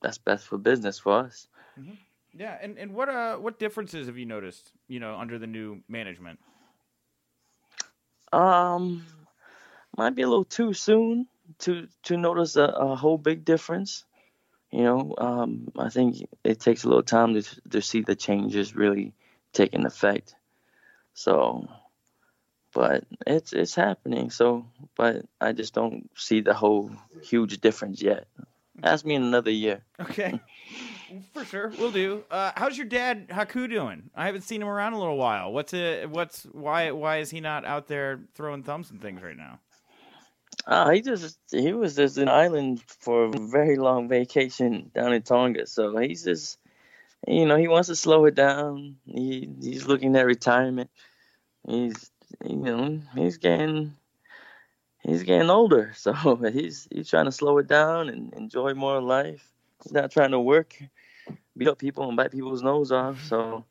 that's 0.00 0.18
best 0.18 0.46
for 0.46 0.58
business 0.58 0.98
for 0.98 1.18
us. 1.18 1.48
Yeah, 2.32 2.56
and, 2.60 2.78
and 2.78 2.94
what 2.94 3.08
uh 3.08 3.36
what 3.36 3.58
differences 3.58 4.06
have 4.06 4.16
you 4.16 4.26
noticed? 4.26 4.72
You 4.86 5.00
know, 5.00 5.16
under 5.16 5.38
the 5.38 5.46
new 5.46 5.80
management. 5.88 6.38
Um, 8.32 9.04
might 9.96 10.14
be 10.14 10.22
a 10.22 10.28
little 10.28 10.44
too 10.44 10.72
soon 10.74 11.26
to 11.60 11.88
to 12.04 12.16
notice 12.16 12.56
a, 12.56 12.64
a 12.64 12.96
whole 12.96 13.18
big 13.18 13.44
difference. 13.44 14.04
You 14.70 14.82
know, 14.84 15.14
um, 15.18 15.68
I 15.78 15.88
think 15.90 16.28
it 16.44 16.60
takes 16.60 16.84
a 16.84 16.88
little 16.88 17.02
time 17.02 17.34
to 17.34 17.42
to 17.70 17.82
see 17.82 18.02
the 18.02 18.16
changes 18.16 18.76
really 18.76 19.14
taking 19.52 19.86
effect. 19.86 20.34
So, 21.14 21.68
but 22.72 23.04
it's 23.26 23.52
it's 23.52 23.74
happening. 23.74 24.30
So, 24.30 24.66
but 24.96 25.24
I 25.40 25.52
just 25.52 25.74
don't 25.74 26.10
see 26.16 26.40
the 26.40 26.54
whole 26.54 26.90
huge 27.22 27.60
difference 27.60 28.02
yet. 28.02 28.26
Ask 28.82 29.04
me 29.04 29.14
in 29.14 29.22
another 29.22 29.50
year. 29.50 29.82
Okay. 30.00 30.40
For 31.32 31.44
sure, 31.44 31.72
we'll 31.78 31.92
do. 31.92 32.24
Uh, 32.30 32.52
how's 32.56 32.76
your 32.76 32.86
dad 32.86 33.28
Haku 33.28 33.68
doing? 33.68 34.10
I 34.14 34.26
haven't 34.26 34.42
seen 34.42 34.60
him 34.60 34.68
around 34.68 34.92
a 34.92 34.98
little 34.98 35.16
while. 35.16 35.52
What's 35.52 35.72
it? 35.72 36.08
What's 36.10 36.44
why? 36.52 36.90
Why 36.90 37.18
is 37.18 37.30
he 37.30 37.40
not 37.40 37.64
out 37.64 37.86
there 37.86 38.20
throwing 38.34 38.62
thumbs 38.62 38.90
and 38.90 39.00
things 39.00 39.22
right 39.22 39.36
now? 39.36 39.58
Uh, 40.66 40.90
he 40.90 41.00
just 41.00 41.38
he 41.50 41.72
was 41.72 41.96
just 41.96 42.18
in 42.18 42.28
Ireland 42.28 42.82
for 42.86 43.24
a 43.24 43.30
very 43.30 43.76
long 43.76 44.08
vacation 44.08 44.90
down 44.94 45.12
in 45.12 45.22
Tonga. 45.22 45.66
So 45.66 45.96
he's 45.96 46.24
just 46.24 46.58
you 47.26 47.46
know, 47.46 47.56
he 47.56 47.68
wants 47.68 47.88
to 47.88 47.96
slow 47.96 48.26
it 48.26 48.34
down. 48.34 48.96
He 49.06 49.48
he's 49.60 49.86
looking 49.86 50.14
at 50.16 50.26
retirement. 50.26 50.90
He's 51.66 52.10
you 52.44 52.56
know, 52.56 53.00
he's 53.14 53.38
getting 53.38 53.94
he's 55.02 55.22
getting 55.22 55.50
older. 55.50 55.92
So 55.96 56.12
he's 56.52 56.86
he's 56.90 57.08
trying 57.08 57.24
to 57.24 57.32
slow 57.32 57.58
it 57.58 57.66
down 57.66 58.08
and 58.08 58.32
enjoy 58.34 58.74
more 58.74 59.00
life. 59.00 59.50
He's 59.82 59.92
not 59.92 60.10
trying 60.10 60.32
to 60.32 60.40
work, 60.40 60.76
beat 61.58 61.68
up 61.68 61.78
people 61.78 62.08
and 62.08 62.16
bite 62.16 62.30
people's 62.32 62.62
nose 62.62 62.92
off. 62.92 63.22
So 63.24 63.64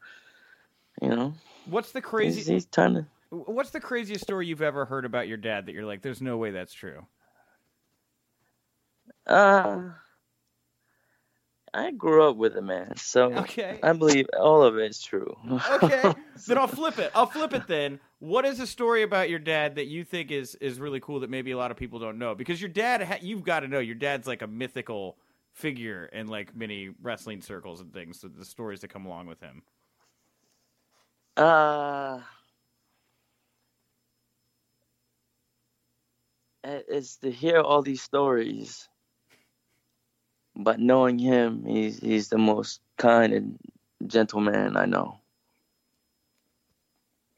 you 1.01 1.09
know, 1.09 1.33
What's 1.69 1.91
the 1.91 2.01
crazy? 2.01 2.53
he's 2.53 2.65
trying 2.65 2.93
to 2.95 3.05
What's 3.29 3.71
the 3.71 3.79
craziest 3.81 4.23
story 4.23 4.47
you've 4.47 4.61
ever 4.61 4.85
heard 4.85 5.03
about 5.03 5.27
your 5.27 5.37
dad 5.37 5.65
that 5.65 5.73
you're 5.73 5.85
like, 5.85 6.01
there's 6.01 6.21
no 6.21 6.37
way 6.37 6.51
that's 6.51 6.73
true? 6.73 7.05
Uh, 9.25 9.89
I 11.73 11.91
grew 11.91 12.29
up 12.29 12.37
with 12.37 12.55
a 12.55 12.61
man, 12.61 12.95
so 12.95 13.33
Okay. 13.33 13.79
I 13.83 13.91
believe 13.93 14.27
all 14.39 14.63
of 14.63 14.77
it 14.77 14.89
is 14.89 15.01
true. 15.01 15.35
Okay, 15.69 16.15
then 16.47 16.57
I'll 16.57 16.67
flip 16.67 16.97
it. 16.99 17.11
I'll 17.13 17.25
flip 17.25 17.53
it 17.53 17.67
then. 17.67 17.99
What 18.19 18.45
is 18.45 18.59
a 18.59 18.67
story 18.67 19.03
about 19.03 19.29
your 19.29 19.39
dad 19.39 19.75
that 19.75 19.85
you 19.87 20.03
think 20.03 20.31
is 20.31 20.55
is 20.55 20.79
really 20.79 20.99
cool 20.99 21.19
that 21.19 21.29
maybe 21.29 21.51
a 21.51 21.57
lot 21.57 21.69
of 21.69 21.77
people 21.77 21.99
don't 21.99 22.17
know? 22.17 22.33
Because 22.33 22.61
your 22.61 22.69
dad, 22.69 23.19
you've 23.21 23.43
got 23.43 23.59
to 23.59 23.67
know, 23.67 23.79
your 23.79 23.95
dad's 23.95 24.27
like 24.27 24.41
a 24.41 24.47
mythical 24.47 25.17
figure 25.57 26.05
in 26.05 26.27
like 26.27 26.55
many 26.55 26.91
wrestling 27.01 27.41
circles 27.41 27.81
and 27.81 27.91
things. 27.91 28.21
So 28.21 28.27
the 28.27 28.45
stories 28.45 28.81
that 28.81 28.89
come 28.89 29.05
along 29.05 29.25
with 29.27 29.41
him. 29.41 29.63
Uh, 31.35 32.19
it's 36.63 37.17
to 37.17 37.31
hear 37.31 37.59
all 37.59 37.81
these 37.81 38.01
stories, 38.01 38.87
but 40.55 40.79
knowing 40.79 41.19
him, 41.19 41.65
he's 41.65 41.99
he's 41.99 42.29
the 42.29 42.37
most 42.37 42.81
kind 42.97 43.33
and 43.33 43.57
gentle 44.07 44.41
man 44.41 44.77
I 44.77 44.85
know. 44.85 45.19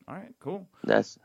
All 0.08 0.16
right, 0.16 0.34
cool. 0.40 0.68
That's 0.84 1.18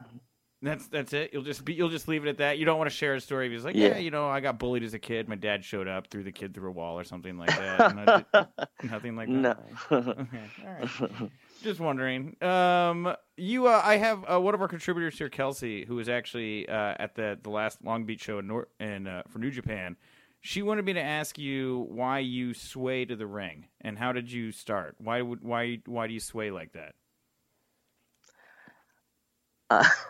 That's 0.65 0.87
that's 0.89 1.13
it. 1.13 1.31
You'll 1.33 1.43
just 1.43 1.65
be 1.65 1.75
you'll 1.75 1.91
just 1.91 2.09
leave 2.09 2.25
it 2.27 2.29
at 2.29 2.39
that. 2.39 2.59
You 2.59 2.65
don't 2.65 2.79
want 2.79 2.91
to 2.91 2.97
share 2.97 3.15
a 3.15 3.21
story. 3.21 3.51
He's 3.51 3.65
like, 3.65 3.77
yeah. 3.77 3.89
Yeah. 3.89 3.99
you 3.99 4.11
know, 4.11 4.29
I 4.29 4.41
got 4.41 4.59
bullied 4.59 4.83
as 4.83 4.95
a 4.95 4.99
kid. 4.99 5.29
My 5.29 5.35
dad 5.37 5.65
showed 5.65 5.87
up, 5.87 6.09
threw 6.09 6.23
the 6.23 6.33
kid 6.33 6.55
through 6.55 6.71
a 6.71 6.73
wall 6.73 6.99
or 6.99 7.05
something 7.05 7.37
like 7.37 7.51
that. 7.51 7.95
Not- 8.33 8.69
nothing 8.83 9.15
like 9.17 9.29
that. 9.29 9.59
no. 9.91 9.97
Okay, 9.99 10.41
all 10.67 10.73
right. 10.81 11.31
Just 11.63 11.81
wondering. 11.81 12.37
Um, 12.43 13.15
you, 13.37 13.67
uh, 13.67 13.81
I 13.85 13.97
have 13.97 14.25
uh, 14.31 14.41
one 14.41 14.55
of 14.55 14.61
our 14.63 14.69
contributors 14.69 15.17
here, 15.19 15.29
Kelsey, 15.29 15.85
who 15.85 15.97
was 15.97 16.09
actually 16.09 16.69
uh, 16.69 16.95
at 16.99 17.15
the 17.15 17.39
the 17.43 17.51
last 17.51 17.85
Long 17.85 18.05
Beach 18.05 18.23
show 18.23 18.39
in 18.39 18.47
Nor- 18.47 18.69
in 18.81 19.07
uh, 19.07 19.23
for 19.29 19.39
New 19.39 19.51
Japan. 19.51 19.97
She 20.41 20.61
wanted 20.61 20.85
me 20.85 20.93
to 20.93 21.01
ask 21.01 21.39
you 21.39 21.87
why 21.89 22.19
you 22.19 22.53
sway 22.53 23.07
to 23.07 23.17
the 23.17 23.27
ring 23.27 23.67
and 23.81 23.99
how 23.99 24.13
did 24.13 24.31
you 24.31 24.53
start? 24.53 24.95
Why 24.99 25.23
would 25.23 25.43
why 25.43 25.79
why 25.87 26.07
do 26.07 26.13
you 26.13 26.21
sway 26.21 26.51
like 26.51 26.73
that? 26.75 26.95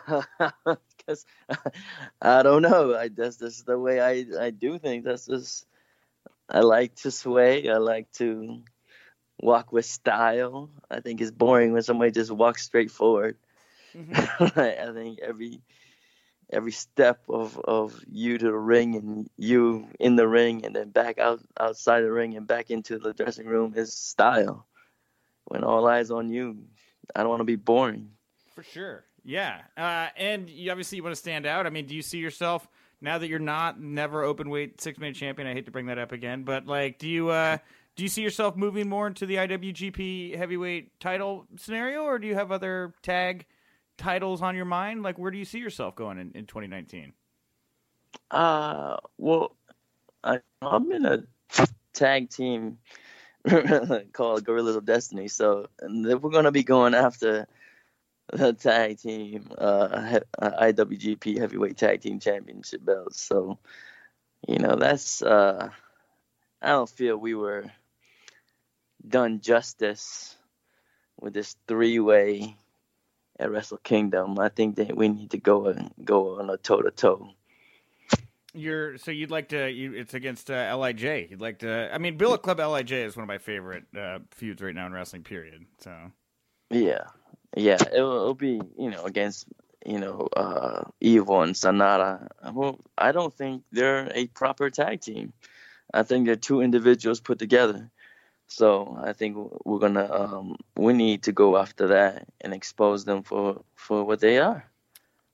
guess 1.07 1.25
I 2.21 2.43
don't 2.43 2.61
know. 2.61 2.95
I 2.95 3.09
that's 3.09 3.37
just 3.37 3.65
the 3.65 3.77
way 3.77 3.99
I 4.01 4.25
I 4.45 4.49
do 4.51 4.79
things. 4.79 5.05
That's 5.05 5.25
just 5.25 5.65
I 6.49 6.59
like 6.59 6.95
to 6.97 7.11
sway. 7.11 7.69
I 7.69 7.77
like 7.77 8.11
to 8.13 8.61
walk 9.39 9.71
with 9.71 9.85
style. 9.85 10.69
I 10.89 10.99
think 10.99 11.21
it's 11.21 11.31
boring 11.31 11.73
when 11.73 11.83
somebody 11.83 12.11
just 12.11 12.31
walks 12.31 12.63
straight 12.63 12.91
forward. 12.91 13.37
Mm-hmm. 13.95 14.59
I 14.59 14.93
think 14.93 15.19
every 15.21 15.61
every 16.51 16.71
step 16.71 17.21
of 17.29 17.59
of 17.59 17.99
you 18.07 18.37
to 18.37 18.45
the 18.45 18.53
ring 18.53 18.95
and 18.95 19.29
you 19.37 19.87
in 19.99 20.15
the 20.15 20.27
ring 20.27 20.65
and 20.65 20.75
then 20.75 20.89
back 20.89 21.17
out 21.17 21.41
outside 21.59 22.01
the 22.01 22.11
ring 22.11 22.35
and 22.35 22.47
back 22.47 22.69
into 22.69 22.99
the 22.99 23.13
dressing 23.13 23.47
room 23.47 23.73
is 23.75 23.93
style. 23.93 24.65
When 25.45 25.63
all 25.63 25.87
eyes 25.87 26.09
on 26.09 26.29
you, 26.29 26.57
I 27.15 27.21
don't 27.21 27.29
want 27.29 27.41
to 27.41 27.45
be 27.45 27.55
boring. 27.55 28.09
For 28.55 28.63
sure, 28.63 29.03
yeah. 29.25 29.61
Uh, 29.75 30.07
and 30.15 30.49
you 30.49 30.71
obviously 30.71 30.97
you 30.97 31.03
want 31.03 31.15
to 31.15 31.19
stand 31.19 31.45
out. 31.45 31.65
I 31.65 31.69
mean, 31.69 31.85
do 31.85 31.95
you 31.95 32.01
see 32.01 32.19
yourself 32.19 32.67
now 33.01 33.17
that 33.17 33.27
you're 33.27 33.39
not 33.39 33.79
never 33.79 34.23
open 34.23 34.49
weight 34.49 34.79
six 34.79 34.97
man 34.99 35.13
champion? 35.13 35.47
I 35.47 35.53
hate 35.53 35.65
to 35.65 35.71
bring 35.71 35.87
that 35.87 35.97
up 35.97 36.11
again, 36.11 36.43
but 36.43 36.65
like, 36.67 36.99
do 36.99 37.09
you 37.09 37.29
uh, 37.29 37.57
do 37.95 38.03
you 38.03 38.09
see 38.09 38.21
yourself 38.21 38.55
moving 38.55 38.87
more 38.87 39.07
into 39.07 39.25
the 39.25 39.35
IWGP 39.35 40.37
heavyweight 40.37 40.99
title 40.99 41.47
scenario, 41.57 42.03
or 42.03 42.19
do 42.19 42.27
you 42.27 42.35
have 42.35 42.51
other 42.51 42.93
tag? 43.01 43.45
titles 43.97 44.41
on 44.41 44.55
your 44.55 44.65
mind? 44.65 45.03
Like, 45.03 45.17
where 45.17 45.31
do 45.31 45.37
you 45.37 45.45
see 45.45 45.59
yourself 45.59 45.95
going 45.95 46.17
in, 46.17 46.31
in 46.35 46.45
2019? 46.45 47.13
Uh, 48.31 48.97
well, 49.17 49.55
I, 50.23 50.39
I'm 50.61 50.91
in 50.91 51.05
a 51.05 51.23
tag 51.93 52.29
team 52.29 52.77
called 54.13 54.43
Guerrillas 54.43 54.75
of 54.75 54.85
Destiny. 54.85 55.27
So 55.27 55.67
we're 55.81 56.17
gonna 56.17 56.51
be 56.51 56.63
going 56.63 56.93
after 56.93 57.47
tag 58.59 58.99
team 58.99 59.49
uh, 59.57 60.19
IWGP 60.39 61.37
Heavyweight 61.37 61.77
Tag 61.77 62.01
Team 62.01 62.19
Championship 62.19 62.83
belts. 62.83 63.21
So 63.21 63.59
you 64.47 64.59
know 64.59 64.75
that's 64.75 65.21
uh, 65.21 65.69
I 66.61 66.67
don't 66.67 66.89
feel 66.89 67.17
we 67.17 67.35
were 67.35 67.65
done 69.07 69.41
justice 69.41 70.35
with 71.19 71.33
this 71.33 71.55
three 71.67 71.99
way 71.99 72.57
at 73.39 73.51
Wrestle 73.51 73.77
Kingdom. 73.77 74.39
I 74.39 74.49
think 74.49 74.77
that 74.77 74.95
we 74.95 75.09
need 75.09 75.31
to 75.31 75.37
go 75.37 75.67
and 75.67 75.91
go 76.03 76.39
on 76.39 76.49
a 76.49 76.57
toe 76.57 76.81
to 76.81 76.91
toe. 76.91 77.29
You're 78.53 78.97
so 78.97 79.11
you'd 79.11 79.31
like 79.31 79.49
to 79.49 79.69
you 79.69 79.93
it's 79.93 80.13
against 80.13 80.49
uh, 80.49 80.75
LIJ. 80.77 81.29
You'd 81.29 81.41
like 81.41 81.59
to. 81.59 81.93
I 81.93 81.97
mean, 81.97 82.17
Bullet 82.17 82.41
Club 82.41 82.59
LIJ 82.59 82.91
is 82.91 83.15
one 83.15 83.23
of 83.23 83.27
my 83.27 83.37
favorite 83.37 83.83
uh, 83.95 84.19
feuds 84.31 84.61
right 84.61 84.73
now 84.73 84.85
in 84.87 84.93
wrestling. 84.93 85.23
Period. 85.23 85.65
So. 85.79 85.93
Yeah, 86.71 87.03
yeah, 87.55 87.77
it'll, 87.93 88.15
it'll 88.15 88.33
be 88.35 88.61
you 88.77 88.89
know 88.89 89.05
against 89.05 89.47
you 89.85 89.99
know 89.99 90.27
uh, 90.35 90.83
Evil 90.99 91.41
and 91.41 91.55
Sanada. 91.55 92.27
Well, 92.53 92.79
I 92.97 93.11
don't 93.11 93.33
think 93.33 93.63
they're 93.71 94.11
a 94.13 94.27
proper 94.27 94.69
tag 94.69 95.01
team. 95.01 95.33
I 95.93 96.03
think 96.03 96.25
they're 96.25 96.35
two 96.35 96.61
individuals 96.61 97.21
put 97.21 97.39
together. 97.39 97.89
So 98.47 98.97
I 99.01 99.13
think 99.13 99.37
we're 99.63 99.79
gonna 99.79 100.11
um, 100.11 100.57
we 100.75 100.93
need 100.93 101.23
to 101.23 101.31
go 101.31 101.57
after 101.57 101.87
that 101.87 102.27
and 102.41 102.53
expose 102.53 103.05
them 103.05 103.23
for 103.23 103.61
for 103.75 104.03
what 104.03 104.19
they 104.19 104.37
are, 104.39 104.69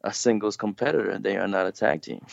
a 0.03 0.13
singles 0.13 0.57
competitor. 0.57 1.17
They 1.17 1.37
are 1.37 1.47
not 1.47 1.67
a 1.67 1.71
tag 1.71 2.03
team. 2.03 2.25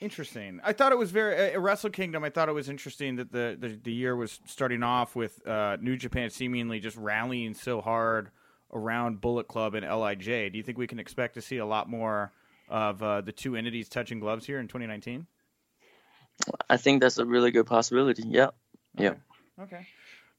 Interesting. 0.00 0.60
I 0.64 0.72
thought 0.72 0.92
it 0.92 0.98
was 0.98 1.10
very 1.10 1.54
uh, 1.54 1.60
Wrestle 1.60 1.90
Kingdom. 1.90 2.24
I 2.24 2.30
thought 2.30 2.48
it 2.48 2.54
was 2.54 2.68
interesting 2.68 3.16
that 3.16 3.32
the 3.32 3.56
the, 3.58 3.78
the 3.82 3.92
year 3.92 4.14
was 4.14 4.40
starting 4.46 4.82
off 4.82 5.16
with 5.16 5.46
uh, 5.46 5.78
New 5.80 5.96
Japan 5.96 6.30
seemingly 6.30 6.80
just 6.80 6.96
rallying 6.96 7.54
so 7.54 7.80
hard 7.80 8.30
around 8.72 9.20
Bullet 9.20 9.48
Club 9.48 9.74
and 9.74 9.84
LIJ. 9.84 10.52
Do 10.52 10.58
you 10.58 10.62
think 10.62 10.78
we 10.78 10.86
can 10.86 10.98
expect 10.98 11.34
to 11.34 11.42
see 11.42 11.58
a 11.58 11.66
lot 11.66 11.88
more 11.88 12.32
of 12.68 13.02
uh, 13.02 13.20
the 13.20 13.32
two 13.32 13.56
entities 13.56 13.88
touching 13.88 14.20
gloves 14.20 14.46
here 14.46 14.58
in 14.58 14.68
2019? 14.68 15.26
I 16.68 16.76
think 16.76 17.02
that's 17.02 17.18
a 17.18 17.24
really 17.24 17.50
good 17.50 17.66
possibility. 17.66 18.22
Yeah. 18.26 18.50
Okay. 18.98 19.04
Yeah. 19.04 19.14
Okay. 19.62 19.86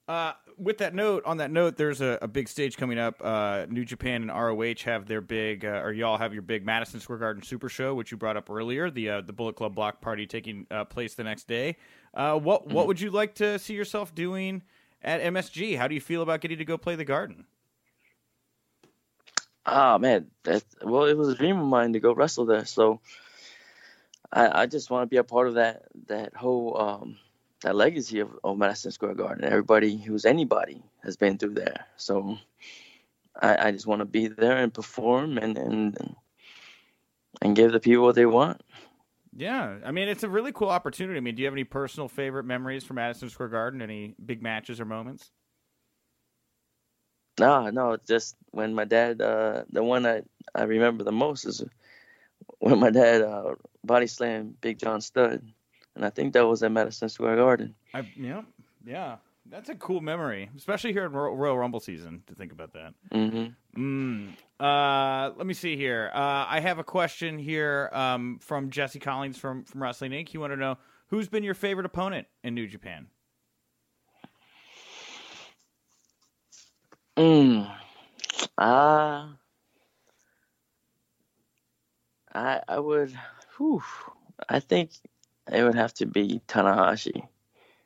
Uh, 0.07 0.33
with 0.57 0.79
that 0.79 0.93
note, 0.93 1.23
on 1.25 1.37
that 1.37 1.51
note, 1.51 1.77
there's 1.77 2.01
a, 2.01 2.17
a 2.21 2.27
big 2.27 2.49
stage 2.49 2.75
coming 2.75 2.99
up. 2.99 3.15
Uh, 3.23 3.65
New 3.69 3.85
Japan 3.85 4.29
and 4.29 4.31
ROH 4.31 4.83
have 4.83 5.05
their 5.05 5.21
big, 5.21 5.63
uh, 5.63 5.81
or 5.83 5.93
y'all 5.93 6.17
have 6.17 6.33
your 6.33 6.41
big 6.41 6.65
Madison 6.65 6.99
Square 6.99 7.19
Garden 7.19 7.43
Super 7.43 7.69
Show, 7.69 7.93
which 7.93 8.11
you 8.11 8.17
brought 8.17 8.35
up 8.35 8.49
earlier. 8.49 8.89
The 8.89 9.09
uh, 9.09 9.21
the 9.21 9.31
Bullet 9.31 9.55
Club 9.55 9.75
Block 9.75 10.01
Party 10.01 10.25
taking 10.25 10.67
uh, 10.69 10.85
place 10.85 11.13
the 11.13 11.23
next 11.23 11.47
day. 11.47 11.77
Uh, 12.13 12.37
what 12.37 12.67
what 12.67 12.87
would 12.87 12.99
you 12.99 13.09
like 13.09 13.35
to 13.35 13.57
see 13.59 13.73
yourself 13.73 14.13
doing 14.13 14.63
at 15.01 15.21
MSG? 15.21 15.77
How 15.77 15.87
do 15.87 15.95
you 15.95 16.01
feel 16.01 16.21
about 16.23 16.41
getting 16.41 16.57
to 16.57 16.65
go 16.65 16.77
play 16.77 16.95
the 16.95 17.05
Garden? 17.05 17.45
Ah 19.65 19.97
man, 19.97 20.27
that 20.43 20.63
well, 20.83 21.05
it 21.05 21.17
was 21.17 21.29
a 21.29 21.35
dream 21.35 21.59
of 21.59 21.67
mine 21.67 21.93
to 21.93 21.99
go 21.99 22.13
wrestle 22.13 22.45
there. 22.45 22.65
So 22.65 22.99
I, 24.31 24.63
I 24.63 24.65
just 24.65 24.89
want 24.89 25.03
to 25.03 25.07
be 25.07 25.17
a 25.17 25.23
part 25.23 25.47
of 25.47 25.55
that 25.55 25.83
that 26.07 26.35
whole. 26.35 26.77
Um, 26.79 27.17
that 27.61 27.75
legacy 27.75 28.19
of, 28.19 28.31
of 28.43 28.57
Madison 28.57 28.91
Square 28.91 29.15
Garden. 29.15 29.45
Everybody 29.45 29.97
who's 29.97 30.25
anybody 30.25 30.83
has 31.03 31.15
been 31.15 31.37
through 31.37 31.53
there. 31.53 31.85
So 31.97 32.37
I, 33.39 33.67
I 33.67 33.71
just 33.71 33.87
want 33.87 33.99
to 33.99 34.05
be 34.05 34.27
there 34.27 34.57
and 34.57 34.73
perform 34.73 35.37
and, 35.37 35.57
and 35.57 36.15
and 37.41 37.55
give 37.55 37.71
the 37.71 37.79
people 37.79 38.03
what 38.03 38.15
they 38.15 38.25
want. 38.25 38.61
Yeah, 39.35 39.77
I 39.85 39.91
mean 39.91 40.09
it's 40.09 40.23
a 40.23 40.29
really 40.29 40.51
cool 40.51 40.69
opportunity. 40.69 41.17
I 41.17 41.21
mean, 41.21 41.35
do 41.35 41.41
you 41.41 41.45
have 41.47 41.53
any 41.53 41.63
personal 41.63 42.07
favorite 42.07 42.45
memories 42.45 42.83
from 42.83 42.95
Madison 42.95 43.29
Square 43.29 43.49
Garden? 43.49 43.81
Any 43.81 44.15
big 44.23 44.41
matches 44.41 44.81
or 44.81 44.85
moments? 44.85 45.31
No, 47.39 47.69
no, 47.69 47.97
just 48.07 48.35
when 48.51 48.73
my 48.73 48.85
dad. 48.85 49.21
Uh, 49.21 49.63
the 49.71 49.83
one 49.83 50.05
I 50.05 50.23
I 50.53 50.63
remember 50.63 51.03
the 51.03 51.11
most 51.11 51.45
is 51.45 51.63
when 52.59 52.79
my 52.79 52.89
dad 52.89 53.21
uh, 53.21 53.55
body 53.83 54.07
slammed 54.07 54.59
Big 54.61 54.77
John 54.77 55.01
Studd 55.01 55.41
and 55.95 56.05
I 56.05 56.09
think 56.09 56.33
that 56.33 56.45
was 56.47 56.63
at 56.63 56.71
Madison 56.71 57.09
Square 57.09 57.37
Garden. 57.37 57.75
I, 57.93 58.09
yeah, 58.15 58.41
yeah, 58.85 59.17
that's 59.45 59.69
a 59.69 59.75
cool 59.75 60.01
memory, 60.01 60.49
especially 60.57 60.93
here 60.93 61.05
in 61.05 61.11
Royal 61.11 61.57
Rumble 61.57 61.79
season 61.79 62.23
to 62.27 62.35
think 62.35 62.51
about 62.51 62.73
that. 62.73 62.93
Mm-hmm. 63.11 63.47
Mm. 63.77 64.33
Uh, 64.59 65.31
let 65.35 65.45
me 65.45 65.53
see 65.53 65.75
here. 65.75 66.11
Uh, 66.13 66.45
I 66.47 66.59
have 66.61 66.79
a 66.79 66.83
question 66.83 67.37
here 67.37 67.89
um, 67.93 68.39
from 68.41 68.69
Jesse 68.69 68.99
Collins 68.99 69.37
from 69.37 69.63
from 69.63 69.83
Wrestling 69.83 70.11
Inc. 70.11 70.33
You 70.33 70.39
want 70.39 70.53
to 70.53 70.57
know 70.57 70.77
who's 71.07 71.27
been 71.27 71.43
your 71.43 71.53
favorite 71.53 71.85
opponent 71.85 72.27
in 72.43 72.55
New 72.55 72.67
Japan? 72.67 73.07
Mm. 77.17 77.69
Uh, 78.57 79.27
I 82.33 82.61
I 82.67 82.79
would. 82.79 83.17
Whew, 83.57 83.83
I 84.47 84.59
think 84.59 84.91
it 85.51 85.63
would 85.63 85.75
have 85.75 85.93
to 85.95 86.05
be 86.05 86.41
Tanahashi. 86.47 87.27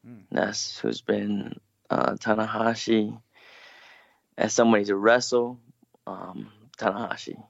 Mm. 0.07 0.23
That's 0.31 0.79
who's 0.79 1.01
been 1.01 1.59
uh, 1.89 2.13
Tanahashi. 2.13 3.19
As 4.37 4.53
somebody 4.53 4.85
to 4.85 4.95
wrestle, 4.95 5.59
um, 6.05 6.51
Tanahashi. 6.77 7.41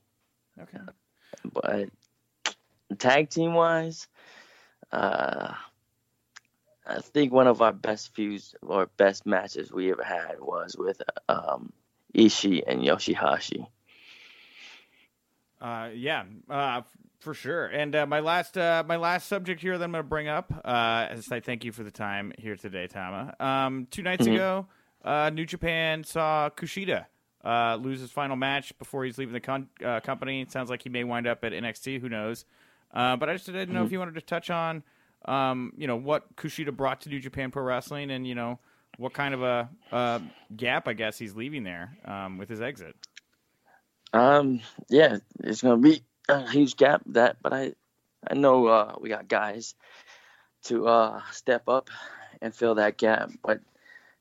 Okay. 0.61 0.77
But 1.51 1.89
tag 2.97 3.29
team 3.29 3.53
wise, 3.53 4.07
uh, 4.91 5.53
I 6.85 7.01
think 7.01 7.33
one 7.33 7.47
of 7.47 7.61
our 7.61 7.73
best 7.73 8.13
feuds 8.13 8.55
or 8.61 8.85
best 8.97 9.25
matches 9.25 9.71
we 9.71 9.91
ever 9.91 10.03
had 10.03 10.39
was 10.39 10.75
with 10.77 11.01
um, 11.27 11.73
Ishii 12.13 12.63
and 12.67 12.81
Yoshihashi. 12.81 13.67
Uh, 15.59 15.89
yeah, 15.93 16.25
uh, 16.49 16.81
for 17.19 17.33
sure. 17.33 17.65
And 17.65 17.95
uh, 17.95 18.05
my 18.05 18.19
last 18.19 18.57
uh, 18.57 18.83
my 18.85 18.97
last 18.97 19.27
subject 19.27 19.61
here 19.61 19.77
that 19.77 19.83
I'm 19.83 19.91
going 19.91 20.03
to 20.03 20.07
bring 20.07 20.27
up, 20.27 20.53
uh, 20.63 21.07
as 21.09 21.31
I 21.31 21.39
thank 21.39 21.63
you 21.63 21.71
for 21.71 21.83
the 21.83 21.91
time 21.91 22.33
here 22.37 22.55
today, 22.55 22.87
Tama. 22.87 23.35
Um, 23.39 23.87
two 23.89 24.03
nights 24.03 24.25
mm-hmm. 24.25 24.35
ago, 24.35 24.67
uh, 25.03 25.31
New 25.33 25.45
Japan 25.45 26.03
saw 26.03 26.49
Kushida 26.49 27.05
uh, 27.43 27.77
lose 27.81 27.99
his 27.99 28.11
final 28.11 28.35
match 28.35 28.77
before 28.79 29.05
he's 29.05 29.17
leaving 29.17 29.33
the 29.33 29.39
con- 29.39 29.69
uh, 29.83 29.99
company. 30.01 30.41
It 30.41 30.51
sounds 30.51 30.69
like 30.69 30.83
he 30.83 30.89
may 30.89 31.03
wind 31.03 31.27
up 31.27 31.43
at 31.43 31.51
NXT. 31.51 32.01
Who 32.01 32.09
knows? 32.09 32.45
Uh, 32.93 33.15
but 33.15 33.29
I 33.29 33.33
just 33.33 33.45
didn't 33.45 33.69
know 33.69 33.79
mm-hmm. 33.79 33.85
if 33.87 33.91
you 33.91 33.99
wanted 33.99 34.15
to 34.15 34.21
touch 34.21 34.49
on, 34.49 34.83
um, 35.25 35.73
you 35.77 35.87
know, 35.87 35.95
what 35.95 36.35
Kushida 36.35 36.75
brought 36.75 37.01
to 37.01 37.09
New 37.09 37.19
Japan 37.19 37.51
Pro 37.51 37.63
Wrestling, 37.63 38.11
and 38.11 38.25
you 38.27 38.35
know, 38.35 38.59
what 38.97 39.13
kind 39.13 39.33
of 39.33 39.43
a, 39.43 39.69
a 39.91 40.21
gap 40.55 40.87
I 40.87 40.93
guess 40.93 41.17
he's 41.17 41.35
leaving 41.35 41.63
there 41.63 41.97
um, 42.05 42.37
with 42.37 42.49
his 42.49 42.61
exit. 42.61 42.95
Um, 44.13 44.61
yeah, 44.89 45.17
it's 45.43 45.61
gonna 45.61 45.77
be 45.77 46.03
a 46.29 46.49
huge 46.49 46.77
gap 46.77 47.01
that, 47.07 47.37
but 47.41 47.53
I 47.53 47.73
I 48.27 48.35
know 48.35 48.67
uh, 48.67 48.95
we 48.99 49.09
got 49.09 49.27
guys 49.27 49.75
to 50.63 50.87
uh, 50.87 51.21
step 51.31 51.67
up 51.67 51.89
and 52.41 52.55
fill 52.55 52.75
that 52.75 52.97
gap. 52.97 53.31
But 53.43 53.59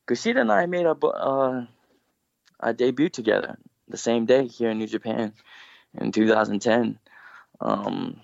Kushida 0.06 0.40
and 0.40 0.52
I 0.52 0.66
made 0.66 0.86
a 0.86 1.06
uh, 1.06 1.66
a 2.60 2.72
debut 2.72 3.08
together 3.08 3.58
the 3.88 3.96
same 3.96 4.26
day 4.26 4.46
here 4.46 4.70
in 4.70 4.78
New 4.78 4.86
Japan 4.86 5.32
in 5.94 6.12
2010 6.12 6.98
um, 7.60 8.20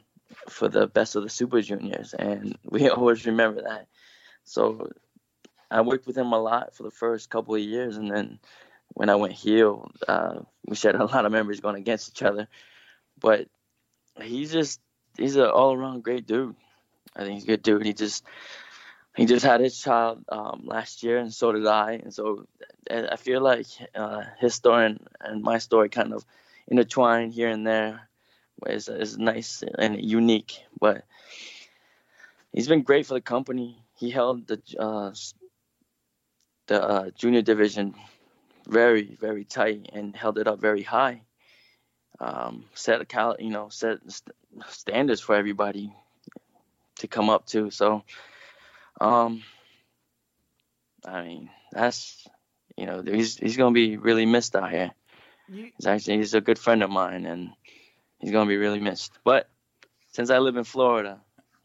for 0.51 0.69
the 0.69 0.87
best 0.87 1.17
of 1.17 1.23
the 1.23 1.29
Super 1.29 1.61
Juniors, 1.61 2.15
and 2.15 2.57
we 2.65 2.89
always 2.89 3.27
remember 3.27 3.63
that. 3.63 3.87
So 4.45 4.91
I 5.71 5.83
worked 5.83 6.07
with 6.07 6.17
him 6.17 6.33
a 6.33 6.41
lot 6.41 6.75
for 6.75 6.83
the 6.83 6.91
first 6.91 7.31
couple 7.31 7.55
of 7.55 7.61
years, 7.61 7.97
and 7.97 8.11
then 8.11 8.39
when 8.95 9.09
I 9.09 9.17
went 9.17 9.33
heel, 9.33 9.91
uh, 10.09 10.41
we 10.67 10.77
shared 10.77 10.97
a 10.97 11.05
lot 11.05 11.25
of 11.25 11.33
memories 11.33 11.61
going 11.61 11.77
against 11.77 12.11
each 12.11 12.23
other. 12.23 12.49
But 13.21 13.49
he's 14.21 14.53
just 14.53 14.81
he's 15.17 15.37
an 15.37 15.47
all 15.47 15.75
around 15.75 16.03
great 16.03 16.27
dude. 16.27 16.57
I 17.15 17.23
think 17.23 17.35
he's 17.35 17.45
a 17.45 17.49
good 17.49 17.63
dude. 17.63 17.85
He 17.85 17.93
just 17.93 18.25
he 19.17 19.27
just 19.27 19.45
had 19.45 19.61
his 19.61 19.79
child 19.79 20.25
um, 20.29 20.63
last 20.65 21.03
year, 21.03 21.19
and 21.19 21.33
so 21.33 21.53
did 21.53 21.67
I. 21.67 21.95
And 21.95 22.15
so 22.15 22.47
I 22.91 23.17
feel 23.17 23.41
like 23.41 23.67
uh, 23.95 24.23
his 24.39 24.55
story 24.55 24.87
and, 24.87 25.01
and, 25.21 25.43
my 25.43 25.59
story 25.59 25.89
kind 25.89 26.13
of 26.13 26.25
intertwine 26.69 27.31
here 27.31 27.49
and 27.49 27.67
there. 27.67 28.09
Is 28.67 28.89
is 28.89 29.19
nice 29.19 29.63
and 29.79 30.03
unique, 30.03 30.61
but 30.79 31.05
he's 32.53 32.69
been 32.69 32.83
great 32.83 33.07
for 33.07 33.15
the 33.15 33.21
company. 33.21 33.83
He 33.97 34.11
held 34.11 34.47
the 34.47 34.61
uh, 34.79 35.13
the 36.67 36.83
uh, 36.83 37.11
junior 37.11 37.43
division 37.43 37.95
very 38.67 39.17
very 39.21 39.45
tight 39.45 39.91
and 39.93 40.15
held 40.15 40.39
it 40.39 40.47
up 40.47 40.61
very 40.61 40.83
high. 40.83 41.23
Um, 42.21 42.67
set 42.75 43.01
a 43.01 43.05
cal 43.05 43.37
you 43.39 43.51
know 43.51 43.69
set 43.71 43.99
st- 44.11 44.35
standards 44.69 45.21
for 45.21 45.35
everybody 45.35 45.93
to 46.99 47.09
come 47.09 47.31
up 47.31 47.47
to. 47.47 47.71
So, 47.71 48.05
um, 49.01 49.43
I 51.05 51.23
mean 51.23 51.51
that's 51.73 52.27
you 52.77 52.87
know 52.87 53.03
he's 53.03 53.37
he's 53.37 53.57
gonna 53.57 53.73
be 53.73 53.97
really 53.97 54.27
missed 54.27 54.55
out 54.55 54.71
here. 54.71 54.91
He's 55.77 55.87
actually 55.87 56.19
he's 56.19 56.35
a 56.35 56.41
good 56.41 56.59
friend 56.59 56.83
of 56.83 56.91
mine 56.91 57.27
and 57.27 57.51
he's 58.21 58.31
gonna 58.31 58.49
be 58.49 58.57
really 58.57 58.81
missed. 58.81 59.19
But 59.25 59.49
since 60.09 60.31
I 60.31 60.39
live 60.39 60.57
in 60.57 60.65
Florida, 60.65 61.21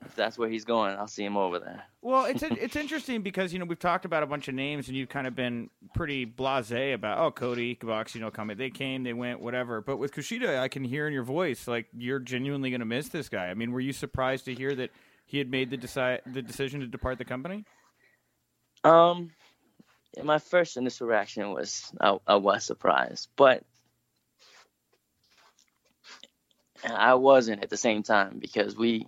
if 0.06 0.16
that's 0.16 0.38
where 0.38 0.50
he's 0.50 0.66
going, 0.66 0.96
I'll 0.96 1.08
see 1.08 1.26
him 1.26 1.36
over 1.38 1.60
there. 1.60 1.84
Well, 2.02 2.26
it's 2.26 2.44
it's 2.44 2.76
interesting 2.76 3.22
because 3.22 3.54
you 3.54 3.60
know 3.60 3.66
we've 3.66 3.80
talked 3.80 4.06
about 4.06 4.24
a 4.24 4.28
bunch 4.28 4.48
of 4.48 4.56
names 4.56 4.88
and 4.88 4.96
you've 4.96 5.10
kind 5.10 5.28
of 5.28 5.36
been 5.36 5.70
pretty 5.94 6.26
blasé 6.26 6.94
about 6.94 7.20
oh 7.20 7.32
Cody 7.32 7.78
Bucks, 7.82 8.16
you 8.16 8.22
know, 8.22 8.32
coming 8.32 8.58
they 8.58 8.70
came, 8.70 9.04
they 9.04 9.14
went, 9.14 9.40
whatever. 9.40 9.82
But 9.82 9.98
with 9.98 10.14
Kushida, 10.14 10.60
I 10.60 10.68
can 10.68 10.84
hear 10.84 11.08
in 11.08 11.14
your 11.14 11.24
voice 11.24 11.68
like 11.68 11.88
you're 11.98 12.20
genuinely 12.20 12.70
going 12.70 12.82
to 12.82 12.86
miss 12.86 13.10
this 13.10 13.30
guy. 13.30 13.48
I 13.48 13.54
mean, 13.54 13.72
were 13.72 13.80
you 13.80 13.94
surprised 13.94 14.46
to 14.46 14.54
hear 14.54 14.76
that 14.76 14.92
he 15.26 15.38
had 15.38 15.50
made 15.50 15.72
the 15.72 15.78
decide 15.78 16.22
the 16.26 16.42
decision 16.42 16.80
to 16.82 16.88
depart 16.88 17.18
the 17.18 17.26
company? 17.26 17.66
Um, 18.84 19.32
my 20.24 20.38
first 20.38 20.78
initial 20.78 21.08
reaction 21.08 21.52
was 21.52 21.92
I, 22.00 22.18
I 22.28 22.36
was 22.36 22.64
surprised, 22.64 23.30
but 23.36 23.64
I 26.92 27.16
wasn't 27.16 27.64
at 27.64 27.70
the 27.70 27.78
same 27.78 28.04
time 28.04 28.38
because 28.40 28.76
we 28.76 29.08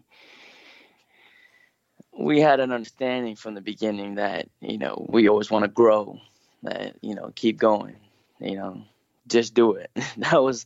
we 2.18 2.42
had 2.42 2.60
an 2.60 2.72
understanding 2.72 3.36
from 3.36 3.54
the 3.54 3.62
beginning 3.62 4.16
that 4.16 4.48
you 4.62 4.78
know 4.78 5.06
we 5.10 5.30
always 5.30 5.52
want 5.52 5.64
to 5.64 5.70
grow, 5.70 6.20
that 6.64 6.96
you 7.02 7.16
know 7.16 7.32
keep 7.36 7.58
going, 7.58 7.98
you 8.40 8.56
know 8.56 8.84
just 9.28 9.54
do 9.54 9.74
it. 9.74 9.92
that 10.18 10.42
was 10.42 10.66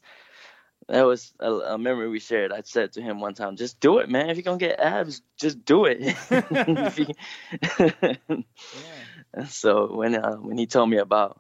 that 0.87 1.03
was 1.03 1.33
a, 1.39 1.51
a, 1.51 1.77
memory 1.77 2.09
we 2.09 2.19
shared. 2.19 2.51
I 2.51 2.61
said 2.63 2.93
to 2.93 3.01
him 3.01 3.19
one 3.19 3.33
time, 3.33 3.55
"Just 3.55 3.79
do 3.79 3.99
it, 3.99 4.09
man. 4.09 4.29
If 4.29 4.37
you're 4.37 4.43
gonna 4.43 4.57
get 4.57 4.79
abs, 4.79 5.21
just 5.37 5.63
do 5.63 5.85
it." 5.85 6.15
yeah. 7.79 9.45
So 9.47 9.95
when 9.95 10.15
uh, 10.15 10.35
when 10.35 10.57
he 10.57 10.67
told 10.67 10.89
me 10.89 10.97
about 10.97 11.39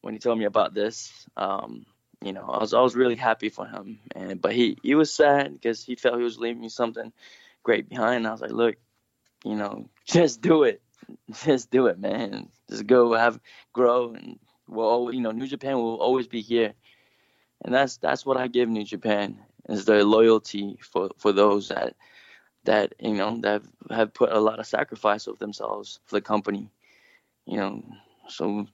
when 0.00 0.14
he 0.14 0.20
told 0.20 0.38
me 0.38 0.44
about 0.44 0.74
this, 0.74 1.12
um, 1.36 1.86
you 2.24 2.32
know, 2.32 2.48
I 2.48 2.58
was 2.58 2.72
I 2.72 2.80
was 2.80 2.96
really 2.96 3.16
happy 3.16 3.50
for 3.50 3.66
him, 3.66 4.00
and 4.14 4.40
but 4.40 4.52
he 4.52 4.78
he 4.82 4.94
was 4.94 5.12
sad 5.12 5.52
because 5.52 5.84
he 5.84 5.94
felt 5.94 6.16
he 6.16 6.24
was 6.24 6.38
leaving 6.38 6.62
me 6.62 6.70
something 6.70 7.12
great 7.62 7.88
behind. 7.88 8.26
I 8.26 8.32
was 8.32 8.40
like, 8.40 8.50
look, 8.50 8.76
you 9.44 9.56
know, 9.56 9.88
just 10.06 10.40
do 10.40 10.64
it. 10.64 10.80
Just 11.44 11.70
do 11.70 11.88
it, 11.88 11.98
man. 11.98 12.48
Just 12.70 12.86
go 12.86 13.12
have 13.12 13.38
grow 13.74 14.14
and 14.14 14.38
we'll 14.66 15.12
you 15.12 15.20
know, 15.20 15.32
New 15.32 15.46
Japan 15.46 15.76
will 15.76 15.96
always 15.96 16.26
be 16.26 16.40
here. 16.40 16.72
And 17.62 17.74
that's 17.74 17.98
that's 17.98 18.24
what 18.24 18.38
I 18.38 18.46
give 18.48 18.70
New 18.70 18.84
Japan 18.84 19.38
is 19.68 19.84
the 19.84 20.02
loyalty 20.02 20.78
for, 20.80 21.10
for 21.18 21.32
those 21.32 21.68
that 21.68 21.94
that, 22.64 22.94
you 22.98 23.12
know, 23.12 23.38
that 23.42 23.62
have 23.90 24.14
put 24.14 24.32
a 24.32 24.40
lot 24.40 24.60
of 24.60 24.66
sacrifice 24.66 25.26
of 25.26 25.38
themselves 25.38 26.00
for 26.06 26.16
the 26.16 26.22
company. 26.22 26.70
You 27.44 27.58
know, 27.58 27.84
so 28.28 28.66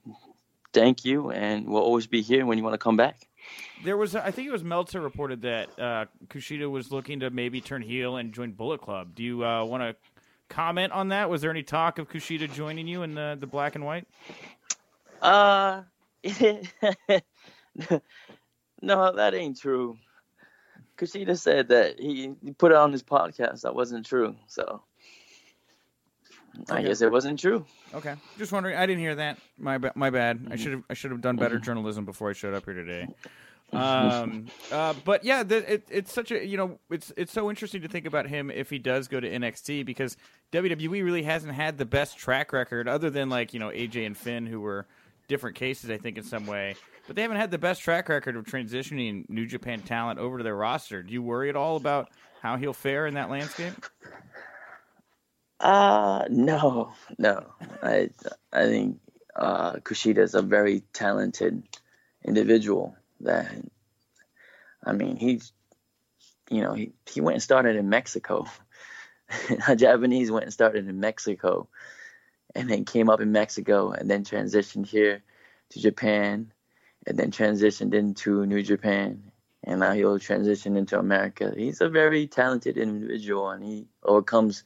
thank 0.73 1.05
you 1.05 1.33
and 1.33 1.67
we'll 1.67 1.83
always 1.83 2.07
be 2.07 2.23
here 2.23 2.47
when 2.47 2.59
you 2.59 2.65
want 2.65 2.75
to 2.75 2.79
come 2.79 2.97
back. 2.97 3.27
There 3.85 3.97
was, 3.97 4.15
I 4.15 4.31
think 4.31 4.49
it 4.49 4.53
was 4.53 4.65
Meltzer 4.65 5.01
reported 5.01 5.43
that 5.43 5.79
uh, 5.79 6.07
Kushida 6.29 6.71
was 6.71 6.91
looking 6.93 7.21
to 7.21 7.31
maybe 7.31 7.61
turn 7.61 7.83
heel 7.83 8.17
and 8.17 8.33
join 8.33 8.53
Bullet 8.53 8.81
Club. 8.81 9.15
Do 9.15 9.23
you 9.23 9.45
uh, 9.45 9.65
want 9.65 9.83
to 9.83 9.97
comment 10.49 10.93
on 10.93 11.09
that? 11.09 11.31
Was 11.31 11.41
there 11.41 11.51
any 11.51 11.63
talk 11.63 11.99
of 11.99 12.09
Kushida 12.09 12.53
joining 12.53 12.87
you 12.87 13.03
in 13.03 13.15
the, 13.15 13.37
the 13.41 13.47
black 13.47 13.75
and 13.75 13.85
white? 13.85 14.07
Uh, 15.23 15.83
no, 18.83 19.13
that 19.13 19.35
ain't 19.35 19.59
true. 19.59 19.97
Kushida 20.99 21.39
said 21.39 21.69
that 21.69 21.99
he, 21.99 22.33
he 22.45 22.53
put 22.53 22.73
it 22.73 22.77
on 22.77 22.93
his 22.93 23.03
podcast. 23.03 23.63
That 23.63 23.75
wasn't 23.75 24.05
true. 24.05 24.37
So 24.47 24.83
okay. 26.61 26.75
I 26.75 26.83
guess 26.83 27.01
it 27.01 27.11
wasn't 27.11 27.39
true. 27.39 27.65
Okay, 27.95 28.15
just 28.39 28.53
wondering. 28.53 28.77
I 28.77 28.87
didn't 28.87 29.01
hear 29.01 29.15
that. 29.17 29.39
My 29.59 29.79
my 29.95 30.11
bad. 30.11 30.49
I 30.51 30.57
should 30.57 30.73
have 30.73 30.83
I 30.91 30.95
should 30.95 31.11
have 31.11 31.21
done 31.21 31.37
better 31.37 31.59
journalism 31.59 32.05
before 32.05 32.31
I 32.31 32.33
showed 32.33 32.55
up 32.55 32.65
here 32.65 32.75
today 32.75 33.09
um, 33.73 34.47
uh, 34.73 34.95
but 35.05 35.25
yeah, 35.25 35.43
the, 35.43 35.75
it, 35.75 35.87
it's 35.91 36.13
such 36.13 36.33
a 36.33 36.45
you 36.45 36.57
know 36.57 36.79
it's 36.91 37.13
it's 37.17 37.33
so 37.33 37.51
interesting 37.51 37.83
to 37.83 37.89
think 37.89 38.07
about 38.07 38.27
him 38.27 38.51
if 38.51 38.69
he 38.69 38.79
does 38.79 39.07
go 39.07 39.21
to 39.21 39.31
NXT 39.31 39.87
because 39.87 40.17
WWE 40.53 41.05
really 41.05 41.23
hasn't 41.23 41.55
had 41.55 41.79
the 41.79 41.85
best 41.85 42.19
track 42.19 42.53
record 42.53 42.89
other 42.89 43.11
than 43.11 43.29
like 43.29 43.55
you 43.55 43.61
know 43.61 43.69
AJ 43.69 44.07
and 44.07 44.17
Finn 44.17 44.47
who 44.47 44.61
were 44.61 44.87
different 45.29 45.57
cases 45.57 45.91
I 45.91 45.99
think 45.99 46.19
in 46.19 46.25
some 46.25 46.47
way, 46.47 46.75
but 47.07 47.15
they 47.15 47.23
haven't 47.23 47.37
had 47.37 47.51
the 47.51 47.59
best 47.59 47.83
track 47.83 48.09
record 48.09 48.37
of 48.37 48.45
transitioning 48.45 49.29
New 49.29 49.47
Japan 49.47 49.81
talent 49.83 50.19
over 50.19 50.39
to 50.39 50.45
their 50.45 50.57
roster. 50.57 51.03
Do 51.03 51.13
you 51.13 51.23
worry 51.23 51.49
at 51.49 51.57
all 51.57 51.77
about 51.77 52.11
how 52.43 52.57
he'll 52.57 52.73
fare 52.73 53.07
in 53.07 53.15
that 53.15 53.31
landscape? 53.31 53.75
Uh 55.61 56.25
no, 56.31 56.93
no. 57.19 57.47
I 57.83 58.11
I 58.53 58.65
think 58.65 59.01
uh, 59.37 59.75
Kushida 59.75 60.19
is 60.19 60.35
a 60.35 60.43
very 60.43 60.81
talented 60.95 61.63
individual 62.25 62.97
that 63.21 63.53
I 64.85 64.93
mean 64.93 65.17
he's 65.17 65.53
you 66.51 66.63
know 66.63 66.73
he, 66.73 66.93
he 67.07 67.21
went 67.21 67.35
and 67.35 67.43
started 67.43 67.77
in 67.77 67.91
Mexico. 67.91 68.47
a 69.69 69.77
Japanese 69.77 70.31
went 70.31 70.45
and 70.45 70.53
started 70.53 70.89
in 70.89 70.99
Mexico 70.99 71.69
and 72.55 72.69
then 72.69 72.85
came 72.85 73.11
up 73.11 73.21
in 73.21 73.31
Mexico 73.31 73.93
and 73.93 74.11
then 74.11 74.25
transitioned 74.25 74.87
here 74.87 75.23
to 75.71 75.81
Japan 75.81 76.53
and 77.07 77.19
then 77.19 77.31
transitioned 77.31 77.95
into 77.95 78.47
New 78.47 78.63
Japan 78.63 79.31
and 79.63 79.81
now 79.81 79.93
he'll 79.93 80.19
transition 80.19 80.77
into 80.77 80.99
America. 80.99 81.53
He's 81.57 81.81
a 81.81 81.89
very 81.89 82.27
talented 82.27 82.79
individual 82.79 83.51
and 83.51 83.63
he 83.63 83.87
overcomes 84.03 84.65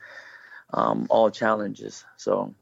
um, 0.74 1.06
all 1.08 1.30
challenges. 1.30 2.04
So 2.16 2.54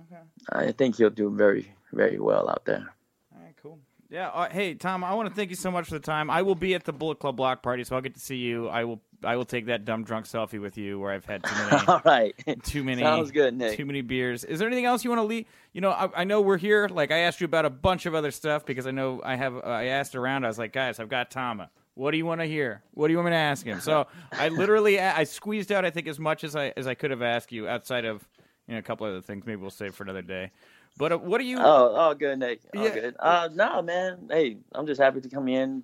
okay. 0.00 0.22
I 0.50 0.72
think 0.72 0.96
he'll 0.96 1.10
do 1.10 1.30
very, 1.30 1.72
very 1.92 2.18
well 2.18 2.48
out 2.48 2.64
there. 2.64 2.92
All 3.34 3.42
right, 3.42 3.54
cool. 3.62 3.78
Yeah. 4.10 4.28
Uh, 4.28 4.48
hey, 4.48 4.74
Tom. 4.74 5.04
I 5.04 5.14
want 5.14 5.28
to 5.28 5.34
thank 5.34 5.50
you 5.50 5.56
so 5.56 5.70
much 5.70 5.86
for 5.86 5.94
the 5.94 6.00
time. 6.00 6.30
I 6.30 6.42
will 6.42 6.54
be 6.54 6.74
at 6.74 6.84
the 6.84 6.92
Bullet 6.92 7.18
Club 7.18 7.36
block 7.36 7.62
party, 7.62 7.84
so 7.84 7.94
I'll 7.94 8.02
get 8.02 8.14
to 8.14 8.20
see 8.20 8.36
you. 8.36 8.68
I 8.68 8.84
will. 8.84 9.00
I 9.24 9.34
will 9.34 9.44
take 9.44 9.66
that 9.66 9.84
dumb 9.84 10.04
drunk 10.04 10.26
selfie 10.26 10.60
with 10.60 10.78
you, 10.78 11.00
where 11.00 11.12
I've 11.12 11.24
had 11.24 11.42
too 11.42 11.54
many. 11.56 11.82
All 11.88 12.02
right. 12.04 12.34
Too 12.62 12.84
many. 12.84 13.02
Sounds 13.02 13.32
good, 13.32 13.52
Nick. 13.52 13.76
Too 13.76 13.84
many 13.84 14.00
beers. 14.00 14.44
Is 14.44 14.60
there 14.60 14.68
anything 14.68 14.84
else 14.84 15.02
you 15.02 15.10
want 15.10 15.18
to 15.18 15.26
leave? 15.26 15.46
You 15.72 15.80
know, 15.80 15.90
I, 15.90 16.08
I, 16.18 16.24
know 16.24 16.40
we're 16.40 16.56
here. 16.56 16.86
Like 16.86 17.10
I 17.10 17.18
asked 17.18 17.40
you 17.40 17.44
about 17.44 17.64
a 17.64 17.70
bunch 17.70 18.06
of 18.06 18.14
other 18.14 18.30
stuff 18.30 18.64
because 18.64 18.86
I 18.86 18.92
know 18.92 19.20
I 19.24 19.34
have. 19.34 19.56
Uh, 19.56 19.62
I 19.62 19.84
asked 19.86 20.14
around. 20.14 20.44
I 20.44 20.48
was 20.48 20.58
like, 20.58 20.72
guys, 20.72 21.00
I've 21.00 21.08
got 21.08 21.32
Tama. 21.32 21.68
What 21.98 22.12
do 22.12 22.16
you 22.16 22.26
want 22.26 22.40
to 22.40 22.46
hear? 22.46 22.80
What 22.94 23.08
do 23.08 23.12
you 23.12 23.18
want 23.18 23.26
me 23.26 23.32
to 23.32 23.38
ask 23.38 23.66
him? 23.66 23.80
So 23.80 24.06
I 24.30 24.50
literally 24.50 25.00
I 25.00 25.24
squeezed 25.24 25.72
out 25.72 25.84
I 25.84 25.90
think 25.90 26.06
as 26.06 26.20
much 26.20 26.44
as 26.44 26.54
I 26.54 26.72
as 26.76 26.86
I 26.86 26.94
could 26.94 27.10
have 27.10 27.22
asked 27.22 27.50
you 27.50 27.66
outside 27.66 28.04
of 28.04 28.26
you 28.68 28.74
know 28.74 28.78
a 28.78 28.82
couple 28.82 29.04
other 29.08 29.20
things. 29.20 29.44
Maybe 29.44 29.60
we'll 29.60 29.70
save 29.70 29.96
for 29.96 30.04
another 30.04 30.22
day. 30.22 30.52
But 30.96 31.10
uh, 31.10 31.18
what 31.18 31.38
do 31.38 31.44
you? 31.44 31.58
Oh, 31.58 31.94
oh, 31.96 32.14
good, 32.14 32.38
Nick. 32.38 32.60
Oh, 32.76 32.84
yeah. 32.84 32.94
good. 32.94 33.16
Uh, 33.18 33.48
no, 33.52 33.82
man. 33.82 34.28
Hey, 34.30 34.58
I'm 34.72 34.86
just 34.86 35.00
happy 35.00 35.20
to 35.20 35.28
come 35.28 35.48
in, 35.48 35.82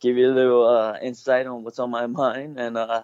give 0.00 0.16
you 0.16 0.30
a 0.30 0.32
little 0.32 0.66
uh, 0.66 0.98
insight 1.02 1.46
on 1.46 1.62
what's 1.62 1.78
on 1.78 1.90
my 1.90 2.06
mind, 2.06 2.58
and 2.58 2.78
uh, 2.78 3.02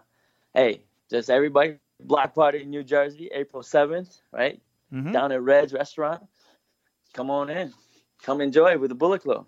hey, 0.54 0.80
just 1.10 1.28
everybody, 1.28 1.76
Block 2.00 2.34
Party 2.34 2.62
in 2.62 2.70
New 2.70 2.82
Jersey, 2.82 3.28
April 3.34 3.62
7th, 3.62 4.20
right? 4.32 4.62
Mm-hmm. 4.92 5.12
Down 5.12 5.30
at 5.30 5.42
Red's 5.42 5.74
Restaurant. 5.74 6.22
Come 7.12 7.30
on 7.30 7.50
in. 7.50 7.72
Come 8.22 8.40
enjoy 8.40 8.78
with 8.78 8.88
the 8.88 8.94
Bullet 8.94 9.22
Club. 9.22 9.46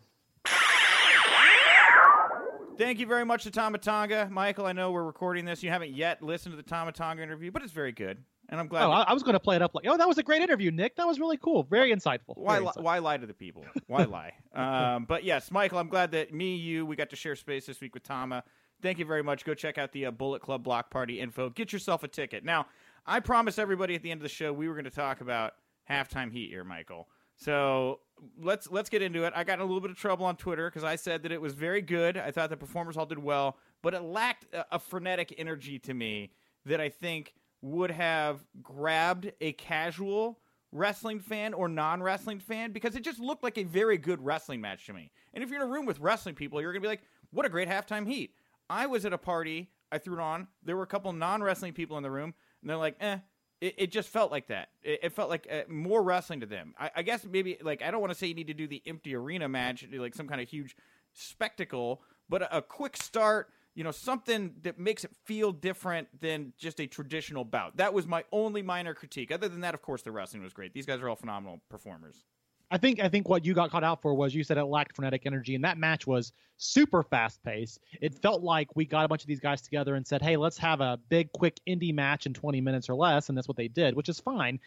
Thank 2.78 3.00
you 3.00 3.06
very 3.06 3.24
much 3.24 3.42
to 3.42 3.50
Tama 3.50 3.78
Tonga. 3.78 4.28
Michael, 4.30 4.64
I 4.64 4.72
know 4.72 4.92
we're 4.92 5.04
recording 5.04 5.44
this. 5.44 5.62
You 5.62 5.70
haven't 5.70 5.94
yet 5.94 6.22
listened 6.22 6.52
to 6.52 6.56
the 6.56 6.62
Tama 6.62 6.92
Tonga 6.92 7.22
interview, 7.22 7.50
but 7.50 7.62
it's 7.62 7.72
very 7.72 7.92
good 7.92 8.18
and 8.48 8.58
I'm 8.60 8.68
glad. 8.68 8.84
Oh, 8.84 8.90
I 8.90 9.12
was 9.12 9.22
going 9.22 9.34
to 9.34 9.40
play 9.40 9.56
it 9.56 9.62
up 9.62 9.74
like, 9.74 9.84
oh, 9.86 9.96
that 9.96 10.08
was 10.08 10.18
a 10.18 10.22
great 10.22 10.42
interview, 10.42 10.70
Nick. 10.70 10.96
That 10.96 11.06
was 11.06 11.20
really 11.20 11.36
cool, 11.36 11.64
very 11.64 11.94
insightful. 11.94 12.36
Why, 12.36 12.54
very 12.54 12.64
li- 12.64 12.72
insightful. 12.72 12.82
why 12.82 12.98
lie 12.98 13.16
to 13.18 13.26
the 13.26 13.34
people? 13.34 13.64
Why 13.86 14.04
lie? 14.04 14.32
Um, 14.58 15.04
but 15.04 15.22
yes, 15.22 15.52
Michael, 15.52 15.78
I'm 15.78 15.88
glad 15.88 16.10
that 16.12 16.34
me, 16.34 16.56
you, 16.56 16.84
we 16.84 16.96
got 16.96 17.10
to 17.10 17.16
share 17.16 17.36
space 17.36 17.66
this 17.66 17.80
week 17.80 17.94
with 17.94 18.02
Tama. 18.02 18.42
Thank 18.82 18.98
you 18.98 19.04
very 19.04 19.22
much. 19.22 19.44
Go 19.44 19.54
check 19.54 19.78
out 19.78 19.92
the 19.92 20.06
uh, 20.06 20.10
Bullet 20.10 20.42
Club 20.42 20.64
block 20.64 20.90
party 20.90 21.20
info. 21.20 21.48
Get 21.50 21.72
yourself 21.72 22.02
a 22.02 22.08
ticket. 22.08 22.44
Now, 22.44 22.66
I 23.06 23.20
promised 23.20 23.60
everybody 23.60 23.94
at 23.94 24.02
the 24.02 24.10
end 24.10 24.18
of 24.18 24.24
the 24.24 24.28
show 24.28 24.52
we 24.52 24.66
were 24.66 24.74
going 24.74 24.84
to 24.84 24.90
talk 24.90 25.20
about 25.20 25.52
halftime 25.88 26.32
heat 26.32 26.50
here, 26.50 26.64
Michael. 26.64 27.08
So 27.38 28.00
let's 28.36 28.68
let's 28.70 28.90
get 28.90 29.00
into 29.00 29.24
it. 29.24 29.32
I 29.34 29.44
got 29.44 29.54
in 29.54 29.60
a 29.60 29.64
little 29.64 29.80
bit 29.80 29.90
of 29.90 29.96
trouble 29.96 30.26
on 30.26 30.36
Twitter 30.36 30.68
because 30.68 30.84
I 30.84 30.96
said 30.96 31.22
that 31.22 31.32
it 31.32 31.40
was 31.40 31.54
very 31.54 31.80
good. 31.80 32.16
I 32.16 32.30
thought 32.32 32.50
the 32.50 32.56
performers 32.56 32.96
all 32.96 33.06
did 33.06 33.18
well. 33.18 33.56
but 33.80 33.94
it 33.94 34.02
lacked 34.02 34.52
a, 34.52 34.66
a 34.72 34.78
frenetic 34.78 35.32
energy 35.38 35.78
to 35.78 35.94
me 35.94 36.32
that 36.66 36.80
I 36.80 36.88
think 36.88 37.34
would 37.62 37.92
have 37.92 38.44
grabbed 38.60 39.32
a 39.40 39.52
casual 39.52 40.40
wrestling 40.72 41.20
fan 41.20 41.54
or 41.54 41.68
non 41.68 42.02
wrestling 42.02 42.40
fan 42.40 42.72
because 42.72 42.96
it 42.96 43.02
just 43.02 43.20
looked 43.20 43.44
like 43.44 43.56
a 43.56 43.62
very 43.62 43.98
good 43.98 44.24
wrestling 44.24 44.60
match 44.60 44.86
to 44.86 44.92
me. 44.92 45.10
And 45.32 45.42
if 45.42 45.50
you're 45.50 45.62
in 45.62 45.68
a 45.68 45.72
room 45.72 45.86
with 45.86 46.00
wrestling 46.00 46.34
people, 46.34 46.60
you're 46.60 46.72
going 46.72 46.82
to 46.82 46.86
be 46.86 46.90
like, 46.90 47.02
what 47.30 47.46
a 47.46 47.48
great 47.48 47.68
halftime 47.68 48.06
heat. 48.06 48.34
I 48.68 48.86
was 48.86 49.04
at 49.04 49.12
a 49.12 49.18
party, 49.18 49.70
I 49.90 49.98
threw 49.98 50.16
it 50.18 50.20
on. 50.20 50.48
There 50.64 50.76
were 50.76 50.82
a 50.82 50.88
couple 50.88 51.12
non 51.12 51.42
wrestling 51.42 51.72
people 51.72 51.96
in 51.96 52.02
the 52.02 52.10
room, 52.10 52.34
and 52.60 52.68
they're 52.68 52.76
like, 52.76 52.96
eh. 53.00 53.18
It, 53.60 53.74
it 53.78 53.92
just 53.92 54.08
felt 54.08 54.30
like 54.30 54.48
that. 54.48 54.68
It, 54.82 55.00
it 55.04 55.12
felt 55.12 55.30
like 55.30 55.46
uh, 55.50 55.62
more 55.68 56.02
wrestling 56.02 56.40
to 56.40 56.46
them. 56.46 56.74
I, 56.78 56.90
I 56.96 57.02
guess 57.02 57.24
maybe, 57.24 57.58
like, 57.62 57.82
I 57.82 57.90
don't 57.90 58.00
want 58.00 58.12
to 58.12 58.18
say 58.18 58.26
you 58.26 58.34
need 58.34 58.46
to 58.48 58.54
do 58.54 58.66
the 58.66 58.82
empty 58.86 59.14
arena 59.14 59.48
match, 59.48 59.84
like 59.92 60.14
some 60.14 60.28
kind 60.28 60.40
of 60.40 60.48
huge 60.48 60.76
spectacle, 61.12 62.02
but 62.28 62.42
a, 62.42 62.58
a 62.58 62.62
quick 62.62 62.96
start 62.96 63.48
you 63.78 63.84
know, 63.84 63.92
something 63.92 64.54
that 64.62 64.76
makes 64.76 65.04
it 65.04 65.12
feel 65.24 65.52
different 65.52 66.08
than 66.20 66.52
just 66.58 66.80
a 66.80 66.88
traditional 66.88 67.44
bout. 67.44 67.76
That 67.76 67.94
was 67.94 68.08
my 68.08 68.24
only 68.32 68.60
minor 68.60 68.92
critique. 68.92 69.30
Other 69.30 69.48
than 69.48 69.60
that, 69.60 69.72
of 69.72 69.82
course, 69.82 70.02
the 70.02 70.10
wrestling 70.10 70.42
was 70.42 70.52
great. 70.52 70.74
These 70.74 70.84
guys 70.84 71.00
are 71.00 71.08
all 71.08 71.14
phenomenal 71.14 71.60
performers. 71.70 72.24
I 72.70 72.76
think 72.76 73.00
I 73.00 73.08
think 73.08 73.28
what 73.28 73.44
you 73.44 73.54
got 73.54 73.70
caught 73.70 73.84
out 73.84 74.02
for 74.02 74.12
was 74.14 74.34
you 74.34 74.44
said 74.44 74.58
it 74.58 74.64
lacked 74.64 74.94
frenetic 74.94 75.22
energy, 75.24 75.54
and 75.54 75.64
that 75.64 75.78
match 75.78 76.06
was 76.06 76.32
super 76.58 77.02
fast 77.02 77.42
paced. 77.42 77.80
It 78.00 78.14
felt 78.20 78.42
like 78.42 78.74
we 78.76 78.84
got 78.84 79.04
a 79.04 79.08
bunch 79.08 79.22
of 79.22 79.28
these 79.28 79.40
guys 79.40 79.62
together 79.62 79.94
and 79.94 80.06
said, 80.06 80.20
"Hey, 80.20 80.36
let's 80.36 80.58
have 80.58 80.80
a 80.80 80.98
big, 81.08 81.32
quick 81.32 81.60
indie 81.66 81.94
match 81.94 82.26
in 82.26 82.34
20 82.34 82.60
minutes 82.60 82.88
or 82.90 82.94
less," 82.94 83.28
and 83.28 83.38
that's 83.38 83.48
what 83.48 83.56
they 83.56 83.68
did, 83.68 83.94
which 83.94 84.08
is 84.08 84.20
fine. 84.20 84.60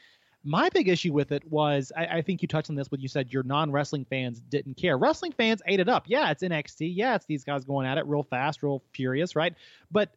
My 0.43 0.69
big 0.69 0.87
issue 0.87 1.13
with 1.13 1.31
it 1.31 1.43
was 1.51 1.91
I, 1.95 2.05
I 2.05 2.21
think 2.23 2.41
you 2.41 2.47
touched 2.47 2.71
on 2.71 2.75
this 2.75 2.89
when 2.89 3.01
you 3.01 3.07
said 3.07 3.31
your 3.31 3.43
non 3.43 3.71
wrestling 3.71 4.05
fans 4.05 4.39
didn't 4.39 4.77
care. 4.77 4.97
Wrestling 4.97 5.33
fans 5.33 5.61
ate 5.67 5.79
it 5.79 5.87
up. 5.87 6.05
Yeah, 6.07 6.31
it's 6.31 6.41
NXT. 6.41 6.91
Yeah, 6.95 7.13
it's 7.15 7.25
these 7.25 7.43
guys 7.43 7.63
going 7.63 7.85
at 7.85 7.99
it 7.99 8.07
real 8.07 8.23
fast, 8.23 8.63
real 8.63 8.81
furious, 8.93 9.35
right? 9.35 9.53
But 9.91 10.15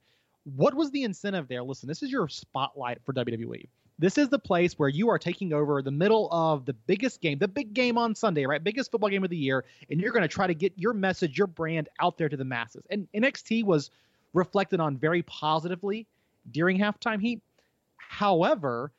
what 0.56 0.74
was 0.74 0.90
the 0.90 1.02
incentive 1.02 1.48
there? 1.48 1.62
Listen, 1.62 1.86
this 1.86 2.02
is 2.02 2.10
your 2.10 2.28
spotlight 2.28 2.98
for 3.04 3.12
WWE. 3.12 3.66
This 3.98 4.18
is 4.18 4.28
the 4.28 4.38
place 4.38 4.78
where 4.78 4.88
you 4.88 5.08
are 5.08 5.18
taking 5.18 5.52
over 5.52 5.80
the 5.80 5.90
middle 5.90 6.28
of 6.32 6.64
the 6.64 6.72
biggest 6.72 7.20
game, 7.20 7.38
the 7.38 7.46
big 7.46 7.74
game 7.74 7.96
on 7.96 8.14
Sunday, 8.14 8.44
right? 8.44 8.62
Biggest 8.62 8.90
football 8.90 9.08
game 9.08 9.22
of 9.22 9.30
the 9.30 9.36
year, 9.36 9.64
and 9.88 10.00
you're 10.00 10.12
going 10.12 10.22
to 10.22 10.28
try 10.28 10.46
to 10.46 10.54
get 10.54 10.72
your 10.76 10.92
message, 10.92 11.38
your 11.38 11.46
brand 11.46 11.88
out 12.00 12.18
there 12.18 12.28
to 12.28 12.36
the 12.36 12.44
masses. 12.44 12.82
And 12.90 13.06
NXT 13.14 13.64
was 13.64 13.90
reflected 14.32 14.80
on 14.80 14.96
very 14.96 15.22
positively 15.22 16.06
during 16.50 16.78
halftime 16.78 17.20
heat. 17.20 17.40
However, 17.96 18.92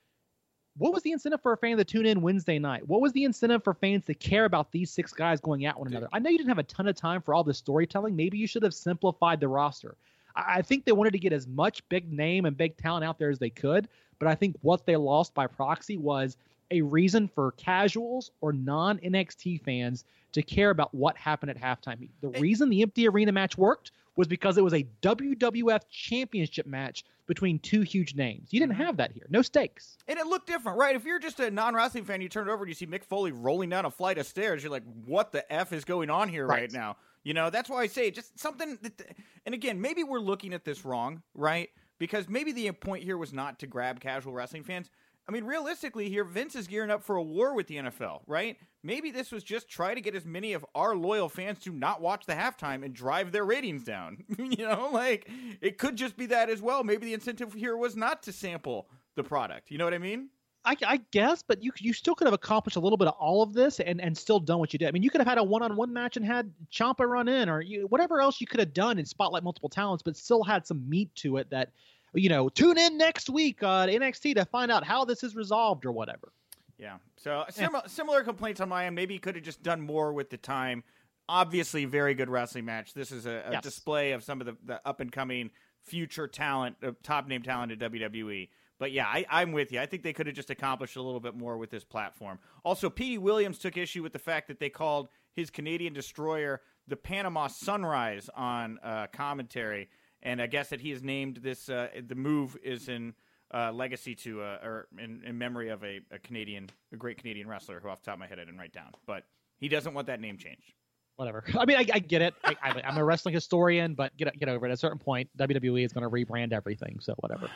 what 0.77 0.93
was 0.93 1.03
the 1.03 1.11
incentive 1.11 1.41
for 1.41 1.53
a 1.53 1.57
fan 1.57 1.77
to 1.77 1.83
tune 1.83 2.05
in 2.05 2.21
Wednesday 2.21 2.59
night? 2.59 2.87
What 2.87 3.01
was 3.01 3.11
the 3.13 3.23
incentive 3.23 3.63
for 3.63 3.73
fans 3.73 4.05
to 4.05 4.13
care 4.13 4.45
about 4.45 4.71
these 4.71 4.91
six 4.91 5.13
guys 5.13 5.39
going 5.39 5.65
at 5.65 5.77
one 5.77 5.87
another? 5.87 6.09
I 6.11 6.19
know 6.19 6.29
you 6.29 6.37
didn't 6.37 6.49
have 6.49 6.57
a 6.57 6.63
ton 6.63 6.87
of 6.87 6.95
time 6.95 7.21
for 7.21 7.33
all 7.33 7.43
this 7.43 7.57
storytelling. 7.57 8.15
Maybe 8.15 8.37
you 8.37 8.47
should 8.47 8.63
have 8.63 8.73
simplified 8.73 9.39
the 9.39 9.47
roster. 9.47 9.95
I 10.35 10.61
think 10.61 10.83
they 10.83 10.91
wanted 10.91 11.13
to 11.13 11.19
get 11.19 11.31
as 11.31 11.47
much 11.47 11.87
big 11.87 12.11
name 12.11 12.45
and 12.45 12.57
big 12.57 12.75
talent 12.75 13.05
out 13.05 13.17
there 13.17 13.29
as 13.29 13.39
they 13.39 13.49
could, 13.49 13.87
but 14.19 14.27
I 14.27 14.35
think 14.35 14.55
what 14.61 14.85
they 14.85 14.95
lost 14.95 15.33
by 15.33 15.47
proxy 15.47 15.97
was 15.97 16.37
a 16.71 16.81
reason 16.81 17.27
for 17.27 17.51
casuals 17.51 18.31
or 18.41 18.51
non 18.53 18.97
NXT 18.99 19.61
fans 19.63 20.03
to 20.31 20.41
care 20.41 20.69
about 20.71 20.93
what 20.93 21.15
happened 21.17 21.51
at 21.51 21.57
halftime. 21.61 22.09
The 22.21 22.29
reason 22.39 22.69
the 22.69 22.81
empty 22.81 23.07
arena 23.07 23.31
match 23.31 23.57
worked 23.57 23.91
was 24.15 24.27
because 24.27 24.57
it 24.57 24.63
was 24.63 24.73
a 24.73 24.85
WWF 25.01 25.81
championship 25.89 26.65
match 26.65 27.03
between 27.27 27.59
two 27.59 27.81
huge 27.81 28.15
names. 28.15 28.49
You 28.51 28.59
didn't 28.59 28.73
Mm-hmm. 28.73 28.83
have 28.83 28.97
that 28.97 29.11
here. 29.11 29.25
No 29.29 29.41
stakes. 29.41 29.97
And 30.07 30.17
it 30.19 30.25
looked 30.27 30.47
different, 30.47 30.77
right? 30.77 30.95
If 30.95 31.05
you're 31.05 31.19
just 31.19 31.39
a 31.39 31.49
non 31.51 31.75
wrestling 31.75 32.05
fan, 32.05 32.21
you 32.21 32.29
turn 32.29 32.47
it 32.47 32.51
over 32.51 32.63
and 32.63 32.69
you 32.69 32.75
see 32.75 32.85
Mick 32.87 33.03
Foley 33.03 33.31
rolling 33.31 33.69
down 33.69 33.85
a 33.85 33.91
flight 33.91 34.17
of 34.17 34.25
stairs, 34.25 34.63
you're 34.63 34.71
like, 34.71 34.83
what 35.05 35.31
the 35.31 35.51
F 35.51 35.73
is 35.73 35.85
going 35.85 36.09
on 36.09 36.29
here 36.29 36.45
right, 36.47 36.61
Right. 36.61 36.71
now? 36.71 36.97
You 37.23 37.33
know, 37.33 37.49
that's 37.49 37.69
why 37.69 37.81
I 37.81 37.87
say 37.87 38.11
just 38.11 38.37
something 38.39 38.77
that, 38.83 39.01
and 39.47 39.55
again, 39.55 39.81
maybe 39.81 40.03
we're 40.03 40.19
looking 40.19 40.53
at 40.53 40.63
this 40.63 40.85
wrong, 40.85 41.23
right? 41.33 41.69
Because 41.99 42.27
maybe 42.27 42.51
the 42.51 42.71
point 42.71 43.03
here 43.03 43.17
was 43.17 43.33
not 43.33 43.59
to 43.59 43.67
grab 43.67 43.99
casual 43.99 44.33
wrestling 44.33 44.63
fans. 44.63 44.89
I 45.27 45.31
mean, 45.31 45.43
realistically, 45.43 46.07
here, 46.07 46.23
Vince 46.23 46.55
is 46.55 46.67
gearing 46.67 46.91
up 46.91 47.03
for 47.03 47.15
a 47.15 47.23
war 47.23 47.55
with 47.55 47.65
the 47.65 47.77
NFL, 47.77 48.21
right? 48.27 48.57
Maybe 48.83 49.09
this 49.09 49.31
was 49.31 49.43
just 49.43 49.67
try 49.67 49.95
to 49.95 50.01
get 50.01 50.13
as 50.13 50.23
many 50.23 50.53
of 50.53 50.63
our 50.75 50.95
loyal 50.95 51.29
fans 51.29 51.59
to 51.59 51.71
not 51.71 51.99
watch 51.99 52.27
the 52.27 52.33
halftime 52.33 52.85
and 52.85 52.93
drive 52.93 53.31
their 53.31 53.45
ratings 53.45 53.83
down. 53.83 54.23
you 54.37 54.67
know, 54.67 54.89
like 54.91 55.27
it 55.61 55.79
could 55.79 55.95
just 55.95 56.15
be 56.15 56.27
that 56.27 56.49
as 56.49 56.61
well. 56.61 56.83
Maybe 56.83 57.07
the 57.07 57.13
incentive 57.13 57.53
here 57.53 57.75
was 57.75 57.95
not 57.95 58.21
to 58.23 58.31
sample 58.31 58.87
the 59.15 59.23
product. 59.23 59.71
You 59.71 59.79
know 59.79 59.85
what 59.85 59.95
I 59.95 59.99
mean? 59.99 60.29
I, 60.65 60.75
I 60.85 60.97
guess, 61.11 61.43
but 61.43 61.63
you 61.63 61.71
you 61.79 61.93
still 61.93 62.15
could 62.15 62.25
have 62.25 62.33
accomplished 62.33 62.75
a 62.75 62.79
little 62.79 62.97
bit 62.97 63.07
of 63.07 63.13
all 63.19 63.43
of 63.43 63.53
this 63.53 63.79
and, 63.79 64.01
and 64.01 64.17
still 64.17 64.39
done 64.39 64.59
what 64.59 64.73
you 64.73 64.79
did. 64.79 64.87
I 64.87 64.91
mean, 64.91 65.03
you 65.03 65.09
could 65.09 65.21
have 65.21 65.27
had 65.27 65.37
a 65.37 65.43
one 65.43 65.61
on 65.61 65.75
one 65.75 65.93
match 65.93 66.17
and 66.17 66.25
had 66.25 66.51
Ciampa 66.71 67.07
run 67.07 67.27
in 67.27 67.49
or 67.49 67.61
you, 67.61 67.87
whatever 67.87 68.19
else 68.19 68.41
you 68.41 68.47
could 68.47 68.59
have 68.59 68.73
done 68.73 68.97
and 68.97 69.07
spotlight 69.07 69.43
multiple 69.43 69.69
talents, 69.69 70.01
but 70.03 70.17
still 70.17 70.43
had 70.43 70.65
some 70.65 70.87
meat 70.89 71.13
to 71.15 71.37
it 71.37 71.49
that, 71.51 71.71
you 72.13 72.29
know, 72.29 72.49
tune 72.49 72.77
in 72.77 72.97
next 72.97 73.29
week 73.29 73.61
on 73.63 73.89
NXT 73.89 74.35
to 74.35 74.45
find 74.45 74.71
out 74.71 74.83
how 74.83 75.05
this 75.05 75.23
is 75.23 75.35
resolved 75.35 75.85
or 75.85 75.91
whatever. 75.91 76.31
Yeah. 76.77 76.97
So 77.17 77.45
similar 77.49 77.83
similar 77.87 78.23
complaints 78.23 78.59
on 78.59 78.67
my 78.69 78.85
end. 78.87 78.95
Maybe 78.95 79.17
could 79.19 79.35
have 79.35 79.43
just 79.43 79.63
done 79.63 79.79
more 79.81 80.11
with 80.13 80.29
the 80.29 80.37
time. 80.37 80.83
Obviously, 81.29 81.85
very 81.85 82.13
good 82.13 82.29
wrestling 82.29 82.65
match. 82.65 82.93
This 82.93 83.11
is 83.11 83.25
a, 83.25 83.43
a 83.47 83.51
Yes. 83.53 83.63
display 83.63 84.11
of 84.11 84.23
some 84.23 84.41
of 84.41 84.47
the, 84.47 84.57
the 84.65 84.87
up 84.87 84.99
and 84.99 85.11
coming 85.11 85.49
future 85.83 86.27
talent, 86.27 86.75
uh, 86.83 86.91
top 87.03 87.27
name 87.27 87.41
talent 87.43 87.71
at 87.71 87.79
WWE. 87.79 88.49
But 88.77 88.91
yeah, 88.91 89.05
I, 89.07 89.25
I'm 89.29 89.51
with 89.51 89.71
you. 89.71 89.79
I 89.79 89.85
think 89.85 90.03
they 90.03 90.13
could 90.13 90.27
have 90.27 90.35
just 90.35 90.49
accomplished 90.49 90.97
a 90.97 91.01
little 91.01 91.19
bit 91.19 91.35
more 91.35 91.57
with 91.57 91.69
this 91.69 91.83
platform. 91.83 92.39
Also, 92.63 92.89
Petey 92.89 93.17
Williams 93.17 93.57
took 93.57 93.77
issue 93.77 94.03
with 94.03 94.13
the 94.13 94.19
fact 94.19 94.47
that 94.49 94.59
they 94.59 94.69
called 94.69 95.09
his 95.33 95.49
Canadian 95.49 95.93
destroyer 95.93 96.61
the 96.87 96.95
Panama 96.95 97.47
Sunrise 97.47 98.29
on 98.35 98.79
uh, 98.83 99.07
commentary, 99.11 99.89
and 100.21 100.41
I 100.41 100.47
guess 100.47 100.69
that 100.69 100.81
he 100.81 100.91
has 100.91 101.03
named 101.03 101.37
this. 101.37 101.69
Uh, 101.69 101.87
the 102.07 102.15
move 102.15 102.57
is 102.63 102.89
in 102.89 103.13
uh, 103.53 103.71
legacy 103.71 104.15
to 104.15 104.41
uh, 104.41 104.59
or 104.63 104.87
in, 104.97 105.21
in 105.25 105.37
memory 105.37 105.69
of 105.69 105.83
a, 105.83 105.99
a 106.11 106.19
Canadian, 106.19 106.69
a 106.93 106.97
great 106.97 107.17
Canadian 107.17 107.47
wrestler 107.47 107.79
who 107.79 107.89
off 107.89 108.01
the 108.01 108.05
top 108.05 108.15
of 108.15 108.19
my 108.19 108.27
head 108.27 108.39
I 108.39 108.45
didn't 108.45 108.59
write 108.59 108.73
down, 108.73 108.91
but 109.05 109.23
he 109.57 109.67
doesn't 109.67 109.93
want 109.93 110.07
that 110.07 110.19
name 110.19 110.37
changed. 110.37 110.73
Whatever. 111.15 111.43
I 111.57 111.65
mean, 111.65 111.77
I, 111.77 111.85
I 111.93 111.99
get 111.99 112.21
it. 112.21 112.33
I, 112.43 112.55
I'm 112.83 112.97
a 112.97 113.03
wrestling 113.03 113.33
historian, 113.33 113.93
but 113.93 114.15
get 114.17 114.37
get 114.37 114.49
over 114.49 114.65
it. 114.65 114.69
At 114.69 114.73
a 114.73 114.77
certain 114.77 114.99
point, 114.99 115.29
WWE 115.37 115.85
is 115.85 115.93
going 115.93 116.03
to 116.03 116.09
rebrand 116.09 116.53
everything. 116.53 116.99
So 116.99 117.13
whatever. 117.19 117.49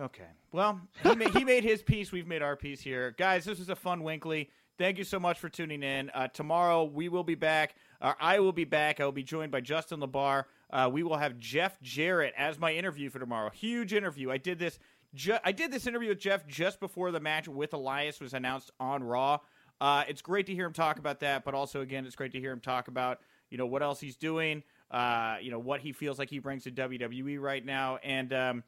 Okay. 0.00 0.26
Well, 0.52 0.80
he 1.02 1.14
made, 1.14 1.30
he 1.30 1.44
made 1.44 1.64
his 1.64 1.82
piece. 1.82 2.12
We've 2.12 2.26
made 2.26 2.42
our 2.42 2.56
piece 2.56 2.80
here. 2.80 3.14
Guys, 3.18 3.44
this 3.44 3.58
was 3.58 3.68
a 3.68 3.76
fun 3.76 4.02
WINCLY. 4.02 4.48
Thank 4.78 4.98
you 4.98 5.04
so 5.04 5.20
much 5.20 5.38
for 5.38 5.48
tuning 5.48 5.82
in. 5.82 6.10
Uh, 6.10 6.28
tomorrow, 6.28 6.84
we 6.84 7.08
will 7.08 7.24
be 7.24 7.34
back. 7.34 7.74
Uh, 8.00 8.14
I 8.18 8.40
will 8.40 8.52
be 8.52 8.64
back. 8.64 9.00
I 9.00 9.04
will 9.04 9.12
be 9.12 9.22
joined 9.22 9.52
by 9.52 9.60
Justin 9.60 10.00
LaBar. 10.00 10.44
Uh, 10.70 10.88
we 10.90 11.02
will 11.02 11.18
have 11.18 11.38
Jeff 11.38 11.80
Jarrett 11.82 12.32
as 12.36 12.58
my 12.58 12.72
interview 12.72 13.10
for 13.10 13.18
tomorrow. 13.18 13.50
Huge 13.50 13.92
interview. 13.92 14.30
I 14.30 14.38
did 14.38 14.58
this. 14.58 14.78
Ju- 15.14 15.38
I 15.44 15.52
did 15.52 15.70
this 15.70 15.86
interview 15.86 16.08
with 16.08 16.18
Jeff 16.18 16.46
just 16.46 16.80
before 16.80 17.10
the 17.10 17.20
match 17.20 17.46
with 17.46 17.74
Elias 17.74 18.18
was 18.18 18.32
announced 18.32 18.70
on 18.80 19.04
Raw. 19.04 19.40
Uh, 19.80 20.04
it's 20.08 20.22
great 20.22 20.46
to 20.46 20.54
hear 20.54 20.64
him 20.64 20.72
talk 20.72 20.98
about 20.98 21.20
that, 21.20 21.44
but 21.44 21.54
also 21.54 21.82
again, 21.82 22.06
it's 22.06 22.16
great 22.16 22.32
to 22.32 22.40
hear 22.40 22.52
him 22.52 22.60
talk 22.60 22.88
about 22.88 23.18
you 23.50 23.58
know 23.58 23.66
what 23.66 23.82
else 23.82 24.00
he's 24.00 24.16
doing. 24.16 24.62
Uh, 24.90 25.36
you 25.42 25.50
know 25.50 25.58
what 25.58 25.80
he 25.80 25.92
feels 25.92 26.18
like 26.18 26.30
he 26.30 26.38
brings 26.38 26.64
to 26.64 26.70
WWE 26.70 27.38
right 27.38 27.64
now, 27.64 27.98
and 28.02 28.32
um, 28.32 28.64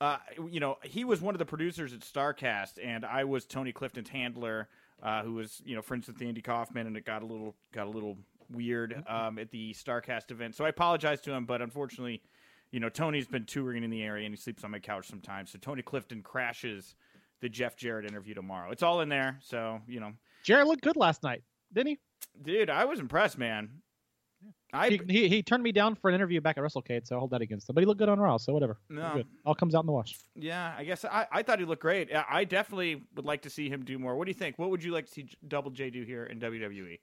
uh, 0.00 0.18
you 0.50 0.60
know, 0.60 0.76
he 0.82 1.04
was 1.04 1.20
one 1.20 1.34
of 1.34 1.38
the 1.38 1.44
producers 1.44 1.92
at 1.92 2.00
Starcast, 2.00 2.78
and 2.82 3.04
I 3.04 3.24
was 3.24 3.44
Tony 3.44 3.72
Clifton's 3.72 4.08
handler, 4.08 4.68
uh, 5.02 5.22
who 5.22 5.34
was 5.34 5.62
you 5.64 5.74
know 5.74 5.82
friends 5.82 6.06
with 6.06 6.20
Andy 6.20 6.42
Kaufman, 6.42 6.86
and 6.86 6.96
it 6.96 7.04
got 7.04 7.22
a 7.22 7.26
little 7.26 7.54
got 7.72 7.86
a 7.86 7.90
little 7.90 8.18
weird 8.50 9.02
um, 9.08 9.38
at 9.38 9.50
the 9.50 9.72
Starcast 9.74 10.30
event. 10.30 10.54
So 10.54 10.64
I 10.64 10.68
apologize 10.68 11.20
to 11.22 11.32
him, 11.32 11.46
but 11.46 11.62
unfortunately, 11.62 12.22
you 12.70 12.80
know, 12.80 12.88
Tony's 12.88 13.26
been 13.26 13.46
touring 13.46 13.84
in 13.84 13.90
the 13.90 14.02
area 14.02 14.26
and 14.26 14.34
he 14.34 14.40
sleeps 14.40 14.64
on 14.64 14.70
my 14.70 14.78
couch 14.78 15.06
sometimes. 15.06 15.50
So 15.50 15.58
Tony 15.58 15.82
Clifton 15.82 16.22
crashes 16.22 16.96
the 17.40 17.48
Jeff 17.48 17.76
Jarrett 17.76 18.04
interview 18.04 18.34
tomorrow. 18.34 18.70
It's 18.70 18.82
all 18.82 19.00
in 19.00 19.08
there, 19.08 19.38
so 19.40 19.80
you 19.86 20.00
know, 20.00 20.12
Jarrett 20.42 20.66
looked 20.66 20.82
good 20.82 20.96
last 20.96 21.22
night, 21.22 21.42
didn't 21.72 21.88
he? 21.88 21.98
dude, 22.42 22.70
I 22.70 22.84
was 22.84 23.00
impressed, 23.00 23.38
man. 23.38 23.70
I 24.74 24.90
He, 24.90 25.00
he, 25.08 25.28
he 25.28 25.42
turned 25.42 25.62
me 25.62 25.72
down 25.72 25.94
for 25.94 26.08
an 26.08 26.14
interview 26.14 26.40
back 26.40 26.58
at 26.58 26.64
WrestleCade, 26.64 27.06
so 27.06 27.16
I 27.16 27.18
hold 27.18 27.30
that 27.30 27.42
against 27.42 27.68
him. 27.68 27.74
But 27.74 27.82
he 27.82 27.86
looked 27.86 27.98
good 27.98 28.08
on 28.08 28.18
Raw, 28.18 28.36
so 28.36 28.52
whatever. 28.52 28.78
No. 28.88 29.22
All 29.46 29.54
comes 29.54 29.74
out 29.74 29.80
in 29.80 29.86
the 29.86 29.92
wash. 29.92 30.18
Yeah, 30.34 30.74
I 30.76 30.84
guess 30.84 31.04
I, 31.04 31.26
I 31.30 31.42
thought 31.42 31.58
he 31.58 31.64
looked 31.64 31.82
great. 31.82 32.10
I 32.28 32.44
definitely 32.44 33.02
would 33.14 33.24
like 33.24 33.42
to 33.42 33.50
see 33.50 33.68
him 33.68 33.84
do 33.84 33.98
more. 33.98 34.16
What 34.16 34.26
do 34.26 34.30
you 34.30 34.34
think? 34.34 34.58
What 34.58 34.70
would 34.70 34.82
you 34.82 34.92
like 34.92 35.06
to 35.06 35.12
see 35.12 35.28
Double 35.48 35.70
J 35.70 35.90
do 35.90 36.02
here 36.02 36.24
in? 36.24 36.40
WWE? 36.40 36.98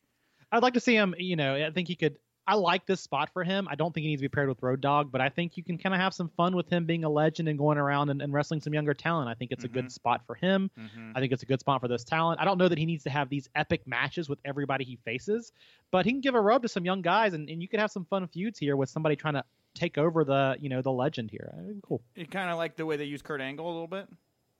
I'd 0.51 0.61
like 0.61 0.73
to 0.73 0.79
see 0.79 0.95
him. 0.95 1.15
You 1.17 1.35
know, 1.35 1.55
I 1.55 1.71
think 1.71 1.87
he 1.87 1.95
could. 1.95 2.17
I 2.51 2.55
like 2.55 2.85
this 2.85 2.99
spot 2.99 3.29
for 3.31 3.45
him. 3.45 3.65
I 3.71 3.75
don't 3.75 3.93
think 3.93 4.03
he 4.03 4.09
needs 4.09 4.19
to 4.21 4.25
be 4.25 4.29
paired 4.29 4.49
with 4.49 4.61
Road 4.61 4.81
Dogg, 4.81 5.09
but 5.09 5.21
I 5.21 5.29
think 5.29 5.55
you 5.55 5.63
can 5.63 5.77
kind 5.77 5.95
of 5.95 6.01
have 6.01 6.13
some 6.13 6.27
fun 6.35 6.53
with 6.53 6.67
him 6.69 6.85
being 6.85 7.05
a 7.05 7.09
legend 7.09 7.47
and 7.47 7.57
going 7.57 7.77
around 7.77 8.09
and, 8.09 8.21
and 8.21 8.33
wrestling 8.33 8.59
some 8.59 8.73
younger 8.73 8.93
talent. 8.93 9.29
I 9.29 9.35
think 9.35 9.51
it's 9.53 9.63
a 9.63 9.69
Mhm. 9.69 9.73
good 9.73 9.91
spot 9.93 10.21
for 10.27 10.35
him. 10.35 10.69
Mm-hmm. 10.77 11.11
I 11.15 11.21
think 11.21 11.31
it's 11.31 11.43
a 11.43 11.45
good 11.45 11.61
spot 11.61 11.79
for 11.79 11.87
this 11.87 12.03
talent. 12.03 12.41
I 12.41 12.45
don't 12.45 12.57
know 12.57 12.67
that 12.67 12.77
he 12.77 12.85
needs 12.85 13.05
to 13.05 13.09
have 13.09 13.29
these 13.29 13.47
epic 13.55 13.87
matches 13.87 14.27
with 14.27 14.39
everybody 14.43 14.83
he 14.83 14.97
faces, 14.97 15.53
but 15.91 16.05
he 16.05 16.11
can 16.11 16.19
give 16.19 16.35
a 16.35 16.41
rub 16.41 16.63
to 16.63 16.67
some 16.67 16.83
young 16.83 17.01
guys, 17.01 17.33
and, 17.33 17.49
and 17.49 17.61
you 17.61 17.69
could 17.69 17.79
have 17.79 17.89
some 17.89 18.03
fun 18.03 18.27
feuds 18.27 18.59
here 18.59 18.75
with 18.75 18.89
somebody 18.89 19.15
trying 19.15 19.35
to 19.35 19.45
take 19.73 19.97
over 19.97 20.25
the 20.25 20.57
you 20.59 20.67
know 20.67 20.81
the 20.81 20.91
legend 20.91 21.31
here. 21.31 21.53
Cool. 21.83 22.01
You 22.15 22.27
kind 22.27 22.49
of 22.49 22.57
like 22.57 22.75
the 22.75 22.85
way 22.85 22.97
they 22.97 23.05
use 23.05 23.21
Kurt 23.21 23.39
Angle 23.39 23.65
a 23.65 23.71
little 23.71 23.87
bit. 23.87 24.09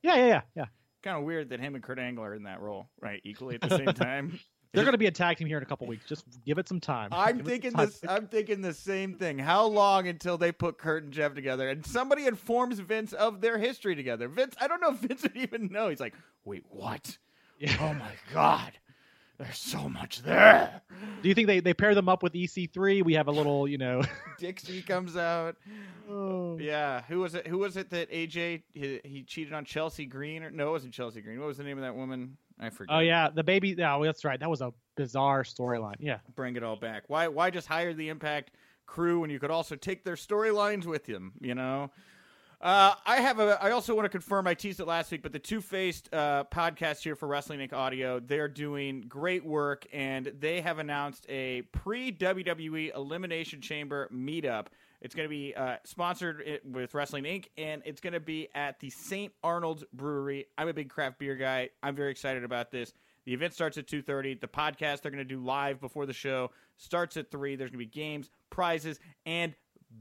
Yeah, 0.02 0.16
yeah, 0.16 0.28
yeah, 0.28 0.42
yeah. 0.56 0.66
Kind 1.04 1.18
of 1.18 1.24
weird 1.26 1.50
that 1.50 1.60
him 1.60 1.76
and 1.76 1.84
Kurt 1.84 2.00
Angle 2.00 2.24
are 2.24 2.34
in 2.36 2.44
that 2.44 2.62
role, 2.62 2.88
right? 3.02 3.20
Equally 3.26 3.56
at 3.56 3.62
the 3.68 3.76
same 3.76 3.86
time. 3.94 4.40
They're 4.74 4.84
going 4.86 4.94
to 4.94 4.98
be 4.98 5.08
a 5.08 5.12
tag 5.12 5.38
team 5.38 5.48
here 5.48 5.58
in 5.58 5.64
a 5.64 5.66
couple 5.66 5.86
weeks. 5.88 6.06
Just 6.06 6.24
give 6.46 6.58
it 6.58 6.70
some 6.70 6.80
time. 6.80 7.10
I'm 7.12 7.38
Give 7.38 7.46
thinking 7.46 7.72
time. 7.74 7.88
this. 7.88 8.00
I'm 8.08 8.28
thinking 8.28 8.62
the 8.62 8.74
same 8.74 9.16
thing. 9.16 9.38
How 9.38 9.66
long 9.66 10.08
until 10.08 10.38
they 10.38 10.52
put 10.54 10.78
Kurt 10.78 11.04
and 11.04 11.12
Jeff 11.12 11.34
together, 11.34 11.68
and 11.70 11.86
somebody 11.86 12.26
informs 12.26 12.80
Vince 12.80 13.12
of 13.12 13.42
their 13.42 13.58
history 13.58 13.96
together? 13.96 14.30
Vince, 14.30 14.56
I 14.62 14.68
don't 14.68 14.80
know 14.80 14.92
if 14.92 14.98
Vince 15.00 15.22
would 15.24 15.36
even 15.36 15.68
know. 15.72 15.90
He's 15.90 16.00
like, 16.00 16.14
wait, 16.46 16.64
what? 16.70 17.18
Yeah. 17.60 17.76
Oh 17.82 17.94
my 17.94 18.12
god, 18.34 18.72
there's 19.38 19.58
so 19.58 19.90
much 19.90 20.22
there. 20.24 20.82
Do 21.22 21.28
you 21.30 21.36
think 21.36 21.48
they, 21.48 21.60
they 21.60 21.74
pair 21.74 21.94
them 21.94 22.08
up 22.10 22.24
with 22.24 22.34
EC3? 22.34 23.04
We 23.04 23.14
have 23.16 23.28
a 23.28 23.32
little, 23.32 23.68
you 23.68 23.78
know. 23.78 24.04
Dixie 24.40 24.82
comes 24.82 25.18
out. 25.18 25.58
oh. 26.10 26.58
Yeah, 26.60 27.02
who 27.10 27.20
was 27.20 27.36
it? 27.36 27.46
Who 27.46 27.58
was 27.60 27.76
it 27.78 27.90
that 27.90 28.10
AJ 28.10 28.64
he, 28.74 29.02
he 29.04 29.24
cheated 29.24 29.54
on 29.54 29.66
Chelsea 29.66 30.06
Green? 30.06 30.44
Or 30.44 30.50
no, 30.50 30.70
it 30.70 30.72
wasn't 30.72 30.94
Chelsea 30.94 31.22
Green. 31.22 31.40
What 31.40 31.48
was 31.48 31.58
the 31.58 31.64
name 31.64 31.78
of 31.78 31.84
that 31.84 31.96
woman? 31.96 32.38
I 32.62 32.70
forget. 32.70 32.96
Oh 32.96 33.00
yeah, 33.00 33.30
the 33.30 33.44
baby. 33.44 33.76
Yeah, 33.78 33.96
well, 33.96 34.06
that's 34.06 34.24
right. 34.24 34.40
That 34.40 34.50
was 34.50 34.62
a 34.62 34.72
bizarre 34.96 35.44
storyline. 35.44 35.96
Yeah. 36.00 36.20
bring 36.36 36.56
it 36.56 36.64
all 36.64 36.76
back. 36.76 37.04
Why 37.08 37.28
why 37.28 37.50
just 37.50 37.68
hire 37.68 37.94
the 37.94 38.10
Impact 38.10 38.52
crew 38.86 39.20
when 39.20 39.30
you 39.30 39.40
could 39.40 39.52
also 39.52 39.76
take 39.76 40.04
their 40.04 40.16
storylines 40.16 40.86
with 40.86 41.06
them? 41.06 41.34
You 41.42 41.56
know. 41.56 41.92
Uh, 42.62 42.94
I 43.08 43.22
have 43.22 43.40
a. 43.40 43.58
I 43.62 43.72
also 43.72 43.96
want 43.96 44.06
to 44.06 44.10
confirm. 44.10 44.46
I 44.46 44.54
teased 44.54 44.80
it 44.80 44.86
last 44.86 45.12
week, 45.12 45.24
but 45.24 45.32
the 45.32 45.40
Two 45.40 45.62
Faced 45.62 46.14
uh, 46.14 46.44
podcast 46.52 47.02
here 47.02 47.16
for 47.16 47.28
Wrestling 47.28 47.60
Inc. 47.60 47.74
Audio, 47.74 48.20
they're 48.20 48.48
doing 48.48 49.02
great 49.10 49.44
work, 49.44 49.88
and 49.92 50.32
they 50.40 50.62
have 50.62 50.78
announced 50.78 51.26
a 51.28 51.64
pre 51.72 52.12
WWE 52.12 52.96
Elimination 52.96 53.62
Chamber 53.62 54.08
meetup. 54.14 54.68
It's 55.02 55.16
going 55.16 55.26
to 55.28 55.30
be 55.30 55.56
uh, 55.56 55.78
sponsored 55.84 56.62
with 56.64 56.94
Wrestling 56.94 57.24
Inc. 57.24 57.48
and 57.58 57.82
it's 57.86 58.00
going 58.00 58.14
to 58.14 58.20
be 58.20 58.50
at 58.54 58.80
the 58.80 58.92
St. 58.92 59.34
Arnold's 59.44 59.84
Brewery. 59.92 60.46
I'm 60.60 60.68
a 60.68 60.74
big 60.74 60.90
craft 60.90 61.18
beer 61.18 61.36
guy. 61.36 61.70
I'm 61.82 61.96
very 61.96 62.12
excited 62.12 62.44
about 62.44 62.70
this. 62.70 62.94
The 63.26 63.34
event 63.34 63.56
starts 63.56 63.80
at 63.80 63.88
2:30. 63.88 64.40
The 64.40 64.48
podcast 64.48 65.02
they're 65.02 65.12
going 65.12 65.18
to 65.18 65.24
do 65.26 65.40
live 65.40 65.82
before 65.82 66.06
the 66.06 66.14
show 66.14 66.52
starts 66.78 67.18
at 67.18 67.32
3. 67.32 67.56
There's 67.56 67.72
going 67.72 67.80
to 67.80 67.86
be 67.86 67.92
games, 67.92 68.30
prizes, 68.52 69.00
and 69.26 69.56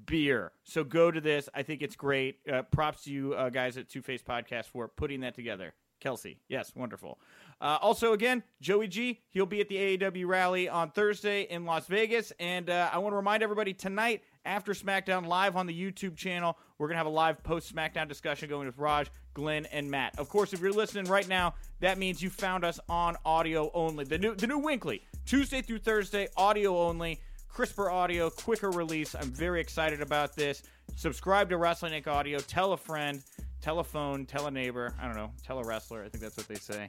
beer. 0.06 0.52
So 0.64 0.84
go 0.84 1.10
to 1.10 1.20
this. 1.20 1.48
I 1.54 1.62
think 1.62 1.82
it's 1.82 1.96
great. 1.96 2.38
Uh, 2.50 2.62
props 2.62 3.04
to 3.04 3.12
you 3.12 3.34
uh, 3.34 3.50
guys 3.50 3.76
at 3.76 3.88
Two 3.88 4.02
Face 4.02 4.22
Podcast 4.22 4.66
for 4.66 4.88
putting 4.88 5.20
that 5.20 5.34
together. 5.34 5.74
Kelsey, 6.00 6.38
yes, 6.48 6.72
wonderful. 6.74 7.18
Uh, 7.60 7.76
also, 7.82 8.14
again, 8.14 8.42
Joey 8.62 8.88
G, 8.88 9.20
he'll 9.28 9.44
be 9.44 9.60
at 9.60 9.68
the 9.68 9.98
AAW 9.98 10.26
rally 10.26 10.68
on 10.68 10.90
Thursday 10.90 11.42
in 11.42 11.66
Las 11.66 11.86
Vegas. 11.86 12.32
And 12.40 12.70
uh, 12.70 12.88
I 12.90 12.98
want 12.98 13.12
to 13.12 13.16
remind 13.16 13.42
everybody 13.42 13.74
tonight, 13.74 14.22
after 14.46 14.72
SmackDown 14.72 15.26
Live 15.26 15.56
on 15.56 15.66
the 15.66 15.78
YouTube 15.78 16.16
channel, 16.16 16.56
we're 16.78 16.86
going 16.86 16.94
to 16.94 16.98
have 16.98 17.06
a 17.06 17.10
live 17.10 17.42
post 17.42 17.74
SmackDown 17.74 18.08
discussion 18.08 18.48
going 18.48 18.66
with 18.66 18.78
Raj, 18.78 19.10
Glenn, 19.34 19.66
and 19.66 19.90
Matt. 19.90 20.18
Of 20.18 20.30
course, 20.30 20.54
if 20.54 20.60
you're 20.60 20.72
listening 20.72 21.04
right 21.04 21.28
now, 21.28 21.54
that 21.80 21.98
means 21.98 22.22
you 22.22 22.30
found 22.30 22.64
us 22.64 22.80
on 22.88 23.16
audio 23.26 23.70
only. 23.74 24.04
The 24.04 24.16
new, 24.16 24.34
the 24.34 24.46
new 24.46 24.58
WINCLY, 24.58 25.02
Tuesday 25.26 25.60
through 25.60 25.80
Thursday, 25.80 26.28
audio 26.38 26.78
only 26.78 27.20
crisper 27.52 27.90
audio, 27.90 28.30
quicker 28.30 28.70
release. 28.70 29.14
I'm 29.14 29.30
very 29.30 29.60
excited 29.60 30.00
about 30.00 30.34
this. 30.34 30.62
Subscribe 30.96 31.48
to 31.50 31.56
Wrestling 31.56 31.92
Inc. 31.92 32.06
Audio. 32.06 32.38
Tell 32.38 32.72
a 32.72 32.76
friend, 32.76 33.22
tell 33.60 33.78
a 33.78 33.84
phone, 33.84 34.26
tell 34.26 34.46
a 34.46 34.50
neighbor. 34.50 34.94
I 35.00 35.06
don't 35.06 35.16
know, 35.16 35.32
tell 35.44 35.58
a 35.58 35.64
wrestler. 35.64 36.04
I 36.04 36.08
think 36.08 36.22
that's 36.22 36.36
what 36.36 36.48
they 36.48 36.56
say. 36.56 36.86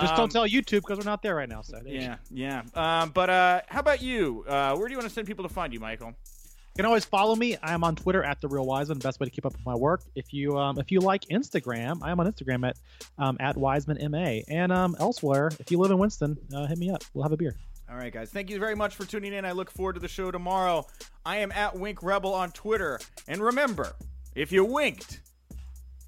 Just 0.00 0.12
Um, 0.12 0.16
don't 0.16 0.32
tell 0.32 0.46
YouTube 0.46 0.80
because 0.82 0.98
we're 0.98 1.04
not 1.04 1.22
there 1.22 1.34
right 1.34 1.48
now. 1.48 1.62
So 1.62 1.80
Yeah, 1.84 2.16
yeah. 2.30 2.62
Um, 2.74 3.10
but 3.10 3.30
uh, 3.30 3.60
how 3.68 3.80
about 3.80 4.02
you? 4.02 4.44
Uh, 4.46 4.76
where 4.76 4.88
do 4.88 4.92
you 4.92 4.98
want 4.98 5.08
to 5.08 5.14
send 5.14 5.26
people 5.26 5.46
to 5.46 5.52
find 5.52 5.72
you, 5.72 5.80
Michael? 5.80 6.08
You 6.08 6.76
can 6.76 6.86
always 6.86 7.04
follow 7.04 7.36
me. 7.36 7.58
I 7.62 7.74
am 7.74 7.84
on 7.84 7.94
Twitter 7.96 8.22
at 8.22 8.40
the 8.40 8.48
Real 8.48 8.64
Wiseman. 8.64 8.98
Best 8.98 9.20
way 9.20 9.26
to 9.26 9.30
keep 9.30 9.44
up 9.44 9.52
with 9.52 9.66
my 9.66 9.74
work. 9.74 10.00
If 10.14 10.32
you 10.32 10.56
um, 10.56 10.78
if 10.78 10.90
you 10.90 11.00
like 11.00 11.26
Instagram, 11.26 11.98
I 12.02 12.10
am 12.10 12.18
on 12.18 12.32
Instagram 12.32 12.66
at 12.66 12.78
um, 13.18 13.36
at 13.40 13.58
Wiseman 13.58 13.98
Ma. 14.10 14.40
And 14.48 14.72
um, 14.72 14.96
elsewhere, 14.98 15.50
if 15.58 15.70
you 15.70 15.78
live 15.78 15.90
in 15.90 15.98
Winston, 15.98 16.38
uh, 16.54 16.66
hit 16.66 16.78
me 16.78 16.88
up. 16.88 17.04
We'll 17.12 17.24
have 17.24 17.32
a 17.32 17.36
beer. 17.36 17.56
All 17.92 17.98
right, 17.98 18.12
guys. 18.12 18.30
Thank 18.30 18.48
you 18.48 18.58
very 18.58 18.74
much 18.74 18.96
for 18.96 19.04
tuning 19.04 19.34
in. 19.34 19.44
I 19.44 19.52
look 19.52 19.70
forward 19.70 19.94
to 19.94 20.00
the 20.00 20.08
show 20.08 20.30
tomorrow. 20.30 20.86
I 21.26 21.36
am 21.38 21.52
at 21.52 21.78
Wink 21.78 22.02
Rebel 22.02 22.32
on 22.32 22.50
Twitter. 22.50 22.98
And 23.28 23.42
remember, 23.42 23.92
if 24.34 24.50
you 24.50 24.64
winked, 24.64 25.20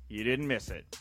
you 0.09 0.25
didn't 0.25 0.47
miss 0.47 0.71
it. 0.71 0.99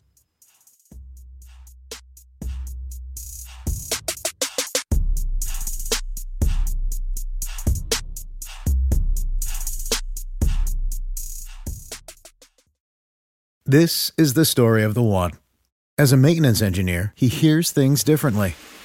This 13.66 14.12
is 14.18 14.34
the 14.34 14.44
story 14.44 14.84
of 14.84 14.96
the 14.96 15.02
one. 15.02 15.32
As 15.98 16.12
a 16.12 16.18
maintenance 16.18 16.62
engineer, 16.62 17.14
he 17.16 17.30
hears 17.30 17.72
things 17.72 18.04
differently. 18.04 18.56